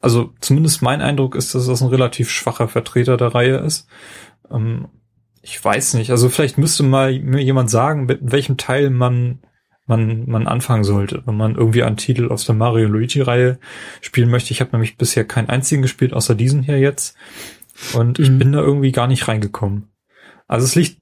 also 0.00 0.34
zumindest 0.40 0.82
mein 0.82 1.00
Eindruck 1.00 1.34
ist, 1.34 1.54
dass 1.54 1.66
das 1.66 1.80
ein 1.80 1.88
relativ 1.88 2.30
schwacher 2.30 2.68
Vertreter 2.68 3.16
der 3.16 3.34
Reihe 3.34 3.56
ist. 3.56 3.88
Ähm, 4.50 4.88
ich 5.40 5.62
weiß 5.62 5.94
nicht. 5.94 6.10
Also 6.10 6.28
vielleicht 6.28 6.58
müsste 6.58 6.82
mal 6.82 7.18
mir 7.18 7.42
jemand 7.42 7.70
sagen, 7.70 8.06
mit 8.06 8.20
welchem 8.22 8.56
Teil 8.56 8.90
man 8.90 9.40
man 9.86 10.26
man 10.26 10.46
anfangen 10.46 10.84
sollte, 10.84 11.22
wenn 11.26 11.36
man 11.36 11.56
irgendwie 11.56 11.82
einen 11.82 11.96
Titel 11.96 12.28
aus 12.30 12.46
der 12.46 12.54
Mario 12.54 12.88
Luigi 12.88 13.20
Reihe 13.20 13.58
spielen 14.00 14.30
möchte. 14.30 14.52
Ich 14.52 14.60
habe 14.60 14.72
nämlich 14.72 14.96
bisher 14.96 15.24
keinen 15.24 15.50
einzigen 15.50 15.82
gespielt 15.82 16.14
außer 16.14 16.34
diesen 16.34 16.62
hier 16.62 16.78
jetzt 16.78 17.16
und 17.92 18.18
mhm. 18.18 18.24
ich 18.24 18.38
bin 18.38 18.52
da 18.52 18.60
irgendwie 18.60 18.92
gar 18.92 19.06
nicht 19.06 19.28
reingekommen. 19.28 19.88
Also 20.46 20.64
es 20.66 20.74
liegt 20.74 21.00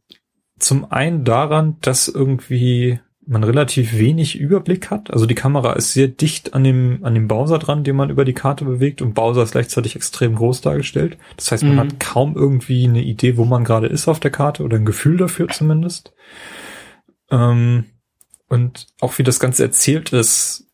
zum 0.63 0.91
einen 0.91 1.25
daran, 1.25 1.77
dass 1.81 2.09
irgendwie 2.09 3.01
man 3.25 3.45
relativ 3.45 3.97
wenig 3.97 4.39
Überblick 4.39 4.91
hat. 4.91 5.13
Also 5.13 5.27
die 5.27 5.35
Kamera 5.35 5.75
ist 5.75 5.93
sehr 5.93 6.09
dicht 6.09 6.55
an 6.55 6.65
dem, 6.65 7.01
an 7.03 7.15
dem 7.15 7.29
Bowser 7.29 7.59
dran, 7.59 7.85
den 7.85 7.95
man 7.95 8.11
über 8.11 8.25
die 8.25 8.33
Karte 8.33 8.65
bewegt 8.65 9.01
und 9.01 9.15
Bowser 9.15 9.45
ist 9.45 9.53
gleichzeitig 9.53 9.95
extrem 9.95 10.35
groß 10.35 10.61
dargestellt. 10.61 11.19
Das 11.37 11.53
heißt, 11.53 11.63
man 11.63 11.75
mhm. 11.75 11.81
hat 11.81 12.01
kaum 12.01 12.35
irgendwie 12.37 12.85
eine 12.85 13.03
Idee, 13.03 13.37
wo 13.37 13.45
man 13.45 13.65
gerade 13.65 13.87
ist 13.87 14.09
auf 14.09 14.19
der 14.19 14.33
Karte 14.33 14.65
oder 14.65 14.77
ein 14.77 14.85
Gefühl 14.85 15.17
dafür 15.17 15.49
zumindest. 15.49 16.13
Ähm, 17.31 17.85
und 18.49 18.89
auch 19.01 19.19
wie 19.19 19.23
das 19.23 19.39
Ganze 19.39 19.63
erzählt 19.63 20.13
ist, 20.13 20.69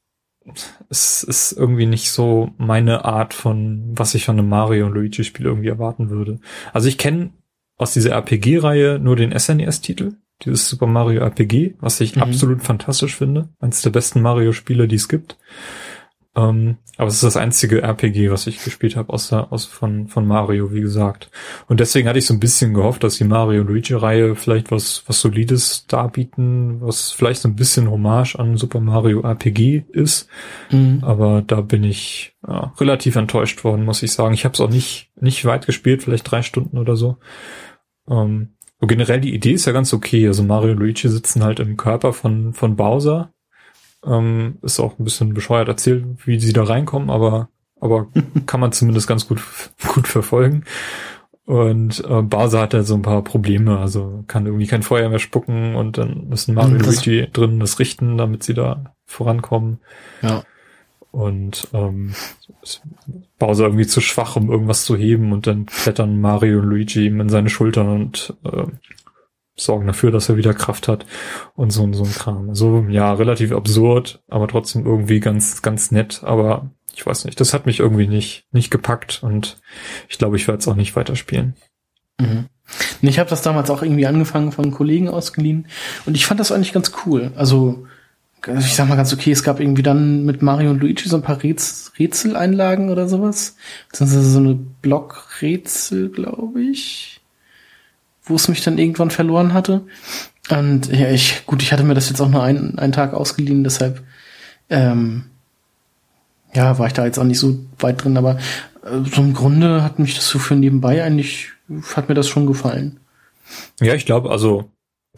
es 0.88 1.22
ist 1.22 1.52
irgendwie 1.52 1.86
nicht 1.86 2.10
so 2.10 2.50
meine 2.56 3.04
Art 3.04 3.34
von, 3.34 3.92
was 3.94 4.14
ich 4.14 4.24
von 4.24 4.38
einem 4.38 4.48
Mario 4.48 4.86
und 4.86 4.94
Luigi 4.94 5.22
Spiel 5.22 5.46
irgendwie 5.46 5.68
erwarten 5.68 6.08
würde. 6.08 6.40
Also 6.72 6.88
ich 6.88 6.96
kenne 6.96 7.30
aus 7.78 7.92
dieser 7.92 8.10
RPG-Reihe 8.10 8.98
nur 8.98 9.16
den 9.16 9.36
SNES-Titel, 9.36 10.14
dieses 10.42 10.68
Super 10.68 10.86
Mario 10.86 11.22
RPG, 11.22 11.76
was 11.80 12.00
ich 12.00 12.16
mhm. 12.16 12.22
absolut 12.22 12.62
fantastisch 12.62 13.16
finde. 13.16 13.48
Eines 13.60 13.82
der 13.82 13.90
besten 13.90 14.20
Mario-Spiele, 14.20 14.88
die 14.88 14.96
es 14.96 15.08
gibt. 15.08 15.38
Ähm, 16.38 16.76
aber 16.96 17.08
es 17.08 17.14
ist 17.14 17.24
das 17.24 17.36
einzige 17.36 17.82
RPG, 17.82 18.30
was 18.30 18.46
ich 18.46 18.62
gespielt 18.62 18.94
habe, 18.94 19.12
außer 19.12 19.52
aus 19.52 19.64
von, 19.64 20.06
von 20.06 20.26
Mario, 20.26 20.72
wie 20.72 20.80
gesagt. 20.80 21.30
Und 21.66 21.80
deswegen 21.80 22.08
hatte 22.08 22.20
ich 22.20 22.26
so 22.26 22.34
ein 22.34 22.40
bisschen 22.40 22.74
gehofft, 22.74 23.02
dass 23.02 23.18
die 23.18 23.24
Mario 23.24 23.64
Luigi-Reihe 23.64 24.36
vielleicht 24.36 24.70
was, 24.70 25.02
was 25.06 25.20
Solides 25.20 25.86
darbieten, 25.88 26.80
was 26.80 27.10
vielleicht 27.10 27.42
so 27.42 27.48
ein 27.48 27.56
bisschen 27.56 27.90
Hommage 27.90 28.36
an 28.36 28.56
Super 28.56 28.80
Mario 28.80 29.22
RPG 29.22 29.84
ist. 29.90 30.28
Mhm. 30.70 30.98
Aber 31.02 31.42
da 31.42 31.60
bin 31.60 31.82
ich 31.82 32.36
ja, 32.46 32.72
relativ 32.78 33.16
enttäuscht 33.16 33.64
worden, 33.64 33.84
muss 33.84 34.02
ich 34.04 34.12
sagen. 34.12 34.34
Ich 34.34 34.44
habe 34.44 34.54
es 34.54 34.60
auch 34.60 34.70
nicht, 34.70 35.10
nicht 35.20 35.44
weit 35.44 35.66
gespielt, 35.66 36.04
vielleicht 36.04 36.30
drei 36.30 36.42
Stunden 36.42 36.78
oder 36.78 36.94
so. 36.94 37.18
Ähm, 38.08 38.50
und 38.80 38.86
generell 38.86 39.20
die 39.20 39.34
Idee 39.34 39.52
ist 39.52 39.66
ja 39.66 39.72
ganz 39.72 39.92
okay. 39.92 40.28
Also 40.28 40.44
Mario 40.44 40.70
und 40.72 40.78
Luigi 40.78 41.08
sitzen 41.08 41.42
halt 41.42 41.58
im 41.58 41.76
Körper 41.76 42.12
von, 42.12 42.54
von 42.54 42.76
Bowser 42.76 43.32
ähm, 44.04 44.58
ist 44.62 44.80
auch 44.80 44.98
ein 44.98 45.04
bisschen 45.04 45.34
bescheuert 45.34 45.68
erzählt, 45.68 46.04
wie 46.24 46.38
sie 46.38 46.52
da 46.52 46.64
reinkommen, 46.64 47.10
aber, 47.10 47.48
aber 47.80 48.08
kann 48.46 48.60
man 48.60 48.72
zumindest 48.72 49.08
ganz 49.08 49.26
gut, 49.26 49.42
gut 49.94 50.08
verfolgen. 50.08 50.64
Und 51.44 52.04
äh, 52.04 52.20
Bowser 52.20 52.60
hat 52.60 52.74
ja 52.74 52.82
so 52.82 52.94
ein 52.94 53.00
paar 53.00 53.24
Probleme, 53.24 53.78
also 53.78 54.22
kann 54.26 54.44
irgendwie 54.44 54.66
kein 54.66 54.82
Feuer 54.82 55.08
mehr 55.08 55.18
spucken 55.18 55.76
und 55.76 55.96
dann 55.96 56.28
müssen 56.28 56.54
Mario 56.54 56.74
und 56.74 56.84
Luigi 56.84 57.26
drin 57.32 57.58
das 57.58 57.78
richten, 57.78 58.18
damit 58.18 58.42
sie 58.42 58.52
da 58.52 58.94
vorankommen. 59.06 59.78
Ja. 60.20 60.42
Und 61.10 61.68
ähm, 61.72 62.14
Bowser 63.38 63.64
irgendwie 63.64 63.86
zu 63.86 64.02
schwach, 64.02 64.36
um 64.36 64.50
irgendwas 64.50 64.84
zu 64.84 64.94
heben 64.94 65.32
und 65.32 65.46
dann 65.46 65.64
klettern 65.64 66.20
Mario 66.20 66.58
und 66.58 66.66
Luigi 66.66 67.06
ihm 67.06 67.18
in 67.22 67.30
seine 67.30 67.48
Schultern 67.48 67.88
und 67.88 68.34
äh, 68.44 68.66
sorgen 69.60 69.86
dafür, 69.86 70.10
dass 70.10 70.28
er 70.28 70.36
wieder 70.36 70.54
Kraft 70.54 70.88
hat 70.88 71.06
und 71.54 71.70
so, 71.70 71.90
so 71.92 72.04
ein 72.04 72.12
Kram. 72.12 72.54
So, 72.54 72.86
ja, 72.88 73.12
relativ 73.12 73.52
absurd, 73.52 74.22
aber 74.28 74.48
trotzdem 74.48 74.86
irgendwie 74.86 75.20
ganz, 75.20 75.62
ganz 75.62 75.90
nett, 75.90 76.22
aber 76.24 76.70
ich 76.94 77.04
weiß 77.06 77.24
nicht, 77.24 77.40
das 77.40 77.54
hat 77.54 77.66
mich 77.66 77.80
irgendwie 77.80 78.08
nicht, 78.08 78.44
nicht 78.52 78.70
gepackt 78.70 79.22
und 79.22 79.60
ich 80.08 80.18
glaube, 80.18 80.36
ich 80.36 80.48
werde 80.48 80.58
es 80.58 80.68
auch 80.68 80.74
nicht 80.74 80.96
weiterspielen. 80.96 81.54
Mhm. 82.20 82.46
Ich 83.00 83.18
habe 83.18 83.30
das 83.30 83.42
damals 83.42 83.70
auch 83.70 83.82
irgendwie 83.82 84.06
angefangen 84.06 84.52
von 84.52 84.70
Kollegen 84.70 85.08
ausgeliehen 85.08 85.68
und 86.06 86.16
ich 86.16 86.26
fand 86.26 86.40
das 86.40 86.52
eigentlich 86.52 86.72
ganz 86.72 86.92
cool. 87.06 87.32
Also, 87.36 87.86
ich 88.46 88.74
sag 88.74 88.88
mal 88.88 88.96
ganz 88.96 89.12
okay, 89.12 89.32
es 89.32 89.42
gab 89.42 89.58
irgendwie 89.58 89.82
dann 89.82 90.24
mit 90.24 90.42
Mario 90.42 90.70
und 90.70 90.80
Luigi 90.80 91.08
so 91.08 91.16
ein 91.16 91.22
paar 91.22 91.42
Rätsel, 91.42 91.92
Rätseleinlagen 91.98 92.90
oder 92.90 93.08
sowas. 93.08 93.56
Beziehungsweise 93.90 94.30
so 94.30 94.38
eine 94.38 94.54
Blockrätsel, 94.54 96.10
glaube 96.10 96.62
ich 96.62 97.17
wo 98.28 98.36
es 98.36 98.48
mich 98.48 98.62
dann 98.62 98.78
irgendwann 98.78 99.10
verloren 99.10 99.52
hatte. 99.54 99.82
Und 100.50 100.88
ja, 100.88 101.10
ich, 101.10 101.44
gut, 101.46 101.62
ich 101.62 101.72
hatte 101.72 101.84
mir 101.84 101.94
das 101.94 102.08
jetzt 102.08 102.20
auch 102.20 102.28
nur 102.28 102.42
einen, 102.42 102.78
einen 102.78 102.92
Tag 102.92 103.14
ausgeliehen, 103.14 103.64
deshalb, 103.64 104.02
ähm, 104.70 105.24
ja, 106.54 106.78
war 106.78 106.86
ich 106.86 106.94
da 106.94 107.04
jetzt 107.04 107.18
auch 107.18 107.24
nicht 107.24 107.38
so 107.38 107.58
weit 107.78 108.02
drin, 108.02 108.16
aber 108.16 108.38
äh, 108.84 109.04
so 109.04 109.20
im 109.20 109.34
Grunde 109.34 109.82
hat 109.82 109.98
mich 109.98 110.14
das 110.14 110.28
so 110.28 110.38
für 110.38 110.54
nebenbei 110.54 111.02
eigentlich, 111.02 111.50
hat 111.94 112.08
mir 112.08 112.14
das 112.14 112.28
schon 112.28 112.46
gefallen. 112.46 113.00
Ja, 113.80 113.94
ich 113.94 114.06
glaube, 114.06 114.30
also 114.30 114.70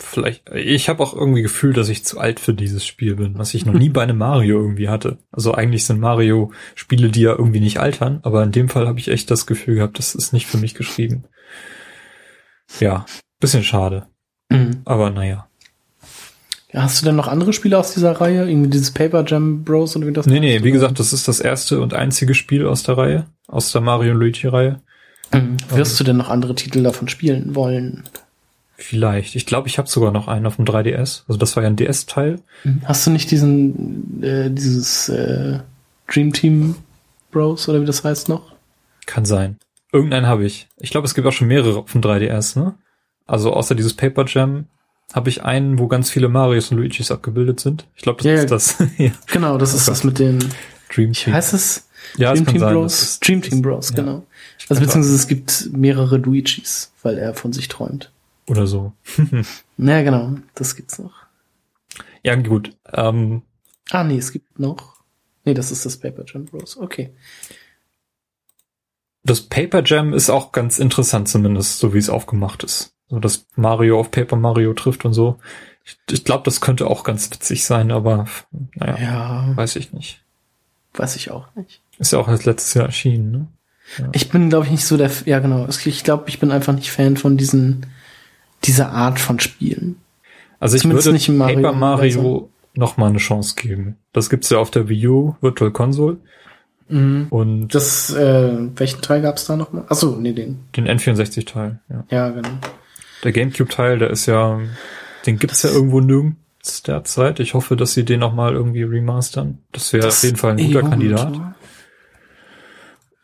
vielleicht, 0.02 0.50
ich 0.50 0.88
habe 0.88 1.02
auch 1.02 1.14
irgendwie 1.14 1.42
Gefühl, 1.42 1.72
dass 1.72 1.88
ich 1.88 2.04
zu 2.04 2.18
alt 2.18 2.40
für 2.40 2.54
dieses 2.54 2.86
Spiel 2.86 3.16
bin, 3.16 3.38
was 3.38 3.54
ich 3.54 3.66
noch 3.66 3.74
nie 3.74 3.88
bei 3.90 4.02
einem 4.02 4.18
Mario 4.18 4.60
irgendwie 4.60 4.88
hatte. 4.88 5.18
Also 5.30 5.54
eigentlich 5.54 5.84
sind 5.84 6.00
Mario 6.00 6.52
Spiele, 6.74 7.10
die 7.10 7.22
ja 7.22 7.32
irgendwie 7.32 7.60
nicht 7.60 7.78
altern, 7.78 8.20
aber 8.22 8.42
in 8.42 8.52
dem 8.52 8.68
Fall 8.68 8.86
habe 8.88 8.98
ich 8.98 9.08
echt 9.08 9.30
das 9.30 9.46
Gefühl 9.46 9.76
gehabt, 9.76 9.98
das 9.98 10.14
ist 10.14 10.32
nicht 10.32 10.46
für 10.46 10.58
mich 10.58 10.74
geschrieben. 10.74 11.24
Ja, 12.78 13.06
bisschen 13.40 13.64
schade. 13.64 14.06
Mhm. 14.48 14.82
Aber 14.84 15.10
naja. 15.10 15.46
Hast 16.72 17.00
du 17.00 17.06
denn 17.06 17.16
noch 17.16 17.26
andere 17.26 17.52
Spiele 17.52 17.76
aus 17.78 17.94
dieser 17.94 18.12
Reihe? 18.12 18.48
Irgendwie 18.48 18.70
dieses 18.70 18.92
Paper 18.92 19.24
Jam 19.26 19.64
Bros 19.64 19.96
oder 19.96 20.06
wie 20.06 20.12
das 20.12 20.26
Nee, 20.26 20.38
nee, 20.38 20.62
wie 20.62 20.70
gesagt, 20.70 21.00
das 21.00 21.12
ist 21.12 21.26
das 21.26 21.40
erste 21.40 21.80
und 21.80 21.94
einzige 21.94 22.34
Spiel 22.34 22.66
aus 22.66 22.84
der 22.84 22.96
Reihe, 22.96 23.26
aus 23.48 23.72
der 23.72 23.80
Mario 23.80 24.14
Luigi 24.14 24.46
Reihe. 24.46 24.80
Mhm. 25.32 25.56
Wirst 25.70 25.98
du 25.98 26.04
denn 26.04 26.16
noch 26.16 26.28
andere 26.28 26.54
Titel 26.54 26.82
davon 26.82 27.08
spielen 27.08 27.54
wollen? 27.54 28.04
Vielleicht. 28.76 29.36
Ich 29.36 29.46
glaube, 29.46 29.68
ich 29.68 29.78
habe 29.78 29.88
sogar 29.88 30.10
noch 30.10 30.28
einen 30.28 30.46
auf 30.46 30.56
dem 30.56 30.64
3DS. 30.64 31.22
Also 31.28 31.38
das 31.38 31.54
war 31.56 31.62
ja 31.62 31.68
ein 31.68 31.76
DS-Teil. 31.76 32.40
Mhm. 32.64 32.82
Hast 32.84 33.06
du 33.06 33.10
nicht 33.10 33.30
diesen, 33.30 34.22
äh, 34.22 34.50
dieses 34.50 35.08
äh, 35.08 35.58
Dream 36.06 36.32
Team 36.32 36.76
Bros 37.30 37.68
oder 37.68 37.80
wie 37.80 37.86
das 37.86 38.04
heißt 38.04 38.28
noch? 38.28 38.52
Kann 39.06 39.24
sein. 39.24 39.58
Irgendeinen 39.92 40.26
habe 40.26 40.44
ich. 40.44 40.68
Ich 40.76 40.90
glaube, 40.90 41.06
es 41.06 41.14
gibt 41.14 41.26
auch 41.26 41.32
schon 41.32 41.48
mehrere 41.48 41.78
auf 41.78 41.92
dem 41.92 42.00
3DS, 42.00 42.58
ne? 42.58 42.74
Also 43.26 43.52
außer 43.52 43.74
dieses 43.74 43.94
Paper 43.94 44.24
Jam 44.26 44.66
habe 45.12 45.28
ich 45.28 45.42
einen, 45.42 45.78
wo 45.78 45.88
ganz 45.88 46.10
viele 46.10 46.28
Marios 46.28 46.70
und 46.70 46.78
Luigis 46.78 47.10
abgebildet 47.10 47.60
sind. 47.60 47.86
Ich 47.96 48.02
glaube, 48.02 48.22
das 48.22 48.26
ja, 48.26 48.34
ist 48.34 48.50
das. 48.50 48.78
ja. 48.98 49.10
Genau, 49.26 49.58
das 49.58 49.74
ist 49.74 49.88
das 49.88 50.04
mit 50.04 50.18
den 50.18 50.38
Dream 50.94 51.12
Team. 51.12 51.34
Heißt 51.34 51.54
es? 51.54 51.88
Ja, 52.16 52.32
Dream 52.32 52.46
Team 52.46 52.60
sein, 52.60 52.74
Bros. 52.74 53.20
Dream 53.20 53.42
Team 53.42 53.62
Bros, 53.62 53.92
genau. 53.92 54.18
Ja. 54.18 54.22
Also 54.68 54.82
beziehungsweise 54.82 55.16
es 55.16 55.26
gibt 55.26 55.70
mehrere 55.72 56.16
Luigis, 56.18 56.92
weil 57.02 57.18
er 57.18 57.34
von 57.34 57.52
sich 57.52 57.68
träumt. 57.68 58.12
Oder 58.46 58.66
so. 58.66 58.92
ja, 59.78 60.02
genau, 60.02 60.36
das 60.54 60.76
gibt's 60.76 60.98
noch. 60.98 61.14
Ja, 62.22 62.36
gut. 62.36 62.72
Ähm, 62.92 63.42
ah, 63.90 64.04
nee, 64.04 64.18
es 64.18 64.32
gibt 64.32 64.58
noch. 64.58 65.00
Nee, 65.44 65.54
das 65.54 65.70
ist 65.72 65.86
das 65.86 65.96
Paper 65.96 66.24
Jam 66.26 66.44
Bros. 66.44 66.76
Okay 66.76 67.10
das 69.22 69.42
Paper 69.42 69.82
Jam 69.84 70.12
ist 70.12 70.30
auch 70.30 70.52
ganz 70.52 70.78
interessant 70.78 71.28
zumindest, 71.28 71.78
so 71.78 71.92
wie 71.94 71.98
es 71.98 72.10
aufgemacht 72.10 72.64
ist. 72.64 72.94
So 73.08 73.18
dass 73.18 73.46
Mario 73.56 73.98
auf 73.98 74.10
Paper 74.10 74.36
Mario 74.36 74.72
trifft 74.72 75.04
und 75.04 75.12
so. 75.12 75.38
Ich, 75.84 75.98
ich 76.10 76.24
glaube, 76.24 76.44
das 76.44 76.60
könnte 76.60 76.86
auch 76.86 77.04
ganz 77.04 77.30
witzig 77.30 77.64
sein, 77.64 77.90
aber 77.90 78.26
naja, 78.74 78.98
ja. 78.98 79.56
weiß 79.56 79.76
ich 79.76 79.92
nicht. 79.92 80.22
Weiß 80.94 81.16
ich 81.16 81.30
auch 81.30 81.48
nicht. 81.54 81.82
Ist 81.98 82.12
ja 82.12 82.18
auch 82.18 82.28
erst 82.28 82.46
letztes 82.46 82.74
Jahr 82.74 82.86
erschienen, 82.86 83.30
ne? 83.30 83.46
Ja. 83.98 84.08
Ich 84.12 84.28
bin, 84.28 84.48
glaube 84.50 84.66
ich, 84.66 84.70
nicht 84.70 84.84
so 84.84 84.96
der, 84.96 85.10
ja 85.24 85.40
genau, 85.40 85.66
ich 85.68 86.04
glaube, 86.04 86.28
ich 86.28 86.38
bin 86.38 86.52
einfach 86.52 86.72
nicht 86.72 86.92
Fan 86.92 87.16
von 87.16 87.36
diesen, 87.36 87.86
dieser 88.62 88.92
Art 88.92 89.18
von 89.18 89.40
Spielen. 89.40 89.96
Also 90.60 90.76
ich 90.76 90.82
Zumindest 90.82 91.06
würde 91.06 91.14
nicht 91.14 91.28
Mario 91.28 91.56
Paper 91.56 91.72
Mario 91.72 92.50
noch 92.74 92.96
mal 92.96 93.08
eine 93.08 93.18
Chance 93.18 93.56
geben. 93.56 93.96
Das 94.12 94.30
gibt's 94.30 94.50
ja 94.50 94.58
auf 94.58 94.70
der 94.70 94.88
Wii 94.88 95.08
U 95.08 95.36
Virtual 95.40 95.72
Console. 95.72 96.18
Mhm. 96.90 97.28
Und 97.30 97.68
das, 97.68 98.10
äh, 98.14 98.52
welchen 98.76 99.00
Teil 99.00 99.22
gab's 99.22 99.46
da 99.46 99.56
nochmal? 99.56 99.84
Achso, 99.88 100.16
nee, 100.16 100.32
den. 100.32 100.60
Den 100.76 100.88
N64-Teil, 100.88 101.80
ja. 101.88 102.04
Ja, 102.10 102.28
genau. 102.30 102.50
Der 103.24 103.32
GameCube-Teil, 103.32 103.98
der 103.98 104.10
ist 104.10 104.26
ja, 104.26 104.60
den 105.26 105.38
gibt's 105.38 105.62
das 105.62 105.70
ja 105.70 105.76
irgendwo 105.76 106.00
nirgends 106.00 106.82
derzeit. 106.82 107.40
Ich 107.40 107.54
hoffe, 107.54 107.76
dass 107.76 107.92
sie 107.94 108.04
den 108.04 108.20
nochmal 108.20 108.54
irgendwie 108.54 108.82
remastern. 108.82 109.58
Das 109.72 109.92
wäre 109.92 110.08
auf 110.08 110.22
jeden 110.22 110.36
Fall 110.36 110.52
ein 110.52 110.66
guter 110.66 110.82
Kandidat. 110.82 111.40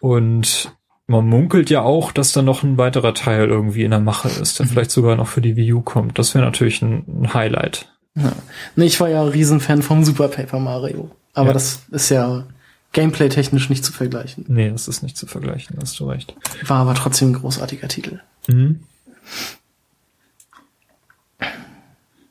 Und 0.00 0.76
man 1.06 1.26
munkelt 1.26 1.70
ja 1.70 1.82
auch, 1.82 2.12
dass 2.12 2.32
da 2.32 2.42
noch 2.42 2.62
ein 2.62 2.78
weiterer 2.78 3.14
Teil 3.14 3.48
irgendwie 3.48 3.84
in 3.84 3.90
der 3.90 4.00
Mache 4.00 4.28
ist, 4.28 4.58
der 4.58 4.66
mhm. 4.66 4.70
vielleicht 4.70 4.90
sogar 4.90 5.16
noch 5.16 5.28
für 5.28 5.40
die 5.40 5.56
Wii 5.56 5.72
U 5.74 5.80
kommt. 5.80 6.18
Das 6.18 6.34
wäre 6.34 6.44
natürlich 6.44 6.82
ein, 6.82 7.04
ein 7.06 7.34
Highlight. 7.34 7.92
Ja. 8.14 8.32
Nee, 8.76 8.86
ich 8.86 9.00
war 9.00 9.08
ja 9.08 9.22
Riesenfan 9.22 9.82
vom 9.82 10.04
Super 10.04 10.28
Paper 10.28 10.58
Mario. 10.58 11.10
Aber 11.34 11.48
ja. 11.48 11.52
das 11.52 11.82
ist 11.90 12.08
ja 12.08 12.44
gameplay-technisch 12.92 13.68
nicht 13.68 13.84
zu 13.84 13.92
vergleichen. 13.92 14.44
Nee, 14.48 14.70
das 14.70 14.88
ist 14.88 15.02
nicht 15.02 15.16
zu 15.16 15.26
vergleichen, 15.26 15.76
hast 15.80 15.98
du 16.00 16.08
recht. 16.08 16.34
War 16.66 16.78
aber 16.78 16.94
trotzdem 16.94 17.30
ein 17.30 17.34
großartiger 17.34 17.88
Titel. 17.88 18.20
Mhm. 18.48 18.80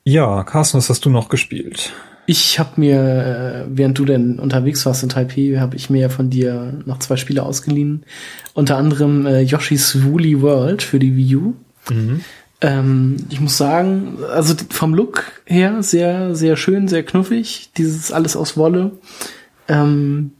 Ja, 0.03 0.43
Carsten, 0.43 0.77
was 0.77 0.89
hast 0.89 1.05
du 1.05 1.09
noch 1.09 1.29
gespielt? 1.29 1.93
Ich 2.27 2.57
habe 2.57 2.79
mir, 2.79 2.99
äh, 2.99 3.65
während 3.69 3.99
du 3.99 4.05
denn 4.05 4.39
unterwegs 4.39 4.85
warst 4.85 5.03
in 5.03 5.09
Taipei, 5.09 5.57
habe 5.59 5.75
ich 5.75 5.89
mir 5.89 6.09
von 6.09 6.29
dir 6.29 6.79
noch 6.85 6.99
zwei 6.99 7.17
Spiele 7.17 7.43
ausgeliehen. 7.43 8.03
Unter 8.53 8.77
anderem 8.77 9.25
äh, 9.27 9.41
Yoshi's 9.41 10.03
Woolly 10.03 10.41
World 10.41 10.81
für 10.81 10.97
die 10.97 11.15
Wii 11.15 11.35
U. 11.35 11.53
Mhm. 11.91 12.21
Ähm, 12.61 13.17
ich 13.29 13.39
muss 13.39 13.57
sagen, 13.57 14.17
also 14.31 14.55
vom 14.69 14.95
Look 14.95 15.41
her 15.45 15.83
sehr, 15.83 16.35
sehr 16.35 16.55
schön, 16.55 16.87
sehr 16.87 17.03
knuffig. 17.03 17.69
Dieses 17.77 18.11
alles 18.11 18.35
aus 18.35 18.57
Wolle. 18.57 18.93
Ähm, 19.67 20.31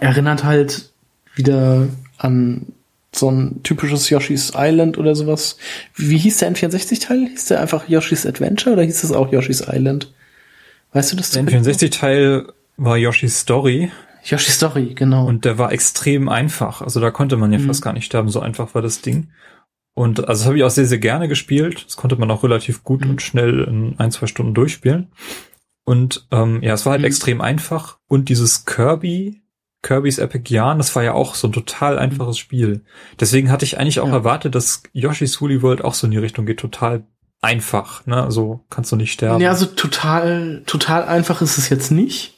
erinnert 0.00 0.44
halt 0.44 0.90
wieder 1.34 1.88
an 2.18 2.66
so 3.14 3.30
ein 3.30 3.62
typisches 3.62 4.08
Yoshi's 4.08 4.52
Island 4.56 4.96
oder 4.98 5.14
sowas. 5.14 5.58
Wie 5.94 6.16
hieß 6.16 6.38
der 6.38 6.54
N64-Teil? 6.54 7.28
Hieß 7.28 7.46
der 7.46 7.60
einfach 7.60 7.88
Yoshi's 7.88 8.26
Adventure 8.26 8.74
oder 8.74 8.82
hieß 8.82 9.02
das 9.02 9.12
auch 9.12 9.30
Yoshi's 9.30 9.62
Island? 9.68 10.12
Weißt 10.92 11.12
du 11.12 11.16
das? 11.16 11.30
Der 11.30 11.44
N64-Teil 11.44 12.52
war 12.76 12.96
Yoshi's 12.96 13.38
Story. 13.38 13.90
Yoshi's 14.24 14.54
Story, 14.54 14.94
genau. 14.94 15.26
Und 15.26 15.44
der 15.44 15.58
war 15.58 15.72
extrem 15.72 16.28
einfach. 16.28 16.80
Also 16.80 17.00
da 17.00 17.10
konnte 17.10 17.36
man 17.36 17.52
ja 17.52 17.58
mhm. 17.58 17.66
fast 17.66 17.82
gar 17.82 17.92
nicht 17.92 18.06
sterben. 18.06 18.30
So 18.30 18.40
einfach 18.40 18.74
war 18.74 18.82
das 18.82 19.02
Ding. 19.02 19.28
Und 19.94 20.20
also 20.20 20.40
das 20.40 20.46
habe 20.46 20.56
ich 20.56 20.64
auch 20.64 20.70
sehr, 20.70 20.86
sehr 20.86 20.98
gerne 20.98 21.28
gespielt. 21.28 21.84
Das 21.86 21.96
konnte 21.96 22.16
man 22.16 22.30
auch 22.30 22.44
relativ 22.44 22.82
gut 22.82 23.04
mhm. 23.04 23.10
und 23.10 23.22
schnell 23.22 23.60
in 23.64 23.94
ein, 23.98 24.10
zwei 24.10 24.26
Stunden 24.26 24.54
durchspielen. 24.54 25.08
Und 25.84 26.26
ähm, 26.30 26.62
ja, 26.62 26.72
es 26.74 26.86
war 26.86 26.92
halt 26.92 27.02
mhm. 27.02 27.06
extrem 27.08 27.40
einfach. 27.40 27.98
Und 28.06 28.28
dieses 28.28 28.64
Kirby 28.64 29.41
Kirby's 29.82 30.18
Epic 30.18 30.52
Yarn, 30.52 30.78
das 30.78 30.94
war 30.94 31.02
ja 31.02 31.12
auch 31.12 31.34
so 31.34 31.48
ein 31.48 31.52
total 31.52 31.98
einfaches 31.98 32.38
Spiel. 32.38 32.82
Deswegen 33.18 33.50
hatte 33.50 33.64
ich 33.64 33.78
eigentlich 33.78 34.00
auch 34.00 34.08
ja. 34.08 34.14
erwartet, 34.14 34.54
dass 34.54 34.82
Yoshi's 34.92 35.40
Woolly 35.40 35.60
World 35.60 35.84
auch 35.84 35.94
so 35.94 36.06
in 36.06 36.12
die 36.12 36.18
Richtung 36.18 36.46
geht, 36.46 36.60
total 36.60 37.04
einfach, 37.40 38.06
ne? 38.06 38.22
Also 38.22 38.60
kannst 38.70 38.92
du 38.92 38.96
nicht 38.96 39.12
sterben. 39.12 39.42
Ja, 39.42 39.50
also 39.50 39.66
total, 39.66 40.62
total 40.66 41.04
einfach 41.04 41.42
ist 41.42 41.58
es 41.58 41.68
jetzt 41.68 41.90
nicht. 41.90 42.34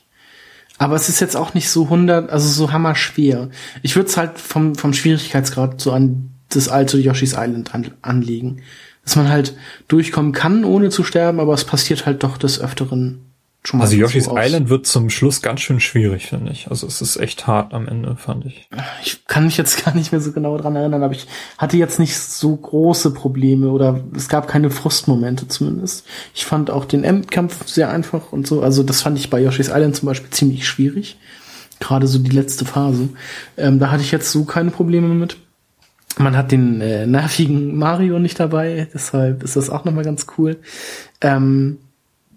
Aber 0.79 0.97
es 0.97 1.09
ist 1.09 1.21
jetzt 1.21 1.37
auch 1.37 1.55
nicht 1.55 1.69
so 1.69 1.85
100, 1.85 2.31
also 2.31 2.49
so 2.49 2.73
hammer 2.73 2.97
schwer. 2.97 3.51
Ich 3.83 3.95
würde 3.95 4.09
es 4.09 4.17
halt 4.17 4.39
vom, 4.39 4.75
vom 4.75 4.93
Schwierigkeitsgrad 4.93 5.81
so 5.81 5.93
an 5.93 6.31
das 6.49 6.69
alte 6.69 6.99
Yoshi's 6.99 7.35
Island 7.37 7.75
an, 7.75 7.93
anlegen. 8.03 8.63
Dass 9.05 9.17
man 9.17 9.29
halt 9.29 9.55
durchkommen 9.87 10.33
kann, 10.33 10.65
ohne 10.65 10.89
zu 10.89 11.05
sterben, 11.05 11.39
aber 11.39 11.53
es 11.53 11.65
passiert 11.65 12.07
halt 12.07 12.23
doch 12.23 12.39
des 12.39 12.59
Öfteren 12.59 13.34
schon 13.67 13.79
mal. 13.79 13.85
Also 13.85 13.97
Yoshi's 13.97 14.25
so 14.27 14.37
Island 14.37 14.69
wird 14.69 14.87
zum 14.87 15.11
Schluss 15.11 15.43
ganz 15.43 15.61
schön 15.61 15.81
schwierig, 15.81 16.27
finde 16.27 16.53
ich. 16.53 16.69
Also 16.71 16.87
es 16.87 17.01
ist 17.01 17.17
echt 17.17 17.47
hart 17.47 17.75
am 17.75 17.89
Ende, 17.89 18.17
fand 18.17 18.47
ich. 18.47 18.69
Ich 19.05 19.27
kann 19.27 19.45
mich 19.45 19.57
jetzt 19.57 19.85
gar 19.85 19.95
nicht 19.95 20.13
mehr 20.13 20.21
so 20.21 20.33
genau 20.33 20.57
dran 20.59 20.77
erinnern, 20.77 21.03
aber 21.03 21.15
ich 21.15 21.27
hatte 21.59 21.77
jetzt 21.77 21.99
nicht 21.99 22.17
so 22.17 22.55
große 22.55 23.13
Probleme 23.13 23.71
oder 23.71 24.01
es 24.15 24.29
gab 24.29 24.49
keine 24.49 24.71
Frustmomente 24.71 25.49
zumindest. 25.49 26.07
Ich 26.35 26.45
fand 26.45 26.71
auch 26.71 26.85
den 26.85 27.05
Endkampf 27.05 27.67
sehr 27.67 27.91
einfach 27.91 28.33
und 28.33 28.47
so. 28.47 28.63
Also 28.63 28.83
das 28.83 29.03
fand 29.03 29.19
ich 29.19 29.31
bei 29.31 29.41
Yoshi's 29.41 29.69
Island 29.69 29.97
zum 29.97 30.07
Beispiel 30.07 30.31
ziemlich 30.31 30.67
schwierig. 30.67 31.19
Gerade 31.81 32.07
so 32.07 32.19
die 32.19 32.31
letzte 32.31 32.65
Phase. 32.65 33.09
Ähm, 33.57 33.79
da 33.79 33.91
hatte 33.91 34.03
ich 34.03 34.13
jetzt 34.13 34.31
so 34.31 34.45
keine 34.45 34.71
Probleme 34.71 35.09
mit. 35.09 35.37
Man 36.17 36.37
hat 36.37 36.53
den 36.53 36.81
äh, 36.81 37.07
nervigen 37.07 37.77
Mario 37.77 38.21
nicht 38.21 38.39
dabei, 38.39 38.87
deshalb 38.95 39.43
ist 39.43 39.57
das 39.57 39.69
auch 39.69 39.85
nochmal 39.85 40.05
ganz 40.05 40.27
cool. 40.39 40.59
Ähm, 41.21 41.79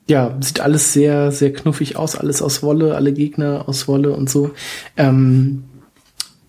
ja, 0.08 0.38
sieht 0.40 0.62
alles 0.62 0.94
sehr, 0.94 1.32
sehr 1.32 1.52
knuffig 1.52 1.98
aus, 1.98 2.16
alles 2.16 2.42
aus 2.42 2.64
Wolle, 2.64 2.96
alle 2.96 3.14
Gegner 3.14 3.68
aus 3.68 3.88
Wolle 3.88 4.12
und 4.12 4.30
so. 4.30 4.52
Ähm, 4.96 5.66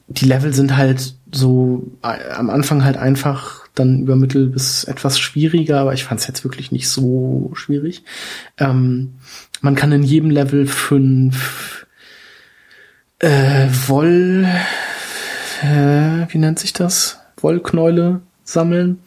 die 0.06 0.24
Level 0.24 0.54
sind 0.54 0.76
halt 0.76 1.14
so 1.32 1.90
äh, 2.02 2.30
am 2.32 2.50
Anfang 2.50 2.84
halt 2.84 2.96
einfach, 2.96 3.66
dann 3.74 4.00
über 4.02 4.16
Mittel 4.16 4.46
bis 4.46 4.84
etwas 4.84 5.18
schwieriger, 5.18 5.80
aber 5.80 5.92
ich 5.92 6.04
fand 6.04 6.20
es 6.20 6.26
jetzt 6.26 6.44
wirklich 6.44 6.72
nicht 6.72 6.88
so 6.88 7.50
schwierig. 7.54 8.04
Ähm, 8.58 9.14
man 9.60 9.74
kann 9.74 9.92
in 9.92 10.02
jedem 10.02 10.30
Level 10.30 10.66
fünf 10.66 11.86
äh, 13.18 13.66
Woll, 13.86 14.46
äh, 15.62 16.26
wie 16.32 16.38
nennt 16.38 16.58
sich 16.58 16.72
das? 16.72 17.18
Wollknäule 17.40 18.20
sammeln 18.44 19.00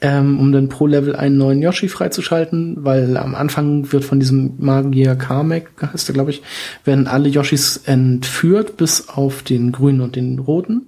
ähm, 0.00 0.38
um 0.38 0.52
dann 0.52 0.68
pro 0.68 0.86
Level 0.86 1.14
einen 1.14 1.36
neuen 1.36 1.60
Yoshi 1.60 1.88
freizuschalten, 1.88 2.76
weil 2.84 3.16
am 3.16 3.34
Anfang 3.34 3.92
wird 3.92 4.04
von 4.04 4.18
diesem 4.18 4.54
Magier 4.58 5.14
Kamek, 5.14 5.70
heißt 5.80 6.08
der 6.08 6.14
glaube 6.14 6.30
ich, 6.30 6.42
werden 6.84 7.06
alle 7.06 7.28
Yoshis 7.28 7.76
entführt, 7.84 8.76
bis 8.76 9.08
auf 9.08 9.42
den 9.42 9.72
grünen 9.72 10.00
und 10.00 10.16
den 10.16 10.38
roten. 10.38 10.86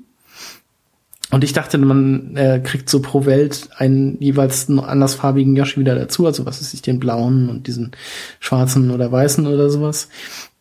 Und 1.30 1.44
ich 1.44 1.54
dachte, 1.54 1.78
man 1.78 2.36
äh, 2.36 2.60
kriegt 2.62 2.90
so 2.90 3.00
pro 3.00 3.24
Welt 3.24 3.70
einen 3.76 4.20
jeweils 4.20 4.68
andersfarbigen 4.68 5.56
Yoshi 5.56 5.80
wieder 5.80 5.94
dazu, 5.94 6.26
also 6.26 6.44
was 6.44 6.60
ist 6.60 6.74
ich, 6.74 6.82
den 6.82 7.00
blauen 7.00 7.48
und 7.48 7.66
diesen 7.66 7.92
schwarzen 8.38 8.90
oder 8.90 9.10
weißen 9.10 9.46
oder 9.46 9.70
sowas. 9.70 10.08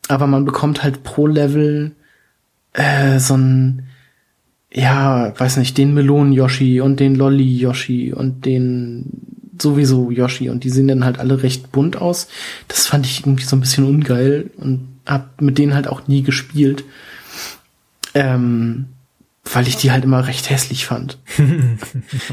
Aber 0.07 0.27
man 0.27 0.45
bekommt 0.45 0.81
halt 0.81 1.03
pro 1.03 1.27
Level 1.27 1.91
äh, 2.73 3.19
so 3.19 3.35
ein 3.35 3.83
ja, 4.73 5.37
weiß 5.37 5.57
nicht, 5.57 5.77
den 5.77 5.93
Melonen-Yoshi 5.93 6.81
und 6.81 6.99
den 6.99 7.15
Lolli-Yoshi 7.15 8.13
und 8.13 8.45
den 8.45 9.05
sowieso 9.61 10.09
Yoshi 10.09 10.49
und 10.49 10.63
die 10.63 10.69
sehen 10.69 10.87
dann 10.87 11.05
halt 11.05 11.19
alle 11.19 11.43
recht 11.43 11.71
bunt 11.71 11.97
aus. 11.97 12.27
Das 12.67 12.87
fand 12.87 13.05
ich 13.05 13.21
irgendwie 13.21 13.43
so 13.43 13.55
ein 13.55 13.59
bisschen 13.59 13.85
ungeil 13.85 14.49
und 14.57 14.87
hab 15.05 15.41
mit 15.41 15.57
denen 15.57 15.73
halt 15.73 15.87
auch 15.87 16.07
nie 16.07 16.23
gespielt. 16.23 16.83
Ähm, 18.13 18.87
weil 19.53 19.67
ich 19.67 19.75
die 19.75 19.91
halt 19.91 20.03
immer 20.03 20.27
recht 20.27 20.49
hässlich 20.49 20.85
fand. 20.85 21.17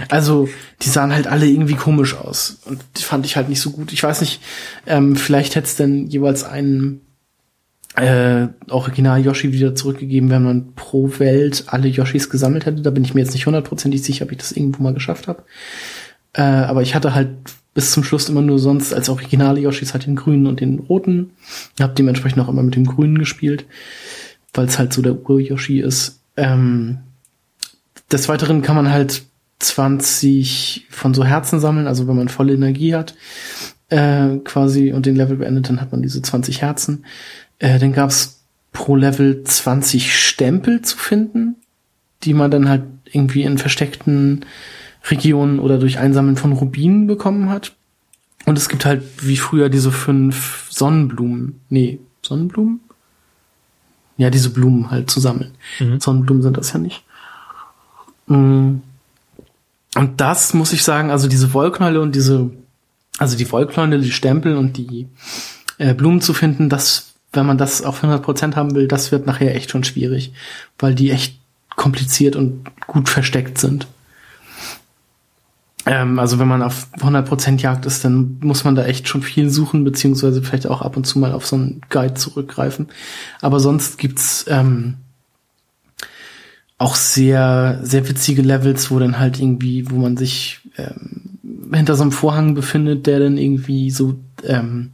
also, 0.08 0.48
die 0.82 0.90
sahen 0.90 1.12
halt 1.12 1.26
alle 1.26 1.46
irgendwie 1.46 1.74
komisch 1.74 2.14
aus 2.14 2.58
und 2.66 2.82
die 2.96 3.02
fand 3.02 3.24
ich 3.24 3.36
halt 3.36 3.48
nicht 3.48 3.60
so 3.60 3.70
gut. 3.70 3.92
Ich 3.92 4.02
weiß 4.02 4.20
nicht, 4.20 4.40
ähm, 4.86 5.16
vielleicht 5.16 5.54
hätte 5.54 5.66
es 5.66 5.76
denn 5.76 6.06
jeweils 6.06 6.44
einen 6.44 7.00
äh, 8.00 8.48
Original 8.68 9.24
Yoshi 9.24 9.52
wieder 9.52 9.74
zurückgegeben, 9.74 10.30
wenn 10.30 10.42
man 10.42 10.74
pro 10.74 11.10
Welt 11.18 11.64
alle 11.66 11.88
Yoshis 11.88 12.30
gesammelt 12.30 12.66
hätte. 12.66 12.82
Da 12.82 12.90
bin 12.90 13.04
ich 13.04 13.14
mir 13.14 13.20
jetzt 13.20 13.32
nicht 13.32 13.46
hundertprozentig 13.46 14.02
sicher, 14.02 14.24
ob 14.24 14.32
ich 14.32 14.38
das 14.38 14.52
irgendwo 14.52 14.82
mal 14.82 14.94
geschafft 14.94 15.28
habe. 15.28 15.44
Äh, 16.32 16.42
aber 16.42 16.82
ich 16.82 16.94
hatte 16.94 17.14
halt 17.14 17.30
bis 17.74 17.92
zum 17.92 18.02
Schluss 18.04 18.28
immer 18.28 18.42
nur 18.42 18.58
sonst 18.58 18.92
als 18.92 19.08
originale 19.08 19.60
Yoshis 19.60 19.92
halt 19.92 20.06
den 20.06 20.16
grünen 20.16 20.46
und 20.46 20.60
den 20.60 20.78
roten. 20.78 21.30
Hab 21.80 21.94
dementsprechend 21.94 22.40
auch 22.40 22.48
immer 22.48 22.62
mit 22.62 22.74
dem 22.74 22.86
grünen 22.86 23.18
gespielt, 23.18 23.66
weil 24.52 24.66
es 24.66 24.78
halt 24.78 24.92
so 24.92 25.02
der 25.02 25.28
Ur-Yoshi 25.28 25.80
ist. 25.80 26.20
Ähm, 26.36 26.98
des 28.10 28.28
Weiteren 28.28 28.62
kann 28.62 28.76
man 28.76 28.90
halt 28.90 29.22
20 29.60 30.86
von 30.90 31.14
so 31.14 31.24
Herzen 31.24 31.60
sammeln, 31.60 31.86
also 31.86 32.08
wenn 32.08 32.16
man 32.16 32.28
volle 32.28 32.54
Energie 32.54 32.94
hat, 32.94 33.14
äh, 33.90 34.38
quasi 34.38 34.92
und 34.92 35.06
den 35.06 35.16
Level 35.16 35.36
beendet, 35.36 35.68
dann 35.68 35.80
hat 35.80 35.92
man 35.92 36.02
diese 36.02 36.22
20 36.22 36.62
Herzen. 36.62 37.04
Äh, 37.58 37.78
dann 37.78 37.92
gab's 37.92 38.44
pro 38.72 38.96
Level 38.96 39.42
20 39.42 40.14
Stempel 40.16 40.82
zu 40.82 40.96
finden, 40.96 41.56
die 42.22 42.34
man 42.34 42.50
dann 42.50 42.68
halt 42.68 42.84
irgendwie 43.10 43.42
in 43.42 43.58
versteckten 43.58 44.44
Regionen 45.04 45.58
oder 45.58 45.78
durch 45.78 45.98
Einsammeln 45.98 46.36
von 46.36 46.52
Rubinen 46.52 47.06
bekommen 47.06 47.48
hat. 47.48 47.72
Und 48.46 48.56
es 48.56 48.68
gibt 48.68 48.84
halt 48.84 49.02
wie 49.20 49.36
früher 49.36 49.68
diese 49.68 49.92
fünf 49.92 50.66
Sonnenblumen. 50.70 51.60
Nee, 51.68 52.00
Sonnenblumen? 52.22 52.80
Ja, 54.16 54.30
diese 54.30 54.50
Blumen 54.50 54.90
halt 54.90 55.10
zu 55.10 55.20
sammeln. 55.20 55.52
Mhm. 55.78 56.00
Sonnenblumen 56.00 56.42
sind 56.42 56.56
das 56.56 56.72
ja 56.72 56.78
nicht. 56.78 57.04
Mm. 58.26 58.76
Und 59.94 60.20
das 60.20 60.54
muss 60.54 60.72
ich 60.72 60.82
sagen, 60.82 61.10
also 61.10 61.28
diese 61.28 61.54
Wollknäule 61.54 62.00
und 62.00 62.14
diese, 62.14 62.50
also 63.18 63.36
die 63.36 63.50
Wollknäule, 63.50 63.98
die 63.98 64.12
Stempel 64.12 64.56
und 64.56 64.76
die 64.76 65.08
äh, 65.78 65.94
Blumen 65.94 66.20
zu 66.20 66.34
finden, 66.34 66.68
das 66.68 67.07
wenn 67.32 67.46
man 67.46 67.58
das 67.58 67.82
auf 67.82 68.02
100% 68.02 68.56
haben 68.56 68.74
will, 68.74 68.88
das 68.88 69.12
wird 69.12 69.26
nachher 69.26 69.54
echt 69.54 69.70
schon 69.70 69.84
schwierig, 69.84 70.32
weil 70.78 70.94
die 70.94 71.10
echt 71.10 71.38
kompliziert 71.76 72.36
und 72.36 72.66
gut 72.86 73.08
versteckt 73.08 73.58
sind. 73.58 73.86
Ähm, 75.86 76.18
also 76.18 76.38
wenn 76.38 76.48
man 76.48 76.62
auf 76.62 76.88
100% 76.98 77.60
Jagd 77.60 77.86
ist, 77.86 78.04
dann 78.04 78.38
muss 78.40 78.64
man 78.64 78.74
da 78.74 78.84
echt 78.84 79.08
schon 79.08 79.22
viel 79.22 79.48
suchen, 79.48 79.84
beziehungsweise 79.84 80.42
vielleicht 80.42 80.66
auch 80.66 80.82
ab 80.82 80.96
und 80.96 81.04
zu 81.04 81.18
mal 81.18 81.32
auf 81.32 81.46
so 81.46 81.56
einen 81.56 81.80
Guide 81.88 82.14
zurückgreifen. 82.14 82.88
Aber 83.40 83.60
sonst 83.60 83.98
gibt's 83.98 84.44
ähm, 84.48 84.96
auch 86.76 86.94
sehr, 86.94 87.80
sehr 87.82 88.08
witzige 88.08 88.42
Levels, 88.42 88.90
wo 88.90 88.98
dann 88.98 89.18
halt 89.18 89.40
irgendwie, 89.40 89.90
wo 89.90 89.96
man 89.96 90.16
sich 90.16 90.60
ähm, 90.76 91.38
hinter 91.72 91.96
so 91.96 92.02
einem 92.02 92.12
Vorhang 92.12 92.54
befindet, 92.54 93.06
der 93.06 93.18
dann 93.20 93.38
irgendwie 93.38 93.90
so 93.90 94.18
ähm, 94.44 94.92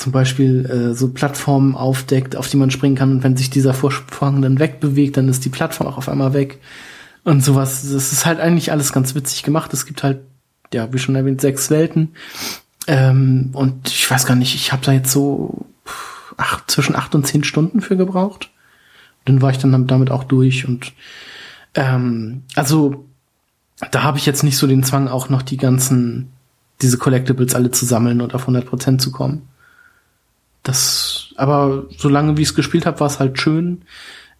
zum 0.00 0.12
Beispiel 0.12 0.66
äh, 0.66 0.94
so 0.94 1.08
Plattformen 1.08 1.74
aufdeckt, 1.76 2.36
auf 2.36 2.48
die 2.48 2.56
man 2.56 2.70
springen 2.70 2.96
kann 2.96 3.12
und 3.12 3.22
wenn 3.22 3.36
sich 3.36 3.50
dieser 3.50 3.74
Vorhang 3.74 4.42
dann 4.42 4.58
wegbewegt, 4.58 5.16
dann 5.16 5.28
ist 5.28 5.44
die 5.44 5.50
Plattform 5.50 5.86
auch 5.86 5.98
auf 5.98 6.08
einmal 6.08 6.32
weg 6.32 6.58
und 7.24 7.44
sowas. 7.44 7.82
Das 7.82 8.12
ist 8.12 8.26
halt 8.26 8.40
eigentlich 8.40 8.72
alles 8.72 8.92
ganz 8.92 9.14
witzig 9.14 9.42
gemacht. 9.42 9.72
Es 9.72 9.86
gibt 9.86 10.02
halt, 10.02 10.20
ja, 10.72 10.92
wie 10.92 10.98
schon 10.98 11.16
erwähnt, 11.16 11.40
sechs 11.40 11.70
Welten 11.70 12.14
ähm, 12.86 13.50
und 13.52 13.88
ich 13.88 14.10
weiß 14.10 14.26
gar 14.26 14.34
nicht, 14.34 14.54
ich 14.54 14.72
habe 14.72 14.84
da 14.84 14.92
jetzt 14.92 15.12
so 15.12 15.66
acht, 16.36 16.70
zwischen 16.70 16.96
acht 16.96 17.14
und 17.14 17.26
zehn 17.26 17.44
Stunden 17.44 17.80
für 17.80 17.96
gebraucht. 17.96 18.50
Dann 19.26 19.42
war 19.42 19.50
ich 19.50 19.58
dann 19.58 19.86
damit 19.86 20.10
auch 20.10 20.24
durch 20.24 20.66
und 20.66 20.92
ähm, 21.74 22.42
also 22.56 23.04
da 23.92 24.02
habe 24.02 24.18
ich 24.18 24.26
jetzt 24.26 24.42
nicht 24.42 24.56
so 24.56 24.66
den 24.66 24.82
Zwang, 24.82 25.08
auch 25.08 25.28
noch 25.28 25.42
die 25.42 25.56
ganzen 25.56 26.32
diese 26.82 26.98
Collectibles 26.98 27.54
alle 27.54 27.70
zu 27.70 27.84
sammeln 27.84 28.20
und 28.20 28.34
auf 28.34 28.48
100% 28.48 28.98
zu 28.98 29.12
kommen. 29.12 29.42
Das, 30.62 31.32
aber 31.36 31.84
solange 31.96 32.36
wie 32.36 32.42
ich 32.42 32.48
es 32.48 32.54
gespielt 32.54 32.86
habe, 32.86 33.00
war 33.00 33.06
es 33.06 33.18
halt 33.18 33.40
schön. 33.40 33.82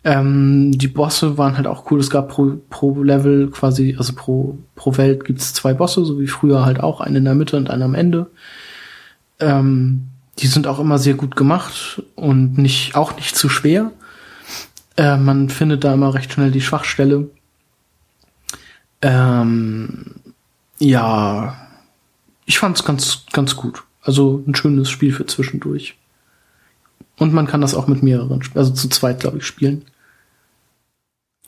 Ähm, 0.02 0.72
die 0.72 0.88
Bosse 0.88 1.36
waren 1.36 1.56
halt 1.56 1.66
auch 1.66 1.90
cool. 1.90 2.00
Es 2.00 2.10
gab 2.10 2.28
pro, 2.28 2.58
pro 2.70 3.02
Level 3.02 3.50
quasi, 3.50 3.96
also 3.98 4.14
pro, 4.14 4.58
pro 4.74 4.96
Welt 4.96 5.24
gibt's 5.24 5.52
zwei 5.52 5.74
Bosse, 5.74 6.04
so 6.04 6.20
wie 6.20 6.26
früher 6.26 6.64
halt 6.64 6.80
auch, 6.80 7.00
einen 7.00 7.16
in 7.16 7.24
der 7.24 7.34
Mitte 7.34 7.56
und 7.56 7.70
einen 7.70 7.82
am 7.82 7.94
Ende. 7.94 8.30
Ähm, 9.40 10.08
die 10.38 10.46
sind 10.46 10.66
auch 10.66 10.78
immer 10.78 10.98
sehr 10.98 11.14
gut 11.14 11.36
gemacht 11.36 12.02
und 12.14 12.56
nicht, 12.56 12.94
auch 12.94 13.16
nicht 13.16 13.36
zu 13.36 13.48
schwer. 13.48 13.92
Äh, 14.96 15.16
man 15.18 15.50
findet 15.50 15.84
da 15.84 15.92
immer 15.92 16.14
recht 16.14 16.32
schnell 16.32 16.50
die 16.50 16.62
Schwachstelle. 16.62 17.28
Ähm, 19.02 20.14
ja, 20.78 21.56
ich 22.46 22.58
fand's 22.58 22.84
ganz, 22.84 23.24
ganz 23.32 23.56
gut. 23.56 23.84
Also 24.02 24.42
ein 24.46 24.54
schönes 24.54 24.88
Spiel 24.88 25.12
für 25.12 25.26
zwischendurch. 25.26 25.96
Und 27.20 27.34
man 27.34 27.46
kann 27.46 27.60
das 27.60 27.74
auch 27.74 27.86
mit 27.86 28.02
mehreren, 28.02 28.40
also 28.54 28.72
zu 28.72 28.88
zweit, 28.88 29.20
glaube 29.20 29.38
ich, 29.38 29.44
spielen. 29.44 29.84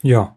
Ja, 0.03 0.37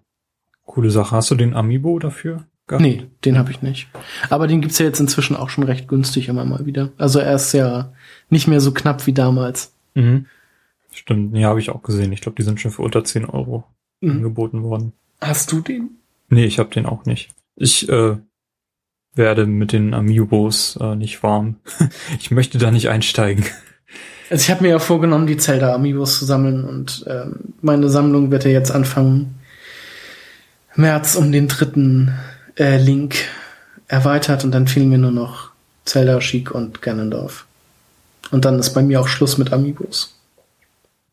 coole 0.65 0.89
Sache. 0.89 1.13
Hast 1.13 1.29
du 1.29 1.35
den 1.35 1.53
Amiibo 1.53 1.99
dafür? 1.99 2.45
Gehabt? 2.67 2.81
Nee, 2.81 3.03
den 3.25 3.37
habe 3.37 3.51
ich 3.51 3.61
nicht. 3.61 3.89
Aber 4.29 4.47
den 4.47 4.61
gibt's 4.61 4.79
ja 4.79 4.85
jetzt 4.85 5.01
inzwischen 5.01 5.35
auch 5.35 5.49
schon 5.49 5.65
recht 5.65 5.89
günstig 5.89 6.29
immer 6.29 6.45
mal 6.45 6.65
wieder. 6.65 6.93
Also 6.97 7.19
er 7.19 7.35
ist 7.35 7.51
ja 7.51 7.91
nicht 8.29 8.47
mehr 8.47 8.61
so 8.61 8.71
knapp 8.71 9.05
wie 9.07 9.13
damals. 9.13 9.73
Mhm. 9.93 10.25
Stimmt, 10.93 11.35
ja, 11.35 11.49
habe 11.49 11.59
ich 11.59 11.69
auch 11.69 11.83
gesehen. 11.83 12.13
Ich 12.13 12.21
glaube, 12.21 12.37
die 12.37 12.43
sind 12.43 12.61
schon 12.61 12.71
für 12.71 12.83
unter 12.83 13.03
10 13.03 13.25
Euro 13.25 13.65
mhm. 13.99 14.11
angeboten 14.11 14.63
worden. 14.63 14.93
Hast 15.19 15.51
du 15.51 15.59
den? 15.59 15.97
Nee, 16.29 16.45
ich 16.45 16.59
habe 16.59 16.69
den 16.69 16.85
auch 16.85 17.03
nicht. 17.03 17.29
Ich 17.57 17.89
äh, 17.89 18.15
werde 19.15 19.47
mit 19.47 19.73
den 19.73 19.93
Amiibos 19.93 20.77
äh, 20.77 20.95
nicht 20.95 21.23
warm. 21.23 21.57
ich 22.19 22.31
möchte 22.31 22.57
da 22.57 22.71
nicht 22.71 22.87
einsteigen. 22.87 23.43
Also 24.29 24.41
ich 24.41 24.51
habe 24.51 24.63
mir 24.63 24.69
ja 24.69 24.79
vorgenommen, 24.79 25.27
die 25.27 25.37
Zelda 25.37 25.73
Amiibos 25.73 26.19
zu 26.19 26.25
sammeln 26.25 26.65
und 26.65 27.05
ähm, 27.07 27.53
meine 27.61 27.89
Sammlung 27.89 28.31
wird 28.31 28.43
ja 28.43 28.51
jetzt 28.51 28.71
anfangen 28.71 29.35
März 30.75 31.15
um 31.15 31.31
den 31.31 31.47
dritten 31.47 32.13
äh, 32.57 32.77
Link 32.77 33.15
erweitert 33.87 34.43
und 34.43 34.51
dann 34.51 34.67
fehlen 34.67 34.89
mir 34.89 34.97
nur 34.97 35.11
noch 35.11 35.51
Zelda, 35.85 36.19
Chic 36.19 36.51
und 36.51 36.81
Ganondorf. 36.81 37.45
Und 38.31 38.45
dann 38.45 38.59
ist 38.59 38.73
bei 38.73 38.81
mir 38.81 38.99
auch 38.99 39.07
Schluss 39.07 39.37
mit 39.37 39.53
Amiibos. 39.53 40.19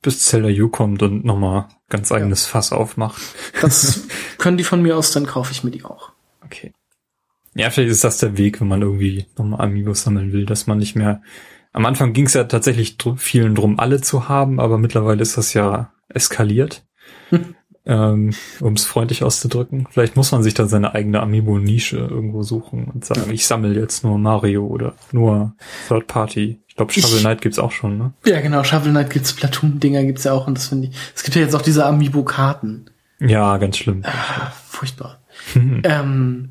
Bis 0.00 0.24
Zelda 0.24 0.48
U 0.48 0.68
kommt 0.68 1.02
und 1.02 1.24
nochmal 1.24 1.66
ganz 1.88 2.10
eigenes 2.10 2.44
ja. 2.44 2.52
Fass 2.52 2.72
aufmacht. 2.72 3.20
Das 3.60 4.02
können 4.38 4.56
die 4.56 4.64
von 4.64 4.82
mir 4.82 4.96
aus, 4.96 5.12
dann 5.12 5.26
kaufe 5.26 5.52
ich 5.52 5.62
mir 5.62 5.70
die 5.70 5.84
auch. 5.84 6.10
Okay. 6.44 6.72
Ja, 7.54 7.70
vielleicht 7.70 7.90
ist 7.90 8.04
das 8.04 8.18
der 8.18 8.38
Weg, 8.38 8.60
wenn 8.60 8.68
man 8.68 8.82
irgendwie 8.82 9.26
nochmal 9.36 9.60
Amiibos 9.60 10.02
sammeln 10.02 10.32
will, 10.32 10.46
dass 10.46 10.66
man 10.66 10.78
nicht 10.78 10.96
mehr. 10.96 11.22
Am 11.72 11.86
Anfang 11.86 12.12
ging 12.12 12.26
es 12.26 12.34
ja 12.34 12.44
tatsächlich 12.44 12.96
vielen 13.16 13.54
drum, 13.54 13.78
alle 13.78 14.00
zu 14.00 14.28
haben, 14.28 14.60
aber 14.60 14.78
mittlerweile 14.78 15.22
ist 15.22 15.38
das 15.38 15.54
ja 15.54 15.92
eskaliert. 16.08 16.84
ähm, 17.84 18.32
um 18.60 18.74
es 18.74 18.84
freundlich 18.84 19.24
auszudrücken. 19.24 19.88
Vielleicht 19.90 20.16
muss 20.16 20.30
man 20.32 20.42
sich 20.42 20.54
da 20.54 20.66
seine 20.66 20.94
eigene 20.94 21.20
Amiibo-Nische 21.20 21.96
irgendwo 21.96 22.42
suchen 22.42 22.84
und 22.84 23.04
sagen, 23.04 23.30
ich 23.32 23.46
sammle 23.46 23.78
jetzt 23.78 24.04
nur 24.04 24.18
Mario 24.18 24.66
oder 24.66 24.94
nur 25.10 25.54
Third 25.88 26.06
Party. 26.06 26.60
Ich 26.68 26.76
glaube, 26.76 26.92
Shovel 26.92 27.20
Knight 27.20 27.40
gibt's 27.40 27.58
auch 27.58 27.72
schon, 27.72 27.98
ne? 27.98 28.12
Ja, 28.24 28.40
genau, 28.40 28.62
Shovel 28.64 28.92
Knight 28.92 29.10
gibt's, 29.10 29.32
Platoon-Dinger 29.32 30.04
gibt's 30.04 30.24
ja 30.24 30.32
auch 30.32 30.46
und 30.46 30.56
das 30.56 30.68
finde 30.68 30.88
ich. 30.88 30.96
Es 31.14 31.22
gibt 31.24 31.34
ja 31.34 31.42
jetzt 31.42 31.54
auch 31.54 31.62
diese 31.62 31.84
Amiibo-Karten. 31.84 32.86
Ja, 33.18 33.56
ganz 33.58 33.78
schlimm. 33.78 34.02
Ah, 34.04 34.52
furchtbar. 34.68 35.20
ähm, 35.54 36.50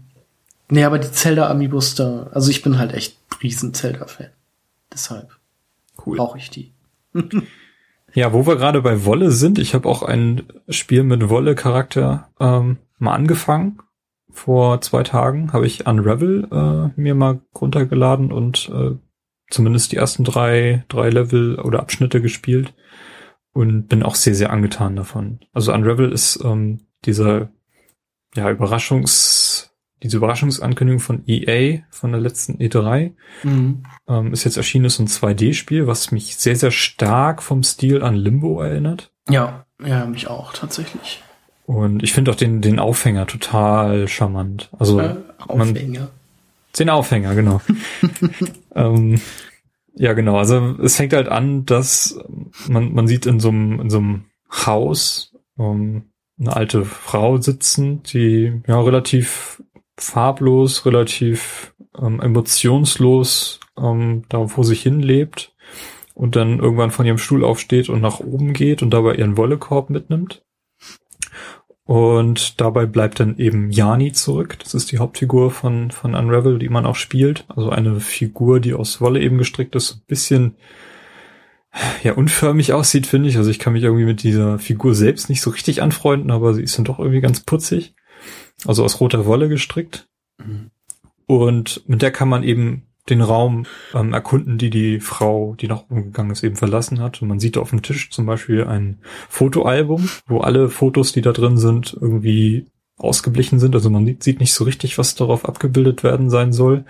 nee, 0.70 0.84
aber 0.84 1.00
die 1.00 1.12
Zelda-Amiibos 1.12 1.96
da, 1.96 2.30
also 2.34 2.50
ich 2.52 2.62
bin 2.62 2.78
halt 2.78 2.94
echt 2.94 3.18
riesen 3.42 3.74
Zelda-Fan. 3.74 4.28
Deshalb 4.94 5.38
cool. 6.06 6.18
brauche 6.18 6.38
ich 6.38 6.50
die. 6.50 6.74
Ja, 8.14 8.34
wo 8.34 8.46
wir 8.46 8.58
gerade 8.58 8.82
bei 8.82 9.06
Wolle 9.06 9.32
sind, 9.32 9.58
ich 9.58 9.74
habe 9.74 9.88
auch 9.88 10.04
ein 10.04 10.44
Spiel 10.68 11.04
mit 11.04 11.30
Wolle-Charakter 11.30 12.30
ähm, 12.40 12.80
mal 12.98 13.14
angefangen. 13.14 13.80
Vor 14.30 14.82
zwei 14.82 15.04
Tagen 15.04 15.54
habe 15.54 15.66
ich 15.66 15.88
Unravel 15.88 16.48
äh, 16.52 17.00
mir 17.00 17.16
mal 17.16 17.42
runtergeladen 17.56 18.32
und 18.32 18.70
äh, 18.74 18.98
zumindest 19.50 19.92
die 19.92 19.98
ersten 19.98 20.24
drei, 20.24 20.86
drei 20.90 21.10
Level 21.10 21.60
oder 21.60 21.80
Abschnitte 21.80 22.22
gespielt 22.22 22.74
und 23.54 23.88
bin 23.88 24.04
auch 24.04 24.16
sehr, 24.16 24.36
sehr 24.36 24.52
angetan 24.52 24.96
davon. 24.96 25.40
Also 25.54 25.74
Unravel 25.74 26.12
ist 26.12 26.44
ähm, 26.44 26.82
dieser 27.06 27.50
ja, 28.36 28.50
Überraschungs 28.50 29.41
diese 30.04 30.18
Überraschungsankündigung 30.18 31.00
von 31.00 31.24
EA 31.28 31.82
von 31.90 32.12
der 32.12 32.22
letzten 32.22 32.58
E3 32.58 33.12
mhm. 33.44 33.84
ähm, 34.08 34.34
ist 34.34 34.44
jetzt 34.44 34.58
erschienen, 34.58 34.86
ist 34.86 35.00
ein 35.00 35.08
2D-Spiel, 35.08 35.88
was 35.88 36.12
mich 36.12 36.38
sehr, 36.38 36.56
sehr 36.56 36.72
stark 36.72 37.44
vom 37.44 37.64
Stil 37.64 38.02
an 38.02 38.16
Limbo 38.16 38.62
erinnert. 38.62 39.12
Ja, 39.30 39.66
ja, 39.84 40.06
mich 40.06 40.28
auch 40.28 40.54
tatsächlich. 40.54 41.22
Und 41.66 42.04
ich 42.04 42.14
finde 42.14 42.32
auch 42.32 42.36
den, 42.36 42.62
den 42.62 42.80
Aufhänger 42.80 43.28
total 43.28 44.08
charmant. 44.08 44.70
Also 44.78 45.00
äh, 45.00 45.16
Aufhänger. 45.48 46.00
Man, 46.00 46.10
den 46.78 46.90
Aufhänger, 46.90 47.36
genau. 47.36 47.62
ähm, 48.76 49.22
ja, 49.96 50.14
genau. 50.14 50.38
Also 50.38 50.78
es 50.82 50.96
fängt 50.96 51.14
halt 51.14 51.28
an, 51.28 51.66
dass 51.66 52.20
man, 52.68 52.94
man 52.94 53.08
sieht 53.08 53.26
in 53.26 53.40
so 53.40 53.50
einem, 53.50 53.80
in 53.80 53.90
so 53.90 53.98
einem 53.98 54.26
Haus 54.50 55.36
ähm, 55.60 56.12
eine 56.40 56.56
alte 56.56 56.86
Frau 56.86 57.38
sitzen, 57.38 58.02
die 58.04 58.62
ja 58.68 58.82
relativ 58.82 59.62
farblos, 60.04 60.86
relativ 60.86 61.74
ähm, 62.00 62.20
emotionslos 62.20 63.60
ähm, 63.78 64.24
da 64.30 64.48
vor 64.48 64.64
sich 64.64 64.82
hin 64.82 65.00
lebt 65.00 65.54
und 66.14 66.36
dann 66.36 66.60
irgendwann 66.60 66.92
von 66.92 67.06
ihrem 67.06 67.18
Stuhl 67.18 67.44
aufsteht 67.44 67.90
und 67.90 68.02
nach 68.02 68.20
oben 68.20 68.54
geht 68.54 68.82
und 68.82 68.92
dabei 68.92 69.16
ihren 69.16 69.38
Wollekorb 69.38 69.90
mitnimmt. 69.90 70.44
Und 71.84 72.62
dabei 72.62 72.86
bleibt 72.86 73.20
dann 73.20 73.38
eben 73.38 73.70
Jani 73.70 74.14
zurück. 74.14 74.58
Das 74.60 74.74
ist 74.74 74.92
die 74.92 75.00
Hauptfigur 75.00 75.52
von, 75.52 75.92
von 75.92 76.16
Unravel, 76.16 76.58
die 76.58 76.70
man 76.70 76.86
auch 76.86 76.96
spielt. 76.96 77.44
Also 77.50 77.70
eine 77.70 78.00
Figur, 78.00 78.60
die 78.62 78.74
aus 78.74 79.02
Wolle 79.02 79.20
eben 79.20 79.38
gestrickt 79.38 79.76
ist. 79.76 79.96
Ein 79.96 80.04
bisschen, 80.08 80.56
ja, 82.04 82.14
unförmig 82.14 82.72
aussieht, 82.72 83.08
finde 83.08 83.28
ich. 83.28 83.38
Also 83.38 83.50
ich 83.50 83.60
kann 83.60 83.74
mich 83.74 83.84
irgendwie 83.84 84.06
mit 84.06 84.24
dieser 84.24 84.58
Figur 84.58 84.96
selbst 84.96 85.28
nicht 85.28 85.42
so 85.42 85.50
richtig 85.50 85.82
anfreunden, 85.82 86.32
aber 86.32 86.54
sie 86.54 86.64
ist 86.64 86.78
dann 86.78 86.86
doch 86.86 87.00
irgendwie 87.00 87.20
ganz 87.20 87.42
putzig 87.42 87.94
also 88.66 88.84
aus 88.84 89.00
roter 89.00 89.26
Wolle 89.26 89.50
gestrickt. 89.50 90.08
Mhm. 90.38 90.72
Und 91.28 91.84
mit 91.88 92.02
der 92.02 92.12
kann 92.12 92.30
man 92.30 92.44
eben 92.44 92.84
den 93.10 93.22
Raum 93.22 93.66
ähm, 93.94 94.14
erkunden, 94.14 94.58
die 94.58 94.70
die 94.70 95.00
Frau, 95.00 95.56
die 95.60 95.68
nach 95.68 95.84
oben 95.90 96.04
gegangen 96.04 96.32
ist, 96.32 96.44
eben 96.44 96.56
verlassen 96.56 97.00
hat. 97.00 97.22
Und 97.22 97.28
man 97.28 97.40
sieht 97.40 97.58
auf 97.58 97.72
dem 97.72 97.82
Tisch 97.82 98.12
zum 98.12 98.26
Beispiel 98.26 98.66
ein 98.66 99.00
Fotoalbum, 99.30 100.10
wo 100.28 100.40
alle 100.40 100.70
Fotos, 100.70 101.12
die 101.12 101.22
da 101.22 101.32
drin 101.32 101.58
sind, 101.58 101.98
irgendwie 102.00 102.68
ausgeblichen 102.98 103.60
sind. 103.60 103.76
Also 103.76 103.90
man 103.90 104.18
sieht 104.20 104.40
nicht 104.40 104.54
so 104.54 104.64
richtig, 104.64 104.98
was 104.98 105.16
darauf 105.16 105.46
abgebildet 105.46 106.04
werden 106.04 106.30
sein 106.30 106.54
soll. 106.54 106.86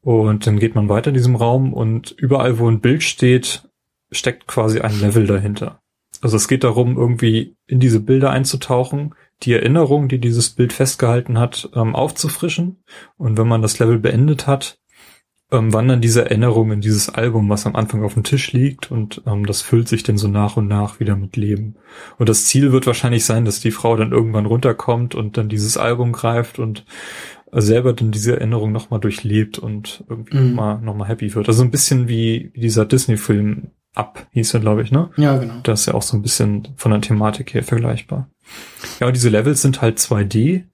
Und 0.00 0.46
dann 0.46 0.58
geht 0.58 0.74
man 0.74 0.88
weiter 0.88 1.08
in 1.08 1.14
diesem 1.14 1.36
Raum 1.36 1.72
und 1.72 2.10
überall, 2.12 2.58
wo 2.58 2.68
ein 2.68 2.80
Bild 2.80 3.02
steht, 3.02 3.68
steckt 4.10 4.46
quasi 4.46 4.80
ein 4.80 4.98
Level 5.00 5.26
dahinter. 5.26 5.80
Also 6.20 6.36
es 6.36 6.48
geht 6.48 6.64
darum, 6.64 6.96
irgendwie 6.96 7.56
in 7.66 7.80
diese 7.80 8.00
Bilder 8.00 8.30
einzutauchen, 8.30 9.14
die 9.42 9.52
Erinnerung, 9.54 10.08
die 10.08 10.18
dieses 10.18 10.50
Bild 10.50 10.72
festgehalten 10.72 11.38
hat, 11.38 11.70
ähm, 11.74 11.94
aufzufrischen. 11.94 12.82
Und 13.16 13.38
wenn 13.38 13.48
man 13.48 13.62
das 13.62 13.78
Level 13.78 13.98
beendet 13.98 14.46
hat, 14.46 14.78
ähm, 15.52 15.72
wandern 15.72 16.00
diese 16.00 16.24
Erinnerungen 16.24 16.72
in 16.72 16.80
dieses 16.80 17.10
Album, 17.10 17.48
was 17.50 17.66
am 17.66 17.76
Anfang 17.76 18.02
auf 18.02 18.14
dem 18.14 18.24
Tisch 18.24 18.52
liegt 18.52 18.90
und 18.90 19.22
ähm, 19.26 19.44
das 19.44 19.60
füllt 19.60 19.86
sich 19.86 20.02
dann 20.02 20.16
so 20.16 20.26
nach 20.26 20.56
und 20.56 20.66
nach 20.66 20.98
wieder 20.98 21.14
mit 21.14 21.36
Leben. 21.36 21.76
Und 22.18 22.28
das 22.28 22.46
Ziel 22.46 22.72
wird 22.72 22.86
wahrscheinlich 22.86 23.24
sein, 23.24 23.44
dass 23.44 23.60
die 23.60 23.70
Frau 23.70 23.96
dann 23.96 24.12
irgendwann 24.12 24.46
runterkommt 24.46 25.14
und 25.14 25.36
dann 25.36 25.50
dieses 25.50 25.76
Album 25.76 26.12
greift 26.12 26.58
und 26.58 26.86
selber 27.52 27.92
dann 27.92 28.12
diese 28.12 28.36
Erinnerung 28.36 28.72
nochmal 28.72 29.00
durchlebt 29.00 29.58
und 29.58 30.04
irgendwie 30.08 30.38
mhm. 30.38 30.48
nochmal 30.48 30.80
noch 30.80 30.96
mal 30.96 31.08
happy 31.08 31.34
wird. 31.34 31.48
Also 31.48 31.62
ein 31.62 31.70
bisschen 31.70 32.08
wie, 32.08 32.50
wie 32.54 32.60
dieser 32.60 32.86
Disney-Film 32.86 33.72
Up 33.94 34.26
hieß 34.30 34.54
er, 34.54 34.60
glaube 34.60 34.82
ich, 34.82 34.90
ne? 34.90 35.10
Ja, 35.16 35.36
genau. 35.36 35.60
Das 35.64 35.80
ist 35.80 35.86
ja 35.86 35.94
auch 35.94 36.02
so 36.02 36.16
ein 36.16 36.22
bisschen 36.22 36.68
von 36.76 36.92
der 36.92 37.00
Thematik 37.00 37.52
her 37.52 37.62
vergleichbar. 37.62 38.30
Ja, 39.00 39.10
diese 39.10 39.28
Levels 39.28 39.60
sind 39.60 39.82
halt 39.82 39.98
2D. 39.98 40.64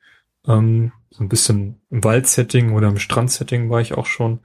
Ähm, 0.47 0.93
so 1.11 1.24
ein 1.24 1.28
bisschen 1.28 1.81
im 1.90 2.05
Waldsetting 2.05 2.73
oder 2.73 2.89
im 2.89 2.99
Strandsetting 2.99 3.70
war 3.70 3.81
ich 3.81 3.95
auch 3.95 4.07
schon. 4.07 4.40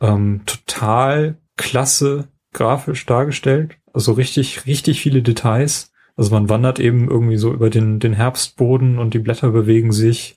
Ähm, 0.00 0.42
total 0.46 1.38
klasse 1.56 2.28
grafisch 2.52 3.04
dargestellt. 3.04 3.76
Also 3.92 4.12
richtig, 4.12 4.66
richtig 4.66 5.00
viele 5.00 5.22
Details. 5.22 5.92
Also 6.16 6.34
man 6.34 6.48
wandert 6.48 6.80
eben 6.80 7.10
irgendwie 7.10 7.36
so 7.36 7.52
über 7.52 7.68
den, 7.68 7.98
den 8.00 8.14
Herbstboden 8.14 8.98
und 8.98 9.12
die 9.12 9.18
Blätter 9.18 9.50
bewegen 9.50 9.92
sich. 9.92 10.36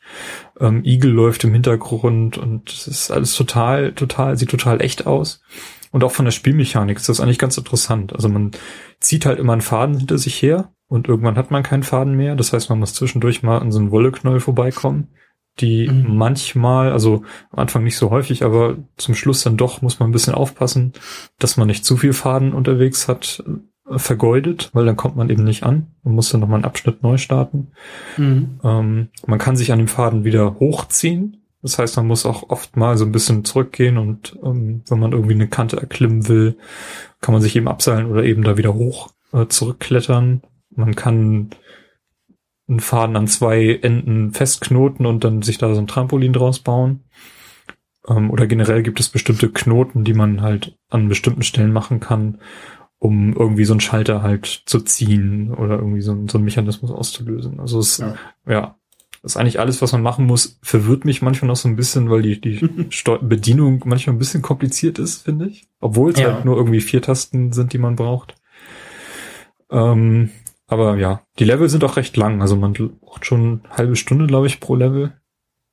Ähm, 0.59 0.83
Igel 0.83 1.11
läuft 1.11 1.45
im 1.45 1.53
Hintergrund 1.53 2.37
und 2.37 2.69
es 2.69 2.87
ist 2.87 3.11
alles 3.11 3.33
total, 3.35 3.93
total, 3.93 4.37
sieht 4.37 4.49
total 4.49 4.81
echt 4.81 5.07
aus. 5.07 5.41
Und 5.91 6.03
auch 6.03 6.11
von 6.11 6.25
der 6.25 6.31
Spielmechanik 6.31 6.97
ist 6.97 7.09
das 7.09 7.19
eigentlich 7.19 7.39
ganz 7.39 7.57
interessant. 7.57 8.13
Also 8.13 8.29
man 8.29 8.51
zieht 8.99 9.25
halt 9.25 9.39
immer 9.39 9.53
einen 9.53 9.61
Faden 9.61 9.97
hinter 9.97 10.17
sich 10.17 10.41
her 10.41 10.71
und 10.87 11.07
irgendwann 11.07 11.35
hat 11.35 11.51
man 11.51 11.63
keinen 11.63 11.83
Faden 11.83 12.15
mehr. 12.15 12.35
Das 12.35 12.53
heißt, 12.53 12.69
man 12.69 12.79
muss 12.79 12.93
zwischendurch 12.93 13.43
mal 13.43 13.59
an 13.59 13.71
so 13.71 13.79
einen 13.79 13.91
Wolleknäuel 13.91 14.39
vorbeikommen, 14.39 15.07
die 15.59 15.87
mhm. 15.87 16.15
manchmal, 16.15 16.91
also 16.91 17.23
am 17.51 17.59
Anfang 17.59 17.83
nicht 17.83 17.97
so 17.97 18.09
häufig, 18.11 18.43
aber 18.43 18.77
zum 18.97 19.15
Schluss 19.15 19.43
dann 19.43 19.57
doch 19.57 19.81
muss 19.81 19.99
man 19.99 20.09
ein 20.09 20.13
bisschen 20.13 20.33
aufpassen, 20.33 20.93
dass 21.37 21.57
man 21.57 21.67
nicht 21.67 21.85
zu 21.85 21.97
viel 21.97 22.13
Faden 22.13 22.53
unterwegs 22.53 23.07
hat, 23.07 23.43
äh, 23.89 23.97
vergeudet, 23.97 24.69
weil 24.73 24.85
dann 24.85 24.95
kommt 24.95 25.15
man 25.15 25.29
eben 25.29 25.43
nicht 25.43 25.63
an 25.63 25.87
und 26.03 26.13
muss 26.13 26.29
dann 26.29 26.41
nochmal 26.41 26.57
einen 26.57 26.65
Abschnitt 26.65 27.01
neu 27.01 27.17
starten. 27.17 27.71
Mhm. 28.17 28.59
Ähm, 28.63 29.07
man 29.25 29.39
kann 29.39 29.55
sich 29.55 29.71
an 29.71 29.79
dem 29.79 29.87
Faden 29.87 30.23
wieder 30.23 30.59
hochziehen. 30.59 31.38
Das 31.61 31.77
heißt, 31.77 31.97
man 31.97 32.07
muss 32.07 32.25
auch 32.25 32.49
oft 32.49 32.77
mal 32.77 32.97
so 32.97 33.05
ein 33.05 33.11
bisschen 33.11 33.43
zurückgehen 33.43 33.97
und 33.97 34.37
ähm, 34.43 34.83
wenn 34.87 34.99
man 34.99 35.11
irgendwie 35.11 35.33
eine 35.33 35.47
Kante 35.47 35.77
erklimmen 35.77 36.27
will, 36.27 36.57
kann 37.21 37.33
man 37.33 37.41
sich 37.41 37.55
eben 37.55 37.67
abseilen 37.67 38.07
oder 38.09 38.23
eben 38.23 38.43
da 38.43 38.57
wieder 38.57 38.73
hoch 38.73 39.11
äh, 39.33 39.47
zurückklettern 39.47 40.41
man 40.79 40.95
kann 40.95 41.49
einen 42.67 42.79
Faden 42.79 43.15
an 43.15 43.27
zwei 43.27 43.79
Enden 43.81 44.31
festknoten 44.31 45.05
und 45.05 45.23
dann 45.23 45.41
sich 45.41 45.57
da 45.57 45.73
so 45.73 45.81
ein 45.81 45.87
Trampolin 45.87 46.33
draus 46.33 46.59
bauen. 46.59 47.03
Ähm, 48.07 48.31
oder 48.31 48.47
generell 48.47 48.83
gibt 48.83 48.99
es 48.99 49.09
bestimmte 49.09 49.49
Knoten, 49.49 50.03
die 50.03 50.13
man 50.13 50.41
halt 50.41 50.77
an 50.89 51.09
bestimmten 51.09 51.41
Stellen 51.41 51.73
machen 51.73 51.99
kann, 51.99 52.39
um 52.99 53.33
irgendwie 53.33 53.65
so 53.65 53.73
einen 53.73 53.79
Schalter 53.79 54.21
halt 54.21 54.45
zu 54.65 54.79
ziehen 54.81 55.53
oder 55.53 55.77
irgendwie 55.77 56.01
so, 56.01 56.15
so 56.27 56.37
einen 56.37 56.45
Mechanismus 56.45 56.91
auszulösen. 56.91 57.59
Also 57.59 57.79
es, 57.79 57.97
ja. 57.97 58.15
ja, 58.47 58.78
das 59.21 59.33
ist 59.33 59.37
eigentlich 59.37 59.59
alles, 59.59 59.81
was 59.81 59.91
man 59.91 60.01
machen 60.01 60.25
muss, 60.25 60.57
verwirrt 60.61 61.05
mich 61.05 61.21
manchmal 61.21 61.47
noch 61.47 61.55
so 61.55 61.67
ein 61.67 61.75
bisschen, 61.75 62.09
weil 62.09 62.21
die, 62.21 62.39
die 62.39 62.59
Bedienung 63.21 63.83
manchmal 63.85 64.15
ein 64.15 64.19
bisschen 64.19 64.41
kompliziert 64.41 64.99
ist, 64.99 65.23
finde 65.23 65.47
ich. 65.47 65.67
Obwohl 65.79 66.11
es 66.11 66.19
ja. 66.19 66.33
halt 66.33 66.45
nur 66.45 66.57
irgendwie 66.57 66.81
vier 66.81 67.01
Tasten 67.01 67.51
sind, 67.51 67.73
die 67.73 67.77
man 67.77 67.95
braucht. 67.95 68.35
Ähm, 69.69 70.31
aber 70.67 70.97
ja, 70.97 71.23
die 71.37 71.45
Level 71.45 71.67
sind 71.67 71.83
auch 71.83 71.97
recht 71.97 72.15
lang. 72.15 72.41
Also 72.41 72.55
man 72.55 72.73
braucht 72.73 73.25
schon 73.25 73.61
eine 73.63 73.77
halbe 73.77 73.95
Stunde, 73.95 74.27
glaube 74.27 74.47
ich, 74.47 74.59
pro 74.59 74.75
Level. 74.75 75.13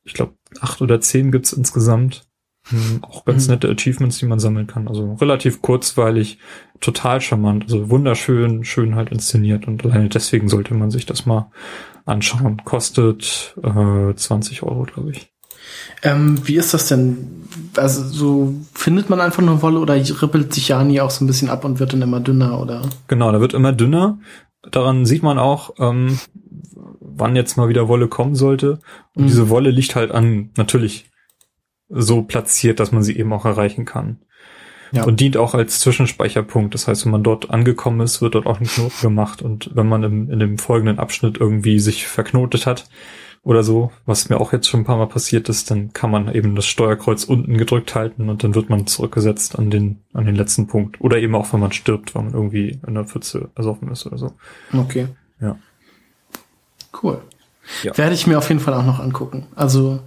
Ich 0.04 0.14
glaube, 0.14 0.34
acht 0.60 0.80
oder 0.82 1.00
zehn 1.00 1.30
gibt's 1.30 1.52
insgesamt. 1.52 2.25
Hm, 2.68 2.98
auch 3.02 3.24
ganz 3.24 3.46
mhm. 3.46 3.54
nette 3.54 3.70
Achievements, 3.70 4.18
die 4.18 4.26
man 4.26 4.40
sammeln 4.40 4.66
kann. 4.66 4.88
Also 4.88 5.14
relativ 5.14 5.62
kurzweilig, 5.62 6.38
total 6.80 7.20
charmant, 7.20 7.64
also 7.64 7.90
wunderschön, 7.90 8.64
schön 8.64 8.96
halt 8.96 9.10
inszeniert 9.10 9.68
und 9.68 9.84
alleine 9.84 10.08
deswegen 10.08 10.48
sollte 10.48 10.74
man 10.74 10.90
sich 10.90 11.06
das 11.06 11.26
mal 11.26 11.50
anschauen. 12.04 12.62
Kostet 12.64 13.56
äh, 13.62 14.14
20 14.14 14.62
Euro, 14.64 14.82
glaube 14.82 15.12
ich. 15.12 15.32
Ähm, 16.02 16.46
wie 16.46 16.56
ist 16.56 16.74
das 16.74 16.88
denn? 16.88 17.48
Also 17.76 18.04
so 18.04 18.54
findet 18.72 19.10
man 19.10 19.20
einfach 19.20 19.42
nur 19.42 19.62
Wolle 19.62 19.80
oder 19.80 19.94
rippelt 19.94 20.52
sich 20.52 20.68
Jani 20.68 21.00
auch 21.00 21.10
so 21.10 21.24
ein 21.24 21.26
bisschen 21.26 21.48
ab 21.48 21.64
und 21.64 21.78
wird 21.78 21.92
dann 21.92 22.02
immer 22.02 22.20
dünner 22.20 22.60
oder? 22.60 22.82
Genau, 23.08 23.30
da 23.32 23.40
wird 23.40 23.54
immer 23.54 23.72
dünner. 23.72 24.18
Daran 24.70 25.06
sieht 25.06 25.22
man 25.22 25.38
auch, 25.38 25.74
ähm, 25.78 26.18
wann 27.00 27.36
jetzt 27.36 27.56
mal 27.56 27.68
wieder 27.68 27.88
Wolle 27.88 28.08
kommen 28.08 28.34
sollte. 28.34 28.80
Und 29.14 29.24
mhm. 29.24 29.28
diese 29.28 29.48
Wolle 29.48 29.70
liegt 29.70 29.94
halt 29.96 30.10
an 30.10 30.50
natürlich 30.56 31.10
so 31.88 32.22
platziert, 32.22 32.80
dass 32.80 32.92
man 32.92 33.02
sie 33.02 33.16
eben 33.16 33.32
auch 33.32 33.44
erreichen 33.44 33.84
kann. 33.84 34.18
Ja. 34.92 35.04
Und 35.04 35.20
dient 35.20 35.36
auch 35.36 35.54
als 35.54 35.80
Zwischenspeicherpunkt. 35.80 36.74
Das 36.74 36.86
heißt, 36.86 37.04
wenn 37.04 37.12
man 37.12 37.22
dort 37.22 37.50
angekommen 37.50 38.00
ist, 38.00 38.22
wird 38.22 38.34
dort 38.34 38.46
auch 38.46 38.60
ein 38.60 38.66
Knoten 38.66 39.00
gemacht. 39.02 39.42
Und 39.42 39.70
wenn 39.74 39.88
man 39.88 40.02
im, 40.04 40.30
in 40.30 40.38
dem 40.38 40.58
folgenden 40.58 40.98
Abschnitt 40.98 41.38
irgendwie 41.38 41.80
sich 41.80 42.06
verknotet 42.06 42.66
hat 42.66 42.88
oder 43.42 43.62
so, 43.62 43.90
was 44.06 44.28
mir 44.28 44.40
auch 44.40 44.52
jetzt 44.52 44.68
schon 44.68 44.80
ein 44.80 44.84
paar 44.84 44.96
Mal 44.96 45.08
passiert 45.08 45.48
ist, 45.48 45.70
dann 45.70 45.92
kann 45.92 46.10
man 46.10 46.32
eben 46.32 46.54
das 46.54 46.66
Steuerkreuz 46.66 47.24
unten 47.24 47.58
gedrückt 47.58 47.94
halten 47.94 48.28
und 48.28 48.44
dann 48.44 48.54
wird 48.54 48.70
man 48.70 48.86
zurückgesetzt 48.86 49.58
an 49.58 49.70
den, 49.70 50.02
an 50.12 50.24
den 50.24 50.36
letzten 50.36 50.66
Punkt. 50.68 51.00
Oder 51.00 51.18
eben 51.18 51.34
auch, 51.34 51.52
wenn 51.52 51.60
man 51.60 51.72
stirbt, 51.72 52.14
weil 52.14 52.22
man 52.22 52.34
irgendwie 52.34 52.78
in 52.86 52.94
der 52.94 53.04
Pfütze 53.04 53.50
ersoffen 53.56 53.90
ist 53.90 54.06
oder 54.06 54.18
so. 54.18 54.34
Okay. 54.72 55.08
Ja. 55.40 55.56
Cool. 57.02 57.20
Ja. 57.82 57.96
Werde 57.98 58.14
ich 58.14 58.26
mir 58.26 58.38
auf 58.38 58.48
jeden 58.48 58.60
Fall 58.60 58.74
auch 58.74 58.86
noch 58.86 59.00
angucken. 59.00 59.48
Also, 59.56 60.00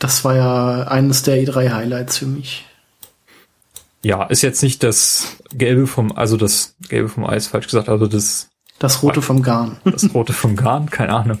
das 0.00 0.24
war 0.24 0.34
ja 0.34 0.82
eines 0.88 1.22
der 1.22 1.36
E3-Highlights 1.44 2.18
für 2.18 2.26
mich. 2.26 2.66
Ja, 4.02 4.24
ist 4.24 4.42
jetzt 4.42 4.62
nicht 4.62 4.82
das 4.82 5.36
Gelbe 5.52 5.86
vom, 5.86 6.10
also 6.10 6.36
das 6.36 6.74
Gelbe 6.88 7.08
vom 7.08 7.24
Eis, 7.26 7.46
falsch 7.46 7.66
gesagt, 7.66 7.88
also 7.88 8.06
das 8.06 8.50
das 8.80 9.02
Rote 9.02 9.20
vom 9.20 9.42
Garn. 9.42 9.76
Das 9.84 10.14
Rote 10.14 10.32
vom 10.32 10.56
Garn, 10.56 10.86
keine 10.90 11.12
Ahnung. 11.12 11.38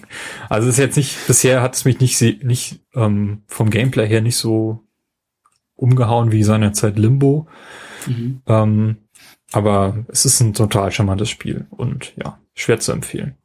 Also 0.50 0.68
ist 0.68 0.76
jetzt 0.76 0.98
nicht, 0.98 1.26
bisher 1.26 1.62
hat 1.62 1.74
es 1.74 1.86
mich 1.86 1.98
nicht, 1.98 2.44
nicht 2.44 2.80
ähm, 2.94 3.42
vom 3.46 3.70
Gameplay 3.70 4.06
her 4.06 4.20
nicht 4.20 4.36
so 4.36 4.84
umgehauen 5.74 6.32
wie 6.32 6.42
seinerzeit 6.42 6.98
Limbo. 6.98 7.48
Mhm. 8.06 8.42
Ähm, 8.46 8.96
aber 9.52 10.04
es 10.08 10.26
ist 10.26 10.40
ein 10.40 10.52
total 10.52 10.92
charmantes 10.92 11.30
Spiel 11.30 11.66
und 11.70 12.12
ja, 12.16 12.38
schwer 12.54 12.78
zu 12.78 12.92
empfehlen. 12.92 13.36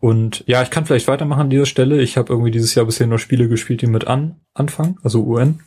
Und 0.00 0.44
ja, 0.46 0.62
ich 0.62 0.70
kann 0.70 0.86
vielleicht 0.86 1.08
weitermachen 1.08 1.42
an 1.42 1.50
dieser 1.50 1.66
Stelle. 1.66 2.00
Ich 2.00 2.16
habe 2.16 2.32
irgendwie 2.32 2.50
dieses 2.50 2.74
Jahr 2.74 2.86
bisher 2.86 3.06
nur 3.06 3.18
Spiele 3.18 3.48
gespielt, 3.48 3.82
die 3.82 3.86
mit 3.86 4.06
an 4.06 4.36
anfangen, 4.54 4.98
also 5.02 5.24
UN. 5.24 5.60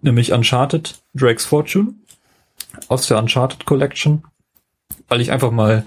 Nämlich 0.00 0.32
Uncharted, 0.32 1.02
Drake's 1.14 1.44
Fortune 1.44 1.94
aus 2.88 3.06
der 3.06 3.18
Uncharted 3.18 3.66
Collection, 3.66 4.24
weil 5.08 5.20
ich 5.20 5.32
einfach 5.32 5.50
mal 5.50 5.84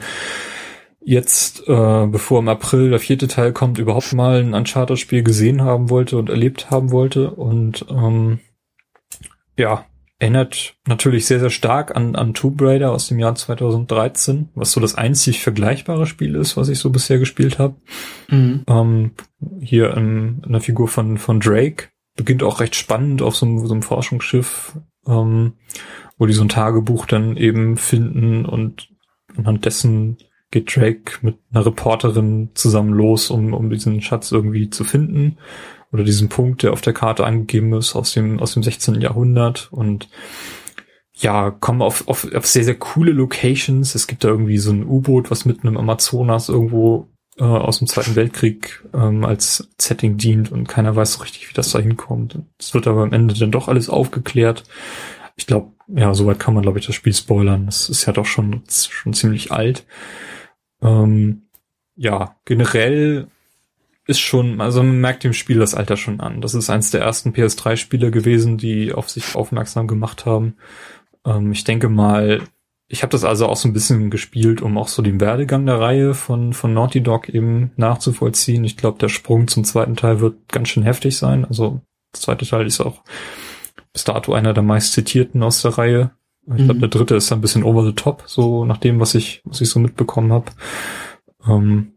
jetzt, 1.02 1.68
äh, 1.68 2.08
bevor 2.08 2.40
im 2.40 2.50
April 2.50 2.90
der 2.90 3.00
vierte 3.00 3.28
Teil 3.28 3.54
kommt, 3.54 3.78
überhaupt 3.78 4.14
mal 4.14 4.40
ein 4.40 4.54
Uncharted-Spiel 4.54 5.24
gesehen 5.24 5.62
haben 5.62 5.90
wollte 5.90 6.18
und 6.18 6.30
erlebt 6.30 6.72
haben 6.72 6.92
wollte. 6.92 7.32
Und 7.32 7.86
ähm, 7.90 8.40
ja, 9.58 9.86
erinnert 10.18 10.76
natürlich 10.88 11.26
sehr, 11.26 11.40
sehr 11.40 11.50
stark 11.50 11.96
an, 11.96 12.16
an 12.16 12.34
Tomb 12.34 12.62
Raider 12.62 12.92
aus 12.92 13.08
dem 13.08 13.20
Jahr 13.20 13.36
2013, 13.36 14.50
was 14.56 14.72
so 14.72 14.80
das 14.80 14.96
einzig 14.96 15.42
vergleichbare 15.42 16.06
Spiel 16.06 16.36
ist, 16.36 16.56
was 16.56 16.70
ich 16.70 16.80
so 16.80 16.90
bisher 16.90 17.20
gespielt 17.20 17.60
habe. 17.60 17.76
Mhm. 18.30 18.64
Ähm, 18.68 19.12
hier 19.60 19.96
in, 19.96 20.42
in 20.46 20.52
der 20.52 20.62
Figur 20.62 20.88
von, 20.88 21.18
von 21.18 21.40
Drake. 21.40 21.90
Beginnt 22.16 22.44
auch 22.44 22.62
recht 22.62 22.76
spannend 22.76 23.22
auf 23.22 23.36
so 23.36 23.46
einem, 23.46 23.66
so 23.66 23.74
einem 23.74 23.84
Forschungsschiff, 23.84 24.78
ähm, 25.06 25.54
wo 26.18 26.26
die 26.26 26.34
so 26.34 26.44
ein 26.44 26.50
Tagebuch 26.50 27.06
dann 27.08 27.36
eben 27.36 27.76
finden 27.76 28.46
und 28.46 28.88
anhand 29.36 29.66
dessen 29.66 30.18
geht 30.50 30.74
Drake 30.74 31.18
mit 31.22 31.40
einer 31.52 31.66
Reporterin 31.66 32.52
zusammen 32.54 32.94
los, 32.94 33.30
um, 33.30 33.54
um 33.54 33.70
diesen 33.70 34.02
Schatz 34.02 34.32
irgendwie 34.32 34.70
zu 34.70 34.86
finden 34.86 35.38
oder 35.96 36.04
diesen 36.04 36.30
Punkt, 36.30 36.62
der 36.62 36.74
auf 36.74 36.82
der 36.82 36.94
Karte 36.94 37.26
angegeben 37.26 37.74
ist 37.74 37.96
aus 37.96 38.14
dem, 38.14 38.40
aus 38.40 38.54
dem 38.54 38.62
16. 38.62 39.02
Jahrhundert 39.02 39.70
und 39.72 40.10
ja, 41.14 41.50
kommen 41.50 41.82
auf, 41.82 42.08
auf, 42.08 42.32
auf 42.34 42.46
sehr, 42.46 42.66
sehr 42.66 42.76
coole 42.76 43.14
Locations. 43.14 43.96
Es 43.96 44.08
gibt 44.08 44.24
da 44.24 44.28
irgendwie 44.28 44.58
so 44.58 44.72
ein 44.72 44.86
U-Boot, 44.86 45.32
was 45.32 45.46
mitten 45.46 45.68
im 45.68 45.78
Amazonas 45.78 46.50
irgendwo 46.50 47.08
äh, 47.38 47.44
aus 47.44 47.80
dem 47.80 47.88
Zweiten 47.88 48.16
Weltkrieg 48.16 48.84
ähm, 48.94 49.24
als 49.24 49.70
Setting 49.80 50.18
dient 50.18 50.52
und 50.52 50.68
keiner 50.68 50.96
weiß 50.96 51.14
so 51.14 51.24
richtig, 51.24 51.50
wie 51.50 51.54
das 51.54 51.72
da 51.72 51.80
hinkommt. 51.80 52.40
Es 52.60 52.74
wird 52.74 52.88
aber 52.88 53.04
am 53.04 53.14
Ende 53.14 53.34
dann 53.34 53.52
doch 53.52 53.70
alles 53.70 53.90
aufgeklärt. 53.90 54.64
Ich 55.38 55.48
glaube, 55.48 55.72
ja, 55.88 56.14
soweit 56.14 56.40
kann 56.40 56.54
man, 56.54 56.64
glaube 56.64 56.80
ich, 56.80 56.86
das 56.86 56.96
Spiel 56.96 57.14
spoilern. 57.14 57.66
Das 57.66 57.90
ist 57.90 58.06
ja 58.06 58.14
doch 58.14 58.26
schon, 58.26 58.64
schon 58.70 59.14
ziemlich 59.14 59.52
alt. 59.52 59.86
Ähm, 60.82 61.44
ja, 61.96 62.36
generell 62.44 63.28
ist 64.08 64.20
schon, 64.20 64.62
also 64.62 64.84
man 64.84 65.02
merkt 65.02 65.24
dem 65.24 65.34
Spiel 65.34 65.58
das 65.58 65.74
Alter 65.74 65.98
schon 65.98 66.20
an. 66.20 66.42
Das 66.42 66.54
ist 66.54 66.70
eins 66.70 66.92
der 66.92 67.02
ersten 67.02 67.32
PS3-Spiele 67.32 68.12
gewesen, 68.12 68.58
die 68.58 68.94
auf 68.94 69.10
sich 69.10 69.36
aufmerksam 69.36 69.88
gemacht 69.88 70.26
haben. 70.26 70.56
Ähm, 71.26 71.52
ich 71.52 71.64
denke 71.64 71.90
mal, 71.90 72.42
ich 72.88 73.02
habe 73.02 73.12
das 73.12 73.24
also 73.24 73.48
auch 73.48 73.56
so 73.56 73.68
ein 73.68 73.74
bisschen 73.74 74.12
gespielt, 74.12 74.62
um 74.62 74.78
auch 74.78 74.88
so 74.88 75.02
den 75.02 75.20
Werdegang 75.20 75.66
der 75.66 75.80
Reihe 75.80 76.14
von, 76.14 76.54
von 76.54 76.74
Naughty 76.74 77.02
Dog 77.02 77.30
eben 77.30 77.72
nachzuvollziehen. 77.78 78.64
Ich 78.64 78.78
glaube, 78.78 79.00
der 79.00 79.10
Sprung 79.10 79.48
zum 79.48 79.64
zweiten 79.64 79.96
Teil 79.96 80.20
wird 80.20 80.50
ganz 80.50 80.70
schön 80.70 80.84
heftig 80.84 81.18
sein. 81.18 81.46
Also, 81.46 81.82
der 82.14 82.22
zweite 82.22 82.46
Teil 82.46 82.68
ist 82.68 82.82
auch 82.82 83.02
bis 83.92 84.04
dato 84.04 84.34
einer 84.34 84.54
der 84.54 84.64
meist 84.64 84.94
zitierten 84.94 85.42
aus 85.42 85.64
der 85.64 85.78
Reihe. 85.78 86.12
Ich 86.48 86.58
glaube, 86.58 86.76
mhm. 86.76 86.80
der 86.82 86.90
dritte 86.90 87.16
ist 87.16 87.32
ein 87.32 87.42
bisschen 87.42 87.64
over 87.64 87.84
the 87.84 87.94
top, 87.94 88.24
so 88.28 88.66
nach 88.66 88.78
dem, 88.78 89.00
was 89.00 89.16
ich, 89.16 89.42
was 89.46 89.62
ich 89.62 89.70
so 89.70 89.80
mitbekommen 89.80 90.32
habe. 90.32 90.52
Ähm, 91.48 91.95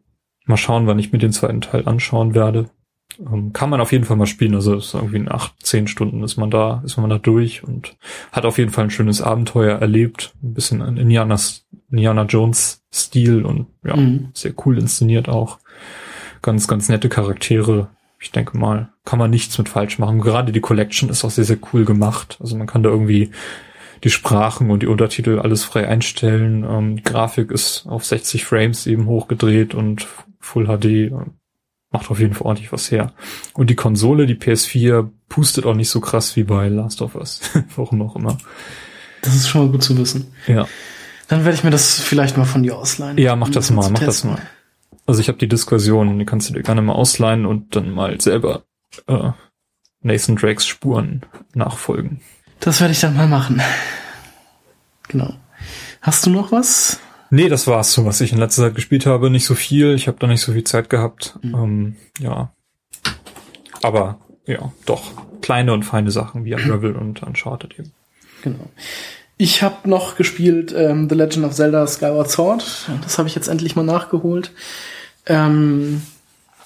mal 0.48 0.56
schauen, 0.56 0.86
wann 0.86 0.98
ich 0.98 1.12
mir 1.12 1.18
den 1.18 1.32
zweiten 1.32 1.60
Teil 1.60 1.86
anschauen 1.86 2.34
werde. 2.34 2.70
Ähm, 3.18 3.52
kann 3.52 3.70
man 3.70 3.80
auf 3.80 3.92
jeden 3.92 4.04
Fall 4.04 4.16
mal 4.16 4.26
spielen. 4.26 4.54
Also 4.54 4.76
ist 4.76 4.94
irgendwie 4.94 5.16
in 5.16 5.30
acht, 5.30 5.54
zehn 5.62 5.88
Stunden 5.88 6.22
ist 6.22 6.36
man 6.36 6.50
da, 6.50 6.82
ist 6.84 6.96
man 6.98 7.10
da 7.10 7.18
durch 7.18 7.64
und 7.64 7.96
hat 8.32 8.44
auf 8.44 8.58
jeden 8.58 8.70
Fall 8.70 8.84
ein 8.84 8.90
schönes 8.90 9.22
Abenteuer 9.22 9.78
erlebt. 9.78 10.32
Ein 10.42 10.54
bisschen 10.54 10.80
in 10.82 10.96
Indiana, 10.96 11.36
Indiana 11.90 12.22
Jones 12.24 12.84
Stil 12.92 13.44
und 13.44 13.66
ja, 13.84 13.96
mhm. 13.96 14.28
sehr 14.34 14.52
cool 14.64 14.78
inszeniert 14.78 15.28
auch. 15.28 15.58
Ganz, 16.42 16.68
ganz 16.68 16.88
nette 16.88 17.08
Charaktere. 17.08 17.88
Ich 18.20 18.30
denke 18.30 18.56
mal, 18.56 18.90
kann 19.04 19.18
man 19.18 19.30
nichts 19.30 19.58
mit 19.58 19.68
falsch 19.68 19.98
machen. 19.98 20.20
Gerade 20.20 20.52
die 20.52 20.60
Collection 20.60 21.08
ist 21.08 21.24
auch 21.24 21.30
sehr, 21.30 21.44
sehr 21.44 21.58
cool 21.72 21.84
gemacht. 21.84 22.36
Also 22.40 22.56
man 22.56 22.66
kann 22.66 22.82
da 22.82 22.90
irgendwie 22.90 23.30
die 24.04 24.10
Sprachen 24.10 24.70
und 24.70 24.82
die 24.82 24.86
Untertitel 24.86 25.40
alles 25.40 25.64
frei 25.64 25.88
einstellen. 25.88 26.64
Ähm, 26.68 26.96
die 26.96 27.02
Grafik 27.02 27.50
ist 27.50 27.86
auf 27.86 28.04
60 28.04 28.44
Frames 28.44 28.86
eben 28.86 29.06
hochgedreht 29.06 29.74
und 29.74 30.06
Full 30.48 30.66
HD 30.66 31.12
macht 31.90 32.10
auf 32.10 32.20
jeden 32.20 32.34
Fall 32.34 32.46
ordentlich 32.46 32.72
was 32.72 32.90
her. 32.90 33.12
Und 33.54 33.70
die 33.70 33.74
Konsole, 33.74 34.26
die 34.26 34.34
PS4, 34.34 35.08
pustet 35.28 35.66
auch 35.66 35.74
nicht 35.74 35.90
so 35.90 36.00
krass 36.00 36.36
wie 36.36 36.44
bei 36.44 36.68
Last 36.68 37.02
of 37.02 37.14
Us. 37.14 37.40
Warum 37.76 38.02
auch 38.02 38.16
immer. 38.16 38.38
Das 39.22 39.34
ist 39.34 39.48
schon 39.48 39.66
mal 39.66 39.70
gut 39.70 39.82
zu 39.82 39.96
wissen. 39.98 40.32
Ja. 40.46 40.66
Dann 41.28 41.44
werde 41.44 41.56
ich 41.56 41.64
mir 41.64 41.70
das 41.70 42.00
vielleicht 42.00 42.36
mal 42.36 42.44
von 42.44 42.62
dir 42.62 42.76
ausleihen. 42.76 43.18
Ja, 43.18 43.36
mach 43.36 43.50
das 43.50 43.70
mal, 43.70 43.90
mach 43.90 44.00
das 44.00 44.24
mal. 44.24 44.38
Also 45.06 45.20
ich 45.20 45.28
habe 45.28 45.38
die 45.38 45.48
Diskussion, 45.48 46.18
die 46.18 46.24
kannst 46.24 46.48
du 46.48 46.54
dir 46.54 46.62
gerne 46.62 46.82
mal 46.82 46.94
ausleihen 46.94 47.46
und 47.46 47.76
dann 47.76 47.90
mal 47.90 48.20
selber 48.20 48.64
äh, 49.06 49.30
Nathan 50.00 50.36
Drakes 50.36 50.66
Spuren 50.66 51.22
nachfolgen. 51.54 52.20
Das 52.60 52.80
werde 52.80 52.92
ich 52.92 53.00
dann 53.00 53.16
mal 53.16 53.28
machen. 53.28 53.60
Genau. 55.08 55.34
Hast 56.00 56.24
du 56.26 56.30
noch 56.30 56.52
was? 56.52 57.00
Nee, 57.30 57.48
das 57.48 57.66
war's 57.66 57.92
so, 57.92 58.04
was 58.04 58.20
ich 58.20 58.32
in 58.32 58.38
letzter 58.38 58.62
Zeit 58.62 58.74
gespielt 58.74 59.06
habe. 59.06 59.30
Nicht 59.30 59.44
so 59.44 59.54
viel. 59.54 59.94
Ich 59.94 60.08
habe 60.08 60.18
da 60.18 60.26
nicht 60.26 60.40
so 60.40 60.52
viel 60.52 60.64
Zeit 60.64 60.88
gehabt. 60.88 61.38
Mhm. 61.42 61.54
Ähm, 61.54 61.96
ja. 62.20 62.52
Aber 63.82 64.18
ja, 64.46 64.72
doch. 64.86 65.12
Kleine 65.42 65.72
und 65.72 65.84
feine 65.84 66.10
Sachen 66.10 66.44
wie 66.44 66.54
Unravel 66.54 66.96
und 66.96 67.22
Uncharted 67.22 67.78
eben. 67.78 67.92
Genau. 68.42 68.70
Ich 69.36 69.62
habe 69.62 69.88
noch 69.88 70.16
gespielt 70.16 70.74
ähm, 70.76 71.08
The 71.08 71.14
Legend 71.14 71.46
of 71.46 71.54
Zelda 71.54 71.86
Skyward 71.86 72.30
Sword. 72.30 72.88
Das 73.02 73.18
habe 73.18 73.28
ich 73.28 73.34
jetzt 73.34 73.48
endlich 73.48 73.76
mal 73.76 73.84
nachgeholt. 73.84 74.50
Ähm, 75.26 76.02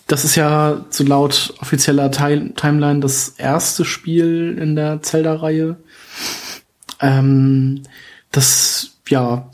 das 0.06 0.24
ist 0.24 0.36
ja 0.36 0.84
so 0.90 1.04
laut 1.04 1.54
offizieller 1.60 2.10
Teil 2.10 2.52
Timeline 2.56 3.00
das 3.00 3.30
erste 3.30 3.84
Spiel 3.84 4.58
in 4.60 4.74
der 4.74 5.02
Zelda-Reihe. 5.02 5.76
Ähm, 7.00 7.82
das, 8.30 8.98
ja, 9.08 9.50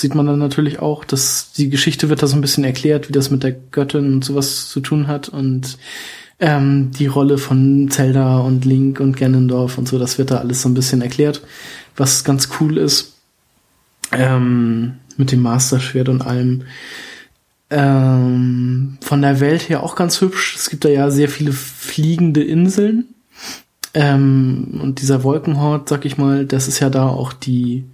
sieht 0.00 0.14
man 0.14 0.26
dann 0.26 0.38
natürlich 0.38 0.80
auch, 0.80 1.04
dass 1.04 1.52
die 1.52 1.68
Geschichte 1.68 2.08
wird 2.08 2.22
da 2.22 2.26
so 2.26 2.36
ein 2.36 2.40
bisschen 2.40 2.64
erklärt, 2.64 3.08
wie 3.08 3.12
das 3.12 3.30
mit 3.30 3.42
der 3.42 3.52
Göttin 3.52 4.14
und 4.14 4.24
sowas 4.24 4.68
zu 4.68 4.80
tun 4.80 5.06
hat 5.06 5.28
und 5.28 5.78
ähm, 6.40 6.90
die 6.98 7.06
Rolle 7.06 7.38
von 7.38 7.90
Zelda 7.90 8.38
und 8.38 8.64
Link 8.64 9.00
und 9.00 9.16
Ganondorf 9.16 9.78
und 9.78 9.86
so, 9.86 9.98
das 9.98 10.18
wird 10.18 10.30
da 10.30 10.38
alles 10.38 10.62
so 10.62 10.68
ein 10.68 10.74
bisschen 10.74 11.02
erklärt, 11.02 11.42
was 11.96 12.24
ganz 12.24 12.48
cool 12.60 12.78
ist 12.78 13.14
ähm, 14.12 14.94
mit 15.16 15.32
dem 15.32 15.42
Master 15.42 15.80
Schwert 15.80 16.08
und 16.08 16.22
allem. 16.22 16.62
Ähm, 17.68 18.98
von 19.00 19.22
der 19.22 19.38
Welt 19.38 19.68
her 19.68 19.82
auch 19.82 19.94
ganz 19.94 20.20
hübsch. 20.20 20.56
Es 20.56 20.70
gibt 20.70 20.84
da 20.84 20.88
ja 20.88 21.10
sehr 21.10 21.28
viele 21.28 21.52
fliegende 21.52 22.42
Inseln. 22.42 23.14
Ähm, 23.94 24.80
und 24.82 25.00
dieser 25.00 25.22
Wolkenhort, 25.22 25.88
sag 25.88 26.04
ich 26.04 26.16
mal, 26.16 26.46
das 26.46 26.68
ist 26.68 26.80
ja 26.80 26.90
da 26.90 27.06
auch 27.08 27.32
die 27.32 27.84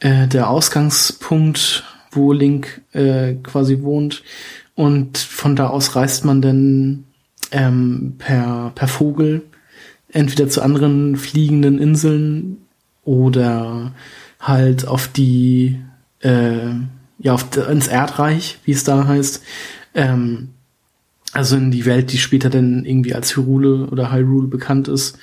äh, 0.00 0.26
der 0.28 0.50
Ausgangspunkt, 0.50 1.84
wo 2.10 2.32
Link 2.32 2.82
äh, 2.92 3.34
quasi 3.34 3.82
wohnt. 3.82 4.22
Und 4.74 5.18
von 5.18 5.56
da 5.56 5.68
aus 5.68 5.96
reist 5.96 6.24
man 6.24 6.40
dann 6.40 7.04
ähm, 7.50 8.14
per, 8.18 8.72
per 8.74 8.88
Vogel 8.88 9.42
entweder 10.12 10.48
zu 10.48 10.62
anderen 10.62 11.16
fliegenden 11.16 11.78
Inseln 11.78 12.58
oder 13.04 13.92
halt 14.40 14.86
auf 14.86 15.08
die, 15.08 15.80
äh, 16.20 16.70
ja, 17.18 17.32
auf, 17.32 17.44
ins 17.68 17.88
Erdreich, 17.88 18.58
wie 18.64 18.72
es 18.72 18.84
da 18.84 19.06
heißt. 19.06 19.42
Ähm, 19.94 20.50
also 21.32 21.56
in 21.56 21.70
die 21.70 21.84
Welt, 21.84 22.12
die 22.12 22.18
später 22.18 22.48
dann 22.50 22.84
irgendwie 22.84 23.14
als 23.14 23.36
Hyrule 23.36 23.88
oder 23.90 24.12
Hyrule 24.12 24.48
bekannt 24.48 24.88
ist, 24.88 25.18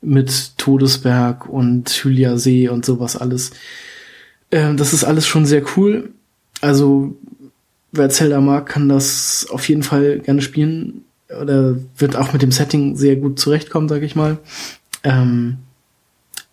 mit 0.00 0.58
Todesberg 0.58 1.48
und 1.48 1.88
Hylia 1.90 2.36
See 2.36 2.68
und 2.68 2.84
sowas 2.84 3.16
alles. 3.16 3.52
Ähm, 4.50 4.76
das 4.76 4.92
ist 4.92 5.04
alles 5.04 5.26
schon 5.26 5.46
sehr 5.46 5.62
cool. 5.76 6.12
Also 6.60 7.16
wer 7.92 8.10
Zelda 8.10 8.40
mag, 8.40 8.66
kann 8.66 8.88
das 8.88 9.46
auf 9.50 9.68
jeden 9.68 9.82
Fall 9.82 10.20
gerne 10.20 10.42
spielen 10.42 11.04
oder 11.40 11.76
wird 11.96 12.16
auch 12.16 12.32
mit 12.32 12.42
dem 12.42 12.52
Setting 12.52 12.96
sehr 12.96 13.16
gut 13.16 13.38
zurechtkommen, 13.38 13.88
sag 13.88 14.02
ich 14.02 14.16
mal. 14.16 14.38
Ähm, 15.02 15.58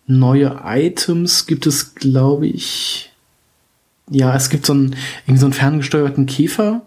neue 0.06 0.60
Items 0.64 1.46
gibt 1.46 1.66
es, 1.66 1.94
glaube 1.94 2.46
ich. 2.46 3.12
Ja, 4.10 4.34
es 4.34 4.50
gibt 4.50 4.66
so 4.66 4.72
einen, 4.72 4.96
irgendwie 5.24 5.40
so 5.40 5.46
einen 5.46 5.52
ferngesteuerten 5.52 6.26
Käfer, 6.26 6.82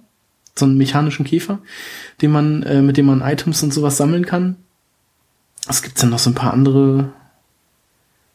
so 0.56 0.66
einen 0.66 0.78
mechanischen 0.78 1.26
Käfer, 1.26 1.60
den 2.22 2.32
man, 2.32 2.64
äh, 2.64 2.82
mit 2.82 2.98
dem 2.98 3.06
man 3.06 3.22
Items 3.22 3.64
und 3.64 3.74
sowas 3.74 3.98
sammeln 3.98 4.26
kann. 4.26 4.58
Was 5.66 5.82
gibt's 5.82 6.02
denn 6.02 6.10
noch 6.10 6.20
so 6.20 6.30
ein 6.30 6.36
paar 6.36 6.54
andere? 6.54 7.12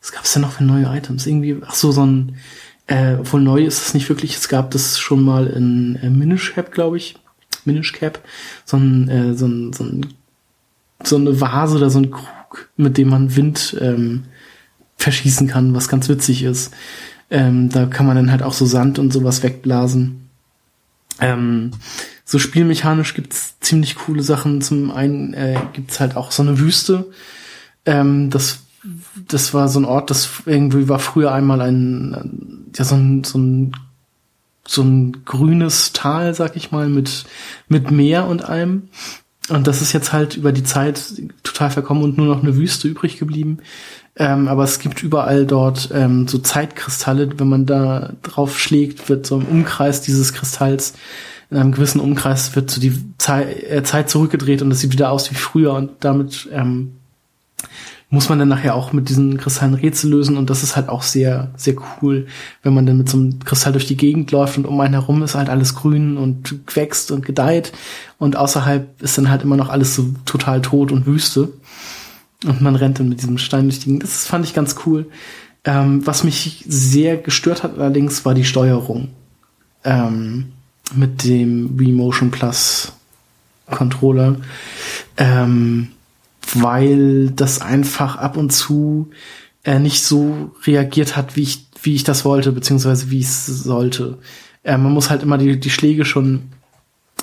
Was 0.01 0.13
gab's 0.13 0.33
denn 0.33 0.43
noch 0.43 0.53
für 0.53 0.65
neue 0.65 0.87
Items? 0.87 1.27
Irgendwie, 1.27 1.57
ach 1.67 1.75
so, 1.75 1.93
so 1.93 2.05
ein, 2.05 2.37
äh, 2.87 3.15
obwohl 3.15 3.41
neu 3.41 3.65
ist 3.65 3.87
es 3.87 3.95
nicht 3.95 4.09
wirklich. 4.09 4.37
Es 4.37 4.49
gab 4.49 4.71
das 4.71 4.99
schon 4.99 5.23
mal 5.23 5.47
in 5.47 5.97
äh, 6.03 6.11
Minish 6.11 6.55
Cap, 6.55 6.73
glaube 6.73 6.97
ich. 6.97 7.17
Minish 7.65 7.93
Cap. 7.93 8.21
So 8.65 8.77
ein, 8.77 9.09
äh, 9.09 9.35
so 9.35 9.47
ein, 9.47 9.73
so 9.73 9.85
ein, 9.85 10.07
so 11.03 11.17
eine 11.17 11.41
Vase 11.41 11.77
oder 11.77 11.91
so 11.91 11.99
ein 11.99 12.11
Krug, 12.11 12.69
mit 12.77 12.97
dem 12.97 13.11
man 13.11 13.37
Wind 13.37 13.77
ähm, 13.81 14.25
verschießen 14.97 15.49
kann, 15.49 15.75
was 15.75 15.89
ganz 15.89 16.09
witzig 16.09 16.43
ist. 16.43 16.73
Ähm, 17.31 17.69
da 17.69 17.87
kann 17.87 18.07
man 18.07 18.17
dann 18.17 18.31
halt 18.31 18.43
auch 18.43 18.53
so 18.53 18.67
Sand 18.67 18.99
und 18.99 19.13
sowas 19.13 19.43
wegblasen. 19.43 20.29
Ähm, 21.21 21.73
so 22.25 22.39
spielmechanisch 22.39 23.15
gibt's 23.15 23.59
ziemlich 23.61 23.97
coole 23.97 24.23
Sachen. 24.23 24.63
Zum 24.63 24.91
einen 24.91 25.35
äh, 25.35 25.59
gibt's 25.73 26.01
halt 26.01 26.17
auch 26.17 26.33
so 26.33 26.43
eine 26.43 26.59
Wüste. 26.59 27.07
Ähm, 27.87 28.31
das, 28.31 28.61
das 29.17 29.55
war 29.55 29.69
so 29.69 29.81
ein 29.81 29.85
Ort, 29.85 30.11
das 30.11 30.29
irgendwie 30.47 30.89
war 30.89 30.99
früher 30.99 31.33
einmal 31.33 31.61
ein, 31.61 32.71
ja, 32.77 32.85
so 32.85 32.95
ein, 32.95 33.25
so 33.25 33.39
ein, 33.39 33.73
so 34.67 34.83
ein 34.83 35.25
grünes 35.25 35.93
Tal, 35.93 36.35
sag 36.35 36.57
ich 36.57 36.71
mal, 36.71 36.89
mit, 36.89 37.25
mit 37.69 37.91
Meer 37.91 38.27
und 38.27 38.45
allem. 38.45 38.89
Und 39.49 39.67
das 39.67 39.83
ist 39.83 39.93
jetzt 39.93 40.13
halt 40.13 40.37
über 40.37 40.53
die 40.53 40.63
Zeit 40.63 41.03
total 41.43 41.71
verkommen 41.71 42.05
und 42.05 42.17
nur 42.17 42.27
noch 42.27 42.43
eine 42.43 42.57
Wüste 42.57 42.87
übrig 42.87 43.19
geblieben. 43.19 43.59
Ähm, 44.17 44.47
aber 44.49 44.63
es 44.63 44.79
gibt 44.79 45.03
überall 45.03 45.45
dort 45.45 45.91
ähm, 45.93 46.29
so 46.29 46.39
Zeitkristalle. 46.39 47.39
Wenn 47.39 47.49
man 47.49 47.67
da 47.67 48.13
drauf 48.23 48.59
schlägt, 48.59 49.09
wird 49.09 49.27
so 49.27 49.41
im 49.41 49.47
Umkreis 49.47 50.03
dieses 50.03 50.33
Kristalls, 50.33 50.95
in 51.51 51.57
einem 51.57 51.73
gewissen 51.73 52.01
Umkreis, 52.01 52.55
wird 52.55 52.71
so 52.71 52.81
die 52.81 52.93
Zeit, 53.19 53.65
äh, 53.65 53.83
Zeit 53.83 54.09
zurückgedreht 54.09 54.63
und 54.63 54.71
es 54.71 54.81
sieht 54.81 54.93
wieder 54.93 55.11
aus 55.11 55.29
wie 55.33 55.37
früher. 55.37 55.75
Und 55.75 55.91
damit 56.01 56.49
ähm, 56.53 56.93
muss 58.11 58.29
man 58.29 58.41
dann 58.41 58.49
nachher 58.49 58.75
auch 58.75 58.93
mit 58.93 59.09
diesen 59.09 59.39
Kristallen 59.39 59.75
Rätsel 59.75 60.11
lösen. 60.11 60.37
Und 60.37 60.51
das 60.51 60.65
ist 60.65 60.75
halt 60.75 60.89
auch 60.89 61.03
sehr, 61.03 61.53
sehr 61.57 61.75
cool, 62.03 62.27
wenn 62.63 62.75
man 62.75 62.85
dann 62.85 62.99
mit 62.99 63.09
so 63.09 63.17
einem 63.17 63.39
Kristall 63.39 63.73
durch 63.73 63.87
die 63.87 63.97
Gegend 63.97 64.33
läuft 64.33 64.59
und 64.59 64.67
um 64.67 64.81
einen 64.81 64.95
herum 64.95 65.23
ist 65.23 65.37
halt 65.37 65.49
alles 65.49 65.77
grün 65.77 66.17
und 66.17 66.57
wächst 66.75 67.13
und 67.13 67.25
gedeiht. 67.25 67.73
Und 68.19 68.35
außerhalb 68.35 69.01
ist 69.01 69.17
dann 69.17 69.31
halt 69.31 69.43
immer 69.43 69.57
noch 69.57 69.69
alles 69.69 69.95
so 69.95 70.11
total 70.25 70.61
tot 70.61 70.91
und 70.91 71.07
Wüste. 71.07 71.51
Und 72.45 72.61
man 72.61 72.75
rennt 72.75 72.99
dann 72.99 73.09
mit 73.09 73.21
diesem 73.21 73.39
Stein 73.39 73.65
durch 73.69 73.79
die 73.79 73.87
Gegend. 73.87 74.03
Das 74.03 74.27
fand 74.27 74.45
ich 74.45 74.55
ganz 74.55 74.75
cool. 74.87 75.07
Ähm, 75.63 76.05
was 76.05 76.25
mich 76.25 76.65
sehr 76.67 77.17
gestört 77.17 77.63
hat 77.63 77.79
allerdings, 77.79 78.25
war 78.25 78.35
die 78.35 78.45
Steuerung. 78.45 79.09
Ähm, 79.85 80.47
mit 80.95 81.25
dem 81.25 81.79
Wii 81.79 81.93
Motion 81.93 82.33
Plus 82.33 82.93
Controller. 83.71 84.37
Ähm, 85.17 85.89
weil 86.55 87.31
das 87.31 87.61
einfach 87.61 88.17
ab 88.17 88.37
und 88.37 88.51
zu 88.51 89.11
äh, 89.65 89.79
nicht 89.79 90.05
so 90.05 90.53
reagiert 90.65 91.17
hat, 91.17 91.37
wie 91.37 91.43
ich, 91.43 91.67
wie 91.83 91.95
ich 91.95 92.05
das 92.05 92.25
wollte, 92.25 92.53
beziehungsweise 92.53 93.11
wie 93.11 93.21
es 93.21 93.47
sollte. 93.47 94.19
Äh, 94.63 94.79
man 94.79 94.93
muss 94.93 95.11
halt 95.11 95.23
immer 95.23 95.39
die, 95.39 95.59
die 95.61 95.71
Schläge 95.71 96.05
schon 96.05 96.51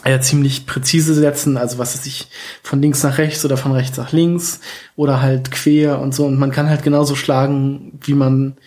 äh, 0.04 0.20
ziemlich 0.20 0.66
präzise 0.66 1.14
setzen, 1.14 1.58
also 1.58 1.78
was 1.78 1.96
ist 1.96 2.06
ich 2.06 2.28
von 2.64 2.82
links 2.82 3.04
nach 3.04 3.18
rechts 3.18 3.44
oder 3.44 3.58
von 3.58 3.72
rechts 3.72 3.98
nach 3.98 4.12
links 4.12 4.60
oder 4.96 5.22
halt 5.22 5.52
quer 5.52 6.00
und 6.00 6.14
so. 6.14 6.26
Und 6.26 6.40
man 6.40 6.52
kann 6.52 6.70
halt 6.70 6.84
genauso 6.84 7.16
schlagen, 7.16 8.00
wie 8.02 8.14
man 8.14 8.58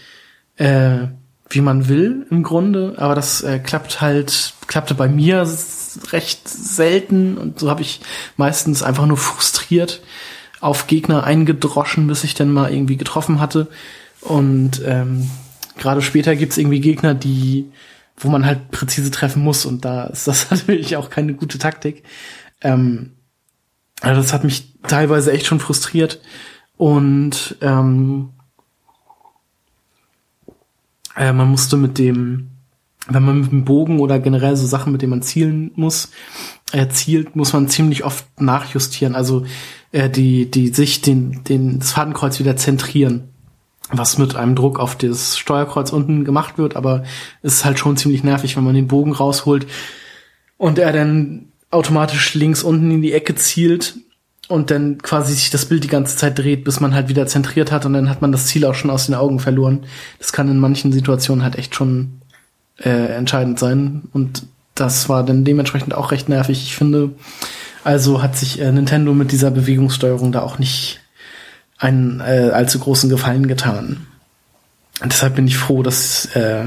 äh, 0.57 1.07
wie 1.49 1.61
man 1.61 1.89
will 1.89 2.27
im 2.31 2.45
Grunde, 2.45 2.95
aber 2.99 3.17
das 3.17 3.43
äh, 3.43 3.59
klappt 3.59 4.01
halt 4.01 4.55
klappte 4.69 4.95
bei 4.95 5.09
mir 5.09 5.49
recht 6.13 6.49
selten. 6.49 7.37
Und 7.39 7.59
so 7.59 7.71
habe 7.71 7.83
ich 7.83 8.01
meistens 8.37 8.83
einfach 8.83 9.07
nur 9.07 9.17
frustriert 9.17 10.01
auf 10.61 10.87
Gegner 10.87 11.25
eingedroschen, 11.25 12.07
bis 12.07 12.25
ich 12.25 12.35
dann 12.35 12.53
mal 12.53 12.73
irgendwie 12.73 12.97
getroffen 12.97 13.41
hatte. 13.41 13.69
Und 14.21 14.83
ähm, 14.85 15.31
gerade 15.79 16.03
später 16.03 16.37
gibt's 16.37 16.59
irgendwie 16.59 16.81
Gegner, 16.81 17.15
die 17.15 17.71
wo 18.21 18.29
man 18.29 18.45
halt 18.45 18.71
präzise 18.71 19.11
treffen 19.11 19.43
muss 19.43 19.65
und 19.65 19.85
da 19.85 20.05
ist 20.05 20.29
das 20.29 20.51
natürlich 20.51 20.97
auch 20.97 21.11
keine 21.11 21.35
gute 21.35 21.59
Taktik. 21.59 22.05
Ähm, 22.61 23.13
also 24.01 24.21
das 24.21 24.33
hat 24.33 24.45
mich 24.45 24.75
teilweise 24.83 25.33
echt 25.33 25.47
schon 25.47 25.61
frustriert. 25.61 26.21
Und 26.77 27.57
ähm, 27.61 28.31
äh, 31.17 31.33
man 31.33 31.51
musste 31.51 31.77
mit 31.77 31.99
dem, 31.99 32.49
wenn 33.09 33.23
man 33.23 33.41
mit 33.41 33.53
dem 33.53 33.65
Bogen 33.65 34.01
oder 34.01 34.19
generell 34.19 34.57
so 34.57 34.67
Sachen, 34.67 34.93
mit 34.93 35.03
denen 35.03 35.11
man 35.11 35.23
zielen 35.23 35.73
muss, 35.75 36.11
äh, 36.73 36.87
muss 37.35 37.53
man 37.53 37.69
ziemlich 37.69 38.05
oft 38.05 38.41
nachjustieren, 38.41 39.15
also 39.15 39.45
äh, 39.93 40.09
die 40.11 40.51
die 40.51 40.69
sich 40.69 41.01
den 41.01 41.45
den 41.45 41.79
das 41.79 41.93
Fadenkreuz 41.93 42.39
wieder 42.39 42.57
zentrieren 42.57 43.31
was 43.93 44.19
mit 44.19 44.37
einem 44.37 44.55
Druck 44.55 44.79
auf 44.79 44.97
das 44.97 45.37
Steuerkreuz 45.37 45.93
unten 45.93 46.25
gemacht 46.25 46.59
wird, 46.59 46.77
aber 46.77 47.03
es 47.43 47.55
ist 47.55 47.65
halt 47.65 47.79
schon 47.79 47.97
ziemlich 47.97 48.23
nervig, 48.23 48.57
wenn 48.57 48.65
man 48.65 48.75
den 48.75 48.89
Bogen 48.89 49.13
rausholt 49.13 49.67
und 50.57 50.79
er 50.79 50.93
dann 50.93 51.47
automatisch 51.71 52.35
links 52.35 52.63
unten 52.63 52.91
in 52.91 53.03
die 53.03 53.13
Ecke 53.13 53.35
zielt 53.35 53.97
und 54.49 54.71
dann 54.71 54.99
quasi 54.99 55.35
sich 55.35 55.51
das 55.51 55.67
Bild 55.67 55.85
die 55.85 55.89
ganze 55.89 56.17
Zeit 56.17 56.39
dreht, 56.39 56.65
bis 56.65 56.81
man 56.81 56.95
halt 56.95 57.09
wieder 57.09 57.27
zentriert 57.27 57.71
hat 57.71 57.87
und 57.87 57.93
dann 57.93 58.11
hat 58.11 58.21
man 58.21 58.33
das 58.33 58.47
Ziel 58.47 58.65
auch 58.65 58.75
schon 58.75 58.91
aus 58.91 59.07
den 59.07 59.15
Augen 59.15 59.39
verloren. 59.39 59.85
Das 60.19 60.33
kann 60.33 60.49
in 60.49 60.59
manchen 60.59 60.93
Situationen 60.93 61.45
halt 61.45 61.57
echt 61.57 61.75
schon 61.75 62.21
äh, 62.79 63.15
entscheidend 63.15 63.59
sein 63.59 64.03
und 64.13 64.47
das 64.75 65.09
war 65.09 65.25
dann 65.25 65.45
dementsprechend 65.45 65.95
auch 65.95 66.11
recht 66.11 66.29
nervig. 66.29 66.63
Ich 66.63 66.77
finde, 66.77 67.11
also 67.85 68.23
hat 68.23 68.37
sich 68.37 68.61
äh, 68.61 68.71
Nintendo 68.73 69.15
mit 69.15 69.33
dieser 69.33 69.51
Bewegungssteuerung 69.51 70.33
da 70.33 70.43
auch 70.43 70.59
nicht 70.59 71.01
einen 71.79 72.21
äh, 72.21 72.51
allzu 72.53 72.79
großen 72.79 73.09
Gefallen 73.09 73.49
getan. 73.49 74.07
Und 75.03 75.13
deshalb 75.13 75.35
bin 75.35 75.47
ich 75.47 75.57
froh, 75.57 75.83
dass 75.83 76.27
äh, 76.37 76.67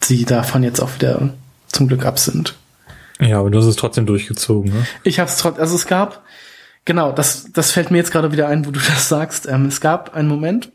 sie 0.00 0.24
davon 0.24 0.62
jetzt 0.62 0.80
auch 0.80 0.94
wieder 0.94 1.30
zum 1.68 1.88
Glück 1.88 2.04
ab 2.04 2.18
sind. 2.18 2.54
Ja, 3.20 3.40
aber 3.40 3.50
du 3.50 3.58
hast 3.58 3.66
es 3.66 3.76
trotzdem 3.76 4.06
durchgezogen, 4.06 4.72
ne? 4.72 4.86
Ich 5.02 5.18
habe 5.18 5.28
es 5.28 5.38
trotzdem, 5.38 5.62
also 5.62 5.74
es 5.74 5.86
gab, 5.86 6.22
genau, 6.84 7.10
das, 7.10 7.50
das 7.52 7.72
fällt 7.72 7.90
mir 7.90 7.98
jetzt 7.98 8.12
gerade 8.12 8.30
wieder 8.32 8.48
ein, 8.48 8.66
wo 8.66 8.70
du 8.70 8.80
das 8.86 9.08
sagst. 9.08 9.48
Ähm, 9.48 9.66
es 9.66 9.80
gab 9.80 10.14
einen 10.14 10.28
Moment 10.28 10.70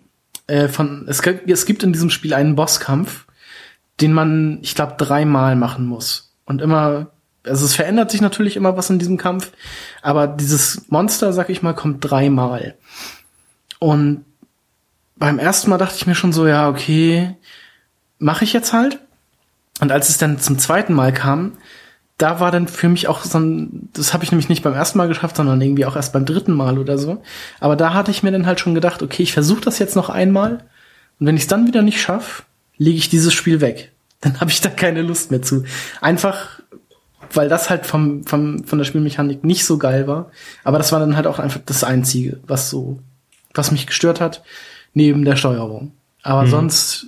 äh, 0.47 0.67
von, 0.67 1.05
es, 1.07 1.21
es 1.21 1.65
gibt 1.65 1.84
in 1.84 1.93
diesem 1.93 2.09
Spiel 2.09 2.34
einen 2.34 2.55
Bosskampf, 2.55 3.25
den 4.01 4.13
man, 4.13 4.59
ich 4.61 4.75
glaube, 4.75 4.95
dreimal 4.97 5.55
machen 5.55 5.85
muss. 5.85 6.34
Und 6.45 6.61
immer, 6.61 7.11
also 7.45 7.65
es 7.65 7.76
verändert 7.76 8.11
sich 8.11 8.22
natürlich 8.22 8.56
immer 8.56 8.78
was 8.78 8.90
in 8.90 8.99
diesem 8.99 9.18
Kampf, 9.18 9.52
aber 10.02 10.28
dieses 10.28 10.90
Monster, 10.90 11.34
sag 11.34 11.49
ich 11.49 11.61
mal, 11.61 11.74
kommt 11.74 12.10
dreimal. 12.10 12.76
Und 13.80 14.26
beim 15.15 15.40
ersten 15.40 15.70
Mal 15.70 15.78
dachte 15.78 15.95
ich 15.95 16.07
mir 16.07 16.15
schon 16.15 16.34
so, 16.34 16.48
ja, 16.48 16.70
okay, 16.70 17.36
mache 18.20 18.44
ich 18.44 18.53
jetzt 18.53 18.74
halt. 18.74 18.99
Und 19.82 19.91
als 19.91 20.10
es 20.10 20.18
dann 20.18 20.40
zum 20.40 20.57
zweiten 20.57 20.94
Mal 20.94 21.14
kam, 21.14 21.53
da 22.18 22.40
war 22.40 22.52
dann 22.52 22.68
für 22.68 22.90
mich 22.90 23.07
auch 23.07 23.24
so 23.24 23.40
ein, 23.40 23.90
das 23.94 24.14
habe 24.14 24.24
ich 24.24 24.32
nämlich 24.32 24.48
nicht 24.48 24.64
beim 24.64 24.74
ersten 24.74 24.98
Mal 24.98 25.07
geschafft, 25.07 25.36
sondern 25.36 25.60
irgendwie 25.61 25.86
auch 25.86 25.95
erst 25.95 26.14
beim 26.14 26.26
dritten 26.26 26.53
Mal 26.53 26.78
oder 26.78 26.98
so. 26.98 27.22
Aber 27.60 27.76
da 27.76 27.94
hatte 27.94 28.11
ich 28.11 28.24
mir 28.24 28.32
dann 28.32 28.45
halt 28.45 28.60
schon 28.60 28.76
gedacht, 28.76 29.02
okay, 29.02 29.24
ich 29.24 29.34
versuche 29.34 29.61
das 29.61 29.80
jetzt 29.80 29.95
noch 29.95 30.10
einmal. 30.10 30.64
Und 31.20 31.28
wenn 31.28 31.36
ich 31.36 31.44
es 31.44 31.48
dann 31.48 31.68
wieder 31.68 31.82
nicht 31.82 32.02
schaffe, 32.02 32.44
lege 32.78 32.98
ich 32.98 33.10
dieses 33.10 33.34
Spiel 33.34 33.61
weg. 33.61 33.91
Dann 34.22 34.40
habe 34.40 34.52
ich 34.52 34.61
da 34.61 34.70
keine 34.70 35.02
Lust 35.02 35.32
mehr 35.32 35.41
zu. 35.41 35.65
Einfach 36.02 36.61
weil 37.34 37.49
das 37.49 37.69
halt 37.69 37.85
vom, 37.85 38.23
vom, 38.26 38.64
von 38.64 38.77
der 38.77 38.85
Spielmechanik 38.85 39.43
nicht 39.43 39.65
so 39.65 39.77
geil 39.77 40.07
war. 40.07 40.31
Aber 40.64 40.77
das 40.77 40.91
war 40.91 40.99
dann 40.99 41.15
halt 41.15 41.27
auch 41.27 41.39
einfach 41.39 41.61
das 41.65 41.84
Einzige, 41.84 42.39
was 42.47 42.69
so, 42.69 42.99
was 43.53 43.72
mich 43.72 43.88
gestört 43.88 44.22
hat, 44.22 44.43
neben 44.93 45.26
der 45.26 45.35
Steuerung. 45.35 45.93
Aber 46.22 46.43
mhm. 46.43 46.49
sonst, 46.49 47.07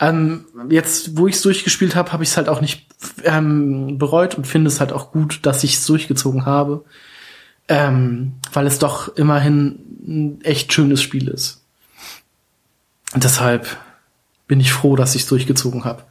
ähm, 0.00 0.46
jetzt, 0.68 1.16
wo 1.16 1.26
ich 1.26 1.36
es 1.36 1.42
durchgespielt 1.42 1.96
habe, 1.96 2.12
habe 2.12 2.22
ich 2.22 2.30
es 2.30 2.36
halt 2.36 2.48
auch 2.48 2.60
nicht 2.60 2.86
ähm, 3.24 3.98
bereut 3.98 4.34
und 4.34 4.46
finde 4.46 4.68
es 4.68 4.80
halt 4.80 4.92
auch 4.92 5.12
gut, 5.12 5.40
dass 5.42 5.64
ich 5.64 5.74
es 5.74 5.86
durchgezogen 5.86 6.46
habe. 6.46 6.84
Ähm, 7.68 8.34
weil 8.52 8.66
es 8.66 8.78
doch 8.78 9.16
immerhin 9.16 9.78
ein 10.06 10.40
echt 10.42 10.72
schönes 10.72 11.00
Spiel 11.00 11.28
ist. 11.28 11.62
Und 13.14 13.24
deshalb 13.24 13.78
bin 14.48 14.60
ich 14.60 14.72
froh, 14.72 14.96
dass 14.96 15.14
ich 15.14 15.22
es 15.22 15.28
durchgezogen 15.28 15.84
habe. 15.84 16.02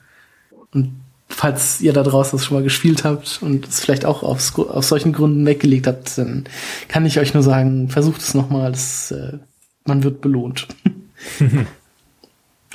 Und 0.74 1.01
falls 1.32 1.82
ihr 1.82 1.94
da 1.94 2.04
draußen 2.04 2.38
das 2.38 2.46
schon 2.46 2.58
mal 2.58 2.64
gespielt 2.64 3.04
habt 3.04 3.40
und 3.42 3.68
es 3.68 3.80
vielleicht 3.80 4.06
auch 4.06 4.24
aufs, 4.24 4.56
auf 4.56 4.86
solchen 4.86 5.14
Gründen 5.14 5.46
weggelegt 5.46 5.88
habt, 5.88 6.18
dann 6.18 6.46
kann 6.88 7.06
ich 7.06 7.20
euch 7.20 7.34
nur 7.34 7.44
sagen, 7.44 7.90
versucht 7.90 8.22
es 8.22 8.34
nochmal, 8.34 8.74
äh, 8.74 9.38
man 9.86 10.04
wird 10.04 10.22
belohnt. 10.22 10.68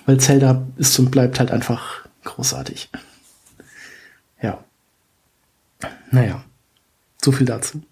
Weil 0.06 0.20
Zelda 0.20 0.66
ist 0.76 0.98
und 0.98 1.10
bleibt 1.10 1.38
halt 1.38 1.50
einfach 1.50 2.06
großartig. 2.24 2.90
Ja. 4.42 4.58
Naja. 6.10 6.44
So 7.22 7.32
viel 7.32 7.46
dazu. 7.46 7.82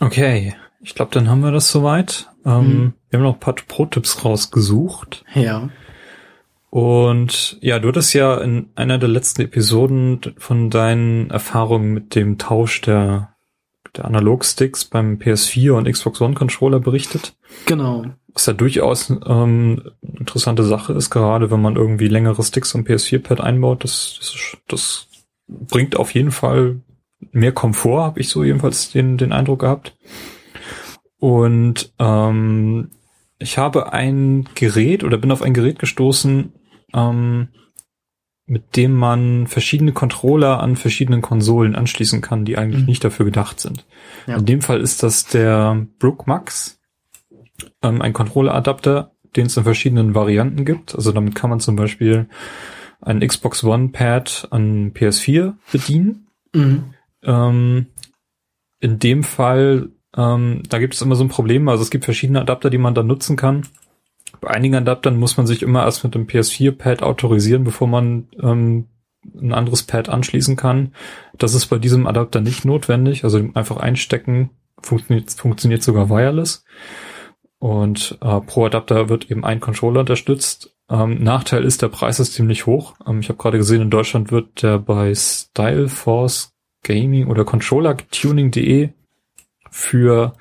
Okay. 0.00 0.54
Ich 0.80 0.94
glaube, 0.94 1.10
dann 1.12 1.28
haben 1.28 1.40
wir 1.40 1.50
das 1.50 1.70
soweit. 1.70 2.28
Ähm, 2.44 2.68
mhm. 2.68 2.92
Wir 3.10 3.18
haben 3.18 3.24
noch 3.24 3.34
ein 3.34 3.40
paar 3.40 3.54
Pro-Tipps 3.54 4.24
rausgesucht. 4.24 5.24
Ja. 5.34 5.68
Und 6.70 7.58
ja, 7.60 7.78
du 7.78 7.88
hattest 7.88 8.12
ja 8.12 8.36
in 8.38 8.70
einer 8.74 8.98
der 8.98 9.08
letzten 9.08 9.42
Episoden 9.42 10.20
von 10.36 10.70
deinen 10.70 11.30
Erfahrungen 11.30 11.94
mit 11.94 12.14
dem 12.14 12.38
Tausch 12.38 12.80
der, 12.82 13.34
der 13.96 14.04
Analogsticks 14.04 14.84
beim 14.84 15.14
PS4 15.14 15.72
und 15.72 15.90
Xbox 15.90 16.20
One 16.20 16.34
Controller 16.34 16.80
berichtet. 16.80 17.36
Genau. 17.66 18.04
Was 18.32 18.46
ja 18.46 18.52
durchaus 18.52 19.10
ähm, 19.10 19.90
interessante 20.02 20.64
Sache 20.64 20.92
ist, 20.92 21.10
gerade 21.10 21.50
wenn 21.50 21.62
man 21.62 21.76
irgendwie 21.76 22.08
längere 22.08 22.42
Sticks 22.42 22.74
am 22.74 22.82
PS4-Pad 22.82 23.40
einbaut. 23.40 23.84
Das, 23.84 24.18
das, 24.18 24.56
das 24.68 25.08
bringt 25.48 25.96
auf 25.96 26.12
jeden 26.12 26.32
Fall 26.32 26.80
mehr 27.32 27.52
Komfort, 27.52 28.02
habe 28.02 28.20
ich 28.20 28.28
so 28.28 28.44
jedenfalls 28.44 28.90
den, 28.90 29.16
den 29.16 29.32
Eindruck 29.32 29.60
gehabt. 29.60 29.96
Und 31.18 31.92
ähm, 31.98 32.90
ich 33.38 33.58
habe 33.58 33.92
ein 33.92 34.48
Gerät 34.54 35.04
oder 35.04 35.18
bin 35.18 35.30
auf 35.30 35.42
ein 35.42 35.54
Gerät 35.54 35.78
gestoßen, 35.78 36.52
ähm, 36.94 37.48
mit 38.46 38.76
dem 38.76 38.94
man 38.94 39.46
verschiedene 39.46 39.92
Controller 39.92 40.60
an 40.60 40.76
verschiedenen 40.76 41.20
Konsolen 41.20 41.74
anschließen 41.74 42.20
kann, 42.20 42.44
die 42.44 42.56
eigentlich 42.56 42.82
mhm. 42.82 42.86
nicht 42.86 43.04
dafür 43.04 43.26
gedacht 43.26 43.60
sind. 43.60 43.84
Ja. 44.26 44.36
In 44.36 44.46
dem 44.46 44.62
Fall 44.62 44.80
ist 44.80 45.02
das 45.02 45.26
der 45.26 45.86
Brook 45.98 46.26
Max, 46.26 46.80
ähm, 47.82 48.00
ein 48.00 48.12
Controller-Adapter, 48.12 49.12
den 49.34 49.46
es 49.46 49.56
in 49.56 49.64
verschiedenen 49.64 50.14
Varianten 50.14 50.64
gibt. 50.64 50.94
Also 50.94 51.12
damit 51.12 51.34
kann 51.34 51.50
man 51.50 51.60
zum 51.60 51.76
Beispiel 51.76 52.28
ein 53.00 53.20
Xbox 53.20 53.64
One 53.64 53.88
Pad 53.88 54.48
an 54.50 54.92
PS4 54.92 55.54
bedienen. 55.72 56.28
Mhm. 56.54 56.94
Ähm, 57.22 57.86
in 58.80 58.98
dem 58.98 59.24
Fall, 59.24 59.90
ähm, 60.16 60.62
da 60.68 60.78
gibt 60.78 60.94
es 60.94 61.02
immer 61.02 61.16
so 61.16 61.24
ein 61.24 61.28
Problem. 61.28 61.68
Also 61.68 61.82
es 61.82 61.90
gibt 61.90 62.04
verschiedene 62.04 62.40
Adapter, 62.40 62.70
die 62.70 62.78
man 62.78 62.94
da 62.94 63.02
nutzen 63.02 63.36
kann. 63.36 63.66
Bei 64.40 64.50
einigen 64.50 64.74
Adaptern 64.74 65.16
muss 65.16 65.36
man 65.36 65.46
sich 65.46 65.62
immer 65.62 65.84
erst 65.84 66.04
mit 66.04 66.14
dem 66.14 66.26
PS4-Pad 66.26 67.02
autorisieren, 67.02 67.64
bevor 67.64 67.88
man 67.88 68.28
ähm, 68.42 68.86
ein 69.34 69.52
anderes 69.52 69.82
Pad 69.82 70.08
anschließen 70.08 70.56
kann. 70.56 70.94
Das 71.38 71.54
ist 71.54 71.66
bei 71.66 71.78
diesem 71.78 72.06
Adapter 72.06 72.40
nicht 72.40 72.64
notwendig. 72.64 73.24
Also 73.24 73.38
einfach 73.54 73.78
einstecken 73.78 74.50
funktioniert, 74.80 75.30
funktioniert 75.30 75.82
sogar 75.82 76.10
wireless. 76.10 76.64
Und 77.58 78.18
äh, 78.20 78.40
pro 78.40 78.66
Adapter 78.66 79.08
wird 79.08 79.30
eben 79.30 79.44
ein 79.44 79.60
Controller 79.60 80.00
unterstützt. 80.00 80.74
Ähm, 80.88 81.22
Nachteil 81.22 81.64
ist, 81.64 81.82
der 81.82 81.88
Preis 81.88 82.20
ist 82.20 82.34
ziemlich 82.34 82.66
hoch. 82.66 82.94
Ähm, 83.06 83.20
ich 83.20 83.28
habe 83.28 83.38
gerade 83.38 83.58
gesehen, 83.58 83.82
in 83.82 83.90
Deutschland 83.90 84.30
wird 84.30 84.62
der 84.62 84.78
bei 84.78 85.14
Styleforce 85.14 86.52
Gaming 86.82 87.26
oder 87.26 87.44
ControllerTuning.de 87.44 88.90
für 89.76 90.32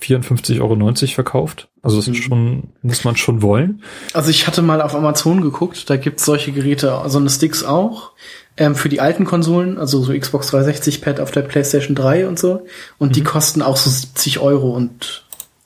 54,90 0.00 0.60
Euro 0.60 1.14
verkauft. 1.14 1.68
Also 1.82 1.96
das 1.96 2.08
ist 2.08 2.18
mhm. 2.18 2.22
schon, 2.22 2.62
muss 2.82 3.04
man 3.04 3.16
schon 3.16 3.40
wollen. 3.40 3.82
Also 4.12 4.30
ich 4.30 4.46
hatte 4.46 4.60
mal 4.60 4.82
auf 4.82 4.94
Amazon 4.94 5.40
geguckt, 5.40 5.88
da 5.88 5.96
gibt's 5.96 6.24
solche 6.24 6.50
Geräte, 6.50 7.00
so 7.06 7.18
eine 7.18 7.30
Sticks 7.30 7.62
auch, 7.62 8.10
ähm, 8.56 8.74
für 8.74 8.88
die 8.88 9.00
alten 9.00 9.24
Konsolen, 9.24 9.78
also 9.78 10.02
so 10.02 10.12
Xbox 10.12 10.48
360 10.48 11.00
Pad 11.00 11.20
auf 11.20 11.30
der 11.30 11.42
PlayStation 11.42 11.94
3 11.94 12.26
und 12.26 12.40
so. 12.40 12.66
Und 12.98 13.10
mhm. 13.10 13.12
die 13.12 13.22
kosten 13.22 13.62
auch 13.62 13.76
so 13.76 13.88
70 13.88 14.40
Euro 14.40 14.70
und 14.70 15.24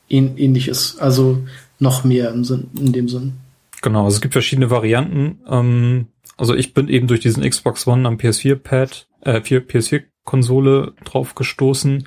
ähnliches. 0.08 0.98
Also 0.98 1.38
noch 1.78 2.04
mehr 2.04 2.30
im 2.30 2.44
Sinn, 2.44 2.68
in 2.78 2.92
dem 2.92 3.08
Sinn. 3.08 3.34
Genau, 3.80 4.04
also 4.04 4.16
es 4.16 4.20
gibt 4.20 4.34
verschiedene 4.34 4.70
Varianten. 4.70 5.40
Ähm, 5.48 6.08
also 6.36 6.54
ich 6.54 6.74
bin 6.74 6.88
eben 6.88 7.06
durch 7.06 7.20
diesen 7.20 7.48
Xbox 7.48 7.86
One 7.86 8.06
am 8.06 8.16
PS4 8.16 8.56
Pad, 8.56 9.06
äh, 9.22 9.40
PS4 9.40 10.02
Konsole 10.24 10.92
drauf 11.04 11.34
gestoßen 11.34 12.06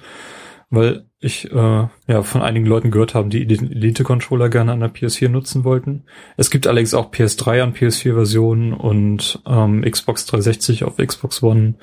weil 0.69 1.05
ich 1.19 1.51
äh, 1.51 1.87
ja 2.07 2.23
von 2.23 2.41
einigen 2.41 2.65
Leuten 2.65 2.91
gehört 2.91 3.13
habe, 3.13 3.29
die 3.29 3.45
den 3.45 3.71
Elite-Controller 3.71 4.49
gerne 4.49 4.71
an 4.71 4.79
der 4.79 4.93
PS4 4.93 5.29
nutzen 5.29 5.63
wollten. 5.63 6.03
Es 6.37 6.49
gibt 6.49 6.67
allerdings 6.67 6.93
auch 6.93 7.11
PS3 7.11 7.61
an 7.61 7.73
PS4-Versionen 7.73 8.73
und 8.73 9.41
ähm, 9.45 9.81
Xbox 9.81 10.25
360 10.27 10.83
auf 10.83 10.97
Xbox 10.97 11.43
One. 11.43 11.75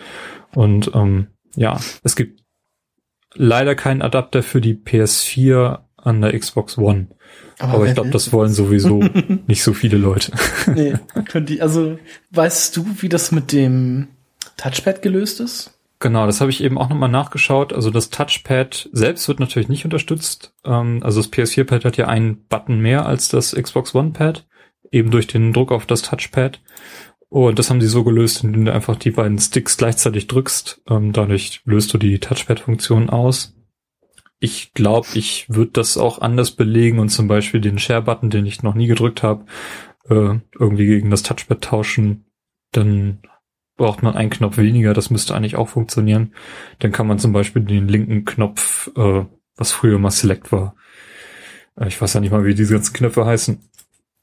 Und 0.55 0.91
ähm, 0.95 1.29
ja, 1.55 1.79
es 2.03 2.17
gibt 2.17 2.43
leider 3.35 3.75
keinen 3.75 4.03
Adapter 4.03 4.43
für 4.43 4.61
die 4.61 4.75
PS4 4.75 5.81
an 5.97 6.21
der 6.21 6.39
Xbox 6.39 6.79
One. 6.79 7.09
Aber, 7.59 7.75
Aber 7.75 7.87
ich 7.87 7.95
glaube, 7.95 8.11
das 8.11 8.33
wollen 8.33 8.53
sowieso 8.53 9.01
nicht 9.47 9.63
so 9.63 9.75
viele 9.75 9.97
Leute. 9.97 10.33
nee, 10.75 10.95
könnt 11.29 11.51
ihr, 11.51 11.63
also 11.63 11.99
weißt 12.31 12.77
du, 12.77 12.87
wie 13.01 13.09
das 13.09 13.33
mit 13.33 13.53
dem 13.53 14.09
Touchpad 14.57 15.03
gelöst 15.03 15.41
ist? 15.41 15.76
Genau, 16.07 16.25
das 16.25 16.41
habe 16.41 16.53
ich 16.53 16.63
eben 16.63 16.79
auch 16.79 16.89
nochmal 16.89 17.09
nachgeschaut. 17.09 17.73
Also 17.73 17.91
das 17.91 18.11
Touchpad 18.11 18.91
selbst 18.93 19.27
wird 19.27 19.41
natürlich 19.41 19.69
nicht 19.69 19.85
unterstützt. 19.85 20.55
Ähm, 20.65 21.01
also 21.03 21.21
das 21.21 21.33
PS4-Pad 21.33 21.85
hat 21.85 21.97
ja 21.97 22.07
einen 22.07 22.47
Button 22.47 22.79
mehr 22.79 23.07
als 23.07 23.29
das 23.29 23.51
Xbox 23.51 23.93
One-Pad, 23.93 24.47
eben 24.93 25.11
durch 25.11 25.27
den 25.27 25.53
Druck 25.53 25.73
auf 25.73 25.85
das 25.85 26.03
Touchpad. 26.03 26.63
Und 27.29 27.59
das 27.59 27.71
haben 27.71 27.81
sie 27.81 27.89
so 27.89 28.05
gelöst, 28.05 28.45
indem 28.45 28.67
du 28.67 28.73
einfach 28.73 28.95
die 28.95 29.11
beiden 29.11 29.41
Sticks 29.41 29.77
gleichzeitig 29.79 30.29
drückst. 30.29 30.81
Ähm, 30.89 31.13
dadurch 31.13 31.63
löst 31.65 31.93
du 31.93 31.99
die 31.99 32.21
Touchpad-Funktion 32.21 33.11
aus. 33.11 33.57
Ich 34.39 34.75
glaube, 34.75 35.09
ich 35.15 35.47
würde 35.49 35.73
das 35.73 35.99
auch 35.99 36.21
anders 36.21 36.53
belegen 36.53 37.01
und 37.01 37.09
zum 37.09 37.27
Beispiel 37.27 37.61
den 37.61 37.81
Share-Button, 37.81 38.31
den 38.31 38.47
ich 38.47 38.63
noch 38.63 38.77
nie 38.77 38.87
gedrückt 38.87 39.25
habe, 39.25 39.45
äh, 40.09 40.39
irgendwie 40.57 40.87
gegen 40.87 41.11
das 41.11 41.25
Touchpad 41.25 41.63
tauschen. 41.63 42.27
Dann 42.71 43.23
braucht 43.77 44.03
man 44.03 44.17
einen 44.17 44.31
Knopf 44.31 44.57
weniger, 44.57 44.95
das 44.95 45.11
müsste 45.11 45.35
eigentlich 45.35 45.57
auch 45.57 45.69
funktionieren. 45.69 46.33
Dann 46.79 46.93
kann 46.93 47.07
man 47.07 47.19
zum 47.19 47.33
Beispiel 47.33 47.63
den 47.63 47.89
linken 47.89 48.25
Knopf, 48.25 48.91
äh, 48.97 49.25
was 49.57 49.73
früher 49.73 49.99
mal 49.99 50.11
Select 50.11 50.51
war. 50.53 50.75
Äh, 51.79 51.89
ich 51.89 52.01
weiß 52.01 52.15
ja 52.15 52.21
nicht 52.21 52.33
mal, 52.33 52.45
wie 52.45 52.55
diese 52.55 52.75
ganzen 52.75 52.95
Knöpfe 52.95 53.27
heißen. 53.27 53.59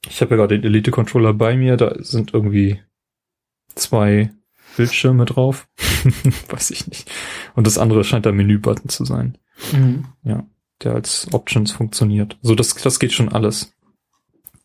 Ich 0.08 0.20
habe 0.20 0.32
ja 0.32 0.36
gerade 0.36 0.58
den 0.58 0.66
Elite-Controller 0.66 1.32
bei 1.32 1.56
mir, 1.56 1.76
da 1.76 1.94
sind 1.98 2.34
irgendwie 2.34 2.80
zwei 3.74 4.30
Bildschirme 4.76 5.24
drauf. 5.24 5.68
weiß 6.48 6.70
ich 6.72 6.86
nicht. 6.88 7.10
Und 7.54 7.66
das 7.66 7.78
andere 7.78 8.04
scheint 8.04 8.26
der 8.26 8.32
Menü-Button 8.32 8.88
zu 8.88 9.04
sein. 9.04 9.38
Mhm. 9.72 10.06
Ja, 10.24 10.44
der 10.82 10.94
als 10.94 11.32
Options 11.32 11.72
funktioniert. 11.72 12.36
So, 12.42 12.54
das, 12.54 12.74
das 12.74 12.98
geht 12.98 13.12
schon 13.12 13.30
alles. 13.30 13.72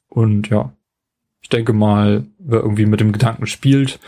Und 0.10 0.50
ja, 0.50 0.74
ich 1.42 1.50
denke 1.50 1.74
mal, 1.74 2.26
wer 2.40 2.60
irgendwie 2.62 2.88
mit 2.88 3.00
dem 3.00 3.12
Gedanken 3.12 3.46
spielt, 3.46 4.00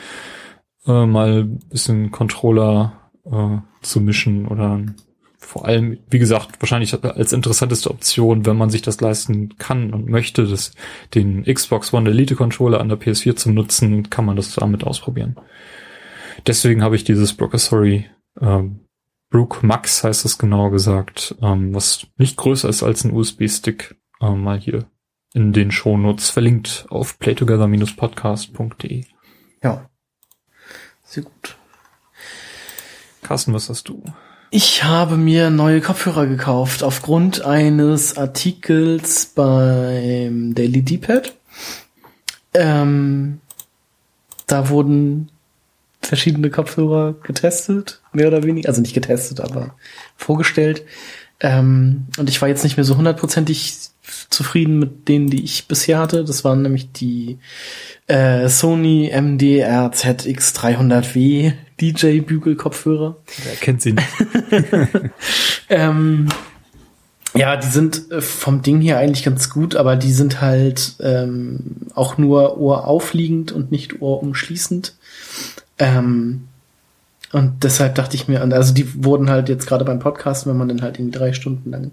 äh, 0.86 1.06
mal 1.06 1.44
bisschen 1.44 2.12
Controller 2.12 3.12
äh, 3.26 3.58
zu 3.82 4.02
mischen 4.02 4.48
oder 4.48 4.82
vor 5.38 5.66
allem, 5.66 5.98
wie 6.10 6.20
gesagt, 6.20 6.62
wahrscheinlich 6.62 7.04
als 7.04 7.34
interessanteste 7.34 7.90
Option, 7.90 8.46
wenn 8.46 8.58
man 8.58 8.70
sich 8.70 8.84
das 8.84 9.02
leisten 9.02 9.58
kann 9.58 9.92
und 9.92 10.08
möchte, 10.08 10.46
das, 10.46 10.74
den 11.16 11.44
Xbox 11.44 11.94
One 11.94 12.10
Elite 12.10 12.36
Controller 12.36 12.80
an 12.80 12.90
der 12.90 13.00
PS4 13.00 13.36
zu 13.36 13.52
nutzen, 13.52 14.10
kann 14.10 14.26
man 14.26 14.36
das 14.36 14.54
damit 14.54 14.84
ausprobieren. 14.84 15.36
Deswegen 16.46 16.84
habe 16.84 16.96
ich 16.96 17.04
dieses 17.04 17.34
Brocassory 17.34 18.06
ähm, 18.40 18.82
Brook 19.32 19.64
Max 19.64 20.04
heißt 20.04 20.26
es 20.26 20.38
genau 20.38 20.70
gesagt, 20.70 21.36
ähm, 21.42 21.74
was 21.74 22.06
nicht 22.18 22.38
größer 22.38 22.68
ist 22.70 22.84
als 22.84 23.06
ein 23.06 23.14
USB-Stick, 23.14 23.96
ähm, 24.22 24.44
mal 24.44 24.60
hier 24.60 24.92
in 25.34 25.54
den 25.54 25.72
Shownotes 25.72 26.30
verlinkt 26.30 26.86
auf 26.90 27.18
playtogether-podcast.de. 27.18 29.06
Ja. 29.64 29.90
Sehr 31.12 31.24
gut. 31.24 31.58
Carsten, 33.22 33.54
was 33.54 33.68
hast 33.68 33.90
du? 33.90 34.02
Ich 34.50 34.86
habe 34.86 35.18
mir 35.18 35.50
neue 35.50 35.82
Kopfhörer 35.82 36.26
gekauft 36.26 36.84
aufgrund 36.84 37.42
eines 37.44 38.16
Artikels 38.16 39.26
beim 39.26 40.56
Daily 40.56 40.82
D-Pad. 40.84 41.34
Ähm, 42.54 43.42
da 44.48 44.70
wurden 44.70 45.30
verschiedene 46.02 46.50
Kopfhörer 46.50 47.16
getestet, 47.22 48.02
mehr 48.14 48.30
oder 48.30 48.44
weniger, 48.44 48.70
also 48.70 48.80
nicht 48.80 48.94
getestet, 48.94 49.42
aber 49.42 49.76
vorgestellt. 50.16 50.86
Ähm, 51.42 52.08
und 52.18 52.30
ich 52.30 52.42
war 52.42 52.48
jetzt 52.48 52.64
nicht 52.64 52.78
mehr 52.78 52.86
so 52.86 52.96
hundertprozentig 52.96 53.91
zufrieden 54.32 54.80
mit 54.80 55.08
denen, 55.08 55.30
die 55.30 55.44
ich 55.44 55.68
bisher 55.68 56.00
hatte. 56.00 56.24
Das 56.26 56.44
waren 56.44 56.62
nämlich 56.62 56.92
die 56.92 57.38
äh, 58.08 58.50
Sony 58.50 59.12
MDR 59.14 59.92
ZX300W 59.92 61.54
DJ 61.80 62.20
Bügel 62.22 62.56
Kopfhörer. 62.56 63.18
Wer 63.44 63.56
kennt 63.56 63.82
sie 63.82 63.94
nicht? 63.94 64.08
ähm, 65.70 66.30
ja, 67.34 67.56
die 67.56 67.68
sind 67.68 68.12
äh, 68.12 68.22
vom 68.22 68.62
Ding 68.62 68.82
her 68.82 68.98
eigentlich 68.98 69.24
ganz 69.24 69.50
gut, 69.50 69.76
aber 69.76 69.96
die 69.96 70.12
sind 70.12 70.42
halt 70.42 70.96
ähm, 71.00 71.60
auch 71.96 72.18
nur 72.18 72.58
ohraufliegend 72.58 73.52
und 73.52 73.72
nicht 73.72 74.02
ohrumschließend. 74.02 74.96
Ähm, 75.80 76.48
und 77.32 77.64
deshalb 77.64 77.96
dachte 77.96 78.16
ich 78.16 78.28
mir, 78.28 78.42
also 78.42 78.74
die 78.74 79.04
wurden 79.04 79.30
halt 79.30 79.48
jetzt 79.48 79.68
gerade 79.68 79.86
beim 79.86 80.00
Podcast, 80.00 80.48
wenn 80.48 80.58
man 80.58 80.68
dann 80.68 80.82
halt 80.82 81.00
irgendwie 81.00 81.18
drei 81.18 81.34
Stunden 81.34 81.72
lang 81.72 81.92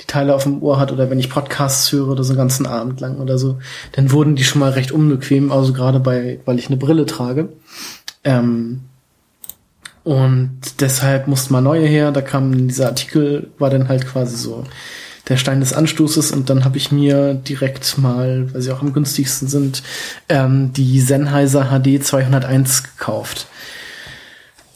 die 0.00 0.06
Teile 0.06 0.34
auf 0.34 0.44
dem 0.44 0.62
Ohr 0.62 0.78
hat 0.78 0.92
oder 0.92 1.10
wenn 1.10 1.18
ich 1.18 1.30
Podcasts 1.30 1.90
höre 1.90 2.08
oder 2.08 2.22
so 2.22 2.32
einen 2.32 2.38
ganzen 2.38 2.66
Abend 2.66 3.00
lang 3.00 3.18
oder 3.18 3.36
so, 3.36 3.58
dann 3.92 4.12
wurden 4.12 4.36
die 4.36 4.44
schon 4.44 4.60
mal 4.60 4.70
recht 4.70 4.92
unbequem, 4.92 5.50
also 5.50 5.72
gerade 5.72 5.98
bei, 5.98 6.38
weil 6.44 6.58
ich 6.58 6.68
eine 6.68 6.76
Brille 6.76 7.06
trage. 7.06 7.48
Ähm, 8.22 8.82
und 10.04 10.60
deshalb 10.78 11.26
mussten 11.26 11.52
mal 11.52 11.60
neue 11.60 11.86
her. 11.86 12.12
Da 12.12 12.22
kam 12.22 12.68
dieser 12.68 12.86
Artikel, 12.86 13.50
war 13.58 13.70
dann 13.70 13.88
halt 13.88 14.06
quasi 14.06 14.36
so 14.36 14.62
der 15.28 15.36
Stein 15.36 15.58
des 15.58 15.72
Anstoßes 15.72 16.30
und 16.30 16.48
dann 16.48 16.64
habe 16.64 16.76
ich 16.76 16.92
mir 16.92 17.34
direkt 17.34 17.98
mal, 17.98 18.54
weil 18.54 18.62
sie 18.62 18.70
auch 18.70 18.82
am 18.82 18.92
günstigsten 18.92 19.48
sind, 19.48 19.82
ähm, 20.28 20.72
die 20.72 21.00
Sennheiser 21.00 21.70
HD 21.72 22.04
201 22.04 22.84
gekauft. 22.84 23.48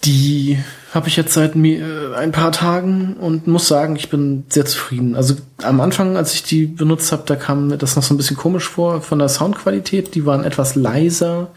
Die 0.04 0.58
habe 0.92 1.08
ich 1.08 1.16
jetzt 1.16 1.34
seit 1.34 1.54
äh, 1.54 2.14
ein 2.16 2.32
paar 2.32 2.52
Tagen 2.52 3.14
und 3.14 3.46
muss 3.46 3.68
sagen, 3.68 3.96
ich 3.96 4.08
bin 4.08 4.44
sehr 4.48 4.64
zufrieden. 4.64 5.14
Also 5.14 5.36
am 5.62 5.80
Anfang, 5.80 6.16
als 6.16 6.34
ich 6.34 6.42
die 6.42 6.66
benutzt 6.66 7.12
habe, 7.12 7.22
da 7.26 7.36
kam 7.36 7.68
mir 7.68 7.78
das 7.78 7.96
noch 7.96 8.02
so 8.02 8.14
ein 8.14 8.16
bisschen 8.16 8.36
komisch 8.36 8.68
vor 8.68 9.02
von 9.02 9.18
der 9.18 9.28
Soundqualität. 9.28 10.14
Die 10.14 10.26
waren 10.26 10.44
etwas 10.44 10.74
leiser 10.74 11.50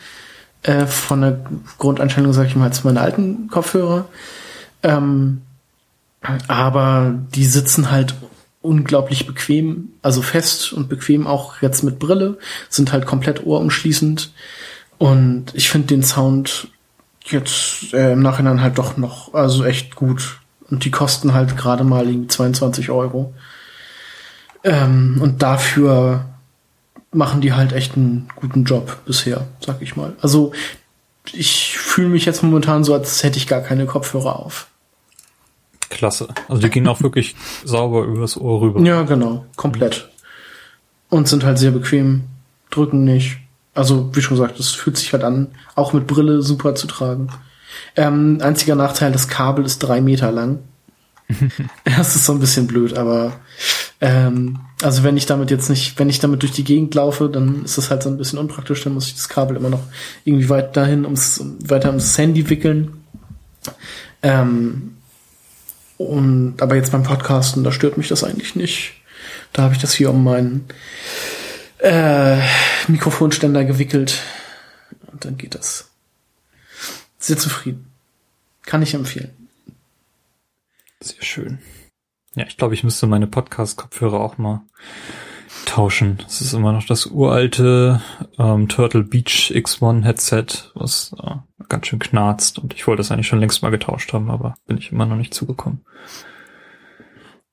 äh, 0.62 0.86
von 0.86 1.22
der 1.22 1.40
Grundeinstellung, 1.78 2.34
sage 2.34 2.50
ich 2.50 2.56
mal, 2.56 2.66
als 2.66 2.84
meine 2.84 3.02
alten 3.02 3.48
Kopfhörer. 3.48 4.06
Ähm, 4.84 5.42
aber 6.48 7.16
die 7.34 7.46
sitzen 7.46 7.92
halt 7.92 8.16
unglaublich 8.62 9.28
bequem, 9.28 9.90
also 10.02 10.22
fest 10.22 10.72
und 10.74 10.88
bequem 10.90 11.28
auch 11.28 11.62
jetzt 11.62 11.84
mit 11.84 12.00
Brille, 12.00 12.38
sind 12.70 12.94
halt 12.94 13.06
komplett 13.06 13.46
ohrumschließend. 13.46 14.32
Und 14.98 15.48
ich 15.54 15.70
finde 15.70 15.88
den 15.88 16.04
Sound 16.04 16.70
jetzt 17.26 17.94
äh, 17.94 18.14
im 18.14 18.22
Nachhinein 18.22 18.62
halt 18.62 18.78
doch 18.78 18.98
noch, 18.98 19.34
also 19.34 19.64
echt 19.64 19.96
gut. 19.96 20.40
Und 20.70 20.86
die 20.86 20.92
kosten 20.92 21.34
halt 21.34 21.58
gerade 21.58 21.84
mal 21.84 22.08
22 22.28 22.90
Euro. 22.90 23.34
Ähm, 24.64 25.20
und 25.22 25.44
dafür 25.44 26.26
machen 27.12 27.42
die 27.42 27.54
halt 27.54 27.74
echt 27.74 27.96
einen 27.96 28.28
guten 28.36 28.64
Job 28.64 28.98
bisher, 29.06 29.46
sag 29.60 29.82
ich 29.82 29.96
mal. 29.96 30.14
Also 30.22 30.52
ich 31.32 31.78
fühle 31.78 32.10
mich 32.10 32.26
jetzt 32.26 32.44
momentan 32.44 32.84
so, 32.84 32.94
als 32.94 33.24
hätte 33.24 33.38
ich 33.38 33.48
gar 33.48 33.62
keine 33.62 33.86
Kopfhörer 33.86 34.40
auf. 34.40 34.68
Klasse. 35.90 36.28
Also 36.50 36.62
die 36.62 36.70
gehen 36.70 36.88
auch 36.88 37.02
wirklich 37.02 37.36
sauber 37.64 38.04
übers 38.04 38.38
Ohr 38.38 38.62
rüber. 38.62 38.82
Ja, 38.82 39.04
genau. 39.04 39.46
Komplett. 39.56 40.10
Und 41.10 41.28
sind 41.28 41.44
halt 41.44 41.60
sehr 41.60 41.72
bequem, 41.72 42.24
drücken 42.72 43.04
nicht. 43.04 43.38
Also, 43.74 44.10
wie 44.14 44.22
schon 44.22 44.38
gesagt, 44.38 44.60
es 44.60 44.72
fühlt 44.72 44.98
sich 44.98 45.14
halt 45.14 45.24
an, 45.24 45.48
auch 45.76 45.94
mit 45.94 46.08
Brille 46.08 46.42
super 46.42 46.76
zu 46.76 46.88
tragen. 46.88 47.30
Ähm, 47.96 48.40
einziger 48.42 48.76
Nachteil, 48.76 49.12
das 49.12 49.28
Kabel 49.28 49.66
ist 49.66 49.80
drei 49.80 50.02
Meter 50.02 50.32
lang. 50.32 50.60
das 51.84 52.16
ist 52.16 52.26
so 52.26 52.34
ein 52.34 52.40
bisschen 52.40 52.68
blöd, 52.68 52.98
aber 52.98 53.40
ähm, 54.02 54.60
also 54.82 55.04
wenn 55.04 55.18
ich 55.18 55.26
damit 55.26 55.52
jetzt 55.52 55.70
nicht, 55.70 55.98
wenn 55.98 56.10
ich 56.10 56.20
damit 56.20 56.42
durch 56.42 56.52
die 56.52 56.64
Gegend 56.64 56.94
laufe, 56.96 57.30
dann 57.30 57.64
ist 57.64 57.78
das 57.78 57.90
halt 57.90 58.04
so 58.04 58.10
ein 58.10 58.18
bisschen 58.18 58.40
unpraktisch, 58.40 58.84
dann 58.84 58.94
muss 58.94 59.08
ich 59.08 59.16
das 59.16 59.30
Kabel 59.30 59.56
immer 59.56 59.70
noch 59.70 59.84
irgendwie 60.26 60.50
weit 60.50 60.76
dahin 60.76 61.06
ums, 61.06 61.42
weiter 61.66 61.90
ums 61.90 62.18
Handy 62.18 62.50
wickeln. 62.50 63.04
Ähm, 64.22 64.96
und 65.98 66.62
aber 66.62 66.76
jetzt 66.76 66.92
beim 66.92 67.04
Podcasten, 67.04 67.64
da 67.64 67.72
stört 67.72 67.98
mich 67.98 68.10
das 68.10 68.24
eigentlich 68.24 68.56
nicht. 68.56 68.94
Da 69.54 69.64
habe 69.64 69.74
ich 69.74 69.80
das 69.80 69.94
hier 69.94 70.10
um 70.10 70.24
meinen 70.24 70.66
äh, 71.84 72.40
Mikrofonständer 72.88 73.66
gewickelt. 73.66 74.22
Und 75.12 75.26
dann 75.26 75.38
geht 75.38 75.56
das. 75.56 75.92
Sehr 77.20 77.38
zufrieden. 77.38 77.92
Kann 78.64 78.82
ich 78.82 78.94
empfehlen. 78.94 79.32
Sehr 81.02 81.22
schön. 81.22 81.60
Ja, 82.36 82.46
ich 82.48 82.58
glaube, 82.58 82.74
ich 82.74 82.84
müsste 82.84 83.06
meine 83.06 83.28
Podcast-Kopfhörer 83.28 84.20
auch 84.20 84.38
mal 84.38 84.62
tauschen. 85.66 86.24
Es 86.26 86.42
ist 86.42 86.54
immer 86.54 86.72
noch 86.72 86.86
das 86.86 87.06
uralte 87.06 88.02
ähm, 88.40 88.68
Turtle 88.70 89.04
Beach 89.04 89.52
X1 89.54 90.04
Headset, 90.04 90.46
was 90.74 91.14
äh, 91.22 91.36
ganz 91.70 91.88
schön 91.88 92.00
knarzt 92.00 92.58
und 92.58 92.74
ich 92.74 92.88
wollte 92.88 93.02
das 93.02 93.12
eigentlich 93.12 93.28
schon 93.28 93.40
längst 93.40 93.62
mal 93.62 93.70
getauscht 93.70 94.14
haben, 94.14 94.32
aber 94.32 94.56
bin 94.66 94.78
ich 94.78 94.92
immer 94.92 95.06
noch 95.06 95.16
nicht 95.16 95.34
zugekommen. 95.34 95.86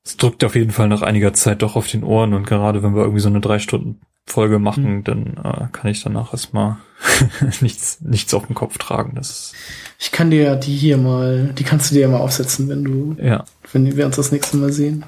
Es 0.02 0.16
drückt 0.16 0.44
auf 0.44 0.54
jeden 0.54 0.70
Fall 0.70 0.88
nach 0.88 1.02
einiger 1.02 1.34
Zeit 1.34 1.62
doch 1.62 1.76
auf 1.76 1.88
den 1.88 2.04
Ohren 2.04 2.32
und 2.32 2.46
gerade 2.46 2.82
wenn 2.82 2.94
wir 2.94 3.02
irgendwie 3.02 3.20
so 3.20 3.28
eine 3.28 3.40
drei 3.40 3.58
Stunden 3.58 4.00
Folge 4.30 4.58
machen, 4.58 4.96
mhm. 4.96 5.04
dann 5.04 5.26
äh, 5.42 5.66
kann 5.72 5.90
ich 5.90 6.02
danach 6.02 6.32
erstmal 6.32 6.76
nichts, 7.60 8.00
nichts 8.00 8.32
auf 8.32 8.46
dem 8.46 8.54
Kopf 8.54 8.78
tragen. 8.78 9.14
Das 9.14 9.52
ich 9.98 10.12
kann 10.12 10.30
dir 10.30 10.42
ja 10.42 10.56
die 10.56 10.76
hier 10.76 10.96
mal, 10.96 11.52
die 11.58 11.64
kannst 11.64 11.90
du 11.90 11.94
dir 11.94 12.02
ja 12.02 12.08
mal 12.08 12.20
aufsetzen, 12.20 12.68
wenn 12.68 12.84
du, 12.84 13.16
ja. 13.22 13.44
wenn 13.72 13.96
wir 13.96 14.06
uns 14.06 14.16
das 14.16 14.32
nächste 14.32 14.56
Mal 14.56 14.72
sehen. 14.72 15.04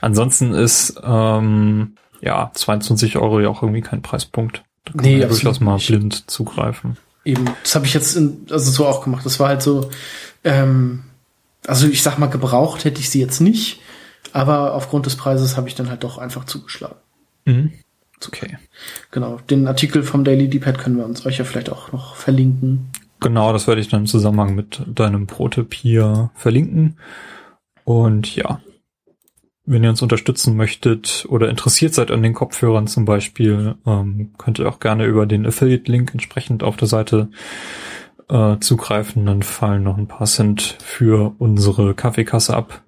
Ansonsten 0.00 0.52
ist 0.54 1.00
ähm, 1.02 1.96
ja 2.20 2.50
22 2.52 3.16
Euro 3.16 3.40
ja 3.40 3.48
auch 3.48 3.62
irgendwie 3.62 3.80
kein 3.80 4.02
Preispunkt. 4.02 4.64
Da 4.84 4.92
kann 4.92 5.02
nee, 5.02 5.12
man 5.12 5.20
ja 5.22 5.28
durchaus 5.28 5.60
mal 5.60 5.78
blind 5.78 6.28
zugreifen. 6.30 6.96
Eben, 7.24 7.44
das 7.62 7.74
habe 7.74 7.86
ich 7.86 7.94
jetzt 7.94 8.16
in, 8.16 8.46
also 8.50 8.70
so 8.70 8.86
auch 8.86 9.04
gemacht. 9.04 9.24
Das 9.24 9.38
war 9.38 9.48
halt 9.48 9.62
so, 9.62 9.90
ähm, 10.44 11.04
also 11.66 11.86
ich 11.86 12.02
sag 12.02 12.18
mal, 12.18 12.26
gebraucht 12.26 12.84
hätte 12.84 13.00
ich 13.00 13.10
sie 13.10 13.20
jetzt 13.20 13.40
nicht, 13.40 13.80
aber 14.32 14.74
aufgrund 14.74 15.06
des 15.06 15.16
Preises 15.16 15.56
habe 15.56 15.68
ich 15.68 15.74
dann 15.74 15.90
halt 15.90 16.04
doch 16.04 16.18
einfach 16.18 16.44
zugeschlagen. 16.44 16.96
Mhm. 17.44 17.72
Okay. 18.26 18.58
Genau. 19.10 19.38
Den 19.48 19.66
Artikel 19.66 20.02
vom 20.02 20.24
Daily 20.24 20.48
D-Pad 20.48 20.78
können 20.78 20.96
wir 20.96 21.04
uns 21.04 21.24
euch 21.24 21.38
ja 21.38 21.44
vielleicht 21.44 21.70
auch 21.70 21.92
noch 21.92 22.16
verlinken. 22.16 22.90
Genau, 23.20 23.52
das 23.52 23.66
werde 23.66 23.80
ich 23.80 23.88
dann 23.88 24.00
im 24.00 24.06
Zusammenhang 24.06 24.54
mit 24.54 24.82
deinem 24.86 25.26
Prototyp 25.26 25.74
hier 25.74 26.30
verlinken. 26.34 26.98
Und 27.84 28.34
ja, 28.36 28.60
wenn 29.64 29.84
ihr 29.84 29.90
uns 29.90 30.02
unterstützen 30.02 30.56
möchtet 30.56 31.26
oder 31.28 31.50
interessiert 31.50 31.94
seid 31.94 32.10
an 32.10 32.22
den 32.22 32.34
Kopfhörern 32.34 32.86
zum 32.86 33.04
Beispiel, 33.04 33.74
ähm, 33.86 34.32
könnt 34.38 34.58
ihr 34.58 34.68
auch 34.68 34.80
gerne 34.80 35.04
über 35.04 35.26
den 35.26 35.46
Affiliate-Link 35.46 36.12
entsprechend 36.12 36.62
auf 36.62 36.76
der 36.76 36.88
Seite 36.88 37.28
äh, 38.28 38.56
zugreifen. 38.60 39.26
Dann 39.26 39.42
fallen 39.42 39.82
noch 39.82 39.98
ein 39.98 40.08
paar 40.08 40.26
Cent 40.26 40.76
für 40.80 41.34
unsere 41.38 41.94
Kaffeekasse 41.94 42.56
ab. 42.56 42.82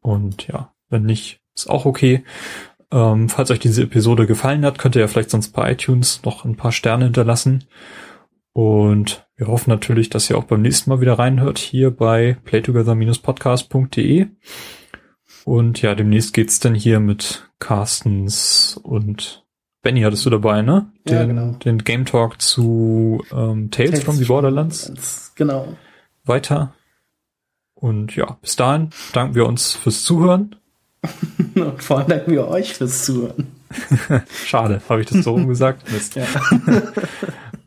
Und 0.00 0.46
ja, 0.46 0.72
wenn 0.88 1.02
nicht, 1.02 1.40
ist 1.54 1.68
auch 1.68 1.84
okay. 1.84 2.24
Ähm, 2.92 3.28
falls 3.28 3.50
euch 3.50 3.58
diese 3.58 3.82
Episode 3.82 4.26
gefallen 4.26 4.64
hat, 4.64 4.78
könnt 4.78 4.94
ihr 4.94 5.00
ja 5.00 5.08
vielleicht 5.08 5.30
sonst 5.30 5.48
bei 5.48 5.72
iTunes 5.72 6.22
noch 6.24 6.44
ein 6.44 6.56
paar 6.56 6.72
Sterne 6.72 7.04
hinterlassen. 7.04 7.64
Und 8.52 9.26
wir 9.36 9.46
hoffen 9.48 9.70
natürlich, 9.70 10.10
dass 10.10 10.28
ihr 10.28 10.36
auch 10.36 10.44
beim 10.44 10.60
nächsten 10.60 10.90
Mal 10.90 11.00
wieder 11.00 11.18
reinhört 11.18 11.58
hier 11.58 11.90
bei 11.90 12.36
playtogether-podcast.de. 12.44 14.26
Und 15.44 15.82
ja, 15.82 15.94
demnächst 15.94 16.34
geht's 16.34 16.60
dann 16.60 16.74
hier 16.74 17.00
mit 17.00 17.50
Carstens 17.58 18.78
und 18.82 19.44
Benny 19.82 20.02
hattest 20.02 20.24
du 20.26 20.30
dabei, 20.30 20.62
ne? 20.62 20.92
Den, 21.08 21.16
ja, 21.16 21.24
genau. 21.24 21.52
Den 21.54 21.78
Game 21.78 22.04
Talk 22.04 22.40
zu 22.40 23.24
ähm, 23.32 23.70
Tales, 23.70 23.90
Tales 23.90 24.04
from 24.04 24.14
the 24.14 24.24
Borderlands. 24.26 25.32
Genau. 25.34 25.76
Weiter. 26.24 26.74
Und 27.74 28.14
ja, 28.14 28.38
bis 28.40 28.54
dahin 28.54 28.90
danken 29.12 29.34
wir 29.34 29.46
uns 29.46 29.72
fürs 29.72 30.04
Zuhören. 30.04 30.54
Und 31.54 31.82
vor 31.82 31.98
allem 31.98 32.08
danken 32.08 32.32
wir 32.32 32.48
euch 32.48 32.74
fürs 32.74 33.04
Zuhören. 33.04 33.48
Schade, 34.44 34.80
habe 34.88 35.00
ich 35.00 35.08
das 35.08 35.24
so 35.24 35.34
umgesagt? 35.34 35.90
Mist. 35.90 36.16
Ja. 36.16 36.26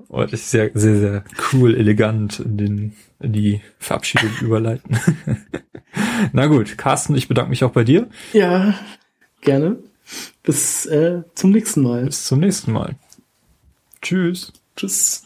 Und 0.08 0.32
ich 0.32 0.44
sehr, 0.44 0.72
sehr, 0.74 0.98
sehr 0.98 1.24
cool, 1.52 1.76
elegant 1.76 2.40
in, 2.40 2.58
den, 2.58 2.96
in 3.20 3.34
die 3.34 3.62
Verabschiedung 3.80 4.30
überleiten. 4.40 4.98
Na 6.32 6.48
gut, 6.48 6.78
Carsten, 6.78 7.16
ich 7.16 7.28
bedanke 7.28 7.50
mich 7.50 7.64
auch 7.66 7.72
bei 7.72 7.84
dir. 7.84 8.08
Ja, 8.32 8.76
gerne. 9.42 9.78
Bis 10.44 10.86
äh, 10.86 11.24
zum 11.34 11.52
nächsten 11.52 11.82
Mal. 11.82 12.06
Bis 12.06 12.26
zum 12.26 12.40
nächsten 12.40 12.72
Mal. 12.72 12.96
Tschüss. 14.02 14.54
Tschüss. 14.78 15.25